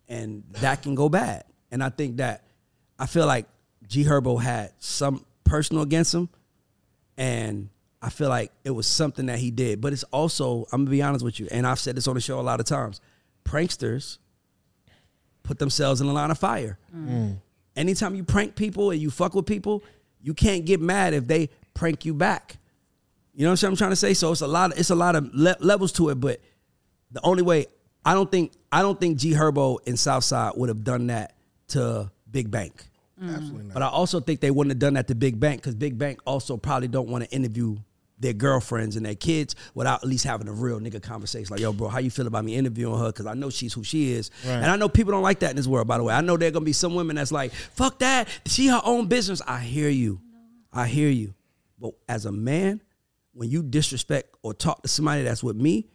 and 0.07 0.43
that 0.61 0.81
can 0.81 0.95
go 0.95 1.09
bad. 1.09 1.43
And 1.71 1.83
I 1.83 1.89
think 1.89 2.17
that 2.17 2.43
I 2.99 3.05
feel 3.05 3.25
like 3.25 3.47
G 3.87 4.03
Herbo 4.03 4.41
had 4.41 4.71
some 4.79 5.25
personal 5.43 5.83
against 5.83 6.13
him, 6.13 6.29
and 7.17 7.69
I 8.01 8.09
feel 8.09 8.29
like 8.29 8.51
it 8.63 8.71
was 8.71 8.87
something 8.87 9.25
that 9.25 9.39
he 9.39 9.51
did. 9.51 9.81
But 9.81 9.93
it's 9.93 10.03
also, 10.03 10.65
I'm 10.71 10.81
gonna 10.81 10.91
be 10.91 11.01
honest 11.01 11.25
with 11.25 11.39
you, 11.39 11.47
and 11.51 11.65
I've 11.65 11.79
said 11.79 11.95
this 11.95 12.07
on 12.07 12.15
the 12.15 12.21
show 12.21 12.39
a 12.39 12.41
lot 12.41 12.59
of 12.59 12.65
times. 12.65 13.01
Pranksters 13.43 14.19
put 15.43 15.59
themselves 15.59 16.01
in 16.01 16.07
the 16.07 16.13
line 16.13 16.31
of 16.31 16.37
fire. 16.37 16.77
Mm. 16.95 17.37
Anytime 17.75 18.15
you 18.15 18.23
prank 18.23 18.55
people 18.55 18.91
and 18.91 19.01
you 19.01 19.09
fuck 19.09 19.33
with 19.33 19.45
people, 19.45 19.83
you 20.21 20.33
can't 20.33 20.65
get 20.65 20.81
mad 20.81 21.13
if 21.13 21.27
they 21.27 21.49
prank 21.73 22.05
you 22.05 22.13
back. 22.13 22.57
You 23.33 23.45
know 23.45 23.51
what 23.51 23.63
I'm 23.63 23.75
trying 23.75 23.91
to 23.91 23.95
say? 23.95 24.13
So 24.13 24.31
it's 24.31 24.41
a 24.41 24.47
lot. 24.47 24.73
Of, 24.73 24.79
it's 24.79 24.89
a 24.89 24.95
lot 24.95 25.15
of 25.15 25.29
le- 25.33 25.57
levels 25.59 25.91
to 25.93 26.09
it. 26.09 26.15
But 26.15 26.41
the 27.11 27.21
only 27.23 27.43
way 27.43 27.67
I 28.03 28.13
don't 28.13 28.31
think 28.31 28.51
I 28.71 28.81
don't 28.81 28.99
think 28.99 29.17
G 29.17 29.33
Herbo 29.33 29.77
and 29.85 29.97
Southside 29.97 30.53
would 30.55 30.69
have 30.69 30.83
done 30.83 31.07
that 31.07 31.35
to 31.69 32.11
Big 32.29 32.49
Bank. 32.49 32.83
Mm. 33.21 33.35
Absolutely 33.35 33.63
not. 33.65 33.73
But 33.73 33.83
I 33.83 33.87
also 33.87 34.19
think 34.19 34.41
they 34.41 34.51
wouldn't 34.51 34.71
have 34.71 34.79
done 34.79 34.93
that 34.93 35.07
to 35.07 35.15
Big 35.15 35.39
Bank 35.39 35.61
because 35.61 35.75
Big 35.75 35.97
Bank 35.97 36.19
also 36.25 36.57
probably 36.57 36.87
don't 36.87 37.09
want 37.09 37.23
to 37.23 37.29
interview 37.31 37.77
their 38.19 38.33
girlfriends 38.33 38.95
and 38.95 39.05
their 39.05 39.15
kids 39.15 39.55
without 39.75 40.01
at 40.03 40.09
least 40.09 40.23
having 40.23 40.47
a 40.47 40.51
real 40.51 40.79
nigga 40.79 41.01
conversation. 41.01 41.51
Like, 41.51 41.59
yo, 41.59 41.71
bro, 41.71 41.87
how 41.87 41.99
you 41.99 42.09
feel 42.09 42.25
about 42.25 42.45
me 42.45 42.55
interviewing 42.55 42.97
her? 42.99 43.07
Because 43.07 43.27
I 43.27 43.35
know 43.35 43.49
she's 43.49 43.73
who 43.73 43.83
she 43.83 44.11
is. 44.13 44.31
And 44.43 44.65
I 44.65 44.75
know 44.75 44.89
people 44.89 45.11
don't 45.11 45.21
like 45.21 45.39
that 45.39 45.51
in 45.51 45.55
this 45.55 45.67
world, 45.67 45.87
by 45.87 45.97
the 45.97 46.03
way. 46.03 46.13
I 46.13 46.21
know 46.21 46.35
there 46.35 46.47
are 46.47 46.51
going 46.51 46.63
to 46.63 46.65
be 46.65 46.73
some 46.73 46.95
women 46.95 47.15
that's 47.15 47.31
like, 47.31 47.53
fuck 47.53 47.99
that. 47.99 48.27
She 48.47 48.67
her 48.67 48.81
own 48.83 49.07
business. 49.07 49.41
I 49.45 49.59
hear 49.59 49.89
you. 49.89 50.19
I 50.73 50.87
hear 50.87 51.09
you. 51.09 51.35
But 51.79 51.93
as 52.09 52.25
a 52.25 52.31
man, 52.31 52.81
when 53.33 53.51
you 53.51 53.61
disrespect 53.61 54.35
or 54.41 54.53
talk 54.55 54.81
to 54.81 54.87
somebody 54.87 55.21
that's 55.21 55.43
with 55.43 55.55
me, 55.55 55.87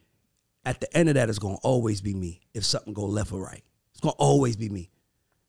at 0.65 0.81
the 0.81 0.97
end 0.97 1.09
of 1.09 1.17
that, 1.17 1.29
it's 1.29 1.41
going 1.41 1.57
to 1.57 1.63
always 1.63 2.01
be 2.01 2.15
me 2.15 2.41
if 2.55 2.65
something 2.65 2.93
go 2.93 3.05
left 3.05 3.33
or 3.33 3.43
right. 3.43 3.65
It's 3.91 4.01
going 4.01 4.13
to 4.13 4.19
always 4.19 4.55
be 4.55 4.69
me. 4.69 4.92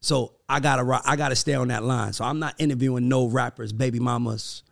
So 0.03 0.33
I 0.49 0.59
gotta 0.59 1.01
I 1.05 1.15
gotta 1.15 1.35
stay 1.35 1.53
on 1.53 1.69
that 1.69 1.81
line. 1.81 2.11
So 2.11 2.25
I'm 2.25 2.37
not 2.37 2.55
interviewing 2.59 3.07
no 3.07 3.25
rappers, 3.25 3.71
baby 3.71 4.01
mamas. 4.01 4.63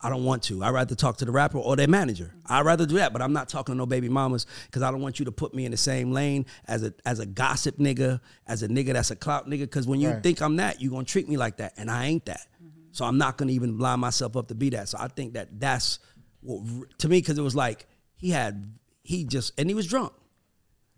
I 0.00 0.10
don't 0.10 0.24
want 0.24 0.42
to. 0.44 0.64
I'd 0.64 0.70
rather 0.70 0.96
talk 0.96 1.18
to 1.18 1.24
the 1.24 1.30
rapper 1.30 1.58
or 1.58 1.76
their 1.76 1.86
manager. 1.86 2.34
I'd 2.46 2.64
rather 2.66 2.84
do 2.84 2.96
that, 2.96 3.12
but 3.12 3.22
I'm 3.22 3.32
not 3.32 3.48
talking 3.48 3.74
to 3.74 3.78
no 3.78 3.86
baby 3.86 4.08
mamas 4.08 4.44
because 4.66 4.82
I 4.82 4.90
don't 4.90 5.00
want 5.00 5.20
you 5.20 5.26
to 5.26 5.30
put 5.30 5.54
me 5.54 5.66
in 5.66 5.70
the 5.70 5.76
same 5.76 6.10
lane 6.10 6.46
as 6.66 6.82
a 6.82 6.92
as 7.06 7.20
a 7.20 7.26
gossip 7.26 7.76
nigga, 7.78 8.18
as 8.48 8.64
a 8.64 8.68
nigga 8.68 8.94
that's 8.94 9.12
a 9.12 9.16
clout 9.16 9.46
nigga. 9.48 9.60
Because 9.60 9.86
when 9.86 10.00
you 10.00 10.08
Right. 10.10 10.20
think 10.22 10.42
I'm 10.42 10.56
that, 10.56 10.82
you're 10.82 10.90
gonna 10.90 11.04
treat 11.04 11.28
me 11.28 11.36
like 11.36 11.58
that, 11.58 11.74
and 11.76 11.88
I 11.88 12.06
ain't 12.06 12.26
that. 12.26 12.48
Mm-hmm. 12.60 12.80
So 12.90 13.04
I'm 13.04 13.18
not 13.18 13.38
gonna 13.38 13.52
even 13.52 13.78
line 13.78 14.00
myself 14.00 14.36
up 14.36 14.48
to 14.48 14.56
be 14.56 14.70
that. 14.70 14.88
So 14.88 14.98
I 14.98 15.06
think 15.06 15.34
that 15.34 15.60
that's 15.60 16.00
what 16.40 16.98
to 16.98 17.08
me 17.08 17.18
because 17.18 17.38
it 17.38 17.42
was 17.42 17.54
like 17.54 17.86
he 18.16 18.30
had 18.30 18.76
he 19.04 19.22
just 19.22 19.52
and 19.60 19.68
he 19.70 19.76
was 19.76 19.86
drunk. 19.86 20.12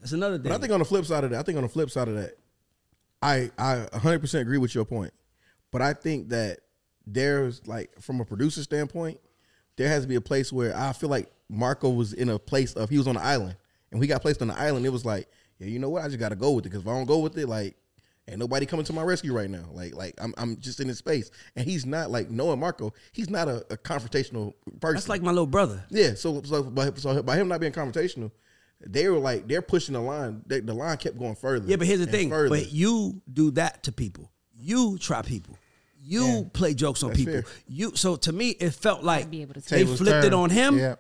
That's 0.01 0.13
another 0.13 0.37
thing. 0.39 0.45
But 0.45 0.53
I 0.53 0.59
think 0.59 0.73
on 0.73 0.79
the 0.79 0.87
flip 0.87 1.05
side 1.05 1.25
of 1.25 1.31
that, 1.33 1.39
I 1.41 1.43
think 1.43 1.59
on 1.59 1.65
the 1.65 1.69
flip 1.69 1.91
side 1.91 2.09
of 2.09 2.15
that, 2.15 2.39
I 3.25 3.51
I 3.59 3.77
100 3.93 4.21
percent 4.21 4.43
agree 4.43 4.59
with 4.59 4.75
your 4.75 4.85
point. 4.85 5.13
But 5.73 5.83
I 5.83 5.95
think 5.95 6.29
that 6.29 6.61
there's 7.07 7.67
like 7.67 8.01
from 8.01 8.21
a 8.21 8.25
producer 8.25 8.63
standpoint, 8.63 9.19
there 9.77 9.89
has 9.89 10.03
to 10.03 10.09
be 10.09 10.15
a 10.15 10.21
place 10.21 10.53
where 10.53 10.77
I 10.77 10.93
feel 10.93 11.09
like 11.09 11.31
Marco 11.49 11.91
was 11.91 12.13
in 12.13 12.29
a 12.29 12.39
place 12.39 12.75
of 12.75 12.91
he 12.91 12.99
was 12.99 13.09
on 13.09 13.17
an 13.17 13.23
island, 13.25 13.57
and 13.91 14.01
we 14.01 14.07
got 14.07 14.23
placed 14.23 14.43
on 14.43 14.49
the 14.49 14.59
island. 14.59 14.87
It 14.87 14.91
was 14.91 15.05
like, 15.05 15.29
yeah, 15.59 15.67
you 15.67 15.79
know 15.79 15.89
what? 15.89 16.05
I 16.05 16.07
just 16.07 16.21
got 16.21 16.29
to 16.29 16.37
go 16.37 16.53
with 16.53 16.67
it 16.67 16.69
because 16.69 16.83
if 16.83 16.89
I 16.89 16.93
don't 16.93 17.07
go 17.07 17.19
with 17.19 17.37
it, 17.39 17.49
like. 17.49 17.77
Ain't 18.27 18.39
nobody 18.39 18.65
coming 18.65 18.87
to 18.87 18.95
my 18.95 19.03
rescue 19.03 19.35
right 19.37 19.51
now. 19.51 19.67
Like, 19.71 19.95
like 19.95 20.15
I'm, 20.17 20.33
I'm 20.39 20.57
just 20.59 20.81
in 20.81 20.89
his 20.89 20.97
space, 20.97 21.31
and 21.57 21.67
he's 21.67 21.85
not 21.85 22.11
like 22.11 22.31
knowing 22.31 22.59
Marco. 22.59 22.95
He's 23.13 23.29
not 23.29 23.49
a, 23.49 23.57
a 23.69 23.77
confrontational 23.77 24.55
person. 24.81 24.95
that's 24.95 25.11
like 25.11 25.21
my 25.21 25.31
little 25.31 25.47
brother. 25.47 25.85
Yeah, 25.91 26.15
so 26.15 26.41
so 26.43 26.63
by, 26.63 26.91
so 26.95 27.23
by 27.23 27.37
him 27.37 27.49
not 27.49 27.61
being 27.61 27.75
confrontational, 27.75 28.31
they 28.87 29.09
were 29.09 29.19
like 29.19 29.47
they're 29.49 29.63
pushing 29.63 29.93
the 29.95 30.01
line. 30.01 30.43
They, 30.47 30.61
the 30.61 30.75
line 30.75 30.97
kept 30.97 31.19
going 31.19 31.35
further. 31.35 31.67
Yeah, 31.69 31.77
but 31.77 31.87
here's 31.87 32.01
the 32.01 32.07
thing. 32.07 32.31
further. 32.31 32.49
But 32.49 32.73
you 32.73 33.21
do 33.33 33.51
that 33.53 33.83
to 33.85 33.93
people. 33.93 34.31
You 34.57 34.99
try 34.99 35.23
people. 35.23 35.57
You 36.07 36.51
play 36.53 36.75
jokes 36.75 37.03
on 37.03 37.11
That's 37.11 37.21
people. 37.21 37.35
fair. 37.43 37.45
You 37.67 37.97
so 37.97 38.17
to 38.17 38.33
me 38.33 38.51
it 38.51 38.71
felt 38.71 39.03
like 39.03 39.31
be 39.31 39.43
able 39.43 39.55
to 39.55 39.61
they 39.61 39.79
Tables 39.79 39.99
flipped 39.99 40.27
it 40.27 40.35
on 40.35 40.51
him, 40.51 40.79
Yeah. 40.79 40.97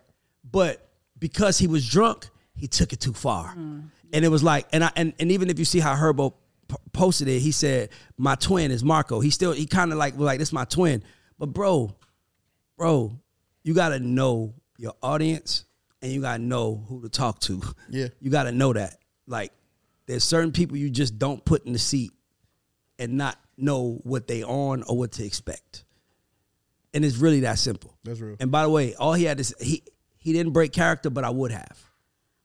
but 0.51 0.89
because 1.19 1.59
he 1.59 1.67
was 1.67 1.87
drunk, 1.89 2.29
he 2.57 2.67
took 2.69 2.93
it 2.93 3.01
too 3.01 3.13
far. 3.13 3.55
Mm. 3.55 3.85
And 4.15 4.25
it 4.25 4.29
was 4.29 4.43
like, 4.43 4.67
and 4.73 4.83
I 4.85 4.91
and, 4.97 5.13
and 5.19 5.31
even 5.33 5.51
if 5.51 5.59
you 5.59 5.65
see 5.65 5.81
how 5.81 5.95
Herbo 5.95 6.33
p- 6.69 6.77
posted 6.93 7.29
it, 7.29 7.41
he 7.41 7.51
said, 7.53 7.91
"My 8.17 8.35
twin 8.37 8.71
is 8.71 8.83
Marco." 8.85 9.21
He 9.21 9.29
still 9.31 9.53
he 9.53 9.67
kind 9.67 9.93
of 9.93 9.99
like 9.99 10.15
was 10.17 10.25
like, 10.25 10.39
"This 10.39 10.53
my 10.53 10.65
twin," 10.65 11.03
but 11.39 11.47
bro, 11.47 11.95
bro, 12.79 13.19
you 13.63 13.75
gotta 13.75 13.99
know 13.99 14.55
your 14.79 14.95
audience 15.03 15.65
and 16.05 16.13
you 16.13 16.21
gotta 16.21 16.43
know 16.43 16.85
who 16.89 17.01
to 17.01 17.09
talk 17.09 17.41
to. 17.41 17.63
Yeah. 17.89 18.09
you 18.21 18.31
gotta 18.31 18.53
know 18.53 18.73
that. 18.75 18.99
Like, 19.27 19.53
there's 20.07 20.23
certain 20.23 20.53
people 20.53 20.77
you 20.77 20.91
just 20.91 21.19
don't 21.19 21.43
put 21.45 21.65
in 21.65 21.73
the 21.73 21.79
seat 21.79 22.11
and 22.99 23.15
not 23.15 23.39
know 23.57 24.01
what 24.05 24.27
they 24.29 24.43
on 24.45 24.83
or 24.83 24.99
what 24.99 25.13
to 25.13 25.25
expect. 25.25 25.85
And 26.93 27.05
it's 27.05 27.17
really 27.17 27.41
that 27.41 27.59
simple. 27.59 27.97
That's 28.05 28.21
real. 28.21 28.37
And 28.39 28.51
by 28.53 28.65
the 28.65 28.69
way, 28.69 28.95
all 28.95 29.15
he 29.15 29.25
had 29.25 29.41
is 29.41 29.55
he 29.61 29.83
he 30.19 30.33
didn't 30.35 30.53
break 30.53 30.73
character, 30.73 31.09
but 31.11 31.25
I 31.25 31.31
would 31.31 31.51
have. 31.53 31.83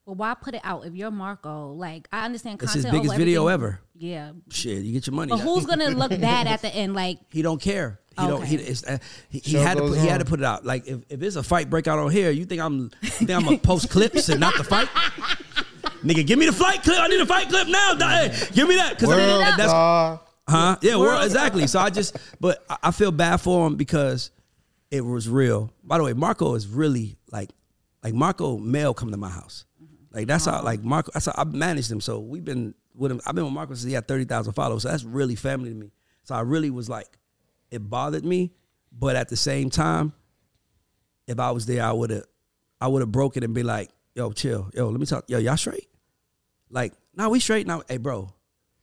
Well, 0.05 0.15
why 0.15 0.33
put 0.33 0.55
it 0.55 0.61
out 0.63 0.85
if 0.85 0.95
you're 0.95 1.11
Marco? 1.11 1.73
Like, 1.73 2.07
I 2.11 2.25
understand 2.25 2.61
It's 2.63 2.71
content. 2.73 2.85
his 2.85 2.99
biggest 2.99 3.13
over 3.13 3.19
video 3.19 3.47
ever. 3.47 3.79
Yeah, 3.95 4.31
Shit, 4.49 4.83
you 4.83 4.93
get 4.93 5.05
your 5.05 5.15
money. 5.15 5.29
but 5.31 5.37
who's 5.39 5.65
gonna 5.65 5.89
look 5.89 6.09
bad 6.21 6.47
at 6.47 6.61
the 6.61 6.73
end? 6.73 6.93
Like, 6.95 7.19
He 7.29 7.41
don't 7.41 7.61
care. 7.61 7.99
He 8.21 8.27
don't. 8.27 8.43
He, 8.43 8.55
it's, 8.55 8.83
uh, 8.83 8.97
he, 9.29 9.39
he 9.39 9.55
had 9.57 9.77
to. 9.77 9.83
Put, 9.83 9.97
he 9.99 10.07
had 10.07 10.19
to 10.19 10.25
put 10.25 10.39
it 10.39 10.45
out. 10.45 10.65
Like 10.65 10.87
if, 10.87 10.99
if 11.09 11.19
there's 11.19 11.35
a 11.35 11.43
fight 11.43 11.69
break 11.69 11.87
out 11.87 11.99
on 11.99 12.11
here, 12.11 12.31
you 12.31 12.45
think 12.45 12.61
I'm? 12.61 12.91
You 13.01 13.09
think 13.09 13.31
I'm 13.31 13.43
gonna 13.43 13.57
post 13.57 13.89
clips 13.89 14.29
and 14.29 14.39
not 14.39 14.55
the 14.57 14.63
fight? 14.63 14.87
Nigga, 16.03 16.25
give 16.25 16.39
me 16.39 16.45
the 16.45 16.53
fight 16.53 16.81
clip. 16.83 16.97
I 16.99 17.07
need 17.07 17.19
a 17.19 17.25
fight 17.25 17.49
clip 17.49 17.67
now. 17.67 17.95
Hey, 17.97 18.33
give 18.53 18.67
me 18.67 18.75
that 18.75 18.91
because 18.95 19.09
World 19.09 19.41
that's 19.41 19.63
star. 19.63 20.21
Huh? 20.47 20.77
Yeah, 20.81 20.95
well, 20.95 21.23
exactly. 21.23 21.67
So 21.67 21.79
I 21.79 21.89
just, 21.89 22.17
but 22.39 22.65
I- 22.69 22.77
I 22.83 22.91
feel 22.91 23.11
bad 23.11 23.37
for 23.37 23.67
him 23.67 23.75
because 23.75 24.31
it 24.89 25.01
was 25.01 25.29
real. 25.29 25.71
By 25.83 25.97
the 25.99 26.03
way, 26.03 26.13
Marco 26.13 26.55
is 26.55 26.67
really 26.67 27.17
like, 27.31 27.49
like 28.03 28.13
Marco 28.15 28.57
Mel 28.57 28.93
come 28.93 29.11
to 29.11 29.17
my 29.17 29.29
house. 29.29 29.65
Like 30.11 30.25
that's 30.27 30.45
how, 30.45 30.63
like 30.63 30.83
Marco, 30.83 31.11
that's 31.13 31.27
how 31.27 31.33
I 31.37 31.43
managed 31.43 31.91
him. 31.91 32.01
So 32.01 32.19
we've 32.19 32.43
been 32.43 32.73
with 32.95 33.11
him. 33.11 33.21
I've 33.27 33.35
been 33.35 33.43
with 33.43 33.53
Marco 33.53 33.75
since 33.75 33.85
he 33.87 33.93
had 33.93 34.07
thirty 34.07 34.25
thousand 34.25 34.53
followers. 34.53 34.81
So 34.83 34.89
that's 34.89 35.03
really 35.03 35.35
family 35.35 35.69
to 35.69 35.75
me. 35.75 35.91
So 36.23 36.33
I 36.33 36.41
really 36.41 36.71
was 36.71 36.89
like, 36.89 37.07
it 37.71 37.79
bothered 37.89 38.25
me, 38.25 38.51
but 38.91 39.15
at 39.15 39.29
the 39.29 39.37
same 39.37 39.69
time, 39.69 40.13
if 41.27 41.39
I 41.39 41.51
was 41.51 41.65
there, 41.65 41.83
I 41.83 41.91
would 41.91 42.09
have, 42.09 42.23
I 42.81 42.87
would 42.87 43.01
have 43.01 43.11
broken 43.11 43.43
and 43.43 43.53
be 43.53 43.63
like, 43.63 43.89
yo, 44.15 44.31
chill, 44.31 44.69
yo, 44.73 44.89
let 44.89 44.99
me 44.99 45.05
talk, 45.05 45.25
yo, 45.27 45.37
y'all 45.37 45.57
straight? 45.57 45.87
Like, 46.69 46.93
nah, 47.15 47.29
we 47.29 47.39
straight 47.39 47.67
now. 47.67 47.83
Hey, 47.87 47.97
bro, 47.97 48.31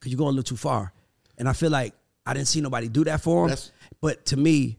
cause 0.01 0.11
you 0.13 0.17
going 0.17 0.29
a 0.29 0.33
little 0.33 0.43
too 0.45 0.57
far. 0.57 0.93
And 1.39 1.49
I 1.49 1.53
feel 1.53 1.71
like 1.71 1.95
I 2.25 2.35
didn't 2.35 2.49
see 2.49 2.61
nobody 2.61 2.89
do 2.89 3.05
that 3.05 3.21
for 3.21 3.43
him. 3.45 3.49
That's- 3.51 3.73
but 4.01 4.27
to 4.27 4.37
me, 4.37 4.79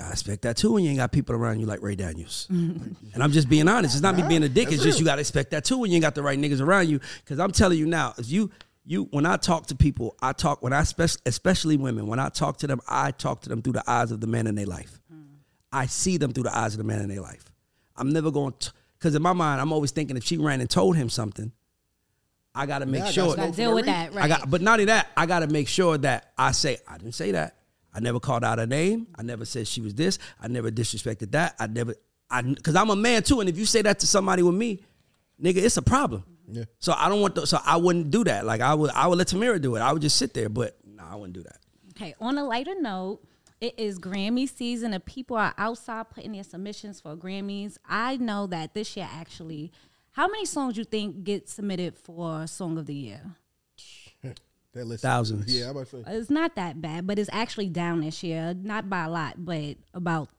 I 0.00 0.10
expect 0.10 0.42
that 0.42 0.56
too 0.56 0.72
when 0.72 0.82
you 0.82 0.90
ain't 0.90 0.98
got 0.98 1.12
people 1.12 1.36
around 1.36 1.60
you 1.60 1.66
like 1.66 1.80
Ray 1.80 1.94
Daniels. 1.94 2.48
and 2.50 2.96
I'm 3.20 3.30
just 3.30 3.48
being 3.48 3.68
honest. 3.68 3.94
It's 3.94 4.02
not 4.02 4.16
me 4.16 4.24
being 4.24 4.42
a 4.42 4.48
dick. 4.48 4.72
It's 4.72 4.82
just 4.82 4.98
you 4.98 5.04
got 5.04 5.16
to 5.16 5.20
expect 5.20 5.52
that 5.52 5.64
too 5.64 5.78
when 5.78 5.90
you 5.90 5.94
ain't 5.96 6.02
got 6.02 6.16
the 6.16 6.22
right 6.22 6.36
niggas 6.38 6.60
around 6.60 6.88
you. 6.88 6.98
Because 7.22 7.38
I'm 7.38 7.52
telling 7.52 7.78
you 7.78 7.86
now, 7.86 8.12
if 8.18 8.28
you 8.28 8.50
you 8.84 9.04
when 9.10 9.26
I 9.26 9.36
talk 9.36 9.66
to 9.66 9.74
people, 9.74 10.16
I 10.20 10.32
talk 10.32 10.62
when 10.62 10.72
I 10.72 10.80
especially 10.80 11.22
especially 11.26 11.76
women. 11.76 12.06
When 12.06 12.18
I 12.18 12.28
talk 12.28 12.58
to 12.58 12.66
them, 12.66 12.80
I 12.88 13.10
talk 13.10 13.42
to 13.42 13.48
them 13.48 13.62
through 13.62 13.74
the 13.74 13.90
eyes 13.90 14.12
of 14.12 14.20
the 14.20 14.26
man 14.26 14.46
in 14.46 14.54
their 14.54 14.66
life. 14.66 15.00
I 15.72 15.86
see 15.86 16.18
them 16.18 16.32
through 16.32 16.44
the 16.44 16.56
eyes 16.56 16.74
of 16.74 16.78
the 16.78 16.84
man 16.84 17.00
in 17.00 17.08
their 17.08 17.20
life. 17.20 17.44
I'm 17.96 18.10
never 18.10 18.30
going 18.30 18.54
to 18.60 18.72
because 18.98 19.14
in 19.14 19.22
my 19.22 19.32
mind, 19.32 19.60
I'm 19.60 19.72
always 19.72 19.90
thinking 19.90 20.16
if 20.16 20.24
she 20.24 20.36
ran 20.36 20.60
and 20.60 20.70
told 20.70 20.96
him 20.96 21.08
something, 21.08 21.52
I 22.54 22.66
got 22.66 22.78
to 22.78 22.86
make 22.86 23.02
I 23.02 23.06
got 23.06 23.14
sure. 23.14 23.24
smoke 23.24 23.36
Gotta 23.36 23.52
deal 23.52 23.74
with 23.74 23.86
that, 23.86 24.14
right? 24.14 24.24
I 24.24 24.28
got, 24.28 24.48
but 24.48 24.62
not 24.62 24.74
only 24.74 24.86
that, 24.86 25.08
I 25.16 25.26
got 25.26 25.40
to 25.40 25.46
make 25.46 25.68
sure 25.68 25.98
that 25.98 26.32
I 26.38 26.52
say 26.52 26.78
I 26.86 26.98
didn't 26.98 27.14
say 27.14 27.32
that. 27.32 27.56
I 27.92 28.00
never 28.00 28.18
called 28.18 28.44
out 28.44 28.58
her 28.58 28.66
name. 28.66 29.06
I 29.16 29.22
never 29.22 29.44
said 29.44 29.68
she 29.68 29.80
was 29.80 29.94
this. 29.94 30.18
I 30.40 30.48
never 30.48 30.70
disrespected 30.70 31.32
that. 31.32 31.54
I 31.58 31.66
never, 31.66 31.94
I 32.30 32.42
because 32.42 32.76
I'm 32.76 32.90
a 32.90 32.96
man 32.96 33.22
too, 33.22 33.40
and 33.40 33.48
if 33.48 33.56
you 33.56 33.66
say 33.66 33.82
that 33.82 34.00
to 34.00 34.06
somebody 34.06 34.42
with 34.42 34.54
me, 34.54 34.80
nigga, 35.40 35.56
it's 35.58 35.76
a 35.76 35.82
problem. 35.82 36.24
Yeah. 36.54 36.64
So 36.78 36.94
I 36.96 37.08
don't 37.08 37.20
want 37.20 37.34
to. 37.36 37.46
So 37.46 37.58
I 37.64 37.76
wouldn't 37.76 38.10
do 38.10 38.24
that. 38.24 38.44
Like 38.44 38.60
I 38.60 38.74
would, 38.74 38.90
I 38.90 39.06
would 39.06 39.18
let 39.18 39.28
Tamira 39.28 39.60
do 39.60 39.76
it. 39.76 39.80
I 39.80 39.92
would 39.92 40.02
just 40.02 40.16
sit 40.16 40.34
there, 40.34 40.48
but 40.48 40.76
no, 40.86 41.02
I 41.04 41.16
wouldn't 41.16 41.34
do 41.34 41.42
that. 41.42 41.58
Okay, 41.96 42.14
on 42.20 42.38
a 42.38 42.44
lighter 42.44 42.74
note, 42.80 43.20
it 43.60 43.74
is 43.78 43.98
Grammy 43.98 44.48
season 44.48 44.92
and 44.92 45.04
people 45.04 45.36
are 45.36 45.54
outside 45.56 46.10
putting 46.10 46.32
their 46.32 46.44
submissions 46.44 47.00
for 47.00 47.16
Grammys. 47.16 47.76
I 47.88 48.16
know 48.16 48.46
that 48.48 48.74
this 48.74 48.96
year 48.96 49.08
actually, 49.10 49.72
how 50.12 50.26
many 50.26 50.44
songs 50.44 50.76
you 50.76 50.84
think 50.84 51.24
get 51.24 51.48
submitted 51.48 51.96
for 51.96 52.46
Song 52.46 52.78
of 52.78 52.86
the 52.86 52.94
Year? 52.94 53.36
That 54.74 54.88
list. 54.88 55.02
Thousands. 55.02 55.54
Yeah, 55.54 55.66
I'm 55.66 55.70
about 55.70 55.86
to 55.90 56.02
say. 56.02 56.16
It's 56.16 56.30
not 56.30 56.56
that 56.56 56.82
bad, 56.82 57.06
but 57.06 57.16
it's 57.16 57.30
actually 57.32 57.68
down 57.68 58.00
this 58.00 58.24
year, 58.24 58.54
not 58.60 58.90
by 58.90 59.04
a 59.04 59.08
lot, 59.08 59.44
but 59.44 59.76
about 59.94 60.30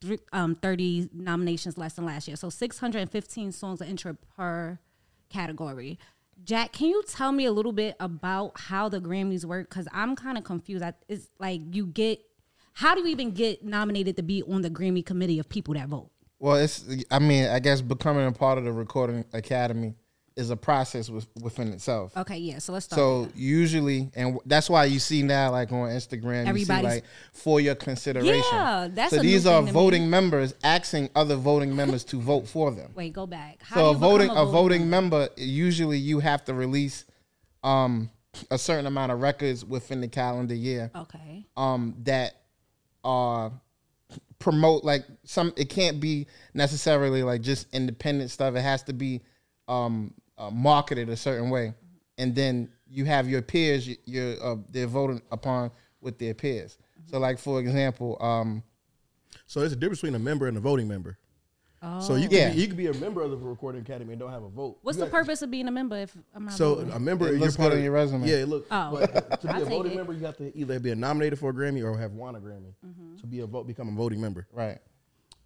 three, 0.00 0.18
um, 0.32 0.54
30 0.54 1.10
nominations 1.12 1.76
less 1.76 1.92
than 1.94 2.06
last 2.06 2.26
year. 2.26 2.36
So 2.36 2.48
615 2.48 3.52
songs 3.52 3.82
are 3.82 3.84
entered 3.84 4.16
per 4.34 4.78
category. 5.32 5.98
Jack, 6.44 6.72
can 6.72 6.88
you 6.88 7.02
tell 7.08 7.32
me 7.32 7.44
a 7.44 7.52
little 7.52 7.72
bit 7.72 7.94
about 8.00 8.52
how 8.58 8.88
the 8.88 9.00
Grammys 9.00 9.44
work? 9.44 9.68
Because 9.68 9.86
I'm 9.92 10.16
kind 10.16 10.36
of 10.36 10.44
confused. 10.44 10.82
I, 10.82 10.94
it's 11.08 11.28
like 11.38 11.60
you 11.72 11.86
get, 11.86 12.20
how 12.74 12.94
do 12.94 13.02
you 13.02 13.08
even 13.08 13.30
get 13.30 13.64
nominated 13.64 14.16
to 14.16 14.22
be 14.22 14.42
on 14.42 14.62
the 14.62 14.70
Grammy 14.70 15.04
committee 15.04 15.38
of 15.38 15.48
people 15.48 15.74
that 15.74 15.88
vote? 15.88 16.10
Well, 16.38 16.56
it's. 16.56 16.84
I 17.08 17.20
mean, 17.20 17.46
I 17.46 17.60
guess 17.60 17.80
becoming 17.80 18.26
a 18.26 18.32
part 18.32 18.58
of 18.58 18.64
the 18.64 18.72
Recording 18.72 19.24
Academy 19.32 19.94
is 20.36 20.50
a 20.50 20.56
process 20.56 21.10
with, 21.10 21.26
within 21.40 21.72
itself. 21.72 22.16
Okay, 22.16 22.38
yeah. 22.38 22.58
So 22.58 22.72
let's 22.72 22.86
start. 22.86 22.98
So 22.98 23.28
usually, 23.34 24.10
and 24.14 24.38
that's 24.46 24.70
why 24.70 24.86
you 24.86 24.98
see 24.98 25.22
now, 25.22 25.50
like 25.50 25.70
on 25.72 25.88
Instagram, 25.90 26.56
you 26.56 26.64
see 26.64 26.82
like 26.82 27.04
for 27.32 27.60
your 27.60 27.74
consideration. 27.74 28.42
Yeah, 28.52 28.88
that's 28.90 29.12
so 29.12 29.18
a 29.20 29.22
these 29.22 29.46
are 29.46 29.62
me. 29.62 29.70
voting 29.70 30.08
members 30.10 30.54
asking 30.64 31.10
other 31.14 31.36
voting 31.36 31.74
members 31.74 32.04
to 32.04 32.20
vote 32.20 32.48
for 32.48 32.70
them. 32.70 32.92
Wait, 32.94 33.12
go 33.12 33.26
back. 33.26 33.62
How 33.62 33.76
So 33.76 33.90
a 33.90 33.94
voting 33.94 34.28
become 34.28 34.48
a 34.48 34.50
voting 34.50 34.90
member 34.90 35.28
usually 35.36 35.98
you 35.98 36.20
have 36.20 36.44
to 36.46 36.54
release 36.54 37.04
um 37.62 38.10
a 38.50 38.58
certain 38.58 38.86
amount 38.86 39.12
of 39.12 39.20
records 39.20 39.64
within 39.64 40.00
the 40.00 40.08
calendar 40.08 40.54
year 40.54 40.90
Okay. 40.96 41.44
um 41.56 41.94
that 42.04 42.32
are 43.04 43.52
promote 44.38 44.82
like 44.84 45.04
some 45.24 45.52
it 45.56 45.68
can't 45.68 46.00
be 46.00 46.26
necessarily 46.54 47.22
like 47.22 47.40
just 47.42 47.66
independent 47.72 48.30
stuff 48.30 48.54
it 48.56 48.60
has 48.62 48.82
to 48.82 48.92
be 48.92 49.20
um 49.68 50.12
uh, 50.42 50.50
marketed 50.50 51.08
a 51.08 51.16
certain 51.16 51.50
way 51.50 51.72
and 52.18 52.34
then 52.34 52.68
you 52.90 53.04
have 53.04 53.28
your 53.28 53.42
peers 53.42 53.86
you- 53.86 53.96
you're 54.04 54.36
uh, 54.44 54.56
they're 54.70 54.86
voting 54.86 55.20
upon 55.30 55.70
with 56.00 56.18
their 56.18 56.34
peers 56.34 56.78
so 57.06 57.18
like 57.18 57.38
for 57.38 57.60
example 57.60 58.16
um 58.20 58.62
So 59.46 59.60
there's 59.60 59.72
a 59.72 59.76
difference 59.76 60.00
between 60.00 60.14
a 60.14 60.24
member 60.30 60.46
and 60.48 60.56
a 60.56 60.60
voting 60.60 60.88
member. 60.88 61.16
So 62.00 62.14
you 62.14 62.28
can 62.28 62.38
Yeah. 62.38 62.52
be, 62.54 62.60
you 62.60 62.66
can 62.68 62.76
be 62.76 62.86
a 62.86 62.94
member 62.94 63.22
of 63.22 63.30
the 63.32 63.36
Recording 63.36 63.80
Academy 63.82 64.12
and 64.12 64.20
don't 64.20 64.30
have 64.30 64.44
a 64.44 64.48
vote. 64.48 64.78
What's 64.82 64.96
You 64.98 65.04
the 65.04 65.10
got- 65.10 65.18
purpose 65.18 65.42
of 65.42 65.50
being 65.50 65.66
a 65.66 65.70
member 65.72 65.96
if 65.96 66.16
I'm 66.34 66.44
not 66.44 66.54
So 66.54 66.76
voting? 66.76 66.92
a 66.92 67.00
member, 67.00 67.26
It 67.26 67.30
you're 67.32 67.40
looks 67.40 67.56
part 67.56 67.72
of 67.72 67.80
your 67.80 67.92
resume. 67.92 68.24
Yeah, 68.28 68.44
look. 68.46 68.66
Oh. 68.70 68.90
but 68.92 69.40
to 69.40 69.46
be 69.48 69.52
I'll 69.54 69.62
a 69.62 69.66
voting 69.66 69.92
it. 69.92 69.96
member, 69.96 70.12
you 70.12 70.24
have 70.24 70.36
to 70.36 70.56
either 70.56 70.78
be 70.78 70.90
a 70.92 70.94
nominated 70.94 71.38
for 71.40 71.50
a 71.50 71.52
Grammy 71.52 71.82
or 71.84 71.98
have 71.98 72.12
won 72.12 72.36
a 72.36 72.40
Grammy 72.40 72.72
Mm-hmm. 72.86 73.16
to 73.20 73.26
be 73.26 73.40
a 73.40 73.46
vote, 73.46 73.66
become 73.66 73.88
a 73.88 73.96
voting 74.02 74.20
member. 74.20 74.46
right 74.52 74.78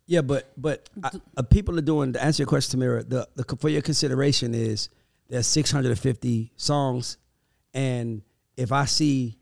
Yeah, 0.06 0.20
but 0.20 0.52
but 0.56 0.88
uh, 1.02 1.10
uh, 1.36 1.42
people 1.42 1.78
are 1.78 1.82
doing 1.82 2.12
to 2.12 2.22
answer 2.22 2.42
your 2.42 2.48
question, 2.48 2.78
Tamira. 2.78 3.08
The, 3.08 3.28
the 3.34 3.56
for 3.56 3.68
your 3.68 3.82
consideration 3.82 4.54
is 4.54 4.88
there's 5.28 5.46
650 5.48 6.52
songs, 6.56 7.18
and 7.74 8.22
if 8.56 8.70
I 8.70 8.84
see 8.84 9.36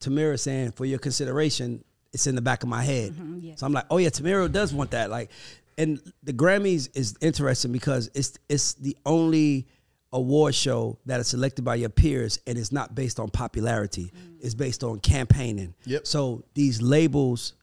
Tamira 0.00 0.38
saying 0.38 0.72
for 0.72 0.84
your 0.84 0.98
consideration, 0.98 1.82
it's 2.12 2.26
in 2.26 2.34
the 2.34 2.42
back 2.42 2.62
of 2.62 2.68
my 2.68 2.82
head. 2.82 3.14
yes. 3.40 3.60
So 3.60 3.66
I'm 3.66 3.72
like, 3.72 3.86
oh 3.90 3.98
yeah, 3.98 4.10
Tamira 4.10 4.50
does 4.52 4.74
want 4.74 4.90
that. 4.90 5.08
Like, 5.10 5.30
and 5.78 6.00
the 6.22 6.32
Grammys 6.32 6.90
is 6.94 7.16
interesting 7.20 7.72
because 7.72 8.10
it's 8.14 8.38
it's 8.48 8.74
the 8.74 8.96
only 9.06 9.66
award 10.12 10.54
show 10.54 10.98
that 11.06 11.20
is 11.20 11.28
selected 11.28 11.64
by 11.64 11.74
your 11.74 11.88
peers 11.88 12.38
and 12.46 12.58
it's 12.58 12.70
not 12.70 12.94
based 12.94 13.18
on 13.18 13.30
popularity. 13.30 14.12
It's 14.40 14.54
based 14.54 14.84
on 14.84 15.00
campaigning. 15.00 15.74
Yep. 15.86 16.06
So 16.06 16.44
these 16.54 16.82
labels, 16.82 17.54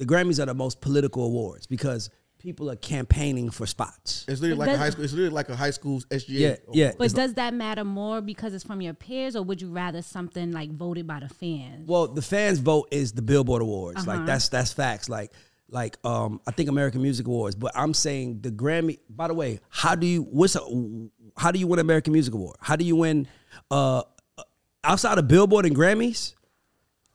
the 0.00 0.06
Grammys 0.06 0.42
are 0.42 0.46
the 0.46 0.54
most 0.54 0.80
political 0.80 1.24
awards 1.24 1.66
because 1.66 2.08
people 2.38 2.70
are 2.70 2.76
campaigning 2.76 3.50
for 3.50 3.66
spots. 3.66 4.24
It's 4.26 4.40
literally 4.40 4.58
But 4.58 4.68
like 4.68 4.76
a 4.76 4.78
high 4.78 4.90
school. 4.90 5.04
It's 5.04 5.12
literally 5.12 5.34
like 5.34 5.48
a 5.50 5.56
high 5.56 5.70
school's 5.70 6.06
SGA. 6.06 6.24
Yeah, 6.28 6.56
yeah. 6.72 6.92
But 6.96 7.12
does 7.12 7.34
that 7.34 7.52
matter 7.52 7.84
more 7.84 8.22
because 8.22 8.54
it's 8.54 8.64
from 8.64 8.80
your 8.80 8.94
peers, 8.94 9.36
or 9.36 9.42
would 9.42 9.60
you 9.60 9.68
rather 9.68 10.00
something 10.00 10.52
like 10.52 10.70
voted 10.70 11.06
by 11.06 11.20
the 11.20 11.28
fans? 11.28 11.86
Well, 11.86 12.08
the 12.08 12.22
fans 12.22 12.60
vote 12.60 12.88
is 12.90 13.12
the 13.12 13.20
Billboard 13.20 13.60
Awards. 13.60 14.08
Uh-huh. 14.08 14.16
Like 14.16 14.26
that's 14.26 14.48
that's 14.48 14.72
facts. 14.72 15.10
Like 15.10 15.32
like 15.68 15.98
um 16.02 16.40
I 16.46 16.52
think 16.52 16.70
American 16.70 17.02
Music 17.02 17.26
Awards. 17.26 17.56
But 17.56 17.72
I'm 17.76 17.92
saying 17.92 18.40
the 18.40 18.50
Grammy. 18.50 19.00
By 19.10 19.28
the 19.28 19.34
way, 19.34 19.60
how 19.68 19.94
do 19.94 20.06
you 20.06 20.22
what's 20.22 20.56
a, 20.56 20.60
how 21.36 21.50
do 21.50 21.58
you 21.58 21.66
win 21.66 21.78
American 21.78 22.14
Music 22.14 22.32
Award? 22.32 22.56
How 22.60 22.76
do 22.76 22.86
you 22.86 22.96
win 22.96 23.28
uh 23.70 24.02
outside 24.82 25.18
of 25.18 25.28
Billboard 25.28 25.66
and 25.66 25.76
Grammys? 25.76 26.32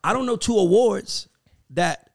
I 0.03 0.13
don't 0.13 0.27
know 0.27 0.35
two 0.35 0.55
awards 0.55 1.27
that 1.71 2.11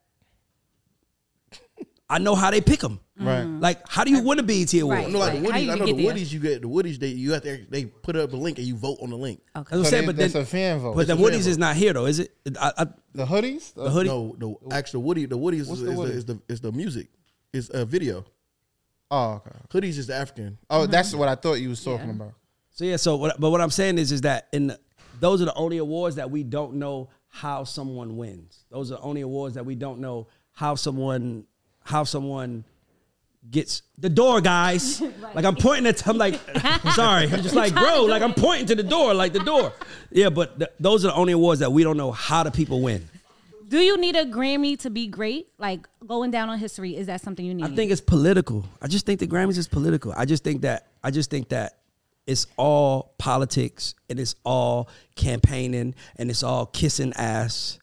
I 2.10 2.18
know 2.18 2.34
how 2.34 2.50
they 2.50 2.60
pick 2.60 2.80
them. 2.80 2.98
right 3.18 3.44
mm. 3.46 3.62
Like 3.62 3.86
how 3.88 4.02
do 4.04 4.10
you 4.10 4.20
win 4.22 4.38
a 4.38 4.42
BET 4.42 4.74
award? 4.74 4.98
Right. 4.98 5.06
I 5.06 5.10
know, 5.10 5.18
like 5.20 5.32
the 5.34 5.40
Like, 5.40 5.50
how 5.52 5.58
Woodies. 5.58 5.64
you 5.64 5.70
I 5.72 5.74
know 5.76 5.86
get 5.86 5.96
the 5.96 6.02
there? 6.06 6.14
Woodies. 6.14 6.32
You 6.32 6.40
get 6.40 6.62
the 6.62 6.68
Woodies. 6.68 6.98
They 6.98 7.06
you 7.08 7.32
have 7.32 7.42
to 7.42 7.66
they 7.70 7.84
put 7.86 8.16
up 8.16 8.32
a 8.32 8.36
link 8.36 8.58
and 8.58 8.66
you 8.66 8.76
vote 8.76 8.98
on 9.00 9.10
the 9.10 9.16
link. 9.16 9.40
Okay. 9.56 9.62
That's 9.62 9.70
what 9.70 9.78
I'm 9.78 9.84
So 9.84 9.90
saying, 9.90 10.02
they- 10.02 10.06
but 10.06 10.16
that's 10.16 10.32
then 10.32 10.42
a 10.42 10.46
fan 10.46 10.78
vote 10.80 10.96
but 10.96 11.06
then 11.06 11.10
It's 11.10 11.10
a 11.10 11.14
fan 11.16 11.22
Woody's 11.22 11.44
vote. 11.46 11.50
is 11.52 11.58
not 11.58 11.76
here 11.76 11.92
though, 11.92 12.06
is 12.06 12.18
it? 12.18 12.36
I, 12.60 12.72
I, 12.78 12.86
the 13.14 13.24
hoodies 13.26 13.74
the 13.74 13.90
hoodie. 13.90 14.08
No, 14.08 14.36
the 14.40 14.74
actual 14.74 15.02
Woody. 15.02 15.26
The 15.26 15.38
Woodies 15.38 15.60
is, 15.60 15.68
What's 15.68 15.80
is, 15.80 15.86
the 15.86 15.92
the, 15.92 15.98
Woody? 15.98 16.12
is 16.14 16.24
the 16.24 16.40
is 16.48 16.60
the 16.60 16.72
music. 16.72 17.08
Is 17.52 17.70
a 17.72 17.84
video. 17.84 18.24
oh 19.10 19.42
okay 19.44 19.58
Headies 19.88 19.98
is 19.98 20.06
the 20.06 20.14
African. 20.14 20.58
oh 20.68 20.82
mm-hmm. 20.82 20.90
that's 20.92 21.14
what 21.14 21.28
i 21.28 21.34
thought 21.34 21.54
you 21.54 21.68
was 21.70 21.82
talking 21.82 22.06
Yeah. 22.06 22.12
about 22.14 22.34
So 22.70 22.84
yeah, 22.84 22.96
so 22.96 23.16
what, 23.16 23.40
but 23.40 23.50
what 23.50 23.60
I'm 23.60 23.70
saying 23.70 23.98
is, 23.98 24.10
is 24.12 24.20
that 24.22 24.48
in 24.52 24.68
the, 24.68 24.78
those 25.20 25.42
are 25.42 25.46
the 25.46 25.54
only 25.54 25.78
awards 25.78 26.16
that 26.16 26.30
we 26.30 26.42
don't 26.44 26.74
know 26.74 27.10
how 27.28 27.64
someone 27.64 28.16
wins. 28.16 28.64
Those 28.70 28.90
are 28.90 28.96
the 28.96 29.02
only 29.02 29.20
awards 29.20 29.54
that 29.56 29.66
we 29.66 29.74
don't 29.74 29.98
know 30.00 30.28
how 30.52 30.74
someone 30.76 31.44
how 31.84 32.04
someone 32.04 32.64
gets 33.50 33.82
the 33.98 34.08
door, 34.08 34.40
guys. 34.40 35.02
Like 35.32 35.44
I'm 35.44 35.54
pointing 35.54 35.86
at, 35.86 36.06
I'm 36.08 36.18
like, 36.18 36.34
sorry, 36.94 37.30
I'm 37.30 37.40
just 37.42 37.54
like, 37.54 37.72
bro, 37.72 38.02
like 38.04 38.20
I'm 38.20 38.34
pointing 38.34 38.66
to 38.66 38.74
the 38.74 38.82
door, 38.82 39.14
like 39.14 39.32
the 39.32 39.38
door. 39.38 39.72
Yeah, 40.10 40.28
but 40.28 40.58
th- 40.58 40.70
those 40.80 41.04
are 41.04 41.08
the 41.08 41.14
only 41.14 41.32
awards 41.32 41.60
that 41.60 41.70
we 41.70 41.84
don't 41.84 41.96
know 41.96 42.10
how 42.10 42.42
the 42.42 42.50
people 42.50 42.82
win. 42.82 43.08
Do 43.68 43.78
you 43.78 43.96
need 43.96 44.16
a 44.16 44.24
Grammy 44.26 44.76
to 44.80 44.90
be 44.90 45.06
great? 45.06 45.46
Like 45.56 45.86
going 46.04 46.32
down 46.32 46.50
on 46.50 46.58
history, 46.58 46.96
is 46.96 47.06
that 47.06 47.20
something 47.20 47.46
you 47.46 47.54
need? 47.54 47.64
I 47.64 47.68
think 47.76 47.92
it's 47.92 48.00
political. 48.00 48.64
I 48.82 48.88
just 48.88 49.06
think 49.06 49.20
the 49.20 49.28
Grammys 49.28 49.56
is 49.56 49.68
political. 49.68 50.12
I 50.16 50.24
just 50.24 50.42
think 50.42 50.62
that 50.62 50.88
I 51.04 51.12
just 51.12 51.30
think 51.30 51.50
that 51.50 51.78
it's 52.26 52.48
all 52.56 53.14
politics 53.18 53.94
and 54.08 54.18
it's 54.18 54.34
all 54.44 54.88
campaigning 55.14 55.94
and 56.16 56.28
it's 56.28 56.42
all 56.42 56.66
kissing 56.66 57.12
ass. 57.14 57.78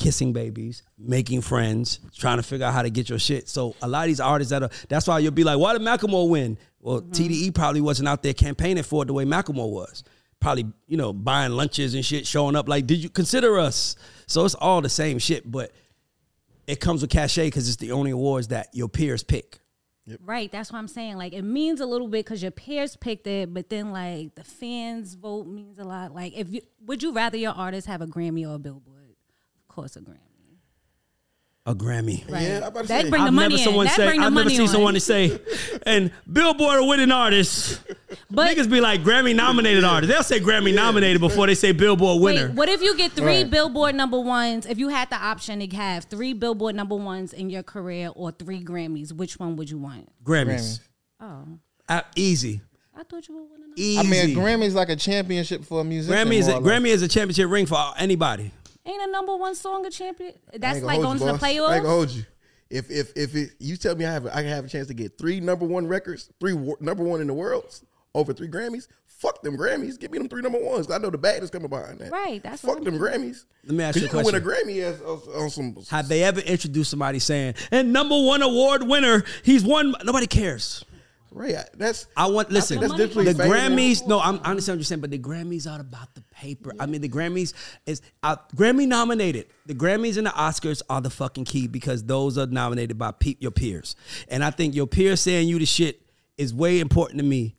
Kissing 0.00 0.32
babies, 0.32 0.82
making 0.98 1.42
friends, 1.42 2.00
trying 2.16 2.38
to 2.38 2.42
figure 2.42 2.64
out 2.64 2.72
how 2.72 2.80
to 2.80 2.88
get 2.88 3.10
your 3.10 3.18
shit. 3.18 3.50
So 3.50 3.76
a 3.82 3.86
lot 3.88 4.04
of 4.04 4.06
these 4.08 4.18
artists 4.18 4.50
that 4.50 4.62
are 4.62 4.70
that's 4.88 5.06
why 5.06 5.18
you'll 5.18 5.30
be 5.30 5.44
like, 5.44 5.58
why 5.58 5.74
did 5.74 5.82
Macklemore 5.82 6.28
win? 6.28 6.56
Well, 6.80 7.02
mm-hmm. 7.02 7.12
TDE 7.12 7.54
probably 7.54 7.82
wasn't 7.82 8.08
out 8.08 8.22
there 8.22 8.32
campaigning 8.32 8.82
for 8.82 9.02
it 9.02 9.06
the 9.06 9.12
way 9.12 9.26
Macklemore 9.26 9.70
was. 9.70 10.02
Probably, 10.40 10.66
you 10.86 10.96
know, 10.96 11.12
buying 11.12 11.52
lunches 11.52 11.94
and 11.94 12.02
shit, 12.02 12.26
showing 12.26 12.56
up 12.56 12.66
like, 12.66 12.86
did 12.86 13.02
you 13.02 13.10
consider 13.10 13.58
us? 13.58 13.94
So 14.26 14.46
it's 14.46 14.54
all 14.54 14.80
the 14.80 14.88
same 14.88 15.18
shit, 15.18 15.50
but 15.50 15.70
it 16.66 16.80
comes 16.80 17.02
with 17.02 17.10
cachet 17.10 17.48
because 17.48 17.68
it's 17.68 17.76
the 17.76 17.92
only 17.92 18.10
awards 18.10 18.48
that 18.48 18.68
your 18.72 18.88
peers 18.88 19.22
pick. 19.22 19.58
Right, 20.24 20.50
that's 20.50 20.72
what 20.72 20.78
I'm 20.78 20.88
saying. 20.88 21.18
Like 21.18 21.34
it 21.34 21.42
means 21.42 21.80
a 21.80 21.86
little 21.86 22.08
bit 22.08 22.24
because 22.24 22.40
your 22.40 22.50
peers 22.50 22.96
picked 22.96 23.26
it, 23.26 23.52
but 23.52 23.68
then 23.68 23.92
like 23.92 24.34
the 24.34 24.44
fans 24.44 25.12
vote 25.14 25.46
means 25.46 25.78
a 25.78 25.84
lot. 25.84 26.14
Like 26.14 26.32
if 26.34 26.50
you 26.50 26.62
would 26.86 27.02
you 27.02 27.12
rather 27.12 27.36
your 27.36 27.52
artist 27.52 27.86
have 27.86 28.00
a 28.00 28.06
Grammy 28.06 28.48
or 28.48 28.54
a 28.54 28.58
Billboard? 28.58 28.99
Of 29.80 29.92
course, 29.92 29.96
a 29.96 30.00
Grammy. 30.00 30.16
A 31.66 31.74
Grammy. 31.74 32.30
Right. 32.32 32.42
Yeah, 32.42 32.56
I'm 32.58 32.62
about 32.64 32.82
to 32.82 32.88
that 32.88 33.02
say. 33.04 33.10
bring 33.10 33.22
the 33.22 33.26
I've 33.28 33.34
money 33.34 33.48
never 33.56 33.58
in. 33.60 33.64
someone 33.64 33.86
that 33.86 33.96
say 33.96 34.06
bring 34.06 34.20
the 34.20 34.26
I've 34.26 34.32
never 34.32 34.44
money 34.44 34.56
seen 34.56 34.62
on. 34.66 34.68
someone 34.68 34.94
to 34.94 35.00
say 35.00 35.38
and 35.84 36.10
Billboard 36.32 36.78
a 36.80 36.84
winning 36.84 37.10
artist. 37.12 37.80
But 38.30 38.56
Niggas 38.56 38.70
be 38.70 38.80
like 38.80 39.02
Grammy 39.02 39.36
nominated 39.36 39.84
artist. 39.84 40.10
They'll 40.10 40.22
say 40.22 40.40
Grammy 40.40 40.74
nominated 40.74 41.20
before 41.20 41.46
they 41.46 41.54
say 41.54 41.72
Billboard 41.72 42.22
winner. 42.22 42.48
Wait, 42.48 42.54
what 42.56 42.68
if 42.70 42.80
you 42.82 42.96
get 42.96 43.12
three 43.12 43.42
Right. 43.42 43.50
Billboard 43.50 43.94
number 43.94 44.18
ones? 44.18 44.64
If 44.64 44.78
you 44.78 44.88
had 44.88 45.10
the 45.10 45.16
option 45.16 45.60
to 45.60 45.76
have 45.76 46.04
three 46.04 46.32
Billboard 46.32 46.74
number 46.74 46.96
ones 46.96 47.32
in 47.34 47.50
your 47.50 47.62
career 47.62 48.10
or 48.16 48.32
three 48.32 48.64
Grammys, 48.64 49.12
which 49.12 49.38
one 49.38 49.56
would 49.56 49.68
you 49.70 49.78
want? 49.78 50.10
Grammys. 50.24 50.46
Grammys. 50.56 50.80
Oh, 51.20 51.44
Uh, 51.90 52.00
easy. 52.16 52.62
I 52.96 53.02
thought 53.02 53.28
you 53.28 53.34
would 53.34 53.48
want 53.50 53.62
to 53.62 53.68
know. 53.68 53.74
Easy. 53.76 53.98
I 53.98 54.02
mean, 54.02 54.36
a 54.36 54.40
Grammy's 54.40 54.74
like 54.74 54.88
a 54.88 54.96
championship 54.96 55.64
for 55.64 55.82
a 55.82 55.84
musician. 55.84 56.16
Grammy 56.26 56.38
is 56.38 56.48
a, 56.48 56.52
more 56.52 56.60
or 56.60 56.62
less. 56.64 56.72
Grammy 56.80 56.88
is 56.88 57.02
a 57.02 57.08
championship 57.08 57.50
ring 57.50 57.66
for 57.66 57.78
anybody. 57.98 58.50
Ain't 58.86 59.02
a 59.02 59.10
number 59.10 59.36
one 59.36 59.54
song 59.54 59.84
a 59.86 59.90
champion? 59.90 60.32
That's 60.54 60.76
gonna 60.80 60.86
like 60.86 60.94
hold 61.02 61.18
going 61.18 61.20
you, 61.20 61.26
to 61.26 61.32
the 61.32 61.38
playoffs. 61.38 61.68
I 61.70 61.74
ain't 61.76 61.82
gonna 61.84 61.94
hold 61.94 62.10
you. 62.10 62.24
If 62.70 62.90
if 62.90 63.12
if 63.16 63.34
it, 63.34 63.50
you 63.58 63.76
tell 63.76 63.94
me 63.96 64.06
I 64.06 64.12
have 64.12 64.26
a, 64.26 64.30
I 64.34 64.42
can 64.42 64.50
have 64.50 64.64
a 64.64 64.68
chance 64.68 64.86
to 64.88 64.94
get 64.94 65.18
three 65.18 65.40
number 65.40 65.66
one 65.66 65.86
records, 65.86 66.30
three 66.40 66.52
wo- 66.52 66.76
number 66.80 67.02
one 67.02 67.20
in 67.20 67.26
the 67.26 67.34
world, 67.34 67.78
over 68.14 68.32
three 68.32 68.48
Grammys. 68.48 68.86
Fuck 69.06 69.42
them 69.42 69.54
Grammys. 69.58 69.98
Give 70.00 70.10
me 70.10 70.16
them 70.18 70.28
three 70.30 70.40
number 70.40 70.58
ones. 70.64 70.90
I 70.90 70.96
know 70.96 71.10
the 71.10 71.18
bag 71.18 71.42
is 71.42 71.50
coming 71.50 71.68
behind 71.68 71.98
that. 71.98 72.10
Right, 72.10 72.42
that's 72.42 72.62
fuck 72.62 72.76
what 72.76 72.84
them 72.84 72.98
Grammys. 72.98 73.44
Let 73.66 73.74
me 73.74 73.84
ask 73.84 73.94
'Cause 73.94 74.02
you 74.02 74.08
a 74.08 74.10
can 74.10 74.24
win 74.24 74.34
a 74.34 74.40
question. 74.40 74.68
Grammy 74.68 74.82
as, 74.82 75.00
on, 75.02 75.42
on 75.42 75.50
some. 75.50 75.76
Have 75.90 76.08
they 76.08 76.22
ever 76.22 76.40
introduced 76.40 76.90
somebody 76.90 77.18
saying, 77.18 77.54
and 77.70 77.92
number 77.92 78.18
one 78.18 78.40
award 78.40 78.84
winner, 78.84 79.24
he's 79.42 79.62
won? 79.64 79.94
Nobody 80.04 80.26
cares. 80.26 80.84
Right. 81.32 81.58
That's 81.74 82.06
I 82.16 82.26
want 82.28 82.50
listen. 82.50 82.80
that's 82.80 82.92
the 82.92 83.06
definitely 83.06 83.34
fame. 83.34 83.50
Grammys. 83.50 84.06
No, 84.06 84.20
I'm, 84.20 84.40
I 84.42 84.50
understand 84.50 84.76
what 84.76 84.80
you're 84.80 84.84
saying, 84.84 85.00
but 85.00 85.10
the 85.10 85.18
Grammys 85.18 85.70
are 85.70 85.80
about 85.80 86.14
the 86.14 86.22
paper. 86.40 86.72
I 86.80 86.86
mean, 86.86 87.02
the 87.02 87.08
Grammys 87.08 87.52
is 87.86 88.00
uh, 88.22 88.36
Grammy 88.56 88.86
nominated. 88.88 89.46
The 89.66 89.74
Grammys 89.74 90.16
and 90.16 90.26
the 90.26 90.30
Oscars 90.30 90.80
are 90.88 91.00
the 91.00 91.10
fucking 91.10 91.44
key 91.44 91.66
because 91.66 92.02
those 92.04 92.38
are 92.38 92.46
nominated 92.46 92.98
by 92.98 93.12
pe- 93.12 93.36
your 93.38 93.50
peers, 93.50 93.94
and 94.28 94.42
I 94.42 94.50
think 94.50 94.74
your 94.74 94.86
peers 94.86 95.20
saying 95.20 95.48
you 95.48 95.58
the 95.58 95.66
shit 95.66 96.00
is 96.38 96.54
way 96.54 96.80
important 96.80 97.18
to 97.18 97.24
me 97.24 97.56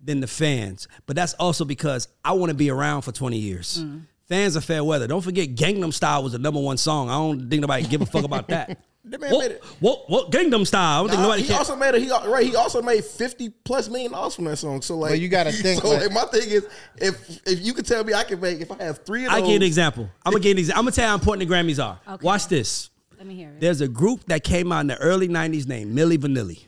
than 0.00 0.20
the 0.20 0.26
fans. 0.26 0.88
But 1.06 1.16
that's 1.16 1.34
also 1.34 1.64
because 1.64 2.08
I 2.24 2.32
want 2.32 2.50
to 2.50 2.56
be 2.56 2.70
around 2.70 3.02
for 3.02 3.12
20 3.12 3.36
years. 3.36 3.84
Fans 4.28 4.56
are 4.56 4.60
fair 4.60 4.84
weather. 4.84 5.06
Don't 5.06 5.22
forget, 5.22 5.54
Gangnam 5.54 5.92
Style 5.92 6.22
was 6.22 6.32
the 6.32 6.38
number 6.38 6.60
one 6.60 6.76
song. 6.76 7.08
I 7.10 7.14
don't 7.14 7.48
think 7.50 7.60
nobody 7.60 7.86
give 7.86 8.00
a 8.02 8.06
fuck 8.06 8.24
about 8.24 8.48
that. 8.48 8.78
That 9.10 9.20
man 9.20 9.30
what, 9.32 9.40
made 9.48 9.50
it. 9.56 9.64
what, 9.80 10.10
what 10.10 10.30
Gangnam 10.30 10.66
Style? 10.66 10.82
I 10.82 10.98
don't 11.00 11.08
think 11.08 11.18
Nah, 11.20 11.22
nobody 11.26 11.42
he 11.42 11.48
cares. 11.48 11.58
also 11.60 11.76
made 11.76 11.94
a, 11.94 11.98
he 11.98 12.10
right. 12.10 12.46
He 12.46 12.56
also 12.56 12.82
made 12.82 13.04
fifty 13.04 13.48
plus 13.50 13.88
million 13.88 14.12
dollars 14.12 14.34
from 14.34 14.44
that 14.46 14.56
song. 14.58 14.82
So 14.82 14.96
like, 14.98 15.12
But 15.12 15.20
you 15.20 15.28
gotta 15.28 15.52
think, 15.64 15.82
So 15.82 15.88
like- 15.90 16.02
like, 16.02 16.12
my 16.12 16.24
thing 16.24 16.48
is, 16.50 16.66
if 16.96 17.46
if 17.46 17.60
you 17.64 17.72
could 17.72 17.86
tell 17.86 18.04
me 18.04 18.14
I 18.14 18.24
can 18.24 18.40
make 18.40 18.60
if 18.60 18.70
I 18.70 18.82
have 18.84 19.04
three 19.04 19.24
of 19.26 19.32
I 19.32 19.36
those, 19.40 19.42
give 19.42 19.50
you 19.50 19.56
an 19.56 19.62
example. 19.62 20.08
I'm 20.24 20.32
gonna 20.32 20.42
give 20.42 20.52
an 20.52 20.58
example. 20.58 20.78
I'm 20.80 20.84
gonna 20.84 20.92
tell 20.94 21.04
you 21.04 21.08
how 21.08 21.14
important 21.14 21.48
the 21.48 21.54
Grammys 21.54 21.82
are. 21.84 21.98
Okay. 22.14 22.24
Watch 22.24 22.48
this. 22.48 22.90
Let 23.16 23.26
me 23.26 23.34
hear 23.34 23.48
it. 23.50 23.60
There's 23.60 23.80
a 23.80 23.88
group 23.88 24.24
that 24.26 24.44
came 24.44 24.70
out 24.72 24.80
in 24.80 24.86
the 24.88 24.96
early 24.98 25.28
ṋ'ties 25.28 25.66
named 25.66 25.96
Milli 25.96 26.16
Vanilli. 26.18 26.64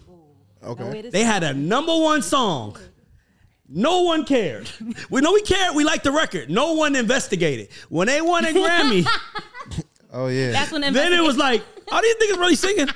Okay. 0.62 0.82
Oh, 0.84 0.90
no 0.92 1.02
They 1.10 1.22
had 1.24 1.42
a 1.42 1.54
number 1.54 1.96
one 1.96 2.22
song. 2.22 2.76
No 3.72 4.02
one 4.02 4.24
cared. 4.24 4.68
We 5.10 5.20
know 5.20 5.32
we 5.32 5.42
cared. 5.42 5.76
We 5.76 5.84
liked 5.84 6.02
the 6.04 6.10
record. 6.10 6.50
No 6.50 6.72
one 6.72 6.96
investigated. 6.96 7.68
When 7.88 8.08
they 8.08 8.20
won 8.20 8.44
a 8.44 8.48
Grammy, 8.48 9.06
Oh 10.12 10.26
yeah. 10.28 10.50
That's 10.52 10.72
when 10.72 10.80
the 10.82 10.90
then 10.90 11.12
it 11.12 11.20
was 11.22 11.34
investigation- 11.36 11.66
like, 11.88 11.92
are 11.92 12.02
these 12.02 12.14
niggas 12.16 12.38
really 12.40 12.54
singing? 12.56 12.88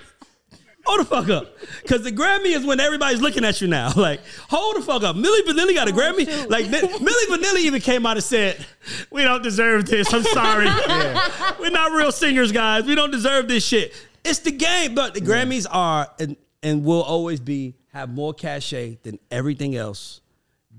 Hold 0.87 1.01
the 1.01 1.05
fuck 1.07 1.29
up. 1.31 1.57
Because 1.83 2.03
the 2.03 2.13
Grammy 2.13 2.55
is 2.55 2.63
when 2.67 2.79
everybody's 2.79 3.23
looking 3.23 3.43
at 3.45 3.61
you 3.63 3.69
now. 3.69 3.91
Like, 3.97 4.21
hold 4.51 4.77
the 4.77 4.83
fuck 4.83 5.03
up. 5.03 5.17
Milli 5.17 5.41
Vanilli 5.47 5.75
got 5.75 5.89
a 5.89 5.93
oh, 5.93 5.95
Grammy. 5.95 6.29
shoot. 6.31 6.51
Like, 6.51 6.67
Milli 6.67 7.25
Vanilli 7.31 7.61
even 7.61 7.81
came 7.81 8.05
out 8.05 8.19
and 8.19 8.25
said, 8.25 8.67
we 9.11 9.23
don't 9.23 9.43
deserve 9.43 9.87
this. 9.87 10.13
I'm 10.13 10.23
sorry. 10.25 10.67
We're 11.59 11.71
not 11.71 11.93
real 11.93 12.13
singers, 12.13 12.53
guys. 12.53 12.85
We 12.85 12.95
don't 12.95 13.11
deserve 13.11 13.49
this 13.49 13.65
shit. 13.67 13.95
It's 14.27 14.41
the 14.41 14.51
game. 14.53 14.95
But 14.95 15.15
the 15.15 15.21
Grammys 15.23 15.67
are 15.71 16.07
and, 16.19 16.37
and 16.63 16.85
will 16.85 17.03
always 17.03 17.41
be, 17.41 17.77
have 17.95 18.11
more 18.11 18.35
cachet 18.35 18.99
than 19.05 19.19
everything 19.31 19.75
else 19.77 20.21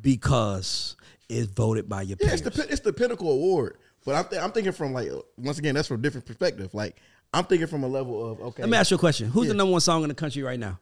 because 0.01 0.95
it's 1.29 1.47
voted 1.51 1.89
by 1.89 2.03
your 2.03 2.17
Yeah, 2.21 2.27
peers. 2.29 2.41
it's 2.41 2.55
the 2.57 2.67
it's 2.71 2.81
the 2.81 2.93
pinnacle 2.93 3.31
award. 3.31 3.77
But 4.05 4.15
I'm 4.15 4.25
th- 4.25 4.41
I'm 4.41 4.51
thinking 4.51 4.71
from 4.71 4.93
like 4.93 5.09
once 5.37 5.57
again 5.57 5.75
that's 5.75 5.87
from 5.87 5.99
a 5.99 6.01
different 6.01 6.25
perspective. 6.25 6.73
Like 6.73 6.95
I'm 7.33 7.43
thinking 7.45 7.67
from 7.67 7.83
a 7.83 7.87
level 7.87 8.31
of 8.31 8.39
okay. 8.39 8.63
Let 8.63 8.69
me 8.69 8.77
ask 8.77 8.91
you 8.91 8.95
a 8.95 8.99
question. 8.99 9.29
Who's 9.29 9.47
the 9.47 9.53
number 9.53 9.71
one 9.71 9.81
song 9.81 10.03
in 10.03 10.09
the 10.09 10.15
country 10.15 10.43
right 10.43 10.59
now? 10.59 10.79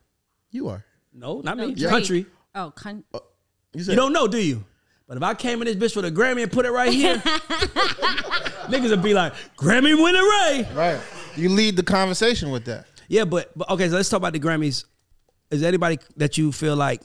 you 0.51 0.67
are. 0.67 0.83
No, 1.13 1.41
not 1.41 1.57
No, 1.57 1.67
me. 1.67 1.73
Drake. 1.73 1.89
Country. 1.89 2.25
Oh, 2.53 2.71
con- 2.75 3.03
uh, 3.13 3.19
You, 3.73 3.83
said, 3.83 3.91
You 3.93 3.95
don't 3.95 4.13
know, 4.13 4.27
do 4.27 4.37
you? 4.37 4.63
But 5.07 5.17
if 5.17 5.23
I 5.23 5.33
came 5.33 5.61
in 5.61 5.65
this 5.67 5.75
bitch 5.75 5.95
with 5.95 6.05
a 6.05 6.11
Grammy 6.11 6.43
and 6.43 6.51
put 6.51 6.65
it 6.65 6.71
right 6.71 6.91
here, 6.93 7.17
niggas 8.69 8.89
would 8.89 9.03
be 9.03 9.13
like, 9.13 9.33
Grammy 9.57 9.95
winner 10.01 10.21
Ray. 10.21 10.67
right. 10.75 10.99
You 11.35 11.49
lead 11.49 11.75
the 11.75 11.83
conversation 11.83 12.51
with 12.51 12.65
that. 12.65 12.85
Yeah, 13.07 13.25
but, 13.25 13.51
but 13.57 13.69
okay, 13.71 13.89
so 13.89 13.95
let's 13.95 14.09
talk 14.09 14.17
about 14.19 14.33
the 14.33 14.39
Grammys. 14.39 14.85
Is 15.51 15.61
there 15.61 15.67
anybody 15.67 15.99
that 16.17 16.37
you 16.37 16.51
feel 16.51 16.75
like 16.75 17.01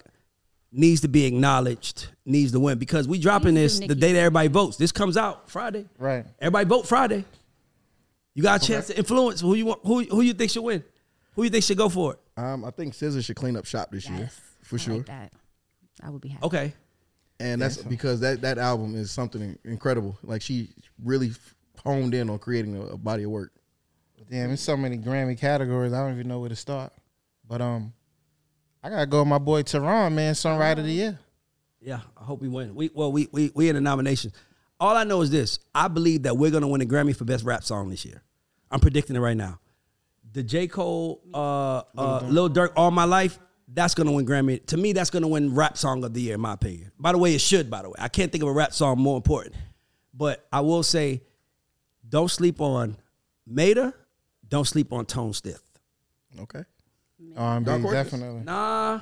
needs 0.70 1.00
to 1.02 1.08
be 1.08 1.24
acknowledged, 1.24 2.08
needs 2.24 2.52
to 2.52 2.60
win? 2.60 2.78
Because 2.78 3.08
we 3.08 3.18
dropping 3.18 3.54
this 3.54 3.78
the 3.78 3.94
day 3.94 4.12
that 4.12 4.18
everybody 4.18 4.48
votes. 4.48 4.76
This 4.76 4.92
comes 4.92 5.16
out 5.16 5.50
Friday. 5.50 5.86
Right. 5.98 6.24
Everybody 6.40 6.68
vote 6.68 6.86
Friday. 6.86 7.24
You 8.34 8.42
got 8.42 8.62
a 8.62 8.66
chance 8.66 8.86
to 8.88 8.96
influence 8.96 9.40
who 9.40 9.54
you 9.54 9.66
want, 9.66 9.80
who 9.84 10.02
who 10.04 10.20
you 10.20 10.32
think 10.32 10.50
should 10.50 10.62
win, 10.62 10.84
who 11.34 11.42
you 11.44 11.50
think 11.50 11.64
should 11.64 11.78
go 11.78 11.88
for 11.88 12.14
it. 12.14 12.20
Um, 12.36 12.64
I 12.64 12.70
think 12.70 12.94
SZA 12.94 13.24
should 13.24 13.36
clean 13.36 13.56
up 13.56 13.64
shop 13.64 13.90
this 13.90 14.08
year 14.08 14.30
for 14.62 14.76
I 14.76 14.78
sure. 14.78 14.96
Like 14.98 15.06
that. 15.06 15.32
I 16.02 16.10
would 16.10 16.20
be 16.20 16.28
happy. 16.28 16.46
Okay, 16.46 16.72
and 17.40 17.60
that's 17.60 17.78
because 17.78 18.20
that 18.20 18.42
that 18.42 18.58
album 18.58 18.94
is 18.94 19.10
something 19.10 19.58
incredible. 19.64 20.16
Like 20.22 20.42
she 20.42 20.70
really 21.02 21.32
honed 21.84 22.14
in 22.14 22.30
on 22.30 22.38
creating 22.38 22.76
a, 22.76 22.82
a 22.82 22.96
body 22.96 23.24
of 23.24 23.30
work. 23.30 23.52
Damn, 24.30 24.48
there's 24.48 24.60
so 24.60 24.76
many 24.76 24.98
Grammy 24.98 25.38
categories. 25.38 25.92
I 25.92 26.00
don't 26.00 26.14
even 26.14 26.28
know 26.28 26.38
where 26.38 26.50
to 26.50 26.56
start. 26.56 26.92
But 27.48 27.62
um, 27.62 27.92
I 28.88 28.90
gotta 28.90 29.06
go 29.06 29.18
with 29.18 29.28
my 29.28 29.36
boy 29.36 29.62
Tehran, 29.64 30.14
man, 30.14 30.32
Songwriter 30.32 30.78
of 30.78 30.84
the 30.84 30.92
Year. 30.92 31.18
Yeah, 31.78 32.00
I 32.16 32.24
hope 32.24 32.40
we 32.40 32.48
win. 32.48 32.74
We 32.74 32.90
well, 32.94 33.12
we 33.12 33.28
we 33.32 33.52
we 33.54 33.68
in 33.68 33.74
the 33.74 33.82
nomination. 33.82 34.32
All 34.80 34.96
I 34.96 35.04
know 35.04 35.20
is 35.20 35.30
this: 35.30 35.58
I 35.74 35.88
believe 35.88 36.22
that 36.22 36.38
we're 36.38 36.50
gonna 36.50 36.68
win 36.68 36.80
a 36.80 36.86
Grammy 36.86 37.14
for 37.14 37.26
best 37.26 37.44
rap 37.44 37.64
song 37.64 37.90
this 37.90 38.06
year. 38.06 38.22
I'm 38.70 38.80
predicting 38.80 39.14
it 39.14 39.18
right 39.20 39.36
now. 39.36 39.60
The 40.32 40.42
J 40.42 40.68
Cole, 40.68 41.20
uh, 41.34 41.82
uh, 41.98 42.20
Lil 42.28 42.48
Durk, 42.48 42.72
All 42.76 42.90
My 42.90 43.04
Life, 43.04 43.38
that's 43.70 43.94
gonna 43.94 44.12
win 44.12 44.24
Grammy. 44.24 44.64
To 44.66 44.78
me, 44.78 44.94
that's 44.94 45.10
gonna 45.10 45.28
win 45.28 45.54
rap 45.54 45.76
song 45.76 46.02
of 46.02 46.14
the 46.14 46.22
year, 46.22 46.36
in 46.36 46.40
my 46.40 46.54
opinion. 46.54 46.90
By 46.98 47.12
the 47.12 47.18
way, 47.18 47.34
it 47.34 47.42
should. 47.42 47.68
By 47.68 47.82
the 47.82 47.90
way, 47.90 47.96
I 47.98 48.08
can't 48.08 48.32
think 48.32 48.42
of 48.42 48.48
a 48.48 48.52
rap 48.52 48.72
song 48.72 48.98
more 48.98 49.18
important. 49.18 49.54
But 50.14 50.46
I 50.50 50.62
will 50.62 50.82
say, 50.82 51.20
don't 52.08 52.30
sleep 52.30 52.58
on 52.58 52.96
Mater. 53.46 53.92
Don't 54.48 54.66
sleep 54.66 54.94
on 54.94 55.04
Tone 55.04 55.34
Stith. 55.34 55.62
Okay. 56.40 56.64
Um, 57.36 57.64
R&B, 57.66 57.90
definitely. 57.90 58.42
Nah, 58.44 59.00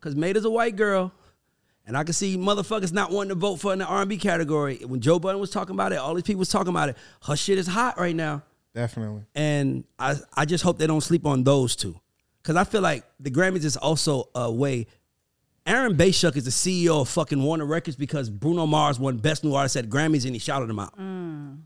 cause 0.00 0.14
Mater's 0.14 0.44
a 0.44 0.50
white 0.50 0.76
girl, 0.76 1.12
and 1.86 1.96
I 1.96 2.04
can 2.04 2.12
see 2.12 2.36
motherfuckers 2.36 2.92
not 2.92 3.10
wanting 3.10 3.30
to 3.30 3.34
vote 3.34 3.56
for 3.56 3.72
in 3.72 3.78
the 3.78 3.84
R&B 3.86 4.16
category. 4.18 4.78
When 4.86 5.00
Joe 5.00 5.18
Budden 5.18 5.40
was 5.40 5.50
talking 5.50 5.74
about 5.74 5.92
it, 5.92 5.96
all 5.96 6.14
these 6.14 6.24
people 6.24 6.40
was 6.40 6.48
talking 6.48 6.70
about 6.70 6.88
it. 6.88 6.96
Her 7.22 7.36
shit 7.36 7.58
is 7.58 7.66
hot 7.66 7.98
right 7.98 8.16
now, 8.16 8.42
Definitely. 8.74 9.22
and 9.34 9.84
I 9.98 10.16
I 10.34 10.44
just 10.44 10.64
hope 10.64 10.78
they 10.78 10.86
don't 10.86 11.00
sleep 11.02 11.26
on 11.26 11.44
those 11.44 11.76
two, 11.76 11.98
cause 12.42 12.56
I 12.56 12.64
feel 12.64 12.80
like 12.80 13.04
the 13.20 13.30
Grammys 13.30 13.64
is 13.64 13.76
also 13.76 14.28
a 14.34 14.50
way. 14.50 14.86
Aaron 15.66 15.96
Bay-Schuck 15.96 16.34
is 16.34 16.46
the 16.46 16.50
CEO 16.50 17.02
of 17.02 17.10
fucking 17.10 17.42
Warner 17.42 17.66
Records 17.66 17.94
because 17.94 18.30
Bruno 18.30 18.64
Mars 18.64 18.98
won 18.98 19.18
Best 19.18 19.44
New 19.44 19.52
Artist 19.54 19.76
at 19.76 19.90
Grammys 19.90 20.24
and 20.24 20.34
he 20.34 20.38
shouted 20.38 20.70
him 20.70 20.78
out. 20.78 20.98
Mm. 20.98 21.58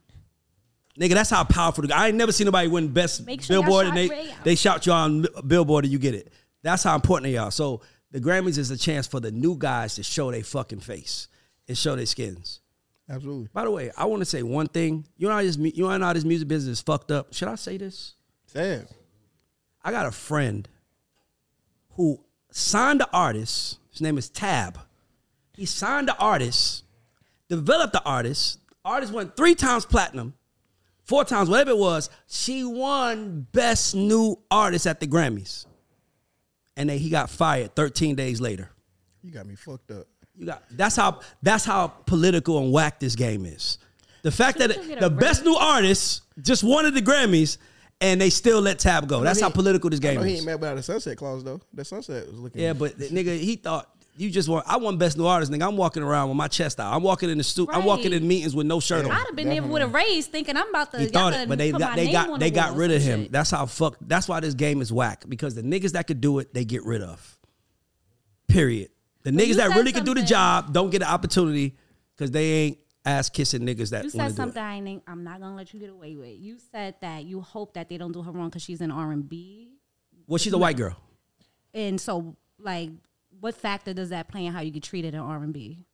Nigga, 0.98 1.14
that's 1.14 1.30
how 1.30 1.44
powerful. 1.44 1.82
The, 1.82 1.88
guy. 1.88 2.04
I 2.04 2.08
ain't 2.08 2.16
never 2.16 2.32
seen 2.32 2.44
nobody 2.44 2.68
win 2.68 2.88
Best 2.88 3.24
Make 3.24 3.42
sure 3.42 3.62
Billboard 3.62 3.86
and 3.86 3.96
they 3.96 4.32
they 4.44 4.54
shout 4.54 4.86
you 4.86 4.92
on 4.92 5.26
Billboard 5.46 5.84
and 5.84 5.92
you 5.92 5.98
get 5.98 6.14
it. 6.14 6.32
That's 6.62 6.82
how 6.82 6.94
important 6.94 7.32
they 7.32 7.38
are. 7.38 7.50
So 7.50 7.80
the 8.10 8.20
Grammys 8.20 8.58
is 8.58 8.70
a 8.70 8.76
chance 8.76 9.06
for 9.06 9.18
the 9.18 9.30
new 9.30 9.56
guys 9.56 9.94
to 9.94 10.02
show 10.02 10.30
their 10.30 10.44
fucking 10.44 10.80
face 10.80 11.28
and 11.66 11.76
show 11.76 11.96
their 11.96 12.06
skins. 12.06 12.60
Absolutely. 13.08 13.48
By 13.52 13.64
the 13.64 13.70
way, 13.70 13.90
I 13.96 14.04
want 14.04 14.20
to 14.20 14.26
say 14.26 14.42
one 14.42 14.68
thing. 14.68 15.06
You 15.16 15.28
know 15.28 15.34
how 15.34 15.42
this 15.42 15.56
you 15.56 15.88
know 15.88 15.98
how 15.98 16.12
this 16.12 16.24
music 16.24 16.48
business 16.48 16.78
is 16.78 16.82
fucked 16.82 17.10
up. 17.10 17.32
Should 17.32 17.48
I 17.48 17.54
say 17.54 17.78
this? 17.78 18.14
Say 18.46 18.72
it. 18.74 18.88
I 19.82 19.90
got 19.90 20.06
a 20.06 20.12
friend 20.12 20.68
who 21.96 22.22
signed 22.50 23.00
the 23.00 23.08
artist. 23.12 23.78
His 23.90 24.00
name 24.00 24.18
is 24.18 24.28
Tab. 24.28 24.78
He 25.56 25.66
signed 25.66 26.08
the 26.08 26.16
artist, 26.16 26.84
developed 27.48 27.92
the 27.92 28.02
artist. 28.04 28.58
Artist 28.84 29.12
went 29.12 29.36
three 29.36 29.54
times 29.54 29.84
platinum. 29.84 30.34
Four 31.04 31.24
times, 31.24 31.48
whatever 31.48 31.70
it 31.70 31.78
was. 31.78 32.10
She 32.28 32.64
won 32.64 33.46
Best 33.52 33.94
New 33.94 34.38
Artist 34.50 34.86
at 34.86 35.00
the 35.00 35.06
Grammys, 35.06 35.66
and 36.76 36.88
then 36.88 36.98
he 36.98 37.10
got 37.10 37.30
fired 37.30 37.74
13 37.76 38.14
days 38.14 38.40
later. 38.40 38.70
You 39.22 39.30
got 39.32 39.46
me 39.46 39.54
fucked 39.54 39.90
up. 39.90 40.06
You 40.36 40.46
got 40.46 40.62
that's 40.70 40.96
how 40.96 41.20
that's 41.42 41.64
how 41.64 41.88
political 41.88 42.58
and 42.58 42.72
whack 42.72 42.98
this 42.98 43.14
game 43.16 43.44
is. 43.44 43.78
The 44.22 44.30
fact 44.30 44.58
that 44.58 44.70
it- 44.70 45.00
the 45.00 45.10
best 45.10 45.44
new 45.44 45.54
artist 45.54 46.22
just 46.40 46.64
won 46.64 46.86
at 46.86 46.94
the 46.94 47.02
Grammys 47.02 47.58
and 48.00 48.20
they 48.20 48.30
still 48.30 48.60
let 48.60 48.78
Tab 48.78 49.06
go. 49.08 49.20
That's 49.20 49.38
he 49.38 49.42
how 49.44 49.50
political 49.50 49.90
this 49.90 50.00
I 50.00 50.02
game 50.02 50.14
know 50.16 50.22
he 50.22 50.32
is. 50.34 50.38
ain't 50.40 50.46
mad 50.46 50.54
about 50.54 50.76
the 50.76 50.82
sunset 50.82 51.16
clause 51.18 51.44
though. 51.44 51.60
The 51.74 51.84
sunset 51.84 52.26
was 52.28 52.38
looking. 52.38 52.62
Yeah, 52.62 52.72
but 52.72 52.98
the 52.98 53.08
nigga, 53.08 53.38
he 53.38 53.56
thought 53.56 53.90
you 54.16 54.30
just 54.30 54.48
want. 54.48 54.66
I 54.68 54.76
want 54.76 54.98
best 54.98 55.16
new 55.16 55.26
artist, 55.26 55.50
nigga. 55.50 55.66
I'm 55.66 55.76
walking 55.76 56.02
around 56.02 56.28
with 56.28 56.36
my 56.36 56.48
chest 56.48 56.78
out. 56.80 56.92
I'm 56.94 57.02
walking 57.02 57.30
in 57.30 57.38
the 57.38 57.44
stu 57.44 57.66
I'm 57.70 57.84
walking 57.84 58.12
in 58.12 58.26
meetings 58.28 58.54
with 58.54 58.66
no 58.66 58.78
shirt 58.80 59.04
on. 59.04 59.10
I'd 59.10 59.26
have 59.26 59.36
been 59.36 59.48
there 59.48 59.62
with 59.62 59.82
a 59.82 59.86
raise, 59.88 60.26
thinking 60.26 60.56
I'm 60.56 60.68
about 60.68 60.90
to. 60.92 60.98
He 60.98 61.04
y'all 61.04 61.12
thought 61.12 61.32
better 61.32 61.42
it, 61.44 61.48
but 61.48 61.58
they 61.58 61.72
got 61.72 61.96
they 61.96 62.12
got 62.12 62.38
they 62.40 62.50
the 62.50 62.54
got 62.54 62.76
rid 62.76 62.90
of 62.90 63.00
him. 63.00 63.22
shit. 63.24 63.32
That's 63.32 63.50
how 63.50 63.66
fuck. 63.66 63.96
That's 64.00 64.28
why 64.28 64.40
this 64.40 64.54
game 64.54 64.80
is 64.82 64.92
whack 64.92 65.24
because 65.28 65.54
the 65.54 65.62
niggas 65.62 65.92
that 65.92 66.06
could 66.06 66.20
do 66.20 66.38
it, 66.40 66.52
they 66.52 66.64
get 66.64 66.84
rid 66.84 67.02
of. 67.02 67.38
Period. 68.48 68.90
The 69.22 69.32
But 69.32 69.42
niggas 69.42 69.56
that 69.56 69.70
really 69.70 69.92
could 69.92 70.04
do 70.04 70.14
the 70.14 70.22
job 70.22 70.72
don't 70.72 70.90
get 70.90 70.98
the 70.98 71.10
opportunity 71.10 71.76
because 72.16 72.30
they 72.30 72.44
ain't 72.52 72.78
ass 73.04 73.28
kissing 73.30 73.62
niggas 73.62 73.90
that 73.90 74.04
You 74.04 74.10
said 74.10 74.24
to 74.24 74.28
do 74.30 74.36
something 74.36 74.62
it. 74.62 74.66
I 74.66 74.74
ain't, 74.74 75.02
I'm 75.06 75.24
not 75.24 75.40
gonna 75.40 75.56
let 75.56 75.72
you 75.72 75.80
get 75.80 75.90
away 75.90 76.16
with. 76.16 76.38
You 76.38 76.58
said 76.70 76.96
that 77.00 77.24
you 77.24 77.40
hope 77.40 77.74
that 77.74 77.88
they 77.88 77.96
don't 77.98 78.12
do 78.12 78.22
her 78.22 78.30
wrong 78.30 78.48
because 78.48 78.62
she's 78.62 78.80
in 78.80 78.90
R 78.90 79.10
and 79.12 79.28
B, 79.28 79.70
Well, 80.26 80.38
she's 80.38 80.52
a 80.52 80.58
white 80.58 80.76
girl. 80.76 80.96
and 81.72 82.00
so 82.00 82.36
like, 82.58 82.90
what 83.42 83.54
factor 83.54 83.92
does 83.92 84.08
that 84.08 84.28
play 84.28 84.46
in 84.46 84.52
how 84.52 84.60
you 84.60 84.70
get 84.70 84.82
treated 84.82 85.12
in 85.12 85.20
R 85.20 85.42
and 85.42 85.52
B? 85.52 85.84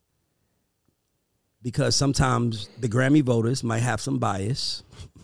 because 1.61 1.95
sometimes 1.95 2.69
the 2.79 2.87
Grammy 2.87 3.21
voters 3.21 3.63
might 3.63 3.79
have 3.79 3.99
some 3.99 4.17
bias 4.17 4.83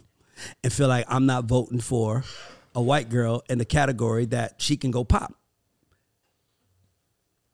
and 0.63 0.71
feel 0.71 0.87
like 0.87 1.05
I'm 1.07 1.25
not 1.25 1.45
voting 1.45 1.79
for 1.79 2.23
a 2.73 2.81
white 2.81 3.09
girl 3.09 3.43
in 3.49 3.57
the 3.57 3.65
category 3.65 4.25
that 4.25 4.55
she 4.57 4.75
can 4.75 4.91
go 4.91 5.03
pop. 5.03 5.33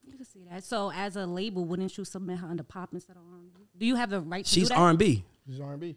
You 0.03 0.14
can 0.18 0.26
see 0.26 0.45
that. 0.49 0.64
So 0.64 0.91
as 0.91 1.15
a 1.15 1.26
label, 1.26 1.65
wouldn't 1.65 1.95
you 1.98 2.06
submit 2.06 2.39
her 2.39 2.48
under 2.48 2.64
pop 2.64 2.89
instead 2.93 3.18
of 3.18 3.23
R 3.31 3.39
and 3.39 3.53
B? 3.53 3.60
Do 3.77 3.85
you 3.85 3.95
have 3.95 4.10
the 4.10 4.22
right 4.22 4.45
to 4.45 4.52
She's 4.52 4.69
do 4.69 4.76
that? 4.76 4.80
R&B. 4.80 5.23
She's 5.48 5.60
R&B. 5.60 5.95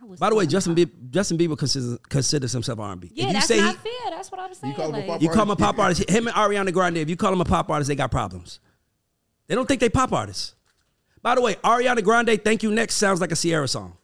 I 0.00 0.04
would 0.04 0.18
By 0.18 0.30
the 0.30 0.36
way, 0.36 0.46
Justin. 0.46 0.74
Bieber, 0.74 0.90
Justin 1.10 1.38
Bieber 1.38 1.56
considers, 1.58 1.98
considers 2.08 2.52
himself 2.52 2.78
R&B. 2.78 3.10
Yeah, 3.14 3.24
if 3.24 3.28
you 3.28 3.32
that's 3.34 3.46
say 3.46 3.60
not 3.60 3.76
he, 3.76 3.90
fair. 3.90 4.10
That's 4.10 4.30
what 4.30 4.40
I'm 4.40 4.54
saying. 4.54 4.74
call 4.74 4.88
him 4.88 4.94
a 4.94 4.98
like- 4.98 5.06
pop 5.06 5.22
you 5.22 5.28
call 5.28 5.42
him 5.42 5.50
a 5.50 5.56
pop 5.56 5.78
artist, 5.78 6.08
him 6.08 6.26
and 6.28 6.36
Ariana 6.36 6.72
Grande, 6.72 6.98
if 6.98 7.08
you 7.10 7.16
call 7.16 7.32
him 7.32 7.40
a 7.40 7.44
pop 7.44 7.68
artist, 7.70 7.88
they 7.88 7.94
got 7.96 8.10
problems. 8.10 8.60
They 9.46 9.54
don't 9.54 9.66
think 9.66 9.80
they 9.80 9.88
pop 9.88 10.12
artists. 10.12 10.54
By 11.22 11.34
the 11.34 11.40
way, 11.40 11.54
Ariana 11.56 12.02
Grande, 12.04 12.40
Thank 12.44 12.62
You 12.62 12.70
Next 12.70 12.94
sounds 12.96 13.20
like 13.20 13.32
a 13.32 13.36
Ciara 13.36 13.66
song. 13.66 13.94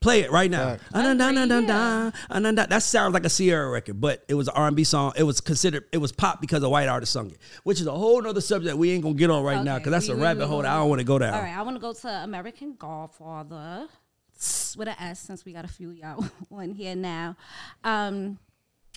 Play 0.00 0.20
it 0.20 0.30
right 0.30 0.50
now. 0.50 0.76
That 0.92 2.82
sounds 2.82 3.14
like 3.14 3.24
a 3.24 3.28
Ciara 3.30 3.70
record, 3.70 4.00
but 4.00 4.24
it 4.28 4.34
was 4.34 4.46
an 4.48 4.54
R&B 4.54 4.84
song. 4.84 5.12
It 5.16 5.22
was 5.24 5.40
considered, 5.40 5.84
it 5.90 5.98
was 5.98 6.12
pop 6.12 6.40
because 6.40 6.62
a 6.62 6.68
white 6.68 6.88
artist 6.88 7.12
sung 7.12 7.30
it, 7.30 7.38
which 7.64 7.80
is 7.80 7.86
a 7.86 7.92
whole 7.92 8.20
nother 8.22 8.40
subject 8.42 8.76
we 8.76 8.90
ain't 8.92 9.02
gonna 9.02 9.14
get 9.14 9.30
on 9.30 9.42
right 9.42 9.64
now 9.64 9.78
because 9.78 9.90
that's 9.90 10.08
we- 10.08 10.14
a 10.14 10.16
rabbit 10.16 10.44
we 10.44 10.46
hole 10.48 10.62
that 10.62 10.70
I 10.72 10.76
don't 10.76 10.90
want 10.90 11.00
to 11.00 11.04
go 11.04 11.18
down. 11.18 11.34
All 11.34 11.40
right, 11.40 11.56
I 11.56 11.62
want 11.62 11.76
to 11.76 11.80
go 11.80 11.92
to 11.92 12.08
American 12.08 12.74
Godfather 12.78 13.88
with 14.76 14.88
an 14.88 14.96
S 14.98 15.20
since 15.20 15.44
we 15.44 15.52
got 15.52 15.64
a 15.64 15.68
few 15.68 15.90
y'all 15.90 16.24
on 16.50 16.70
here 16.70 16.94
now. 16.94 17.36
Um, 17.84 18.38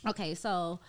okay, 0.07 0.35
so 0.35 0.79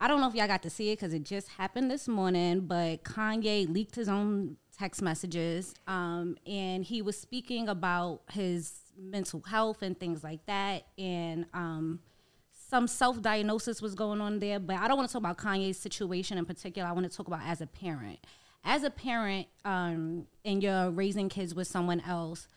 I 0.00 0.08
don't 0.08 0.20
know 0.20 0.28
if 0.28 0.34
y'all 0.34 0.48
got 0.48 0.62
to 0.62 0.70
see 0.70 0.90
it 0.90 0.98
because 0.98 1.14
it 1.14 1.22
just 1.22 1.48
happened 1.48 1.90
this 1.90 2.08
morning, 2.08 2.60
but 2.60 3.04
Kanye 3.04 3.72
leaked 3.72 3.94
his 3.94 4.08
own 4.08 4.56
text 4.76 5.00
messages, 5.00 5.74
um, 5.86 6.36
and 6.46 6.84
he 6.84 7.02
was 7.02 7.16
speaking 7.16 7.68
about 7.68 8.22
his 8.32 8.80
mental 8.98 9.40
health 9.42 9.82
and 9.82 9.98
things 9.98 10.24
like 10.24 10.44
that, 10.46 10.86
and 10.98 11.46
um, 11.54 12.00
some 12.72 12.88
self 12.88 13.20
diagnosis 13.20 13.82
was 13.82 13.94
going 13.94 14.20
on 14.20 14.38
there, 14.38 14.58
but 14.58 14.76
I 14.76 14.88
don't 14.88 14.96
want 14.96 15.08
to 15.08 15.12
talk 15.12 15.20
about 15.20 15.38
Kanye's 15.38 15.78
situation 15.78 16.38
in 16.38 16.46
particular. 16.46 16.88
I 16.88 16.92
want 16.92 17.08
to 17.08 17.16
talk 17.16 17.28
about 17.28 17.42
as 17.44 17.60
a 17.60 17.66
parent. 17.66 18.18
As 18.64 18.82
a 18.82 18.90
parent, 18.90 19.46
um, 19.64 20.26
and 20.44 20.62
you're 20.62 20.90
raising 20.90 21.28
kids 21.28 21.54
with 21.54 21.68
someone 21.68 22.00
else, 22.00 22.48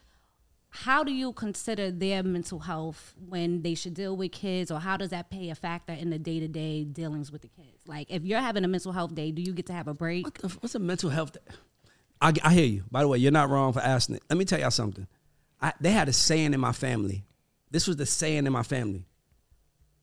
how 0.76 1.04
do 1.04 1.12
you 1.14 1.32
consider 1.32 1.90
their 1.90 2.22
mental 2.22 2.60
health 2.60 3.16
when 3.30 3.62
they 3.62 3.76
should 3.76 3.94
deal 3.94 4.16
with 4.18 4.32
kids, 4.34 4.70
or 4.70 4.80
how 4.80 4.98
does 4.98 5.10
that 5.10 5.30
play 5.30 5.50
a 5.50 5.56
factor 5.56 5.94
in 5.94 6.10
the 6.10 6.20
day 6.20 6.40
to 6.40 6.48
day 6.48 6.84
dealings 6.84 7.32
with 7.32 7.42
the 7.42 7.48
kids? 7.48 7.88
Like, 7.88 8.12
if 8.12 8.24
you're 8.24 8.42
having 8.42 8.66
a 8.66 8.68
mental 8.68 8.92
health 8.92 9.16
day, 9.16 9.32
do 9.32 9.42
you 9.42 9.54
get 9.54 9.68
to 9.68 9.74
have 9.74 9.88
a 9.88 9.94
break? 9.94 10.26
What 10.26 10.36
the, 10.36 10.48
what's 10.60 10.76
a 10.76 10.80
mental 10.80 11.10
health? 11.10 11.34
Day? 11.34 11.56
I, 12.22 12.34
I 12.44 12.54
hear 12.54 12.66
you. 12.66 12.84
By 12.92 13.02
the 13.02 13.08
way, 13.08 13.18
you're 13.18 13.32
not 13.32 13.50
wrong 13.50 13.72
for 13.72 13.80
asking 13.80 14.18
it. 14.18 14.24
Let 14.30 14.38
me 14.38 14.46
tell 14.46 14.60
y'all 14.60 14.72
something. 14.72 15.08
I, 15.62 15.74
they 15.80 15.92
had 15.92 16.10
a 16.10 16.14
saying 16.14 16.54
in 16.54 16.60
my 16.60 16.74
family. 16.74 17.24
This 17.72 17.88
was 17.88 17.96
the 17.96 18.06
saying 18.06 18.46
in 18.46 18.52
my 18.52 18.64
family. 18.64 19.06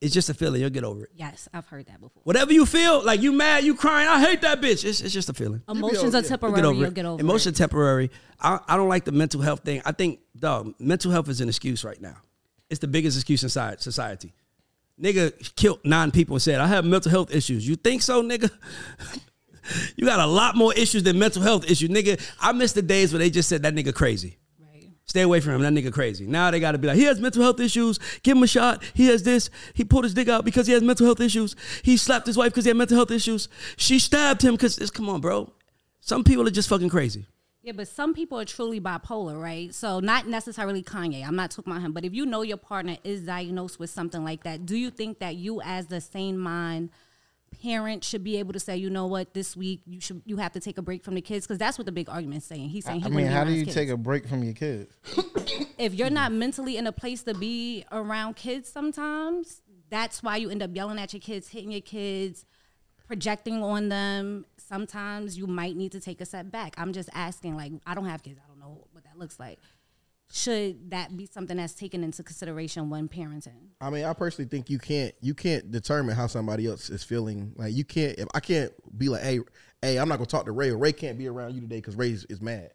It's 0.02 0.12
just 0.12 0.28
a 0.28 0.34
feeling. 0.34 0.60
You'll 0.60 0.70
get 0.70 0.82
over 0.82 1.04
it. 1.04 1.10
Yes, 1.14 1.48
I've 1.54 1.68
heard 1.68 1.86
that 1.86 2.00
before. 2.00 2.22
Whatever 2.24 2.52
you 2.52 2.66
feel, 2.66 3.04
like 3.04 3.22
you 3.22 3.30
mad, 3.30 3.62
you 3.62 3.76
crying, 3.76 4.08
I 4.08 4.20
hate 4.20 4.40
that 4.40 4.60
bitch. 4.60 4.84
It's, 4.84 5.00
it's 5.00 5.14
just 5.14 5.28
a 5.28 5.32
feeling. 5.32 5.62
Emotions 5.68 6.12
are 6.12 6.18
it. 6.18 6.22
You'll 6.22 6.28
temporary. 6.30 6.56
get 6.56 6.64
over 6.64 6.74
You'll 6.74 6.84
it. 6.88 6.94
get 6.94 7.04
over 7.06 7.20
Emotion 7.20 7.50
it. 7.50 7.56
temporary. 7.56 8.10
I, 8.40 8.58
I 8.66 8.76
don't 8.76 8.88
like 8.88 9.04
the 9.04 9.12
mental 9.12 9.40
health 9.40 9.60
thing. 9.60 9.80
I 9.84 9.92
think, 9.92 10.18
dog, 10.36 10.74
mental 10.80 11.12
health 11.12 11.28
is 11.28 11.40
an 11.40 11.48
excuse 11.48 11.84
right 11.84 12.00
now. 12.02 12.16
It's 12.68 12.80
the 12.80 12.88
biggest 12.88 13.16
excuse 13.16 13.44
inside 13.44 13.80
society. 13.80 14.34
Nigga 15.00 15.54
killed 15.54 15.78
nine 15.84 16.10
people 16.10 16.34
and 16.34 16.42
said, 16.42 16.58
I 16.58 16.66
have 16.66 16.84
mental 16.84 17.12
health 17.12 17.32
issues. 17.32 17.66
You 17.66 17.76
think 17.76 18.02
so, 18.02 18.24
nigga? 18.24 18.50
you 19.96 20.04
got 20.04 20.18
a 20.18 20.26
lot 20.26 20.56
more 20.56 20.74
issues 20.74 21.04
than 21.04 21.16
mental 21.16 21.42
health 21.42 21.70
issues. 21.70 21.90
Nigga, 21.90 22.20
I 22.40 22.50
miss 22.50 22.72
the 22.72 22.82
days 22.82 23.12
where 23.12 23.20
they 23.20 23.30
just 23.30 23.48
said 23.48 23.62
that 23.62 23.72
nigga 23.72 23.94
crazy. 23.94 24.38
Stay 25.04 25.22
away 25.22 25.40
from 25.40 25.54
him. 25.54 25.62
That 25.62 25.72
nigga 25.72 25.92
crazy. 25.92 26.26
Now 26.26 26.50
they 26.50 26.60
got 26.60 26.72
to 26.72 26.78
be 26.78 26.86
like, 26.86 26.96
he 26.96 27.04
has 27.04 27.20
mental 27.20 27.42
health 27.42 27.60
issues. 27.60 27.98
Give 28.22 28.36
him 28.36 28.42
a 28.42 28.46
shot. 28.46 28.82
He 28.94 29.06
has 29.06 29.22
this. 29.22 29.50
He 29.74 29.84
pulled 29.84 30.04
his 30.04 30.14
dick 30.14 30.28
out 30.28 30.44
because 30.44 30.66
he 30.66 30.72
has 30.72 30.82
mental 30.82 31.06
health 31.06 31.20
issues. 31.20 31.56
He 31.82 31.96
slapped 31.96 32.26
his 32.26 32.36
wife 32.36 32.52
because 32.52 32.64
he 32.64 32.68
had 32.70 32.76
mental 32.76 32.96
health 32.96 33.10
issues. 33.10 33.48
She 33.76 33.98
stabbed 33.98 34.42
him 34.42 34.54
because, 34.54 34.78
it's 34.78 34.90
come 34.90 35.08
on, 35.08 35.20
bro. 35.20 35.52
Some 36.00 36.24
people 36.24 36.46
are 36.46 36.50
just 36.50 36.68
fucking 36.68 36.88
crazy. 36.88 37.26
Yeah, 37.62 37.72
but 37.72 37.86
some 37.86 38.12
people 38.12 38.40
are 38.40 38.44
truly 38.44 38.80
bipolar, 38.80 39.40
right? 39.40 39.72
So 39.72 40.00
not 40.00 40.26
necessarily 40.26 40.82
Kanye. 40.82 41.24
I'm 41.26 41.36
not 41.36 41.52
talking 41.52 41.72
about 41.72 41.84
him, 41.84 41.92
but 41.92 42.04
if 42.04 42.12
you 42.12 42.26
know 42.26 42.42
your 42.42 42.56
partner 42.56 42.96
is 43.04 43.22
diagnosed 43.22 43.78
with 43.78 43.88
something 43.88 44.24
like 44.24 44.42
that, 44.42 44.66
do 44.66 44.76
you 44.76 44.90
think 44.90 45.20
that 45.20 45.36
you, 45.36 45.60
as 45.62 45.86
the 45.86 46.00
sane 46.00 46.38
mind 46.38 46.90
parent, 47.62 48.02
should 48.02 48.24
be 48.24 48.38
able 48.38 48.52
to 48.52 48.60
say, 48.60 48.76
you 48.76 48.90
know 48.90 49.06
what, 49.06 49.34
this 49.34 49.56
week 49.56 49.82
you 49.86 50.00
should 50.00 50.22
you 50.24 50.36
have 50.38 50.52
to 50.52 50.60
take 50.60 50.78
a 50.78 50.82
break 50.82 51.04
from 51.04 51.14
the 51.14 51.20
kids? 51.20 51.46
Because 51.46 51.58
that's 51.58 51.78
what 51.78 51.86
the 51.86 51.92
big 51.92 52.08
argument's 52.08 52.46
saying. 52.46 52.68
He's 52.68 52.84
saying 52.84 53.00
he 53.00 53.06
I 53.06 53.08
mean, 53.08 53.26
how 53.26 53.44
do 53.44 53.52
you 53.52 53.64
take 53.64 53.88
a 53.88 53.96
break 53.96 54.26
from 54.26 54.42
your 54.42 54.54
kids? 54.54 54.94
if 55.78 55.94
you're 55.94 56.10
not 56.10 56.32
mentally 56.32 56.76
in 56.76 56.86
a 56.86 56.92
place 56.92 57.22
to 57.24 57.34
be 57.34 57.84
around 57.92 58.36
kids 58.36 58.68
sometimes, 58.68 59.62
that's 59.90 60.22
why 60.22 60.36
you 60.36 60.50
end 60.50 60.62
up 60.62 60.70
yelling 60.74 60.98
at 60.98 61.12
your 61.12 61.20
kids, 61.20 61.48
hitting 61.48 61.70
your 61.70 61.80
kids, 61.80 62.44
projecting 63.06 63.62
on 63.62 63.88
them. 63.88 64.44
Sometimes 64.56 65.38
you 65.38 65.46
might 65.46 65.76
need 65.76 65.92
to 65.92 66.00
take 66.00 66.20
a 66.20 66.26
step 66.26 66.50
back. 66.50 66.74
I'm 66.78 66.92
just 66.92 67.10
asking, 67.14 67.56
like, 67.56 67.72
I 67.86 67.94
don't 67.94 68.06
have 68.06 68.22
kids, 68.22 68.40
I 68.42 68.48
don't 68.48 68.58
know 68.58 68.86
what 68.92 69.04
that 69.04 69.18
looks 69.18 69.38
like. 69.38 69.58
Should 70.34 70.90
that 70.92 71.14
be 71.14 71.26
something 71.26 71.58
that's 71.58 71.74
taken 71.74 72.02
into 72.02 72.22
consideration 72.22 72.88
when 72.88 73.06
parenting? 73.06 73.68
I 73.82 73.90
mean, 73.90 74.06
I 74.06 74.14
personally 74.14 74.48
think 74.48 74.70
you 74.70 74.78
can't 74.78 75.14
you 75.20 75.34
can't 75.34 75.70
determine 75.70 76.16
how 76.16 76.26
somebody 76.26 76.66
else 76.66 76.88
is 76.88 77.04
feeling. 77.04 77.52
Like 77.54 77.74
you 77.74 77.84
can't. 77.84 78.18
If 78.18 78.28
I 78.32 78.40
can't 78.40 78.72
be 78.98 79.10
like, 79.10 79.22
hey, 79.22 79.40
hey, 79.82 79.98
I'm 79.98 80.08
not 80.08 80.16
gonna 80.16 80.26
talk 80.26 80.46
to 80.46 80.52
Ray. 80.52 80.70
Or 80.70 80.78
Ray 80.78 80.94
can't 80.94 81.18
be 81.18 81.28
around 81.28 81.54
you 81.54 81.60
today 81.60 81.76
because 81.76 81.96
Ray 81.96 82.12
is, 82.12 82.24
is 82.30 82.40
mad. 82.40 82.70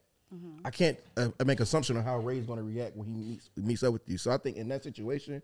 I 0.66 0.70
can't 0.70 1.00
uh, 1.16 1.30
make 1.46 1.60
assumption 1.60 1.98
on 1.98 2.04
how 2.04 2.20
Ray's 2.20 2.46
gonna 2.46 2.62
react 2.62 2.96
when 2.96 3.08
he 3.08 3.14
meets 3.14 3.50
meets 3.56 3.82
up 3.82 3.92
with 3.92 4.08
you. 4.08 4.20
So 4.20 4.30
I 4.30 4.38
think 4.38 4.58
in 4.58 4.68
that 4.68 4.84
situation, 4.84 5.42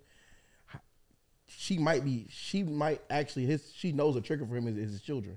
she 1.47 1.79
might 1.79 2.05
be. 2.05 2.27
She 2.29 2.61
might 2.61 3.01
actually. 3.09 3.47
His 3.47 3.71
she 3.75 3.91
knows 3.91 4.15
a 4.17 4.21
trigger 4.21 4.45
for 4.45 4.55
him 4.55 4.67
is, 4.67 4.77
is 4.77 4.91
his 4.91 5.01
children. 5.01 5.35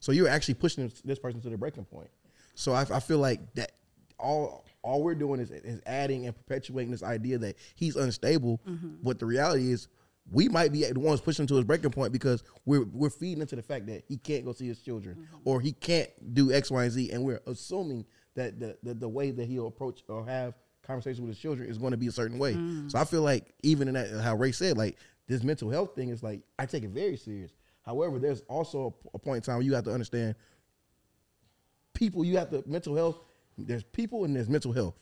So 0.00 0.10
you're 0.10 0.28
actually 0.28 0.54
pushing 0.54 0.88
this, 0.88 1.00
this 1.02 1.18
person 1.20 1.40
to 1.42 1.50
the 1.50 1.56
breaking 1.56 1.84
point. 1.84 2.10
So 2.56 2.72
I, 2.72 2.80
I 2.92 2.98
feel 2.98 3.18
like 3.18 3.54
that 3.54 3.70
all 4.18 4.64
all 4.82 5.02
we're 5.02 5.14
doing 5.14 5.40
is, 5.40 5.50
is 5.50 5.80
adding 5.86 6.26
and 6.26 6.36
perpetuating 6.36 6.92
this 6.92 7.02
idea 7.02 7.38
that 7.38 7.56
he's 7.74 7.96
unstable. 7.96 8.60
Mm-hmm. 8.68 8.96
But 9.02 9.18
the 9.18 9.26
reality 9.26 9.72
is, 9.72 9.88
we 10.30 10.48
might 10.48 10.72
be 10.72 10.84
the 10.84 11.00
ones 11.00 11.20
pushing 11.20 11.42
him 11.42 11.48
to 11.48 11.56
his 11.56 11.64
breaking 11.64 11.90
point 11.90 12.12
because 12.12 12.42
we're 12.64 12.84
we're 12.84 13.10
feeding 13.10 13.40
into 13.40 13.56
the 13.56 13.62
fact 13.62 13.86
that 13.86 14.04
he 14.08 14.16
can't 14.16 14.44
go 14.44 14.52
see 14.52 14.66
his 14.66 14.80
children 14.80 15.16
mm-hmm. 15.16 15.36
or 15.44 15.60
he 15.60 15.72
can't 15.72 16.08
do 16.34 16.52
X, 16.52 16.70
Y, 16.70 16.84
and 16.84 16.92
Z, 16.92 17.10
and 17.10 17.22
we're 17.22 17.40
assuming 17.46 18.04
that 18.34 18.58
the 18.58 18.76
the, 18.82 18.94
the 18.94 19.08
way 19.08 19.30
that 19.30 19.46
he'll 19.46 19.66
approach 19.66 20.02
or 20.08 20.24
have 20.26 20.54
conversation 20.82 21.24
with 21.24 21.34
his 21.34 21.42
children 21.42 21.68
is 21.68 21.78
going 21.78 21.90
to 21.90 21.96
be 21.96 22.06
a 22.06 22.12
certain 22.12 22.38
way. 22.38 22.54
Mm. 22.54 22.90
So 22.90 22.98
I 22.98 23.04
feel 23.04 23.22
like 23.22 23.52
even 23.62 23.88
in 23.88 23.94
that 23.94 24.20
how 24.20 24.36
Ray 24.36 24.52
said, 24.52 24.78
like 24.78 24.96
this 25.26 25.42
mental 25.42 25.70
health 25.70 25.94
thing 25.94 26.10
is 26.10 26.22
like 26.22 26.42
I 26.58 26.66
take 26.66 26.84
it 26.84 26.90
very 26.90 27.16
serious. 27.16 27.52
However, 27.84 28.18
there's 28.18 28.42
also 28.48 28.94
a, 29.04 29.08
a 29.14 29.18
point 29.18 29.36
in 29.38 29.42
time 29.42 29.56
where 29.56 29.64
you 29.64 29.74
have 29.74 29.84
to 29.84 29.92
understand 29.92 30.34
people. 31.94 32.24
You 32.24 32.36
have 32.38 32.50
to 32.50 32.62
mental 32.66 32.94
health. 32.94 33.18
There's 33.58 33.84
people 33.84 34.24
and 34.24 34.34
there's 34.34 34.48
mental 34.48 34.72
health. 34.72 34.94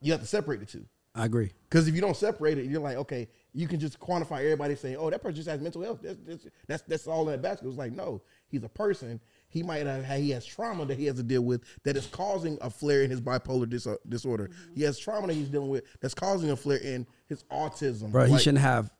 You 0.00 0.12
have 0.12 0.20
to 0.20 0.26
separate 0.26 0.60
the 0.60 0.66
two. 0.66 0.86
I 1.16 1.24
agree. 1.24 1.50
Because 1.68 1.88
if 1.88 1.94
you 1.94 2.02
don't 2.02 2.16
separate 2.16 2.58
it, 2.58 2.66
you're 2.66 2.80
like, 2.80 2.98
okay, 2.98 3.26
you 3.54 3.66
can 3.66 3.80
just 3.80 3.98
quantify 3.98 4.40
everybody 4.40 4.76
saying, 4.76 4.96
oh, 4.98 5.08
that 5.08 5.22
person 5.22 5.36
just 5.36 5.48
has 5.48 5.62
mental 5.62 5.80
health. 5.80 6.00
That's 6.02 6.18
that's 6.26 6.46
that's, 6.66 6.82
that's 6.82 7.06
all 7.06 7.22
in 7.22 7.32
that 7.32 7.42
basket. 7.42 7.66
It's 7.66 7.78
like, 7.78 7.92
no, 7.92 8.20
he's 8.48 8.62
a 8.62 8.68
person. 8.68 9.18
He 9.48 9.62
might 9.62 9.86
have 9.86 10.04
he 10.04 10.30
has 10.30 10.44
trauma 10.44 10.84
that 10.84 10.98
he 10.98 11.06
has 11.06 11.16
to 11.16 11.22
deal 11.22 11.40
with 11.40 11.64
that 11.84 11.96
is 11.96 12.06
causing 12.06 12.58
a 12.60 12.68
flare 12.68 13.02
in 13.02 13.10
his 13.10 13.22
bipolar 13.22 13.68
dis- 13.68 13.88
disorder. 14.06 14.48
Mm-hmm. 14.48 14.74
He 14.74 14.82
has 14.82 14.98
trauma 14.98 15.28
that 15.28 15.34
he's 15.34 15.48
dealing 15.48 15.70
with 15.70 15.84
that's 16.00 16.14
causing 16.14 16.50
a 16.50 16.56
flare 16.56 16.78
in 16.78 17.06
his 17.28 17.44
autism. 17.44 18.12
Bro, 18.12 18.26
he 18.26 18.38
shouldn't 18.38 18.58
have. 18.58 18.90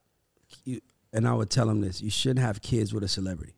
You, 0.65 0.81
and 1.12 1.28
I 1.28 1.35
would 1.35 1.51
tell 1.51 1.69
him 1.69 1.82
this: 1.82 2.01
you 2.01 2.11
shouldn't 2.11 2.40
have 2.40 2.62
kids 2.62 2.94
with 2.94 3.05
a 3.05 3.09
celebrity. 3.09 3.53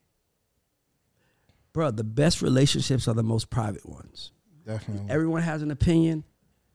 Bro, 1.73 1.93
the 1.93 2.05
best 2.05 2.43
relationships 2.43 3.07
are 3.07 3.15
the 3.15 3.23
most 3.23 3.51
private 3.51 3.89
ones. 3.89 4.33
Definitely. 4.69 5.07
Everyone 5.09 5.41
has 5.41 5.63
an 5.63 5.71
opinion, 5.71 6.25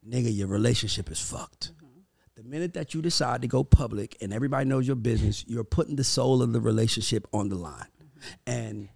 nigga. 0.08 0.36
Your 0.36 0.48
relationship 0.48 1.12
is 1.12 1.20
fucked. 1.20 1.74
Mm-hmm. 1.76 2.00
The 2.36 2.44
minute 2.44 2.74
that 2.74 2.96
you 2.96 3.04
decide 3.04 3.44
to 3.44 3.48
go 3.48 3.64
public 3.64 4.18
and 4.20 4.34
everybody 4.34 4.66
knows 4.66 4.88
your 4.88 4.96
business, 4.96 5.46
you're 5.48 5.64
putting 5.64 5.96
the 5.96 6.04
soul 6.04 6.42
of 6.42 6.54
the 6.54 6.60
relationship 6.60 7.28
on 7.32 7.50
the 7.50 7.56
line. 7.56 7.86
Mm-hmm. 8.04 8.52
And 8.52 8.90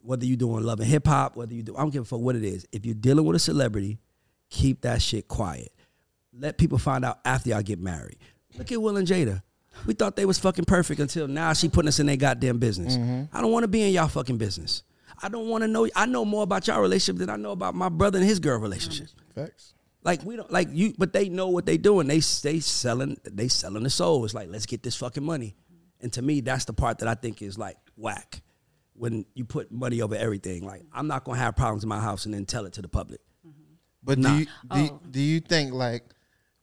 whether 0.00 0.24
you're 0.24 0.38
doing 0.38 0.64
love 0.64 0.80
and 0.80 0.88
hip 0.88 1.06
hop, 1.06 1.36
whether 1.36 1.52
you 1.52 1.62
do, 1.62 1.76
I 1.76 1.80
don't 1.80 1.90
give 1.90 2.02
a 2.02 2.06
fuck 2.06 2.20
what 2.20 2.36
it 2.36 2.44
is. 2.44 2.66
If 2.72 2.86
you're 2.86 2.94
dealing 2.94 3.26
with 3.26 3.36
a 3.36 3.38
celebrity, 3.38 3.98
keep 4.48 4.80
that 4.80 5.02
shit 5.02 5.28
quiet. 5.28 5.70
Let 6.32 6.56
people 6.56 6.78
find 6.78 7.04
out 7.04 7.18
after 7.26 7.50
y'all 7.50 7.62
get 7.62 7.78
married. 7.78 8.16
Look 8.56 8.72
at 8.72 8.80
Will 8.80 8.96
and 8.96 9.06
Jada. 9.06 9.42
We 9.84 9.92
thought 9.92 10.16
they 10.16 10.24
was 10.24 10.38
fucking 10.38 10.64
perfect 10.64 11.00
until 11.00 11.28
now 11.28 11.52
she 11.52 11.68
putting 11.68 11.88
us 11.88 12.00
in 12.00 12.06
their 12.06 12.16
goddamn 12.16 12.58
business. 12.58 12.96
Mm-hmm. 12.96 13.36
I 13.36 13.42
don't 13.42 13.52
want 13.52 13.64
to 13.64 13.68
be 13.68 13.82
in 13.82 13.92
y'all 13.92 14.08
fucking 14.08 14.38
business. 14.38 14.82
I 15.22 15.28
don't 15.28 15.48
want 15.48 15.62
to 15.62 15.68
know. 15.68 15.88
I 15.96 16.06
know 16.06 16.24
more 16.24 16.42
about 16.42 16.66
y'all 16.66 16.80
relationship 16.80 17.18
than 17.18 17.30
I 17.30 17.36
know 17.36 17.50
about 17.52 17.74
my 17.74 17.88
brother 17.88 18.18
and 18.18 18.26
his 18.26 18.38
girl 18.40 18.58
relationship. 18.58 19.08
facts. 19.34 19.74
Like 20.04 20.22
we 20.24 20.36
don't 20.36 20.50
like 20.50 20.68
you, 20.72 20.94
but 20.96 21.12
they 21.12 21.28
know 21.28 21.48
what 21.48 21.66
they 21.66 21.76
doing. 21.76 22.06
They 22.06 22.20
they 22.20 22.60
selling 22.60 23.18
they 23.24 23.48
selling 23.48 23.82
the 23.82 23.90
soul. 23.90 24.24
It's 24.24 24.32
like 24.34 24.48
let's 24.48 24.64
get 24.66 24.82
this 24.82 24.96
fucking 24.96 25.24
money. 25.24 25.56
And 26.00 26.12
to 26.12 26.22
me, 26.22 26.40
that's 26.40 26.64
the 26.64 26.72
part 26.72 26.98
that 26.98 27.08
I 27.08 27.14
think 27.14 27.42
is 27.42 27.58
like 27.58 27.76
whack. 27.96 28.40
When 28.94 29.24
you 29.34 29.44
put 29.44 29.70
money 29.72 30.00
over 30.00 30.14
everything, 30.14 30.64
like 30.64 30.82
I'm 30.92 31.08
not 31.08 31.24
gonna 31.24 31.38
have 31.38 31.56
problems 31.56 31.82
in 31.82 31.88
my 31.88 32.00
house 32.00 32.24
and 32.26 32.34
then 32.34 32.46
tell 32.46 32.64
it 32.66 32.72
to 32.74 32.82
the 32.82 32.88
public. 32.88 33.20
Mm-hmm. 33.46 33.74
But 34.02 34.18
Nah. 34.18 34.28
do 34.30 34.38
you 34.38 34.46
do, 34.72 34.80
you- 34.80 35.00
do 35.10 35.20
you 35.20 35.40
think 35.40 35.72
like 35.72 36.04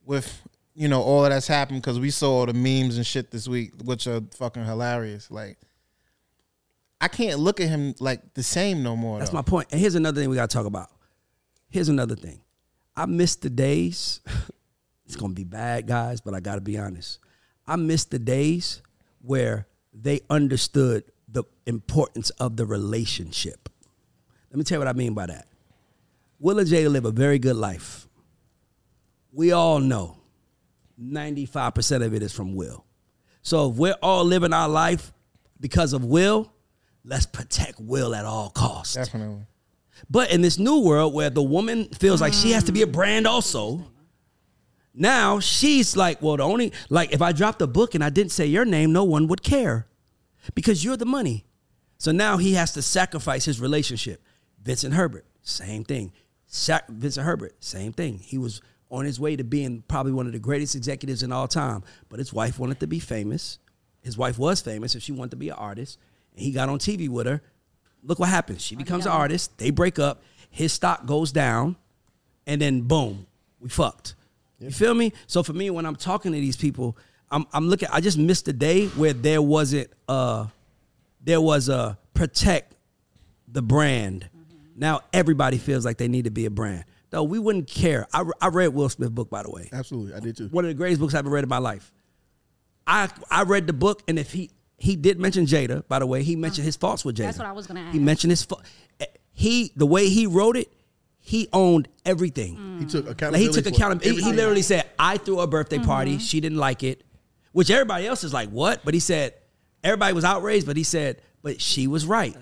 with 0.05 0.41
you 0.73 0.87
know 0.87 1.01
all 1.01 1.23
that's 1.23 1.47
happened 1.47 1.81
because 1.81 1.99
we 1.99 2.11
saw 2.11 2.39
all 2.39 2.45
the 2.45 2.53
memes 2.53 2.95
and 2.97 3.05
shit 3.05 3.31
this 3.31 3.47
week, 3.47 3.73
which 3.83 4.07
are 4.07 4.21
fucking 4.35 4.63
hilarious. 4.65 5.29
Like 5.29 5.57
I 7.01 7.07
can't 7.07 7.39
look 7.39 7.59
at 7.59 7.67
him 7.67 7.93
like 7.99 8.33
the 8.33 8.43
same 8.43 8.83
no 8.83 8.95
more. 8.95 9.19
That's 9.19 9.31
though. 9.31 9.37
my 9.37 9.41
point. 9.41 9.67
And 9.71 9.79
here's 9.79 9.95
another 9.95 10.21
thing 10.21 10.29
we 10.29 10.35
gotta 10.35 10.53
talk 10.53 10.65
about. 10.65 10.89
Here's 11.69 11.89
another 11.89 12.15
thing. 12.15 12.41
I 12.95 13.05
miss 13.05 13.35
the 13.35 13.49
days. 13.49 14.21
it's 15.05 15.15
gonna 15.15 15.33
be 15.33 15.43
bad, 15.43 15.87
guys, 15.87 16.21
but 16.21 16.33
I 16.33 16.39
gotta 16.39 16.61
be 16.61 16.77
honest. 16.77 17.19
I 17.67 17.75
miss 17.75 18.05
the 18.05 18.19
days 18.19 18.81
where 19.21 19.67
they 19.93 20.21
understood 20.29 21.03
the 21.27 21.43
importance 21.65 22.29
of 22.31 22.57
the 22.57 22.65
relationship. 22.65 23.69
Let 24.51 24.57
me 24.57 24.63
tell 24.63 24.77
you 24.77 24.79
what 24.79 24.87
I 24.87 24.93
mean 24.93 25.13
by 25.13 25.25
that. 25.25 25.47
Will 26.39 26.59
and 26.59 26.67
Jada 26.67 26.89
live 26.89 27.05
a 27.05 27.11
very 27.11 27.39
good 27.39 27.55
life. 27.55 28.07
We 29.31 29.51
all 29.51 29.79
know 29.79 30.17
95% 31.01 32.05
of 32.05 32.13
it 32.13 32.23
is 32.23 32.33
from 32.33 32.55
Will. 32.55 32.85
So 33.41 33.69
if 33.69 33.75
we're 33.77 33.97
all 34.01 34.23
living 34.23 34.53
our 34.53 34.69
life 34.69 35.11
because 35.59 35.93
of 35.93 36.05
Will, 36.05 36.51
let's 37.05 37.25
protect 37.25 37.79
Will 37.79 38.15
at 38.15 38.25
all 38.25 38.49
costs. 38.49 38.95
Definitely. 38.95 39.45
But 40.09 40.31
in 40.31 40.41
this 40.41 40.57
new 40.57 40.79
world 40.81 41.13
where 41.13 41.29
the 41.29 41.43
woman 41.43 41.85
feels 41.89 42.19
like 42.21 42.33
she 42.33 42.51
has 42.51 42.63
to 42.65 42.71
be 42.71 42.81
a 42.81 42.87
brand 42.87 43.25
also, 43.25 43.85
now 44.93 45.39
she's 45.39 45.95
like, 45.95 46.21
well, 46.21 46.37
the 46.37 46.43
only 46.43 46.73
like 46.89 47.13
if 47.13 47.21
I 47.21 47.31
dropped 47.31 47.61
a 47.61 47.67
book 47.67 47.95
and 47.95 48.03
I 48.03 48.09
didn't 48.09 48.31
say 48.31 48.45
your 48.45 48.65
name, 48.65 48.91
no 48.91 49.03
one 49.03 49.27
would 49.27 49.43
care 49.43 49.87
because 50.53 50.83
you're 50.83 50.97
the 50.97 51.05
money. 51.05 51.45
So 51.97 52.11
now 52.11 52.37
he 52.37 52.53
has 52.53 52.73
to 52.73 52.81
sacrifice 52.81 53.45
his 53.45 53.61
relationship. 53.61 54.21
Vincent 54.61 54.93
Herbert, 54.93 55.25
same 55.41 55.83
thing. 55.83 56.11
Sac- 56.45 56.87
Vincent 56.89 57.25
Herbert, 57.25 57.55
same 57.63 57.93
thing. 57.93 58.19
He 58.19 58.37
was 58.37 58.61
on 58.89 59.05
his 59.05 59.19
way 59.19 59.35
to 59.35 59.43
being 59.43 59.83
probably 59.87 60.11
one 60.11 60.25
of 60.27 60.33
the 60.33 60.39
greatest 60.39 60.75
executives 60.75 61.23
in 61.23 61.31
all 61.31 61.47
time, 61.47 61.83
but 62.09 62.19
his 62.19 62.33
wife 62.33 62.59
wanted 62.59 62.79
to 62.81 62.87
be 62.87 62.99
famous. 62.99 63.59
His 64.01 64.17
wife 64.17 64.37
was 64.37 64.61
famous, 64.61 64.93
and 64.93 65.01
she 65.01 65.11
wanted 65.11 65.31
to 65.31 65.37
be 65.37 65.49
an 65.49 65.55
artist. 65.55 65.97
And 66.35 66.43
he 66.43 66.51
got 66.51 66.69
on 66.69 66.79
TV 66.79 67.09
with 67.09 67.27
her. 67.27 67.41
Look 68.03 68.19
what 68.19 68.29
happens. 68.29 68.61
She 68.61 68.75
becomes 68.75 69.05
an 69.05 69.11
artist. 69.11 69.57
They 69.57 69.71
break 69.71 69.97
up. 69.97 70.21
His 70.51 70.71
stock 70.71 71.05
goes 71.05 71.31
down, 71.31 71.75
and 72.45 72.61
then 72.61 72.81
boom, 72.81 73.25
we 73.59 73.69
fucked. 73.69 74.15
You 74.59 74.71
feel 74.71 74.93
me? 74.93 75.11
So 75.27 75.43
for 75.43 75.53
me, 75.53 75.69
when 75.69 75.85
I'm 75.85 75.95
talking 75.95 76.31
to 76.31 76.39
these 76.39 76.55
people, 76.55 76.97
I'm, 77.31 77.45
I'm 77.51 77.67
looking. 77.67 77.89
I 77.91 77.99
just 77.99 78.17
missed 78.17 78.45
the 78.45 78.53
day 78.53 78.87
where 78.87 79.13
there 79.13 79.41
wasn't 79.41 79.89
uh 80.07 80.47
there 81.23 81.41
was 81.41 81.67
a 81.69 81.97
protect 82.13 82.75
the 83.47 83.61
brand. 83.61 84.29
Now 84.75 85.01
everybody 85.11 85.57
feels 85.57 85.83
like 85.83 85.97
they 85.97 86.07
need 86.07 86.25
to 86.25 86.31
be 86.31 86.45
a 86.45 86.49
brand. 86.49 86.85
Though 87.09 87.23
we 87.23 87.39
wouldn't 87.39 87.67
care. 87.67 88.07
I, 88.13 88.23
I 88.41 88.47
read 88.47 88.67
Will 88.73 88.89
Smith 88.89 89.13
book 89.13 89.29
by 89.29 89.43
the 89.43 89.49
way. 89.49 89.69
Absolutely, 89.73 90.13
I 90.13 90.19
did 90.19 90.37
too. 90.37 90.47
One 90.49 90.63
of 90.65 90.69
the 90.69 90.75
greatest 90.75 91.01
books 91.01 91.13
I've 91.13 91.25
ever 91.25 91.29
read 91.29 91.43
in 91.43 91.49
my 91.49 91.57
life. 91.57 91.91
I 92.87 93.09
I 93.31 93.43
read 93.43 93.67
the 93.67 93.73
book, 93.73 94.03
and 94.07 94.19
if 94.19 94.31
he 94.31 94.51
he 94.77 94.95
did 94.95 95.19
mention 95.19 95.45
Jada, 95.45 95.87
by 95.87 95.99
the 95.99 96.05
way, 96.05 96.23
he 96.23 96.35
mentioned 96.35 96.63
uh-huh. 96.63 96.67
his 96.67 96.75
faults 96.75 97.05
with 97.05 97.15
Jada. 97.15 97.25
That's 97.25 97.37
what 97.37 97.47
I 97.47 97.51
was 97.51 97.67
gonna 97.67 97.81
ask. 97.81 97.93
He 97.93 97.99
mentioned 97.99 98.31
his 98.31 98.43
fa- 98.43 98.55
he 99.33 99.71
the 99.75 99.85
way 99.85 100.09
he 100.09 100.27
wrote 100.27 100.57
it, 100.57 100.71
he 101.19 101.49
owned 101.53 101.87
everything. 102.05 102.55
Mm. 102.55 102.79
He 102.79 102.85
took 102.85 103.21
Like 103.21 103.35
he 103.35 103.47
took 103.47 103.63
for 103.63 103.69
accountability. 103.69 104.21
He, 104.21 104.29
he 104.29 104.33
literally 104.35 104.61
said, 104.61 104.89
"I 104.99 105.17
threw 105.17 105.39
a 105.39 105.47
birthday 105.47 105.77
mm-hmm. 105.77 105.85
party. 105.85 106.17
She 106.19 106.39
didn't 106.39 106.57
like 106.57 106.83
it," 106.83 107.03
which 107.51 107.69
everybody 107.69 108.05
else 108.07 108.23
is 108.23 108.33
like, 108.33 108.49
"What?" 108.49 108.81
But 108.85 108.93
he 108.93 108.99
said 108.99 109.33
everybody 109.83 110.13
was 110.13 110.23
outraged, 110.23 110.65
but 110.65 110.77
he 110.77 110.83
said, 110.83 111.21
"But 111.41 111.59
she 111.61 111.87
was 111.87 112.05
right. 112.05 112.35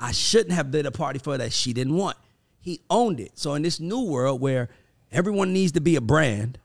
I 0.00 0.12
shouldn't 0.12 0.52
have 0.52 0.70
did 0.70 0.84
a 0.84 0.90
party 0.90 1.18
for 1.18 1.32
her 1.32 1.38
that 1.38 1.52
she 1.52 1.72
didn't 1.72 1.94
want." 1.94 2.16
He 2.60 2.80
owned 2.90 3.20
it. 3.20 3.38
So 3.38 3.54
in 3.54 3.62
this 3.62 3.78
new 3.78 4.02
world 4.02 4.40
where 4.40 4.68
everyone 5.12 5.52
needs 5.52 5.72
to 5.72 5.80
be 5.80 5.96
a 5.96 6.00
brand, 6.00 6.58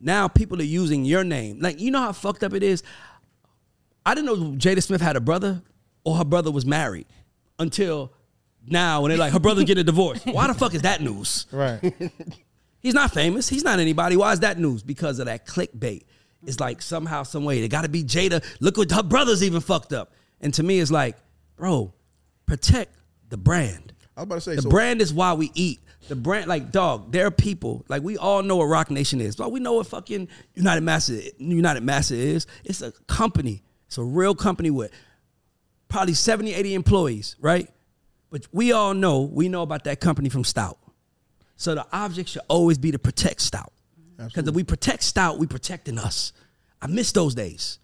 now 0.00 0.28
people 0.28 0.60
are 0.60 0.64
using 0.64 1.04
your 1.04 1.24
name. 1.24 1.60
Like 1.60 1.80
you 1.80 1.90
know 1.90 2.00
how 2.00 2.12
fucked 2.12 2.42
up 2.42 2.52
it 2.52 2.62
is. 2.62 2.82
I 4.06 4.14
didn't 4.14 4.26
know 4.26 4.52
Jada 4.52 4.82
Smith 4.82 5.00
had 5.02 5.16
a 5.16 5.20
brother 5.20 5.62
or 6.04 6.16
her 6.16 6.24
brother 6.24 6.50
was 6.50 6.64
married 6.64 7.06
until 7.58 8.12
now 8.66 9.02
when 9.02 9.10
they're 9.10 9.18
like 9.18 9.32
her 9.32 9.40
brother 9.40 9.64
getting 9.64 9.80
a 9.82 9.84
divorce. 9.84 10.24
Why 10.24 10.46
the 10.46 10.54
fuck 10.54 10.74
is 10.74 10.82
that 10.82 11.00
news? 11.02 11.46
Right. 11.50 11.80
He's 12.80 12.94
not 12.94 13.12
famous. 13.12 13.48
He's 13.48 13.64
not 13.64 13.80
anybody. 13.80 14.16
Why 14.16 14.32
is 14.32 14.40
that 14.40 14.58
news? 14.58 14.82
Because 14.84 15.18
of 15.18 15.26
that 15.26 15.44
clickbait. 15.46 16.04
It's 16.46 16.60
like 16.60 16.80
somehow, 16.80 17.24
some 17.24 17.44
way, 17.44 17.60
they 17.60 17.66
got 17.68 17.82
to 17.82 17.88
be 17.88 18.04
Jada. 18.04 18.44
Look 18.60 18.76
what 18.76 18.90
her 18.92 19.02
brother's 19.02 19.42
even 19.42 19.60
fucked 19.60 19.92
up. 19.92 20.12
And 20.40 20.54
to 20.54 20.62
me, 20.62 20.78
it's 20.78 20.92
like, 20.92 21.16
bro, 21.56 21.92
protect 22.46 22.94
the 23.28 23.36
brand. 23.36 23.92
I 24.16 24.20
was 24.20 24.24
about 24.24 24.34
to 24.36 24.40
say 24.42 24.54
The 24.56 24.62
so. 24.62 24.70
brand 24.70 25.00
is 25.00 25.12
why 25.12 25.32
we 25.34 25.50
eat. 25.54 25.80
The 26.08 26.14
brand, 26.14 26.46
like 26.46 26.70
dog, 26.70 27.10
there 27.10 27.26
are 27.26 27.32
people 27.32 27.84
like 27.88 28.04
we 28.04 28.16
all 28.16 28.40
know 28.44 28.56
what 28.56 28.66
Roc 28.66 28.92
Nation 28.92 29.20
is. 29.20 29.34
But 29.34 29.50
we 29.50 29.58
know 29.58 29.72
what 29.72 29.88
fucking 29.88 30.28
United 30.54 30.82
Masters, 30.82 31.30
United 31.38 31.82
Masters 31.82 32.18
is. 32.18 32.46
It's 32.64 32.80
a 32.82 32.92
company. 33.08 33.64
It's 33.96 34.02
a 34.02 34.04
real 34.04 34.34
company 34.34 34.68
with 34.70 34.92
probably 35.88 36.12
70, 36.12 36.52
80 36.52 36.74
employees, 36.74 37.34
right? 37.40 37.66
But 38.30 38.46
we 38.52 38.70
all 38.72 38.92
know, 38.92 39.22
we 39.22 39.48
know 39.48 39.62
about 39.62 39.84
that 39.84 40.00
company 40.00 40.28
from 40.28 40.42
Stoute. 40.42 40.76
So 41.56 41.74
the 41.74 41.86
object 41.90 42.28
should 42.28 42.42
always 42.48 42.76
be 42.76 42.90
to 42.90 42.98
protect 42.98 43.40
Stoute. 43.40 43.72
Because 44.18 44.46
if 44.46 44.54
we 44.54 44.64
protect 44.64 45.02
Stoute, 45.02 45.38
we 45.38 45.46
protecting 45.46 45.98
us. 45.98 46.34
I 46.82 46.88
miss 46.88 47.10
those 47.12 47.34
days. 47.34 47.78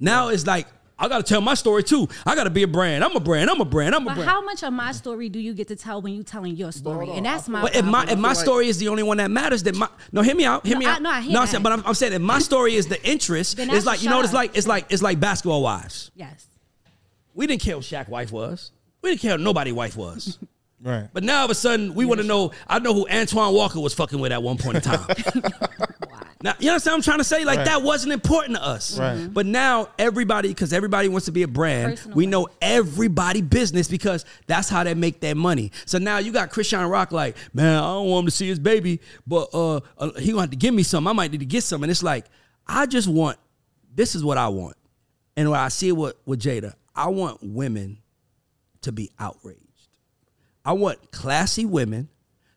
Now 0.00 0.30
it's 0.30 0.48
like, 0.48 0.66
I 0.96 1.08
gotta 1.08 1.24
tell 1.24 1.40
my 1.40 1.54
story 1.54 1.82
too. 1.82 2.08
I 2.24 2.36
gotta 2.36 2.50
be 2.50 2.62
a 2.62 2.68
brand. 2.68 3.02
I'm 3.02 3.16
a 3.16 3.20
brand. 3.20 3.50
I'm 3.50 3.60
a 3.60 3.64
brand. 3.64 3.94
I'm 3.94 4.02
a 4.02 4.04
brand. 4.04 4.16
But 4.18 4.24
brand. 4.24 4.30
how 4.30 4.44
much 4.44 4.62
of 4.62 4.72
my 4.72 4.92
story 4.92 5.28
do 5.28 5.40
you 5.40 5.52
get 5.52 5.66
to 5.68 5.76
tell 5.76 6.00
when 6.00 6.14
you're 6.14 6.22
telling 6.22 6.54
your 6.54 6.70
story? 6.70 7.10
And 7.10 7.26
that's 7.26 7.48
my. 7.48 7.62
But 7.62 7.74
if 7.74 7.84
my 7.84 7.90
problem. 8.04 8.10
if 8.10 8.18
my 8.22 8.32
story 8.32 8.68
is 8.68 8.78
the 8.78 8.88
only 8.88 9.02
one 9.02 9.16
that 9.16 9.30
matters, 9.30 9.64
then 9.64 9.76
my 9.76 9.88
no, 10.12 10.22
hear 10.22 10.36
me 10.36 10.44
out, 10.44 10.64
hear 10.64 10.74
No, 10.74 10.78
me 10.80 10.86
I- 10.86 10.92
out. 10.94 11.02
no, 11.02 11.10
I 11.10 11.20
hear 11.20 11.36
I'm 11.36 11.46
saying, 11.48 11.62
that. 11.62 11.68
but 11.68 11.72
I'm, 11.72 11.86
I'm 11.86 11.94
saying 11.94 12.12
if 12.12 12.22
my 12.22 12.38
story 12.38 12.76
is 12.76 12.86
the 12.86 13.04
interest, 13.04 13.58
it's 13.58 13.84
like 13.86 14.02
you 14.02 14.08
know 14.10 14.20
it's 14.20 14.32
like. 14.32 14.56
It's 14.56 14.68
like 14.68 14.86
it's 14.90 15.02
like 15.02 15.18
basketball 15.18 15.62
wives. 15.62 16.12
yes, 16.14 16.46
We 17.34 17.46
didn't 17.48 17.62
care 17.62 17.74
who 17.74 17.80
Shaq 17.80 18.08
wife 18.08 18.30
was. 18.30 18.70
We 19.02 19.10
didn't 19.10 19.20
care 19.22 19.36
who 19.36 19.42
nobody 19.42 19.72
wife 19.72 19.96
was. 19.96 20.38
Right. 20.82 21.08
But 21.14 21.24
now 21.24 21.38
all 21.38 21.44
of 21.46 21.50
a 21.50 21.54
sudden 21.54 21.94
we 21.94 22.04
want 22.04 22.20
to 22.20 22.26
know. 22.26 22.50
I 22.68 22.78
know 22.78 22.92
who 22.92 23.08
Antoine 23.08 23.54
Walker 23.54 23.80
was 23.80 23.94
fucking 23.94 24.18
with 24.18 24.32
at 24.32 24.42
one 24.42 24.58
point 24.58 24.76
in 24.76 24.82
time. 24.82 25.06
now 26.44 26.52
you 26.58 26.68
understand 26.68 26.92
what 26.92 26.96
I'm 26.98 27.02
trying 27.02 27.18
to 27.18 27.24
say? 27.24 27.44
Like 27.44 27.58
Right. 27.58 27.66
that 27.66 27.82
wasn't 27.82 28.12
important 28.12 28.56
to 28.58 28.62
us. 28.62 28.98
Right. 28.98 29.32
But 29.32 29.46
now 29.46 29.88
everybody, 29.98 30.48
because 30.48 30.74
everybody 30.74 31.08
wants 31.08 31.24
to 31.24 31.32
be 31.32 31.42
a 31.42 31.48
brand, 31.48 31.96
Personal 31.96 32.16
we 32.16 32.26
know 32.26 32.48
everybody 32.60 33.40
business 33.40 33.88
because 33.88 34.26
that's 34.46 34.68
how 34.68 34.84
they 34.84 34.92
make 34.94 35.20
their 35.20 35.34
money. 35.34 35.72
So 35.86 35.96
now 35.96 36.18
you 36.18 36.32
got 36.32 36.50
Christian 36.50 36.84
Rock 36.86 37.12
like, 37.12 37.36
man, 37.54 37.78
I 37.78 37.80
don't 37.80 38.08
want 38.08 38.24
him 38.24 38.26
to 38.26 38.30
see 38.30 38.46
his 38.46 38.58
baby, 38.58 39.00
but 39.26 39.48
uh, 39.54 39.80
uh 39.98 40.12
he 40.18 40.32
gonna 40.32 40.42
have 40.42 40.50
to 40.50 40.56
give 40.56 40.74
me 40.74 40.82
some. 40.82 41.08
I 41.08 41.14
might 41.14 41.32
need 41.32 41.40
to 41.40 41.46
get 41.46 41.64
some. 41.64 41.82
And 41.82 41.90
it's 41.90 42.02
like, 42.02 42.26
I 42.66 42.86
just 42.86 43.08
want. 43.08 43.38
This 43.96 44.14
is 44.14 44.24
what 44.24 44.36
I 44.36 44.48
want, 44.48 44.76
and 45.36 45.50
when 45.50 45.58
I 45.58 45.68
see 45.68 45.88
it 45.88 45.92
with 45.92 46.14
with 46.26 46.40
Jada, 46.40 46.74
I 46.94 47.08
want 47.08 47.38
women 47.42 47.98
to 48.82 48.92
be 48.92 49.10
outraged. 49.18 49.60
I 50.64 50.72
want 50.72 51.10
classy 51.10 51.64
women 51.64 52.08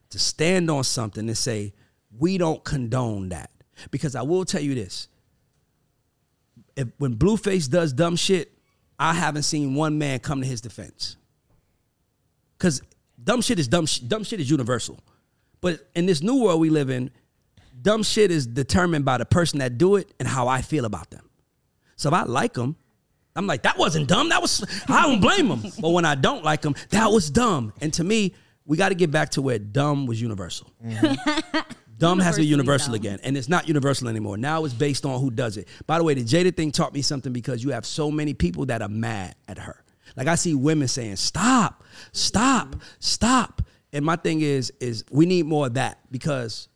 to 0.10 0.20
stand 0.20 0.70
on 0.72 0.84
something 0.84 1.28
and 1.28 1.38
say, 1.38 1.74
we 2.18 2.38
don't 2.38 2.64
condone 2.64 3.30
that. 3.30 3.52
Because 3.92 4.16
I 4.16 4.22
will 4.22 4.46
tell 4.46 4.62
you 4.62 4.76
this. 4.76 5.08
If 6.76 6.88
when 6.98 7.16
Blueface 7.16 7.70
does 7.70 7.94
dumb 7.94 8.16
shit, 8.16 8.52
I 9.00 9.14
haven't 9.14 9.44
seen 9.44 9.76
one 9.76 9.98
man 9.98 10.20
come 10.20 10.42
to 10.42 10.48
his 10.48 10.62
defense. 10.62 11.18
Cause 12.60 12.82
dumb 13.24 13.42
shit 13.42 13.60
is 13.60 13.68
dumb 13.68 13.86
sh- 13.86 14.00
dumb 14.00 14.24
shit 14.24 14.40
is 14.40 14.50
universal. 14.50 15.00
But 15.62 15.88
in 15.96 16.06
this 16.06 16.22
new 16.22 16.44
world 16.44 16.60
we 16.60 16.70
live 16.70 16.90
in, 16.90 17.12
dumb 17.82 18.04
shit 18.04 18.32
is 18.32 18.48
determined 18.48 19.06
by 19.06 19.18
the 19.18 19.26
person 19.26 19.60
that 19.60 19.78
do 19.78 19.96
it 19.96 20.12
and 20.20 20.28
how 20.28 20.48
I 20.48 20.62
feel 20.62 20.86
about 20.86 21.10
them. 21.10 21.30
So 21.96 22.10
if 22.10 22.14
I 22.14 22.24
like 22.24 22.54
them, 22.54 22.76
I'm 23.36 23.46
like, 23.46 23.64
that 23.64 23.78
wasn't 23.78 24.08
dumb. 24.08 24.30
That 24.30 24.42
was 24.42 24.64
I 24.88 25.04
don't 25.04 25.20
blame 25.20 25.48
them. 25.50 25.72
but 25.80 25.90
when 25.90 26.06
I 26.06 26.16
don't 26.16 26.44
like 26.44 26.62
them, 26.62 26.76
that 26.90 27.12
was 27.12 27.30
dumb. 27.30 27.74
And 27.82 27.94
to 27.94 28.04
me, 28.04 28.34
we 28.66 28.78
got 28.78 28.90
to 28.90 28.96
get 28.96 29.12
back 29.12 29.30
to 29.32 29.42
where 29.42 29.60
dumb 29.60 30.06
was 30.08 30.22
universal. 30.22 30.72
Mm-hmm. 30.84 31.60
Dumb 31.98 32.20
has 32.20 32.36
to 32.36 32.42
be 32.42 32.48
universal 32.48 32.94
dumb. 32.94 33.02
again, 33.02 33.20
and 33.24 33.38
it's 33.38 33.50
not 33.50 33.68
universal 33.68 34.08
anymore. 34.08 34.38
Now 34.38 34.66
it's 34.66 34.74
based 34.74 35.06
on 35.06 35.20
who 35.20 35.32
does 35.32 35.58
it. 35.58 35.68
By 35.88 35.98
the 35.98 36.04
way, 36.04 36.14
the 36.14 36.24
Jada 36.24 36.56
thing 36.56 36.72
taught 36.72 36.94
me 36.94 37.02
something 37.02 37.34
because 37.34 37.64
you 37.64 37.72
have 37.72 37.86
so 37.86 38.12
many 38.12 38.34
people 38.34 38.66
that 38.68 38.82
are 38.82 38.90
mad 38.90 39.36
at 39.48 39.58
her. 39.58 39.84
Like 40.16 40.28
I 40.28 40.36
see 40.36 40.54
women 40.54 40.88
saying, 40.88 41.16
"Stop, 41.16 41.84
stop, 42.12 42.76
stop," 43.00 43.62
and 43.92 44.06
my 44.06 44.16
thing 44.16 44.42
is, 44.42 44.72
is 44.80 45.04
we 45.12 45.26
need 45.26 45.46
more 45.46 45.68
of 45.68 45.74
that 45.76 46.00
because. 46.12 46.68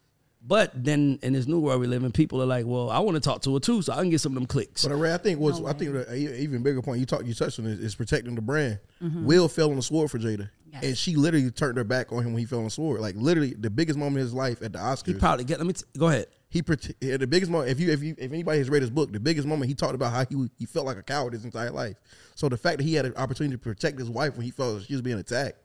But 0.43 0.71
then 0.73 1.19
in 1.21 1.33
this 1.33 1.45
new 1.45 1.59
world 1.59 1.81
we 1.81 1.87
live 1.87 2.03
in, 2.03 2.11
people 2.11 2.41
are 2.41 2.47
like, 2.47 2.65
"Well, 2.65 2.89
I 2.89 2.97
want 2.99 3.15
to 3.15 3.21
talk 3.21 3.43
to 3.43 3.53
her 3.53 3.59
too, 3.59 3.81
so 3.83 3.93
I 3.93 3.97
can 3.97 4.09
get 4.09 4.21
some 4.21 4.31
of 4.31 4.35
them 4.35 4.47
clicks." 4.47 4.83
But 4.85 4.95
Ray, 4.95 5.13
I 5.13 5.17
think 5.17 5.39
was 5.39 5.63
I 5.63 5.73
think 5.73 5.93
the 5.93 6.41
even 6.41 6.63
bigger 6.63 6.81
point 6.81 6.99
you 6.99 7.05
talked 7.05 7.25
you 7.25 7.33
touched 7.35 7.59
on 7.59 7.67
is, 7.67 7.79
is 7.79 7.95
protecting 7.95 8.33
the 8.33 8.41
brand. 8.41 8.79
Mm-hmm. 9.03 9.25
Will 9.25 9.47
fell 9.47 9.69
on 9.69 9.75
the 9.75 9.83
sword 9.83 10.09
for 10.09 10.17
Jada, 10.17 10.49
Yes. 10.73 10.83
and 10.83 10.97
she 10.97 11.15
literally 11.15 11.51
turned 11.51 11.77
her 11.77 11.83
back 11.83 12.11
on 12.11 12.19
him 12.23 12.33
when 12.33 12.39
he 12.39 12.45
fell 12.45 12.59
on 12.59 12.65
the 12.65 12.71
sword. 12.71 13.01
Like 13.01 13.15
literally, 13.15 13.53
the 13.53 13.69
biggest 13.69 13.99
moment 13.99 14.17
of 14.17 14.23
his 14.23 14.33
life 14.33 14.63
at 14.63 14.73
the 14.73 14.79
Oscars. 14.79 15.07
he 15.07 15.13
probably 15.13 15.43
get. 15.45 15.59
Let 15.59 15.67
me 15.67 15.73
t- 15.73 15.83
go 15.95 16.07
ahead. 16.07 16.25
he 16.49 16.63
prote- 16.63 17.19
the 17.19 17.27
biggest 17.27 17.51
moment. 17.51 17.69
If 17.69 17.79
you 17.79 17.91
if 17.91 18.01
you 18.01 18.15
if 18.17 18.31
anybody 18.31 18.57
has 18.57 18.69
read 18.69 18.81
his 18.81 18.89
book, 18.89 19.11
the 19.13 19.19
biggest 19.19 19.47
moment 19.47 19.69
he 19.69 19.75
talked 19.75 19.93
about 19.93 20.11
how 20.11 20.25
he 20.25 20.49
he 20.57 20.65
felt 20.65 20.87
like 20.87 20.97
a 20.97 21.03
coward 21.03 21.33
his 21.33 21.45
entire 21.45 21.71
life. 21.71 21.97
So 22.33 22.49
the 22.49 22.57
fact 22.57 22.79
that 22.79 22.83
he 22.83 22.95
had 22.95 23.05
an 23.05 23.13
opportunity 23.15 23.53
to 23.53 23.59
protect 23.59 23.99
his 23.99 24.09
wife 24.09 24.35
when 24.37 24.45
he 24.45 24.51
felt 24.51 24.83
she 24.85 24.93
was 24.93 25.03
being 25.03 25.19
attacked 25.19 25.59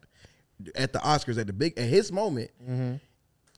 at 0.75 0.93
the 0.93 0.99
Oscars 0.99 1.39
at 1.39 1.47
the 1.47 1.53
big 1.55 1.79
at 1.79 1.89
his 1.89 2.13
moment, 2.13 2.51
mm-hmm. 2.63 2.97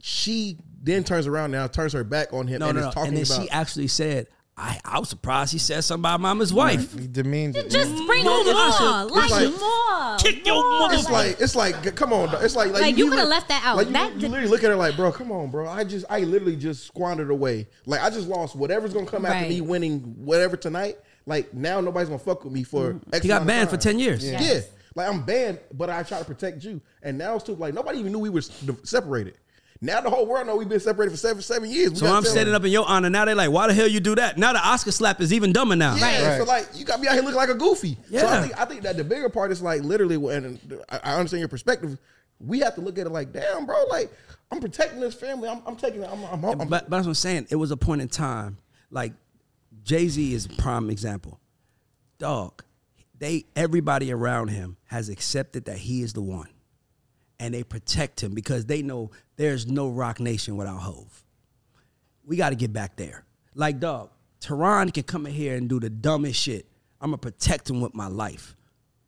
she 0.01 0.59
then 0.83 1.05
turns 1.05 1.27
around 1.27 1.51
now 1.51 1.67
turns 1.67 1.93
her 1.93 2.05
back 2.05 2.33
on 2.33 2.47
him 2.47 2.61
No, 2.61 2.69
and 2.69 2.77
no, 2.77 2.81
is 2.81 2.87
no. 2.87 2.93
talking 2.93 3.09
And 3.09 3.17
then 3.19 3.25
about. 3.37 3.43
she 3.43 3.51
actually 3.51 3.89
said, 3.89 4.29
"I, 4.57 4.79
I 4.85 4.99
was 4.99 5.09
surprised 5.09 5.53
he 5.53 5.59
said 5.59 5.83
something 5.83 6.03
about 6.03 6.21
mama's 6.21 6.53
wife." 6.53 6.97
He 6.99 7.07
demeaned 7.09 7.57
it. 7.57 7.71
Just 7.71 7.91
bring 8.07 8.25
No, 8.25 8.45
more, 8.45 8.53
no, 8.55 9.07
no, 9.09 9.15
like, 9.15 9.31
like- 9.31 9.61
more. 9.61 10.17
Kick 10.19 10.47
your 10.47 10.55
more. 10.57 10.79
mother- 10.81 10.95
it's 10.95 11.11
like 11.11 11.41
it's 11.41 11.55
like 11.57 11.97
come 11.97 12.13
on, 12.13 12.29
dog. 12.31 12.43
it's 12.45 12.57
like 12.57 12.73
like, 12.73 12.83
Like, 12.83 12.97
you 12.97 13.09
coulda 13.09 13.25
li- 13.25 13.29
left 13.31 13.49
that 13.49 13.63
out. 13.65 13.77
Like 13.77 13.87
you, 13.89 13.93
That 13.93 14.15
you 14.15 14.21
did- 14.21 14.31
literally 14.31 14.51
look 14.51 14.65
at 14.65 14.71
her 14.71 14.77
like, 14.77 14.97
bro, 14.97 15.11
come 15.13 15.31
on, 15.33 15.51
bro. 15.51 15.69
I 15.69 15.85
just 15.85 16.07
I 16.11 16.21
literally 16.21 16.57
just 16.57 16.87
squandered 16.87 17.31
away. 17.31 17.69
Like 17.87 18.01
I 18.03 18.11
just 18.11 18.29
lost 18.29 18.55
whatever's 18.57 18.93
gonna 18.93 19.07
come 19.07 19.25
after 19.27 19.39
Right. 19.41 19.49
me 19.49 19.61
winning 19.61 20.01
whatever 20.19 20.57
tonight. 20.57 20.99
Like 21.27 21.53
now 21.55 21.81
nobody's 21.81 22.09
gonna 22.09 22.19
fuck 22.21 22.45
with 22.45 22.53
me 22.53 22.63
for. 22.63 22.91
X 22.91 22.99
Mm-hmm. 22.99 23.23
He 23.23 23.29
got 23.29 23.43
amount 23.43 23.43
of 23.43 23.47
banned 23.47 23.71
for 23.71 23.77
ten 23.77 23.99
years. 23.99 24.25
Yeah. 24.29 24.41
Yeah. 24.41 24.61
Like 24.95 25.09
I'm 25.09 25.23
banned, 25.23 25.61
but 25.75 25.91
I 25.91 26.03
try 26.03 26.19
to 26.19 26.25
protect 26.25 26.65
you. 26.65 26.81
And 27.03 27.17
now 27.19 27.35
it's 27.37 27.45
too 27.45 27.55
like 27.55 27.75
nobody 27.75 27.99
even 28.01 28.11
knew 28.13 28.19
we 28.19 28.31
were 28.31 28.41
separated. 28.83 29.39
Now 29.81 30.01
the 30.01 30.11
whole 30.11 30.27
world 30.27 30.47
know 30.49 30.57
we've 30.57 30.69
been 30.69 30.81
separated 30.81 31.11
for 31.13 31.17
seven 31.17 31.41
seven 31.41 31.71
years. 31.71 31.91
We 31.93 31.97
So 31.99 32.07
I'm 32.07 32.23
tell 32.25 32.33
standing 32.33 32.53
them. 32.53 32.63
up 32.63 32.67
in 32.67 32.73
your 32.73 32.85
honor. 32.89 33.09
Now 33.11 33.25
they're 33.25 33.35
like, 33.37 33.51
"Why 33.51 33.69
the 33.69 33.75
hell 33.75 33.87
you 33.87 34.01
do 34.01 34.17
that?" 34.17 34.37
Now 34.37 34.53
the 34.53 34.59
Oscar 34.59 34.91
slap 34.91 35.21
is 35.21 35.33
even 35.33 35.53
dumber 35.53 35.77
now. 35.77 35.95
Yeah, 35.95 36.31
Right. 36.31 36.39
so 36.39 36.45
like 36.45 36.69
you 36.75 36.85
got 36.85 37.01
me 37.01 37.07
out 37.07 37.15
here 37.15 37.23
looking 37.23 37.37
like 37.37 37.49
a 37.49 37.55
goofy. 37.55 37.97
Yeah. 38.11 38.21
So 38.23 38.27
I 38.29 38.41
think 38.43 38.61
I 38.61 38.65
think 38.65 38.83
that 38.83 38.97
the 38.97 39.05
bigger 39.05 39.29
part 39.29 39.53
is 39.53 39.63
like 39.63 39.83
literally, 39.83 40.17
and 40.35 40.59
uh, 40.73 40.97
I 41.03 41.13
I 41.13 41.17
understand 41.17 41.41
your 41.41 41.49
perspective. 41.49 41.97
We 42.41 42.61
have 42.61 42.75
to 42.77 42.81
look 42.81 42.99
at 42.99 43.07
it 43.07 43.11
like, 43.11 43.33
damn, 43.33 43.67
bro, 43.67 43.85
like 43.91 44.13
I'm 44.51 44.61
protecting 44.61 45.01
this 45.01 45.15
family. 45.15 45.49
I'm, 45.49 45.61
I'm 45.67 45.77
taking 45.77 46.03
it. 46.03 46.09
I'm, 46.11 46.25
I'm, 46.25 46.45
I'm, 46.45 46.59
But, 46.59 46.69
but 46.71 46.91
that's 46.91 47.05
what 47.05 47.09
I'm 47.09 47.15
saying. 47.15 47.49
It 47.51 47.57
was 47.57 47.71
a 47.71 47.77
point 47.77 48.01
in 48.01 48.09
time. 48.09 48.59
Like 48.91 49.13
Jay 49.85 50.09
Z 50.09 50.35
is 50.35 50.47
a 50.47 50.49
prime 50.51 50.89
example. 50.91 51.39
Dog, 52.19 52.65
they 53.17 53.45
everybody 53.55 54.11
around 54.13 54.49
him 54.49 54.77
has 54.87 55.09
accepted 55.09 55.67
that 55.67 55.79
he 55.79 56.03
is 56.03 56.13
the 56.15 56.23
one, 56.23 56.49
and 57.40 57.55
they 57.55 57.62
protect 57.62 58.23
him 58.23 58.35
because 58.35 58.66
they 58.66 58.82
know 58.82 59.10
there's 59.36 59.66
no 59.66 59.89
Roc 59.89 60.20
Nation 60.20 60.56
without 60.56 60.78
Hove. 60.78 61.24
We 62.24 62.36
got 62.36 62.51
to 62.51 62.56
get 62.56 62.73
back 62.73 62.97
there. 62.97 63.24
Like 63.55 63.81
dog, 63.81 64.10
Tehran 64.40 64.90
can 64.90 65.05
come 65.05 65.27
in 65.27 65.32
here 65.32 65.56
and 65.56 65.69
do 65.69 65.81
the 65.81 65.90
dumbest 65.90 66.40
shit. 66.40 66.66
I'm 67.01 67.10
gonna 67.10 67.19
protect 67.19 67.70
him 67.70 67.81
with 67.81 67.94
my 67.94 68.09
life 68.09 68.56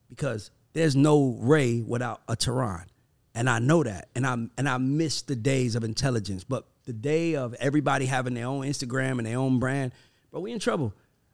because 0.08 0.50
there's 0.72 0.96
no 0.96 1.36
Ray 1.40 1.80
without 1.80 2.22
a 2.28 2.36
Tehran. 2.36 2.86
And 3.34 3.48
I 3.48 3.58
know 3.58 3.82
that. 3.82 4.08
And 4.14 4.26
I 4.26 4.32
and 4.58 4.68
I 4.68 4.78
miss 4.78 5.22
the 5.22 5.36
days 5.36 5.76
of 5.76 5.84
intelligence. 5.84 6.44
But 6.44 6.66
the 6.84 6.92
day 6.92 7.36
of 7.36 7.54
everybody 7.54 8.06
having 8.06 8.34
their 8.34 8.46
own 8.46 8.64
Instagram 8.64 9.18
and 9.18 9.26
their 9.26 9.38
own 9.38 9.58
brand, 9.58 9.92
but 10.32 10.40
we 10.40 10.52
in 10.52 10.58
trouble. 10.58 10.92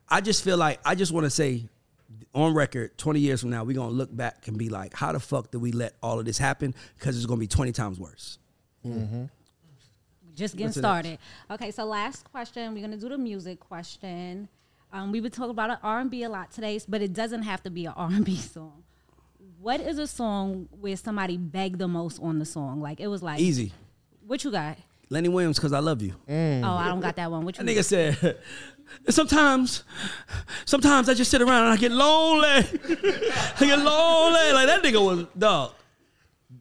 I 0.09 0.21
just 0.21 0.45
feel 0.45 0.57
like 0.57 0.81
I 0.85 0.95
just 0.95 1.13
want 1.13 1.25
to 1.25 1.31
say 1.31 1.69
on 2.35 2.55
record, 2.55 2.97
20 2.99 3.21
years 3.21 3.41
from 3.41 3.51
now, 3.51 3.65
we're 3.65 3.77
gonna 3.77 3.91
look 3.91 4.15
back 4.15 4.47
and 4.49 4.57
be 4.59 4.69
like, 4.69 4.95
how 4.95 5.13
the 5.13 5.21
fuck 5.21 5.51
did 5.51 5.61
we 5.61 5.73
let 5.73 5.95
all 6.03 6.19
of 6.19 6.25
this 6.25 6.39
happen? 6.39 6.75
Because 6.99 7.17
it's 7.17 7.27
gonna 7.27 7.41
be 7.41 7.47
20 7.47 7.73
times 7.73 7.99
worse. 7.99 8.39
Just 10.35 10.55
getting 10.55 10.67
Listen 10.69 10.83
started. 10.83 11.19
Okay, 11.51 11.71
so 11.71 11.85
last 11.87 12.31
question. 12.31 12.75
We're 12.75 12.83
gonna 12.83 12.99
do 12.99 13.09
the 13.09 13.17
music 13.19 13.59
question. 13.59 14.49
Um, 14.93 15.11
we've 15.11 15.23
been 15.23 15.33
talking 15.33 15.51
about 15.51 15.79
R 15.83 16.01
and 16.01 16.11
B 16.11 16.23
a 16.25 16.29
lot 16.29 16.51
today, 16.51 16.79
but 16.89 17.01
it 17.03 17.13
doesn't 17.15 17.43
have 17.43 17.63
to 17.63 17.71
be 17.71 17.87
an 17.87 17.93
R 17.97 18.11
and 18.11 18.25
B 18.25 18.37
song. 18.37 18.83
What 19.61 19.81
is 19.81 19.99
a 19.99 20.07
song 20.07 20.69
where 20.81 20.97
somebody 20.97 21.39
begged 21.39 21.79
the 21.79 21.89
most 21.89 22.21
on 22.23 22.39
the 22.39 22.45
song? 22.45 22.81
Like 22.83 23.01
it 23.01 23.07
was 23.09 23.23
like 23.23 23.41
Easy. 23.41 23.73
What 24.27 24.45
you 24.45 24.51
got? 24.51 24.77
Lenny 25.09 25.29
Williams, 25.29 25.57
because 25.59 25.73
I 25.73 25.79
love 25.79 26.03
you. 26.03 26.15
Oh, 26.29 26.65
I 26.77 26.89
don't 26.89 27.01
got 27.01 27.17
that 27.17 27.31
one. 27.31 27.45
Which 27.45 27.57
That 27.59 27.65
one? 27.67 27.75
nigga 27.75 27.85
said, 27.85 28.39
sometimes, 29.09 29.85
sometimes 30.65 31.09
I 31.09 31.15
just 31.15 31.31
sit 31.31 31.43
around 31.43 31.65
and 31.65 31.73
I 31.73 31.77
get 31.77 31.93
lonely. 31.93 32.49
I 32.49 33.55
get 33.61 33.79
lonely. 33.79 34.53
Like 34.53 34.67
that 34.67 34.83
nigga 34.83 35.05
was, 35.05 35.27
dog. 35.37 35.73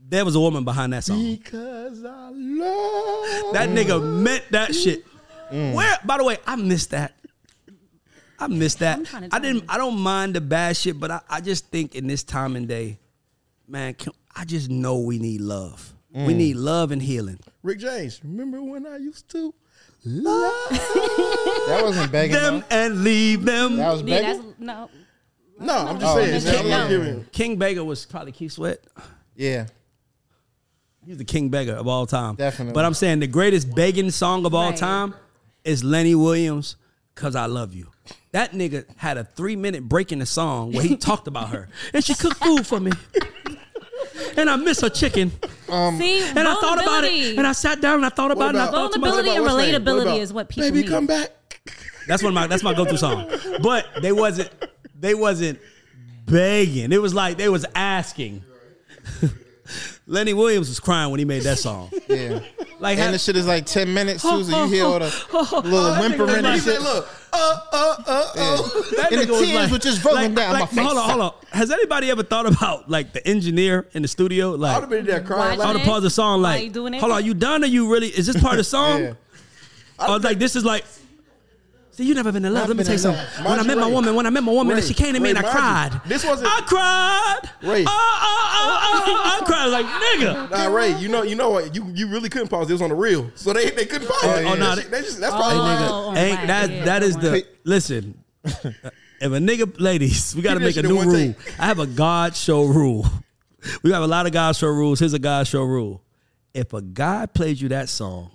There 0.08 0.24
was 0.24 0.36
a 0.36 0.40
woman 0.40 0.64
behind 0.64 0.94
that 0.94 1.04
song. 1.04 1.20
because 1.36 2.04
I 2.06 2.30
love 2.32 3.54
That 3.54 3.70
nigga 3.70 4.04
meant 4.04 4.44
that 4.52 4.76
shit. 4.76 5.06
Mm. 5.52 5.74
Where, 5.74 5.98
by 6.04 6.18
the 6.18 6.24
way, 6.24 6.38
I 6.46 6.56
missed 6.56 6.92
that. 6.92 7.14
I 8.38 8.48
missed 8.48 8.80
that. 8.80 9.00
I'm 9.00 9.06
trying 9.06 9.30
to 9.30 9.36
I 9.36 9.40
didn't. 9.40 9.66
I 9.70 9.78
don't 9.78 9.98
mind 9.98 10.36
the 10.36 10.42
bad 10.42 10.76
shit, 10.76 11.00
but 11.00 11.10
I, 11.10 11.22
I 11.30 11.42
just 11.42 11.68
think 11.68 11.96
in 11.96 12.08
this 12.08 12.24
time 12.24 12.56
and 12.56 12.68
day, 12.68 13.00
man, 13.68 13.94
can, 13.94 14.14
I 14.36 14.46
just 14.46 14.70
know 14.70 15.00
we 15.00 15.20
need 15.20 15.42
love. 15.42 15.94
We 16.14 16.34
mm. 16.34 16.36
need 16.36 16.56
love 16.56 16.92
and 16.92 17.02
healing. 17.02 17.40
Rick 17.64 17.80
James. 17.80 18.22
Remember 18.24 18.62
when 18.62 18.86
I 18.86 18.98
used 18.98 19.30
to 19.32 19.54
love? 20.06 20.54
That 21.68 21.80
wasn't 21.84 22.12
begging. 22.12 22.36
Them 22.36 22.60
though. 22.70 22.76
and 22.76 23.04
leave 23.04 23.44
them. 23.46 23.78
That 23.78 23.92
was 23.94 24.02
Yeah, 24.04 24.22
that's 24.22 24.38
begging. 24.40 24.54
no. 24.60 24.90
no, 25.60 25.74
I'm 25.88 26.00
just 26.00 26.16
Oh, 26.16 26.20
saying. 26.20 26.32
that's 26.32 26.46
man, 26.46 26.56
I'm 26.60 26.70
not 26.70 26.90
No. 26.90 26.98
giving. 26.98 27.26
King 27.32 27.58
Beggar 27.58 27.84
was 27.84 28.06
probably 28.06 28.32
Keith 28.32 28.52
Sweat. 28.54 28.84
Yeah. 29.36 29.68
He's 31.06 31.18
the 31.18 31.26
king 31.26 31.50
beggar 31.50 31.74
of 31.74 31.88
all 31.88 32.08
time. 32.08 32.34
Definitely. 32.36 32.74
But 32.74 32.84
I'm 32.86 32.94
saying 32.96 33.20
the 33.20 33.28
greatest 33.28 33.76
begging 33.76 34.10
song 34.10 34.44
of 34.46 34.56
all 34.56 34.70
Right. 34.70 34.78
time 34.78 35.14
is 35.64 35.84
Lenny 35.84 36.16
Williams, 36.16 36.78
Cause 37.14 37.36
I 37.36 37.46
Love 37.46 37.76
You. 37.76 37.92
That 38.32 38.54
nigga 38.54 38.86
had 38.98 39.18
a 39.18 39.24
three 39.24 39.56
minute 39.56 39.88
break 39.88 40.12
in 40.12 40.18
the 40.20 40.26
song 40.26 40.72
where 40.72 40.84
he 40.84 40.98
talked 41.10 41.28
about 41.28 41.50
her. 41.50 41.70
And 41.94 42.04
she 42.04 42.16
cooked 42.16 42.38
food 42.44 42.66
for 42.66 42.80
me. 42.80 42.92
And 44.38 44.50
I 44.50 44.56
miss 44.56 44.82
her 44.82 44.90
chicken. 44.90 45.32
Um, 45.70 45.98
See, 45.98 46.22
And 46.22 46.40
I 46.48 46.56
thought 46.56 46.82
about 46.82 47.04
it. 47.04 47.38
And 47.38 47.46
I 47.48 47.52
sat 47.54 47.82
down 47.82 47.96
and 47.96 48.06
I 48.06 48.10
thought 48.10 48.32
about 48.32 48.56
it. 48.56 48.60
And 48.60 48.60
I 48.60 48.72
thought 48.72 48.92
to 48.94 49.00
myself, 49.00 49.26
Vulnerability 49.26 49.36
and 49.36 49.46
what's? 49.46 49.56
What 49.56 49.94
relatability 49.96 50.02
about, 50.04 50.20
is 50.22 50.34
what 50.34 50.50
people 50.50 50.70
Baby, 50.70 50.82
need. 50.84 50.90
come 50.90 51.08
back. 51.08 51.32
that's 52.08 52.22
one 52.24 52.30
of 52.32 52.36
my 52.36 52.48
that's 52.48 52.64
my 52.64 52.74
go-to 52.74 52.98
song. 52.98 53.30
But 53.62 53.88
they 54.02 54.12
wasn't 54.12 54.52
they 55.00 55.16
wasn't 55.16 55.60
begging. 56.26 56.92
It 56.92 57.02
was 57.02 57.14
like 57.14 57.38
they 57.38 57.50
was 57.50 57.66
asking. 57.76 58.44
Lenny 60.08 60.34
Williams 60.34 60.70
was 60.70 60.80
crying 60.80 61.10
when 61.12 61.20
he 61.20 61.26
made 61.26 61.44
that 61.44 61.58
song. 61.58 61.92
Yeah. 62.10 62.40
Like 62.80 62.98
And 62.98 63.06
had- 63.06 63.14
the 63.14 63.18
shit 63.20 63.36
is 63.38 63.48
like 63.48 63.66
10 63.66 63.94
minutes 63.94 64.22
too, 64.30 64.44
so 64.44 64.66
you 64.66 64.72
hear 64.72 64.86
all 64.86 65.00
the 65.00 65.06
little 65.34 65.62
that 65.92 66.02
whimpering 66.02 66.30
and 66.30 66.44
like- 66.44 66.54
He 66.56 66.60
said, 66.60 66.74
shit. 66.74 66.82
look, 66.82 67.08
uh, 67.34 67.60
uh, 67.72 67.96
uh, 68.06 68.12
uh. 68.36 68.58
That 68.98 69.08
And 69.12 69.22
the 69.22 69.26
nigga 69.26 69.30
was 69.32 69.40
tears 69.48 69.72
were 69.72 69.78
just 69.80 70.04
rolling 70.06 70.36
down 70.36 70.60
my 70.60 70.66
face. 70.66 70.80
Hold 70.86 70.98
on, 70.98 71.10
hold 71.10 71.22
on. 71.22 71.34
Has 71.52 71.72
anybody 71.72 72.12
ever 72.12 72.24
thought 72.24 72.46
about 72.46 72.90
like 72.90 73.14
the 73.14 73.26
engineer 73.28 73.88
in 73.94 74.02
the 74.02 74.08
studio? 74.08 74.52
Like, 74.52 74.76
I 74.76 74.80
would 74.80 74.82
Like, 74.82 74.82
have 74.82 74.90
been 74.90 75.06
there 75.06 75.22
crying. 75.24 75.58
Watch 75.58 75.66
I 75.66 75.68
would 75.70 75.74
Like, 75.76 75.84
have 75.84 75.86
paused 75.94 76.06
the 76.06 76.10
song. 76.10 76.42
While 76.42 76.52
Like, 76.54 76.64
you 76.64 76.70
doing 76.70 76.94
it? 76.94 77.00
hold 77.00 77.12
on, 77.12 77.26
you 77.26 77.34
done? 77.34 77.64
Or 77.64 77.68
you 77.68 77.92
really? 77.92 78.08
Is 78.08 78.28
this 78.28 78.40
part 78.40 78.54
of 78.54 78.58
the 78.60 78.64
song? 78.66 79.02
Yeah. 79.02 79.14
Or 80.08 80.20
like 80.20 80.38
this 80.40 80.56
is 80.56 80.64
like. 80.66 80.86
See, 81.96 82.04
you 82.04 82.14
never 82.14 82.32
been 82.32 82.44
in 82.44 82.54
love. 82.54 82.64
I've 82.64 82.68
Let 82.70 82.78
me 82.78 82.84
tell 82.84 82.94
you 82.94 83.00
something. 83.00 83.24
When 83.46 83.58
I 83.60 83.64
met 83.64 83.78
my 83.78 83.88
woman, 83.88 84.16
when 84.16 84.26
I 84.26 84.30
met 84.30 84.44
my 84.44 84.52
woman, 84.52 84.76
and 84.76 84.86
she 84.86 84.94
came 84.94 85.14
to 85.14 85.20
me 85.20 85.32
Ray, 85.32 85.38
and 85.38 85.40
I 85.40 85.42
mind 85.44 85.94
you, 85.94 86.00
cried. 86.02 86.10
this 86.10 86.26
wasn't- 86.26 86.50
I 86.52 86.62
cried. 86.62 87.50
Ray. 87.72 87.86
Oh, 87.88 87.90
oh, 87.90 88.80
oh, 88.84 89.04
oh, 89.08 89.42
I 89.42 89.46
cried 89.46 89.66
like 89.68 89.86
nigga. 89.86 90.52
Nah, 90.52 90.76
Ray, 90.76 90.98
you 91.00 91.08
know, 91.08 91.24
you 91.24 91.36
know 91.36 91.52
what? 91.52 91.74
You 91.74 91.90
you 91.96 92.08
really 92.08 92.28
couldn't 92.28 92.50
pause. 92.50 92.70
It 92.70 92.74
was 92.74 92.82
on 92.82 92.90
the 92.90 92.96
reel, 92.96 93.32
so 93.36 93.54
they 93.54 93.70
they 93.70 93.86
couldn't 93.86 94.08
pause. 94.10 94.24
it. 94.26 94.44
yeah. 94.44 94.52
Oh, 94.52 94.56
nah, 94.56 94.76
That 94.76 94.82
shit- 94.82 94.92
they 94.92 95.02
just, 95.04 95.20
that's 95.22 95.34
Oh, 95.34 95.38
probably 95.38 95.58
nigga. 95.58 95.88
nigga. 95.88 95.92
on 95.92 96.18
Ain't 96.18 96.38
right, 96.40 96.48
that 96.48 96.70
yeah, 96.70 96.86
that 96.86 97.04
is 97.04 97.16
the 97.18 97.30
one. 97.32 97.42
listen. 97.64 98.24
if 98.44 98.74
a 99.22 99.28
nigga, 99.28 99.80
ladies, 99.80 100.36
we 100.36 100.42
got 100.42 100.56
to 100.56 100.60
make 100.60 100.76
a 100.76 100.84
new 100.84 101.02
rule. 101.02 101.14
take. 101.14 101.38
I 101.60 101.66
have 101.66 101.80
a 101.80 101.88
GAUDS 101.88 102.38
Show 102.38 102.66
rule. 102.66 103.06
We 103.82 103.92
have 103.94 104.04
a 104.04 104.08
lot 104.08 104.28
of 104.28 104.32
GAUDS 104.34 104.58
Show 104.60 104.68
rules. 104.68 105.00
Here's 105.00 105.14
a 105.14 105.20
GAUDS 105.20 105.48
Show 105.50 105.64
rule. 105.64 106.04
If 106.54 106.74
a 106.74 106.82
guy 106.84 107.26
plays 107.26 107.60
you 107.62 107.70
that 107.70 107.90
song, 107.90 108.30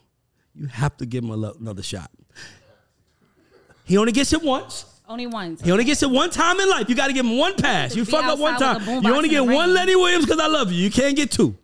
you 0.55 0.67
have 0.67 0.97
to 0.97 1.07
give 1.07 1.23
him 1.23 1.31
a 1.31 1.37
lo- 1.37 1.55
another 1.61 1.83
shot. 1.85 2.11
He 3.91 3.99
only 3.99 4.13
gets 4.13 4.33
it 4.33 4.41
once. 4.41 4.85
Only 5.09 5.27
once. 5.27 5.61
He 5.63 5.73
only 5.73 5.83
gets 5.83 6.01
it 6.05 6.09
one 6.09 6.31
time 6.31 6.61
in 6.61 6.71
life. 6.71 6.89
You 6.89 6.95
got 6.95 7.09
to 7.09 7.13
give 7.13 7.27
him 7.27 7.37
one 7.37 7.57
pass. 7.57 7.97
You 7.97 8.05
Be 8.05 8.13
fuck 8.13 8.25
up 8.25 8.39
one 8.39 8.57
time. 8.57 8.77
with 8.77 8.87
a 8.87 8.91
boombox 8.93 9.03
You 9.03 9.15
only 9.17 9.29
get 9.29 9.45
one. 9.45 9.75
Lenny 9.75 9.97
Williams 9.97 10.27
because 10.27 10.39
I 10.39 10.47
love 10.47 10.71
you. 10.71 10.85
You 10.85 10.93
can't 10.93 11.17
get 11.17 11.33
two. 11.33 11.57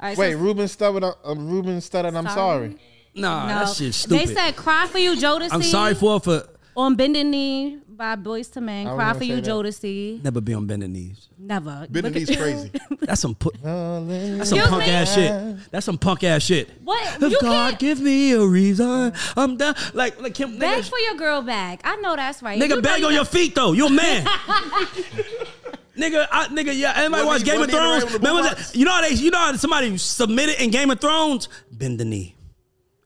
All 0.00 0.08
right, 0.08 0.18
Wait, 0.18 0.32
so- 0.32 0.38
Ruben 0.38 0.66
Studdard. 0.66 1.14
Uh, 1.24 1.34
Ruben 1.36 1.78
Studdard. 1.78 2.16
I'm 2.16 2.26
sorry. 2.26 2.76
Nah, 3.14 3.46
no. 3.46 3.64
that 3.64 3.76
shit's 3.76 3.98
stupid. 3.98 4.26
They 4.28 4.34
said 4.34 4.56
"Cry 4.56 4.88
for 4.88 4.98
You, 4.98 5.12
Jodeci." 5.12 5.50
I'm 5.52 5.62
sorry 5.62 5.94
for 5.94 6.18
for 6.18 6.48
on 6.76 6.96
bending 6.96 7.30
knee 7.30 7.78
by 7.96 8.16
Boyz 8.16 8.54
II 8.56 8.62
Men. 8.62 8.86
I 8.86 8.90
was 8.90 8.96
Cry 8.96 9.04
gonna 9.06 9.14
for 9.14 9.20
say 9.20 9.26
You, 9.30 9.36
that. 9.40 9.44
Jodeci. 9.50 10.22
never 10.24 10.40
be 10.40 10.54
on 10.54 10.66
bending 10.66 10.92
knees. 10.92 11.28
Never. 11.38 11.86
Bending 11.90 12.12
Look 12.12 12.22
at- 12.22 12.28
knees 12.28 12.36
crazy. 12.36 12.70
That's 13.00 13.20
some 13.20 13.34
put. 13.34 13.54
That's 13.62 14.48
some 14.48 14.58
Excuse 14.58 14.66
punk 14.68 14.84
me? 14.86 14.90
ass 14.90 15.14
shit. 15.14 15.70
That's 15.70 15.86
some 15.86 15.98
punk 15.98 16.24
ass 16.24 16.42
shit. 16.42 16.68
What? 16.84 17.22
If 17.22 17.32
You 17.32 17.38
God 17.40 17.70
can't- 17.70 17.78
give 17.80 18.00
me 18.00 18.32
a 18.32 18.44
reason, 18.44 19.12
I'm 19.36 19.56
done. 19.56 19.74
Like 19.94 20.20
like 20.20 20.34
Kim, 20.34 20.58
Beg 20.58 20.84
nigga, 20.84 20.88
for 20.90 20.98
your 20.98 21.14
girl 21.14 21.42
back. 21.42 21.80
I 21.84 21.96
know 21.96 22.14
that's 22.16 22.42
right. 22.42 22.58
nigga 22.60 22.68
You 22.68 22.76
know 22.76 22.82
beg 22.82 23.00
you 23.00 23.06
on 23.06 23.14
your 23.14 23.24
feet 23.24 23.54
though. 23.54 23.72
You 23.72 23.86
a 23.86 23.90
man. 23.90 24.26
nigga, 25.96 26.26
I, 26.30 26.46
nigga, 26.48 26.76
yeah. 26.76 26.92
Everybody 26.96 27.24
Wasn't 27.24 27.26
watch 27.26 27.38
he- 27.40 27.44
Game 27.44 27.54
of 27.54 27.60
wasn't 27.60 27.70
he 27.72 27.76
Thrones. 27.78 28.04
with 28.04 28.12
the 28.12 28.18
Remember 28.18 28.48
boombox? 28.50 28.72
that? 28.72 28.76
You 28.78 28.84
know 28.84 28.90
how 28.92 29.00
they, 29.02 29.10
you 29.14 29.30
know 29.30 29.38
how 29.38 29.52
somebody 29.54 29.96
submitted 29.98 30.62
in 30.62 30.70
Game 30.70 30.90
of 30.90 31.00
Thrones. 31.00 31.48
Bend 31.72 31.98
the 31.98 32.04
knee. 32.04 32.35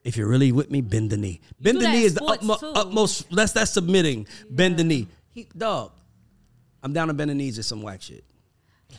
If 0.03 0.17
you're 0.17 0.29
really 0.29 0.51
with 0.53 0.71
me, 0.71 0.81
bend 0.81 1.11
the 1.11 1.17
knee. 1.17 1.41
Bend 1.61 1.81
the 1.81 1.89
knee 1.91 2.05
is 2.05 2.15
the 2.15 2.21
sports, 2.39 2.63
utmost, 2.75 3.27
That's 3.31 3.53
that's 3.53 3.71
submitting. 3.71 4.27
Bend 4.49 4.77
the 4.79 4.85
knee. 4.85 5.09
He, 5.33 5.47
dog. 5.57 5.93
I'm 6.83 6.93
down 6.95 7.09
to 7.09 7.15
bend 7.15 7.31
the 7.31 7.35
knees 7.35 7.59
is 7.59 7.67
some 7.67 7.83
whack 7.83 8.01
shit. 8.01 8.25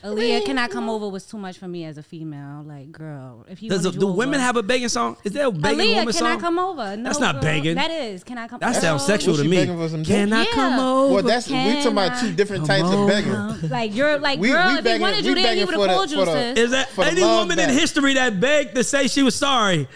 Aaliyah, 0.04 0.46
can 0.46 0.56
I 0.58 0.68
come 0.68 0.88
over? 0.88 1.06
Was 1.08 1.26
too 1.26 1.36
much 1.36 1.58
for 1.58 1.68
me 1.68 1.84
as 1.84 1.98
a 1.98 2.02
female. 2.02 2.62
Like, 2.66 2.90
girl, 2.92 3.44
if 3.48 3.62
you 3.62 3.68
Does 3.68 3.82
the, 3.82 3.90
do 3.90 4.06
you 4.06 4.12
women 4.12 4.40
have 4.40 4.56
a 4.56 4.62
begging 4.62 4.88
song? 4.88 5.16
Is 5.22 5.32
there 5.32 5.46
a 5.48 5.50
begging 5.52 5.80
Aaliyah, 5.80 5.88
woman 5.96 6.04
can 6.06 6.12
song? 6.14 6.32
I 6.32 6.36
come 6.36 6.58
over? 6.58 6.96
No, 6.96 7.02
That's 7.02 7.18
not 7.20 7.34
girl. 7.34 7.42
begging. 7.42 7.74
That 7.74 7.90
is. 7.90 8.24
Can 8.24 8.38
I 8.38 8.48
come? 8.48 8.60
That 8.60 8.70
over? 8.70 8.80
sounds 8.80 9.04
sexual 9.04 9.36
to 9.36 9.44
me. 9.44 9.56
begging 9.66 10.04
Can 10.04 10.30
dick? 10.30 10.38
I 10.38 10.42
Yeah. 10.44 10.50
come 10.54 10.78
over? 10.80 11.14
Well, 11.14 11.22
that's 11.24 11.46
we 11.48 11.54
talking 11.56 11.82
Can 11.82 11.92
about 11.92 12.20
two 12.20 12.32
different 12.32 12.64
types 12.66 12.84
on. 12.84 13.02
of 13.02 13.08
begging. 13.08 13.68
Like 13.70 13.94
you're 13.94 14.18
like 14.18 14.38
We- 14.40 14.48
girl. 14.48 14.66
we 14.68 14.72
if 14.72 14.76
he 14.78 14.82
begging- 14.82 15.00
wanted 15.02 15.24
you 15.26 15.34
there, 15.34 15.54
he 15.56 15.64
would 15.64 15.74
for 15.74 15.80
have 15.80 15.88
the- 15.90 15.94
called 15.94 16.10
you, 16.10 16.16
for 16.18 16.24
the- 16.26 16.54
sis. 16.54 16.58
Is 16.64 16.70
that 16.70 16.98
any 16.98 17.20
love 17.20 17.48
woman 17.48 17.58
in 17.58 17.68
history 17.70 18.14
that 18.14 18.40
begged 18.40 18.74
to 18.76 18.84
say 18.84 19.08
she 19.08 19.22
was 19.22 19.34
sorry? 19.34 19.88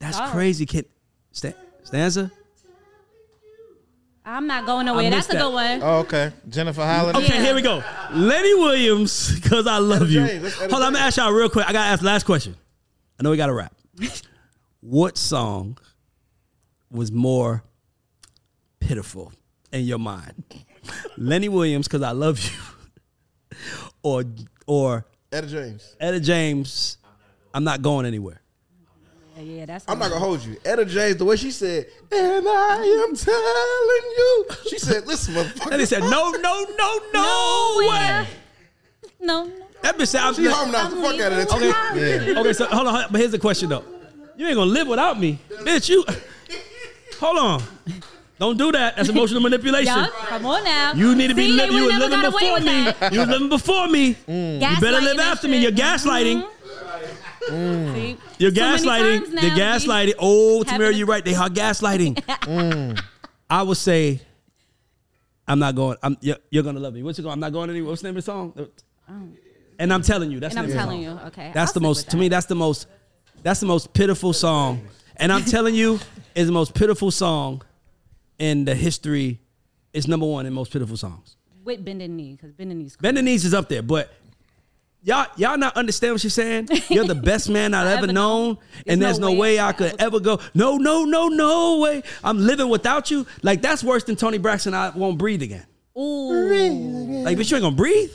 That's 0.00 0.16
Sorry. 0.16 0.30
crazy. 0.30 0.66
Can 0.66 0.84
Sta- 1.32 1.54
stanza? 1.82 2.30
I'm 4.24 4.46
not 4.46 4.66
going 4.66 4.84
nowhere. 4.86 5.08
That's 5.10 5.28
a 5.28 5.32
that. 5.32 5.38
good 5.42 5.52
one. 5.54 5.80
Oh, 5.82 6.00
okay. 6.00 6.32
Jennifer 6.48 6.82
Holliday. 6.84 7.18
Okay, 7.18 7.34
Yeah. 7.36 7.42
here 7.44 7.54
we 7.54 7.62
go. 7.62 7.82
Lenny 8.12 8.54
Williams, 8.54 9.34
because 9.40 9.66
I 9.66 9.78
love 9.78 10.10
you. 10.10 10.26
James, 10.26 10.42
that's 10.42 10.60
Etta 10.60 10.70
Hold 10.70 10.82
on, 10.82 10.88
I'm 10.88 10.92
gonna 10.92 11.04
ask 11.06 11.16
y'all 11.16 11.32
real 11.32 11.48
quick. 11.48 11.66
I 11.66 11.72
gotta 11.72 11.88
ask 11.90 12.00
the 12.00 12.06
last 12.06 12.24
question. 12.26 12.54
I 13.18 13.22
know 13.22 13.30
we 13.30 13.36
gotta 13.38 13.54
wrap. 13.54 13.74
what 14.80 15.16
song 15.16 15.78
was 16.90 17.10
more 17.10 17.64
pitiful 18.80 19.32
in 19.72 19.84
your 19.84 19.98
mind? 19.98 20.44
Lenny 21.16 21.48
Williams, 21.48 21.88
because 21.88 22.02
I 22.02 22.10
love 22.12 22.38
you, 22.38 23.58
or 24.02 24.24
or 24.66 25.06
Etta 25.32 25.46
James. 25.46 25.96
Etta 26.00 26.20
James, 26.20 26.98
I'm 27.54 27.64
not 27.64 27.80
going 27.80 28.04
anywhere. 28.04 28.42
Yeah, 29.38 29.58
yeah, 29.58 29.66
that's. 29.66 29.84
I'm 29.86 29.98
not 30.00 30.08
gonna 30.10 30.20
hold 30.20 30.44
you. 30.44 30.56
Etta 30.64 30.84
James, 30.84 31.16
the 31.16 31.24
way 31.24 31.36
she 31.36 31.52
said, 31.52 31.86
and 32.10 32.48
I 32.48 33.04
am 33.08 33.14
telling 33.14 34.12
you, 34.18 34.46
she 34.68 34.78
said, 34.78 35.06
"Listen, 35.06 35.34
motherfucker." 35.34 35.70
And 35.70 35.80
they 35.80 35.86
said, 35.86 36.00
no, 36.00 36.30
no, 36.30 36.66
no, 36.76 37.00
no 37.12 37.78
Nowhere. 37.80 38.22
way. 38.22 38.28
No, 39.20 39.44
no. 39.44 39.52
That 39.82 39.96
bitch 39.96 40.08
said, 40.08 40.22
I'm 40.22 40.34
She 40.34 40.46
harmonized 40.46 40.96
the 40.96 41.00
fuck 41.00 41.20
out 41.20 41.32
of 41.32 41.38
that. 41.38 41.92
Okay. 41.94 42.36
Okay, 42.40 42.52
so 42.52 42.66
hold 42.66 42.88
on, 42.88 43.06
but 43.12 43.20
here's 43.20 43.30
the 43.30 43.38
question 43.38 43.68
though. 43.68 43.84
You 44.36 44.46
ain't 44.48 44.56
gonna 44.56 44.70
live 44.70 44.88
without 44.88 45.18
me. 45.20 45.38
Bitch, 45.50 45.88
you 45.88 46.04
hold 47.20 47.38
on. 47.38 47.62
Don't 48.40 48.56
do 48.56 48.70
that. 48.72 48.96
That's 48.96 49.08
emotional 49.08 49.40
manipulation. 49.40 49.96
Yup, 49.96 50.12
come 50.12 50.46
on 50.46 50.62
now. 50.62 50.92
You 50.94 51.14
need 51.16 51.28
to 51.28 51.34
be 51.34 51.46
See, 51.46 51.52
living. 51.54 51.76
You 51.76 51.84
would 51.86 51.94
were 51.94 52.06
living 52.08 52.20
before 52.30 52.60
me. 52.60 52.84
You 53.12 53.20
was 53.20 53.28
living 53.28 53.48
before 53.48 53.88
me. 53.88 54.06
You 54.26 54.80
better 54.80 55.00
live 55.00 55.18
after 55.18 55.48
me. 55.48 55.58
You're 55.58 55.70
shit. 55.72 55.80
Mm-hmm. 55.80 56.08
gaslighting. 56.08 56.48
Mm. 57.48 57.94
See? 57.94 58.16
You're 58.38 58.50
gaslighting. 58.50 59.32
now, 59.32 59.42
You're 59.42 59.56
gaslighting. 59.56 60.14
Oh, 60.18 60.62
Tamara, 60.64 60.92
you're 60.92 61.06
right. 61.06 61.24
They 61.24 61.34
are 61.34 61.48
gaslighting. 61.48 62.22
Mm. 62.48 63.00
I 63.50 63.62
would 63.62 63.76
say, 63.76 64.20
I'm 65.46 65.58
not 65.58 65.74
going. 65.74 65.96
I'm. 66.02 66.16
You're, 66.20 66.36
you're 66.50 66.62
gonna 66.62 66.80
love 66.80 66.94
me. 66.94 67.02
What's 67.02 67.18
it 67.18 67.22
going? 67.22 67.32
I'm 67.32 67.40
not 67.40 67.52
going 67.52 67.70
anywhere. 67.70 67.90
What's 67.90 68.02
the 68.02 68.08
name 68.08 68.16
of 68.16 68.24
the 68.24 68.30
song? 68.30 68.52
Oh. 69.08 69.14
And 69.78 69.92
I'm 69.92 70.02
telling 70.02 70.30
you, 70.30 70.40
that's 70.40 70.54
And 70.54 70.66
I'm 70.66 70.72
telling 70.72 71.00
you, 71.02 71.10
okay. 71.26 71.50
That's 71.54 71.70
I'll 71.70 71.74
the 71.74 71.80
most 71.80 72.10
to 72.10 72.16
me. 72.16 72.28
That's 72.28 72.46
the 72.46 72.54
most. 72.54 72.86
That's 73.42 73.60
the 73.60 73.66
most 73.66 73.92
pitiful 73.94 74.32
song. 74.32 74.86
And 75.16 75.32
I'm 75.32 75.44
telling 75.44 75.74
you, 75.74 75.98
is 76.34 76.46
the 76.46 76.52
most 76.52 76.74
pitiful 76.74 77.10
song 77.10 77.62
in 78.38 78.64
the 78.64 78.74
history. 78.74 79.40
It's 79.92 80.06
number 80.06 80.26
one 80.26 80.46
in 80.46 80.52
most 80.52 80.72
pitiful 80.72 80.96
songs. 80.96 81.36
with 81.64 81.84
bending 81.84 82.16
knee 82.16 82.32
because 82.32 82.52
bending 82.52 82.78
knees. 82.78 82.96
Bend 83.00 83.16
the 83.16 83.22
knees 83.22 83.44
is 83.44 83.54
up 83.54 83.68
there, 83.68 83.82
but 83.82 84.12
y'all 85.02 85.26
y'all 85.36 85.56
not 85.58 85.76
understand 85.76 86.14
what 86.14 86.20
she's 86.20 86.34
saying. 86.34 86.68
You're 86.88 87.04
the 87.06 87.14
best 87.14 87.48
man 87.56 87.74
I've 87.74 87.98
ever 87.98 88.12
known, 88.12 88.58
and 88.86 89.00
There's 89.00 89.00
there's 89.00 89.18
no 89.18 89.28
no 89.28 89.32
way 89.32 89.38
way 89.54 89.60
I 89.60 89.72
could 89.72 89.94
ever 90.00 90.20
go. 90.20 90.40
No, 90.54 90.76
no, 90.76 91.04
no, 91.04 91.28
no 91.28 91.78
way. 91.78 92.02
I'm 92.22 92.38
living 92.38 92.68
without 92.68 93.10
you. 93.10 93.26
Like 93.42 93.62
that's 93.62 93.82
worse 93.84 94.04
than 94.04 94.16
Toni 94.16 94.38
Braxton. 94.38 94.74
I 94.74 94.90
won't 94.90 95.18
breathe 95.18 95.42
again. 95.42 95.66
Ooh. 95.96 97.22
Like, 97.24 97.36
but 97.36 97.50
you 97.50 97.56
ain't 97.56 97.62
gonna 97.64 97.74
breathe. 97.76 98.10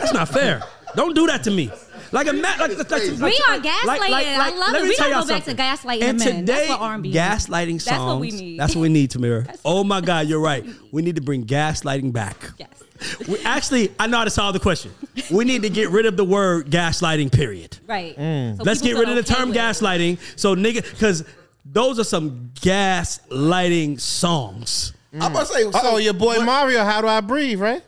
That's 0.00 0.12
not 0.12 0.28
fair. 0.28 0.62
Don't 0.96 1.14
do 1.14 1.26
that 1.26 1.44
to 1.44 1.50
me. 1.50 1.70
Like 2.12 2.28
a 2.28 2.32
ma- 2.32 2.42
like, 2.60 2.78
like, 2.78 2.90
like, 2.90 3.02
We 3.02 3.18
like- 3.18 3.40
are 3.48 3.58
gaslighting. 3.58 4.38
I 4.38 4.50
love 4.56 4.74
it. 4.76 4.82
We 4.82 4.96
gotta 4.96 5.26
go 5.26 5.26
back 5.26 5.44
to 5.44 5.54
gaslighting 5.54 6.02
And 6.02 6.18
men. 6.18 6.44
That's 6.44 6.60
today, 6.60 6.68
what 6.68 6.80
R&B 6.80 7.12
gaslighting 7.12 7.80
songs. 7.80 7.84
That's 7.84 8.00
what 8.00 8.20
we 8.20 8.30
need. 8.30 8.60
That's 8.60 8.76
what 8.76 8.82
we 8.82 8.88
need, 8.88 9.10
Tamira. 9.10 9.58
Oh 9.64 9.82
my 9.82 10.00
God, 10.00 10.28
you're 10.28 10.40
right. 10.40 10.64
We 10.92 11.02
need 11.02 11.16
to 11.16 11.22
bring 11.22 11.44
gaslighting 11.44 12.12
back. 12.12 12.36
Yes. 12.58 12.68
We, 13.28 13.38
actually, 13.44 13.92
I 13.98 14.06
know 14.06 14.18
how 14.18 14.24
to 14.24 14.30
solve 14.30 14.54
the 14.54 14.60
question. 14.60 14.92
We 15.30 15.44
need 15.44 15.62
to 15.62 15.70
get 15.70 15.90
rid 15.90 16.06
of 16.06 16.16
the 16.16 16.24
word 16.24 16.70
gaslighting. 16.70 17.32
Period. 17.32 17.76
Right. 17.86 18.14
So 18.14 18.20
Mm. 18.20 18.64
Let's 18.64 18.80
get 18.80 18.92
rid 18.96 19.08
of 19.08 19.14
feel 19.14 19.16
the 19.16 19.22
term 19.22 19.50
okay 19.50 19.50
with 19.50 19.56
it. 19.56 19.60
gaslighting. 19.60 20.18
So 20.38 20.54
nigga, 20.54 20.88
because 20.88 21.24
those 21.64 21.98
are 21.98 22.04
some 22.04 22.50
gaslighting 22.54 24.00
songs. 24.00 24.92
I'm 25.12 25.32
about 25.32 25.46
to 25.46 25.52
say, 25.52 25.62
so, 25.62 25.78
Oh, 25.82 25.96
your 25.98 26.12
boy 26.14 26.36
what- 26.38 26.44
Mario. 26.46 26.84
How 26.84 27.00
do 27.00 27.08
I 27.08 27.20
breathe? 27.20 27.60
Right. 27.60 27.82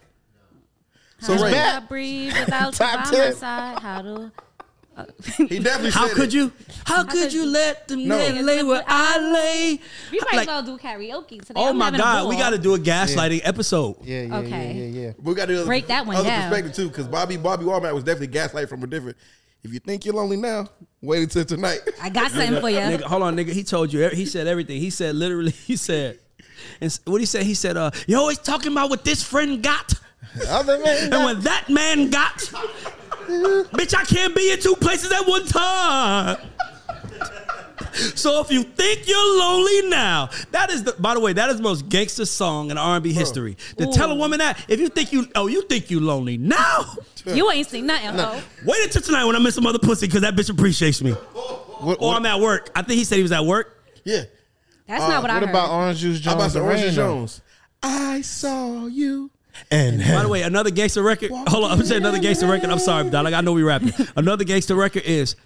So 1.20 1.32
How 1.32 1.38
do 1.38 1.44
Ray, 1.44 1.58
I 1.58 1.80
breathe 1.80 2.34
without 2.38 2.66
you 2.72 2.78
Top 2.78 3.10
by 3.10 3.18
my 3.18 3.30
side? 3.32 3.78
How 3.80 4.02
do 4.02 4.30
he 5.48 5.58
definitely 5.60 5.90
How 5.90 6.08
could 6.08 6.28
it. 6.28 6.34
you? 6.34 6.52
How 6.84 7.02
could 7.04 7.12
could 7.12 7.32
you 7.32 7.42
you- 7.42 7.46
let 7.50 7.88
them 7.88 8.06
No. 8.08 8.16
men 8.16 8.44
lay 8.46 8.62
where 8.62 8.82
I 8.86 9.18
lay? 9.18 9.80
we 10.10 10.18
might 10.20 10.32
Like, 10.32 10.40
as 10.42 10.46
well 10.46 10.62
do 10.62 10.78
karaoke 10.78 11.40
today? 11.40 11.52
oh 11.56 11.70
I'm 11.70 11.76
my 11.78 11.90
God, 11.90 12.28
we 12.28 12.36
got 12.36 12.50
to 12.50 12.58
do 12.58 12.74
a 12.74 12.78
gaslighting 12.78 13.40
episode. 13.44 13.96
Yeah. 14.02 14.22
Yeah. 14.22 14.38
Okay. 14.38 14.72
Yeah. 14.72 14.84
Yeah. 14.84 15.00
Yeah. 15.08 15.12
We 15.22 15.34
got 15.34 15.46
to 15.48 15.64
Break 15.66 15.86
that 15.88 16.06
one 16.06 16.16
other 16.16 16.28
down. 16.28 16.48
perspective 16.50 16.74
too, 16.74 16.88
because 16.88 17.06
Bobby 17.08 17.36
Bobby 17.36 17.64
Womack 17.64 17.92
was 17.94 18.04
definitely 18.04 18.28
gaslight 18.28 18.68
from 18.68 18.82
a 18.82 18.86
different. 18.86 19.16
If 19.62 19.72
you 19.72 19.80
think 19.80 20.04
you're 20.04 20.14
lonely 20.14 20.36
now, 20.36 20.68
wait 21.02 21.22
until 21.24 21.44
tonight. 21.44 21.80
I 22.00 22.08
got 22.08 22.30
something 22.30 22.60
for 22.60 22.70
you. 22.70 22.78
Nigga, 22.78 23.02
hold 23.02 23.22
on, 23.24 23.36
nigga. 23.36 23.50
He 23.50 23.64
told 23.64 23.92
you. 23.92 24.08
He 24.10 24.24
said 24.24 24.46
everything. 24.46 24.80
He 24.80 24.90
said 24.90 25.14
literally. 25.16 25.50
He 25.66 25.76
said, 25.76 26.20
and 26.80 26.96
what 27.04 27.20
he 27.20 27.26
said. 27.26 27.42
He 27.42 27.54
said, 27.54 27.76
uh, 27.76 27.90
"You 28.06 28.16
always 28.16 28.38
talking 28.38 28.70
about 28.72 28.90
what 28.90 29.04
this 29.04 29.22
friend 29.22 29.62
got, 29.62 29.92
Other 30.48 30.78
man. 30.78 31.12
and 31.12 31.24
what 31.24 31.42
that 31.42 31.68
man 31.68 32.10
got. 32.10 32.50
Bitch, 33.26 33.94
I 33.96 34.04
can't 34.04 34.34
be 34.34 34.52
in 34.52 34.60
two 34.60 34.74
places 34.76 35.10
at 35.12 35.26
one 35.26 35.46
time." 35.46 36.38
So 38.14 38.40
if 38.42 38.50
you 38.50 38.62
think 38.62 39.08
you're 39.08 39.38
lonely 39.38 39.88
now, 39.88 40.28
that 40.52 40.70
is 40.70 40.84
the. 40.84 40.92
By 40.98 41.14
the 41.14 41.20
way, 41.20 41.32
that 41.32 41.48
is 41.48 41.56
the 41.56 41.62
most 41.62 41.88
gangster 41.88 42.26
song 42.26 42.70
in 42.70 42.76
R&B 42.78 43.12
history. 43.12 43.56
To 43.78 43.86
tell 43.92 44.10
a 44.10 44.14
woman 44.14 44.38
that 44.38 44.62
if 44.68 44.80
you 44.80 44.88
think 44.88 45.12
you, 45.12 45.26
oh, 45.34 45.46
you 45.46 45.62
think 45.62 45.90
you 45.90 46.00
lonely 46.00 46.36
now, 46.36 46.84
You 47.24 47.50
ain't 47.50 47.66
seen 47.68 47.86
nothing. 47.86 48.10
Oh. 48.14 48.42
wait 48.64 48.84
until 48.84 49.02
tonight 49.02 49.24
when 49.24 49.34
I 49.34 49.38
miss 49.38 49.54
some 49.54 49.66
other 49.66 49.78
pussy 49.78 50.06
because 50.06 50.20
that 50.22 50.34
bitch 50.36 50.50
appreciates 50.50 51.02
me. 51.02 51.12
What, 51.12 52.00
Or 52.00 52.08
what, 52.08 52.16
I'm 52.16 52.26
at 52.26 52.38
work. 52.40 52.70
I 52.74 52.82
think 52.82 52.98
he 52.98 53.04
said 53.04 53.16
he 53.16 53.22
was 53.22 53.32
at 53.32 53.44
work. 53.44 53.82
Yeah. 54.04 54.24
That's 54.86 55.00
not 55.00 55.18
uh, 55.18 55.20
what 55.22 55.30
I 55.30 55.34
what 55.34 55.42
heard. 55.42 55.50
about 55.50 55.70
Oran 55.70 55.96
Juice 55.96 56.24
How 56.24 56.34
about 56.34 56.42
Jones? 56.42 56.52
some 56.52 56.62
and 56.62 56.70
Orange 56.70 56.84
Rain. 56.84 56.94
Jones? 56.94 57.40
I 57.82 58.20
saw 58.20 58.86
you. 58.86 59.30
And 59.70 59.98
By 60.00 60.22
the 60.22 60.28
way, 60.28 60.42
another 60.42 60.70
gangster 60.70 61.02
record. 61.02 61.30
Hold 61.30 61.64
on, 61.64 61.70
I'm 61.72 61.84
saying 61.84 62.02
another 62.02 62.18
gangster 62.18 62.46
record. 62.46 62.70
I'm 62.70 62.78
sorry, 62.78 63.08
dog. 63.10 63.26
I 63.32 63.40
know 63.40 63.52
we 63.52 63.62
rapping. 63.62 63.92
Another 64.16 64.44
gangster 64.44 64.74
record 64.74 65.02
is 65.04 65.36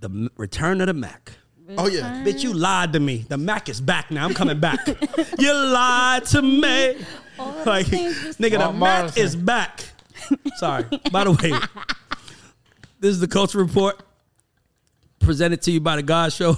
the 0.00 0.30
Return 0.36 0.80
of 0.80 0.86
the 0.86 0.94
Mack. 0.94 1.32
Oh 1.76 1.88
yeah. 1.88 2.22
Bitch, 2.24 2.42
you 2.44 2.52
lied 2.54 2.92
to 2.92 3.00
me. 3.00 3.26
The 3.28 3.36
Mac 3.36 3.68
is 3.68 3.80
back 3.80 4.10
now. 4.10 4.24
I'm 4.24 4.34
coming 4.34 4.60
back. 4.60 4.86
you 5.38 5.52
lied 5.52 6.24
to 6.26 6.42
me. 6.42 6.96
Like, 7.38 7.86
nigga, 7.86 8.58
the 8.58 8.72
Mac 8.72 8.74
Morrison. 8.74 9.22
is 9.22 9.36
back. 9.36 9.84
Sorry. 10.56 10.84
By 11.10 11.24
the 11.24 11.32
way, 11.32 11.52
this 13.00 13.10
is 13.10 13.20
the 13.20 13.28
Culture 13.28 13.58
Report 13.58 14.00
presented 15.20 15.60
to 15.62 15.72
you 15.72 15.80
by 15.80 15.96
the 15.96 16.02
GAUDS 16.02 16.34
Show. 16.34 16.56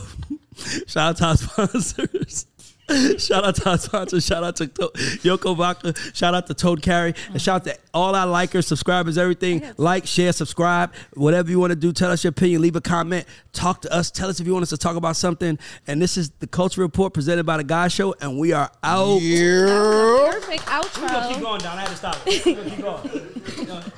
Shout 0.86 1.10
out 1.10 1.16
to 1.16 1.24
our 1.26 1.36
sponsors. 1.36 2.46
shout 3.18 3.44
out 3.44 3.54
to 3.56 3.70
our 3.70 3.78
sponsor. 3.78 4.20
Shout 4.20 4.44
out 4.44 4.56
to 4.56 4.66
to- 4.66 4.90
Yoko 5.22 5.56
Vodka. 5.56 5.94
Shout 6.14 6.34
out 6.34 6.46
to 6.46 6.54
Toad 6.54 6.82
Carry. 6.82 7.08
And 7.08 7.16
uh-huh. 7.16 7.38
shout 7.38 7.66
out 7.66 7.74
to 7.74 7.78
all 7.92 8.14
our 8.14 8.26
likers, 8.26 8.64
subscribers, 8.64 9.18
everything. 9.18 9.62
Like, 9.76 10.06
share, 10.06 10.32
subscribe. 10.32 10.92
Whatever 11.14 11.50
you 11.50 11.60
want 11.60 11.70
to 11.70 11.76
do, 11.76 11.92
tell 11.92 12.10
us 12.10 12.24
your 12.24 12.30
opinion. 12.30 12.62
Leave 12.62 12.76
a 12.76 12.80
comment. 12.80 13.26
Talk 13.52 13.82
to 13.82 13.92
us. 13.92 14.10
Tell 14.10 14.28
us 14.28 14.40
if 14.40 14.46
you 14.46 14.52
want 14.52 14.62
us 14.62 14.70
to 14.70 14.78
talk 14.78 14.96
about 14.96 15.16
something. 15.16 15.58
And 15.86 16.00
this 16.00 16.16
is 16.16 16.30
the 16.38 16.46
Culture 16.46 16.80
Report 16.80 17.12
presented 17.12 17.44
by 17.44 17.58
the 17.58 17.64
GAUDS 17.64 17.92
Show. 17.92 18.14
And 18.20 18.38
we 18.38 18.52
are 18.52 18.70
out. 18.82 19.20
Perfect 19.20 20.62
outro. 20.62 21.40
going 21.40 21.60
down. 21.60 21.78
I 21.78 21.82
had 21.82 21.90
to 21.90 21.96
stop 21.96 22.16
it. 22.26 22.42
Keep 22.42 23.66
going. 23.66 23.92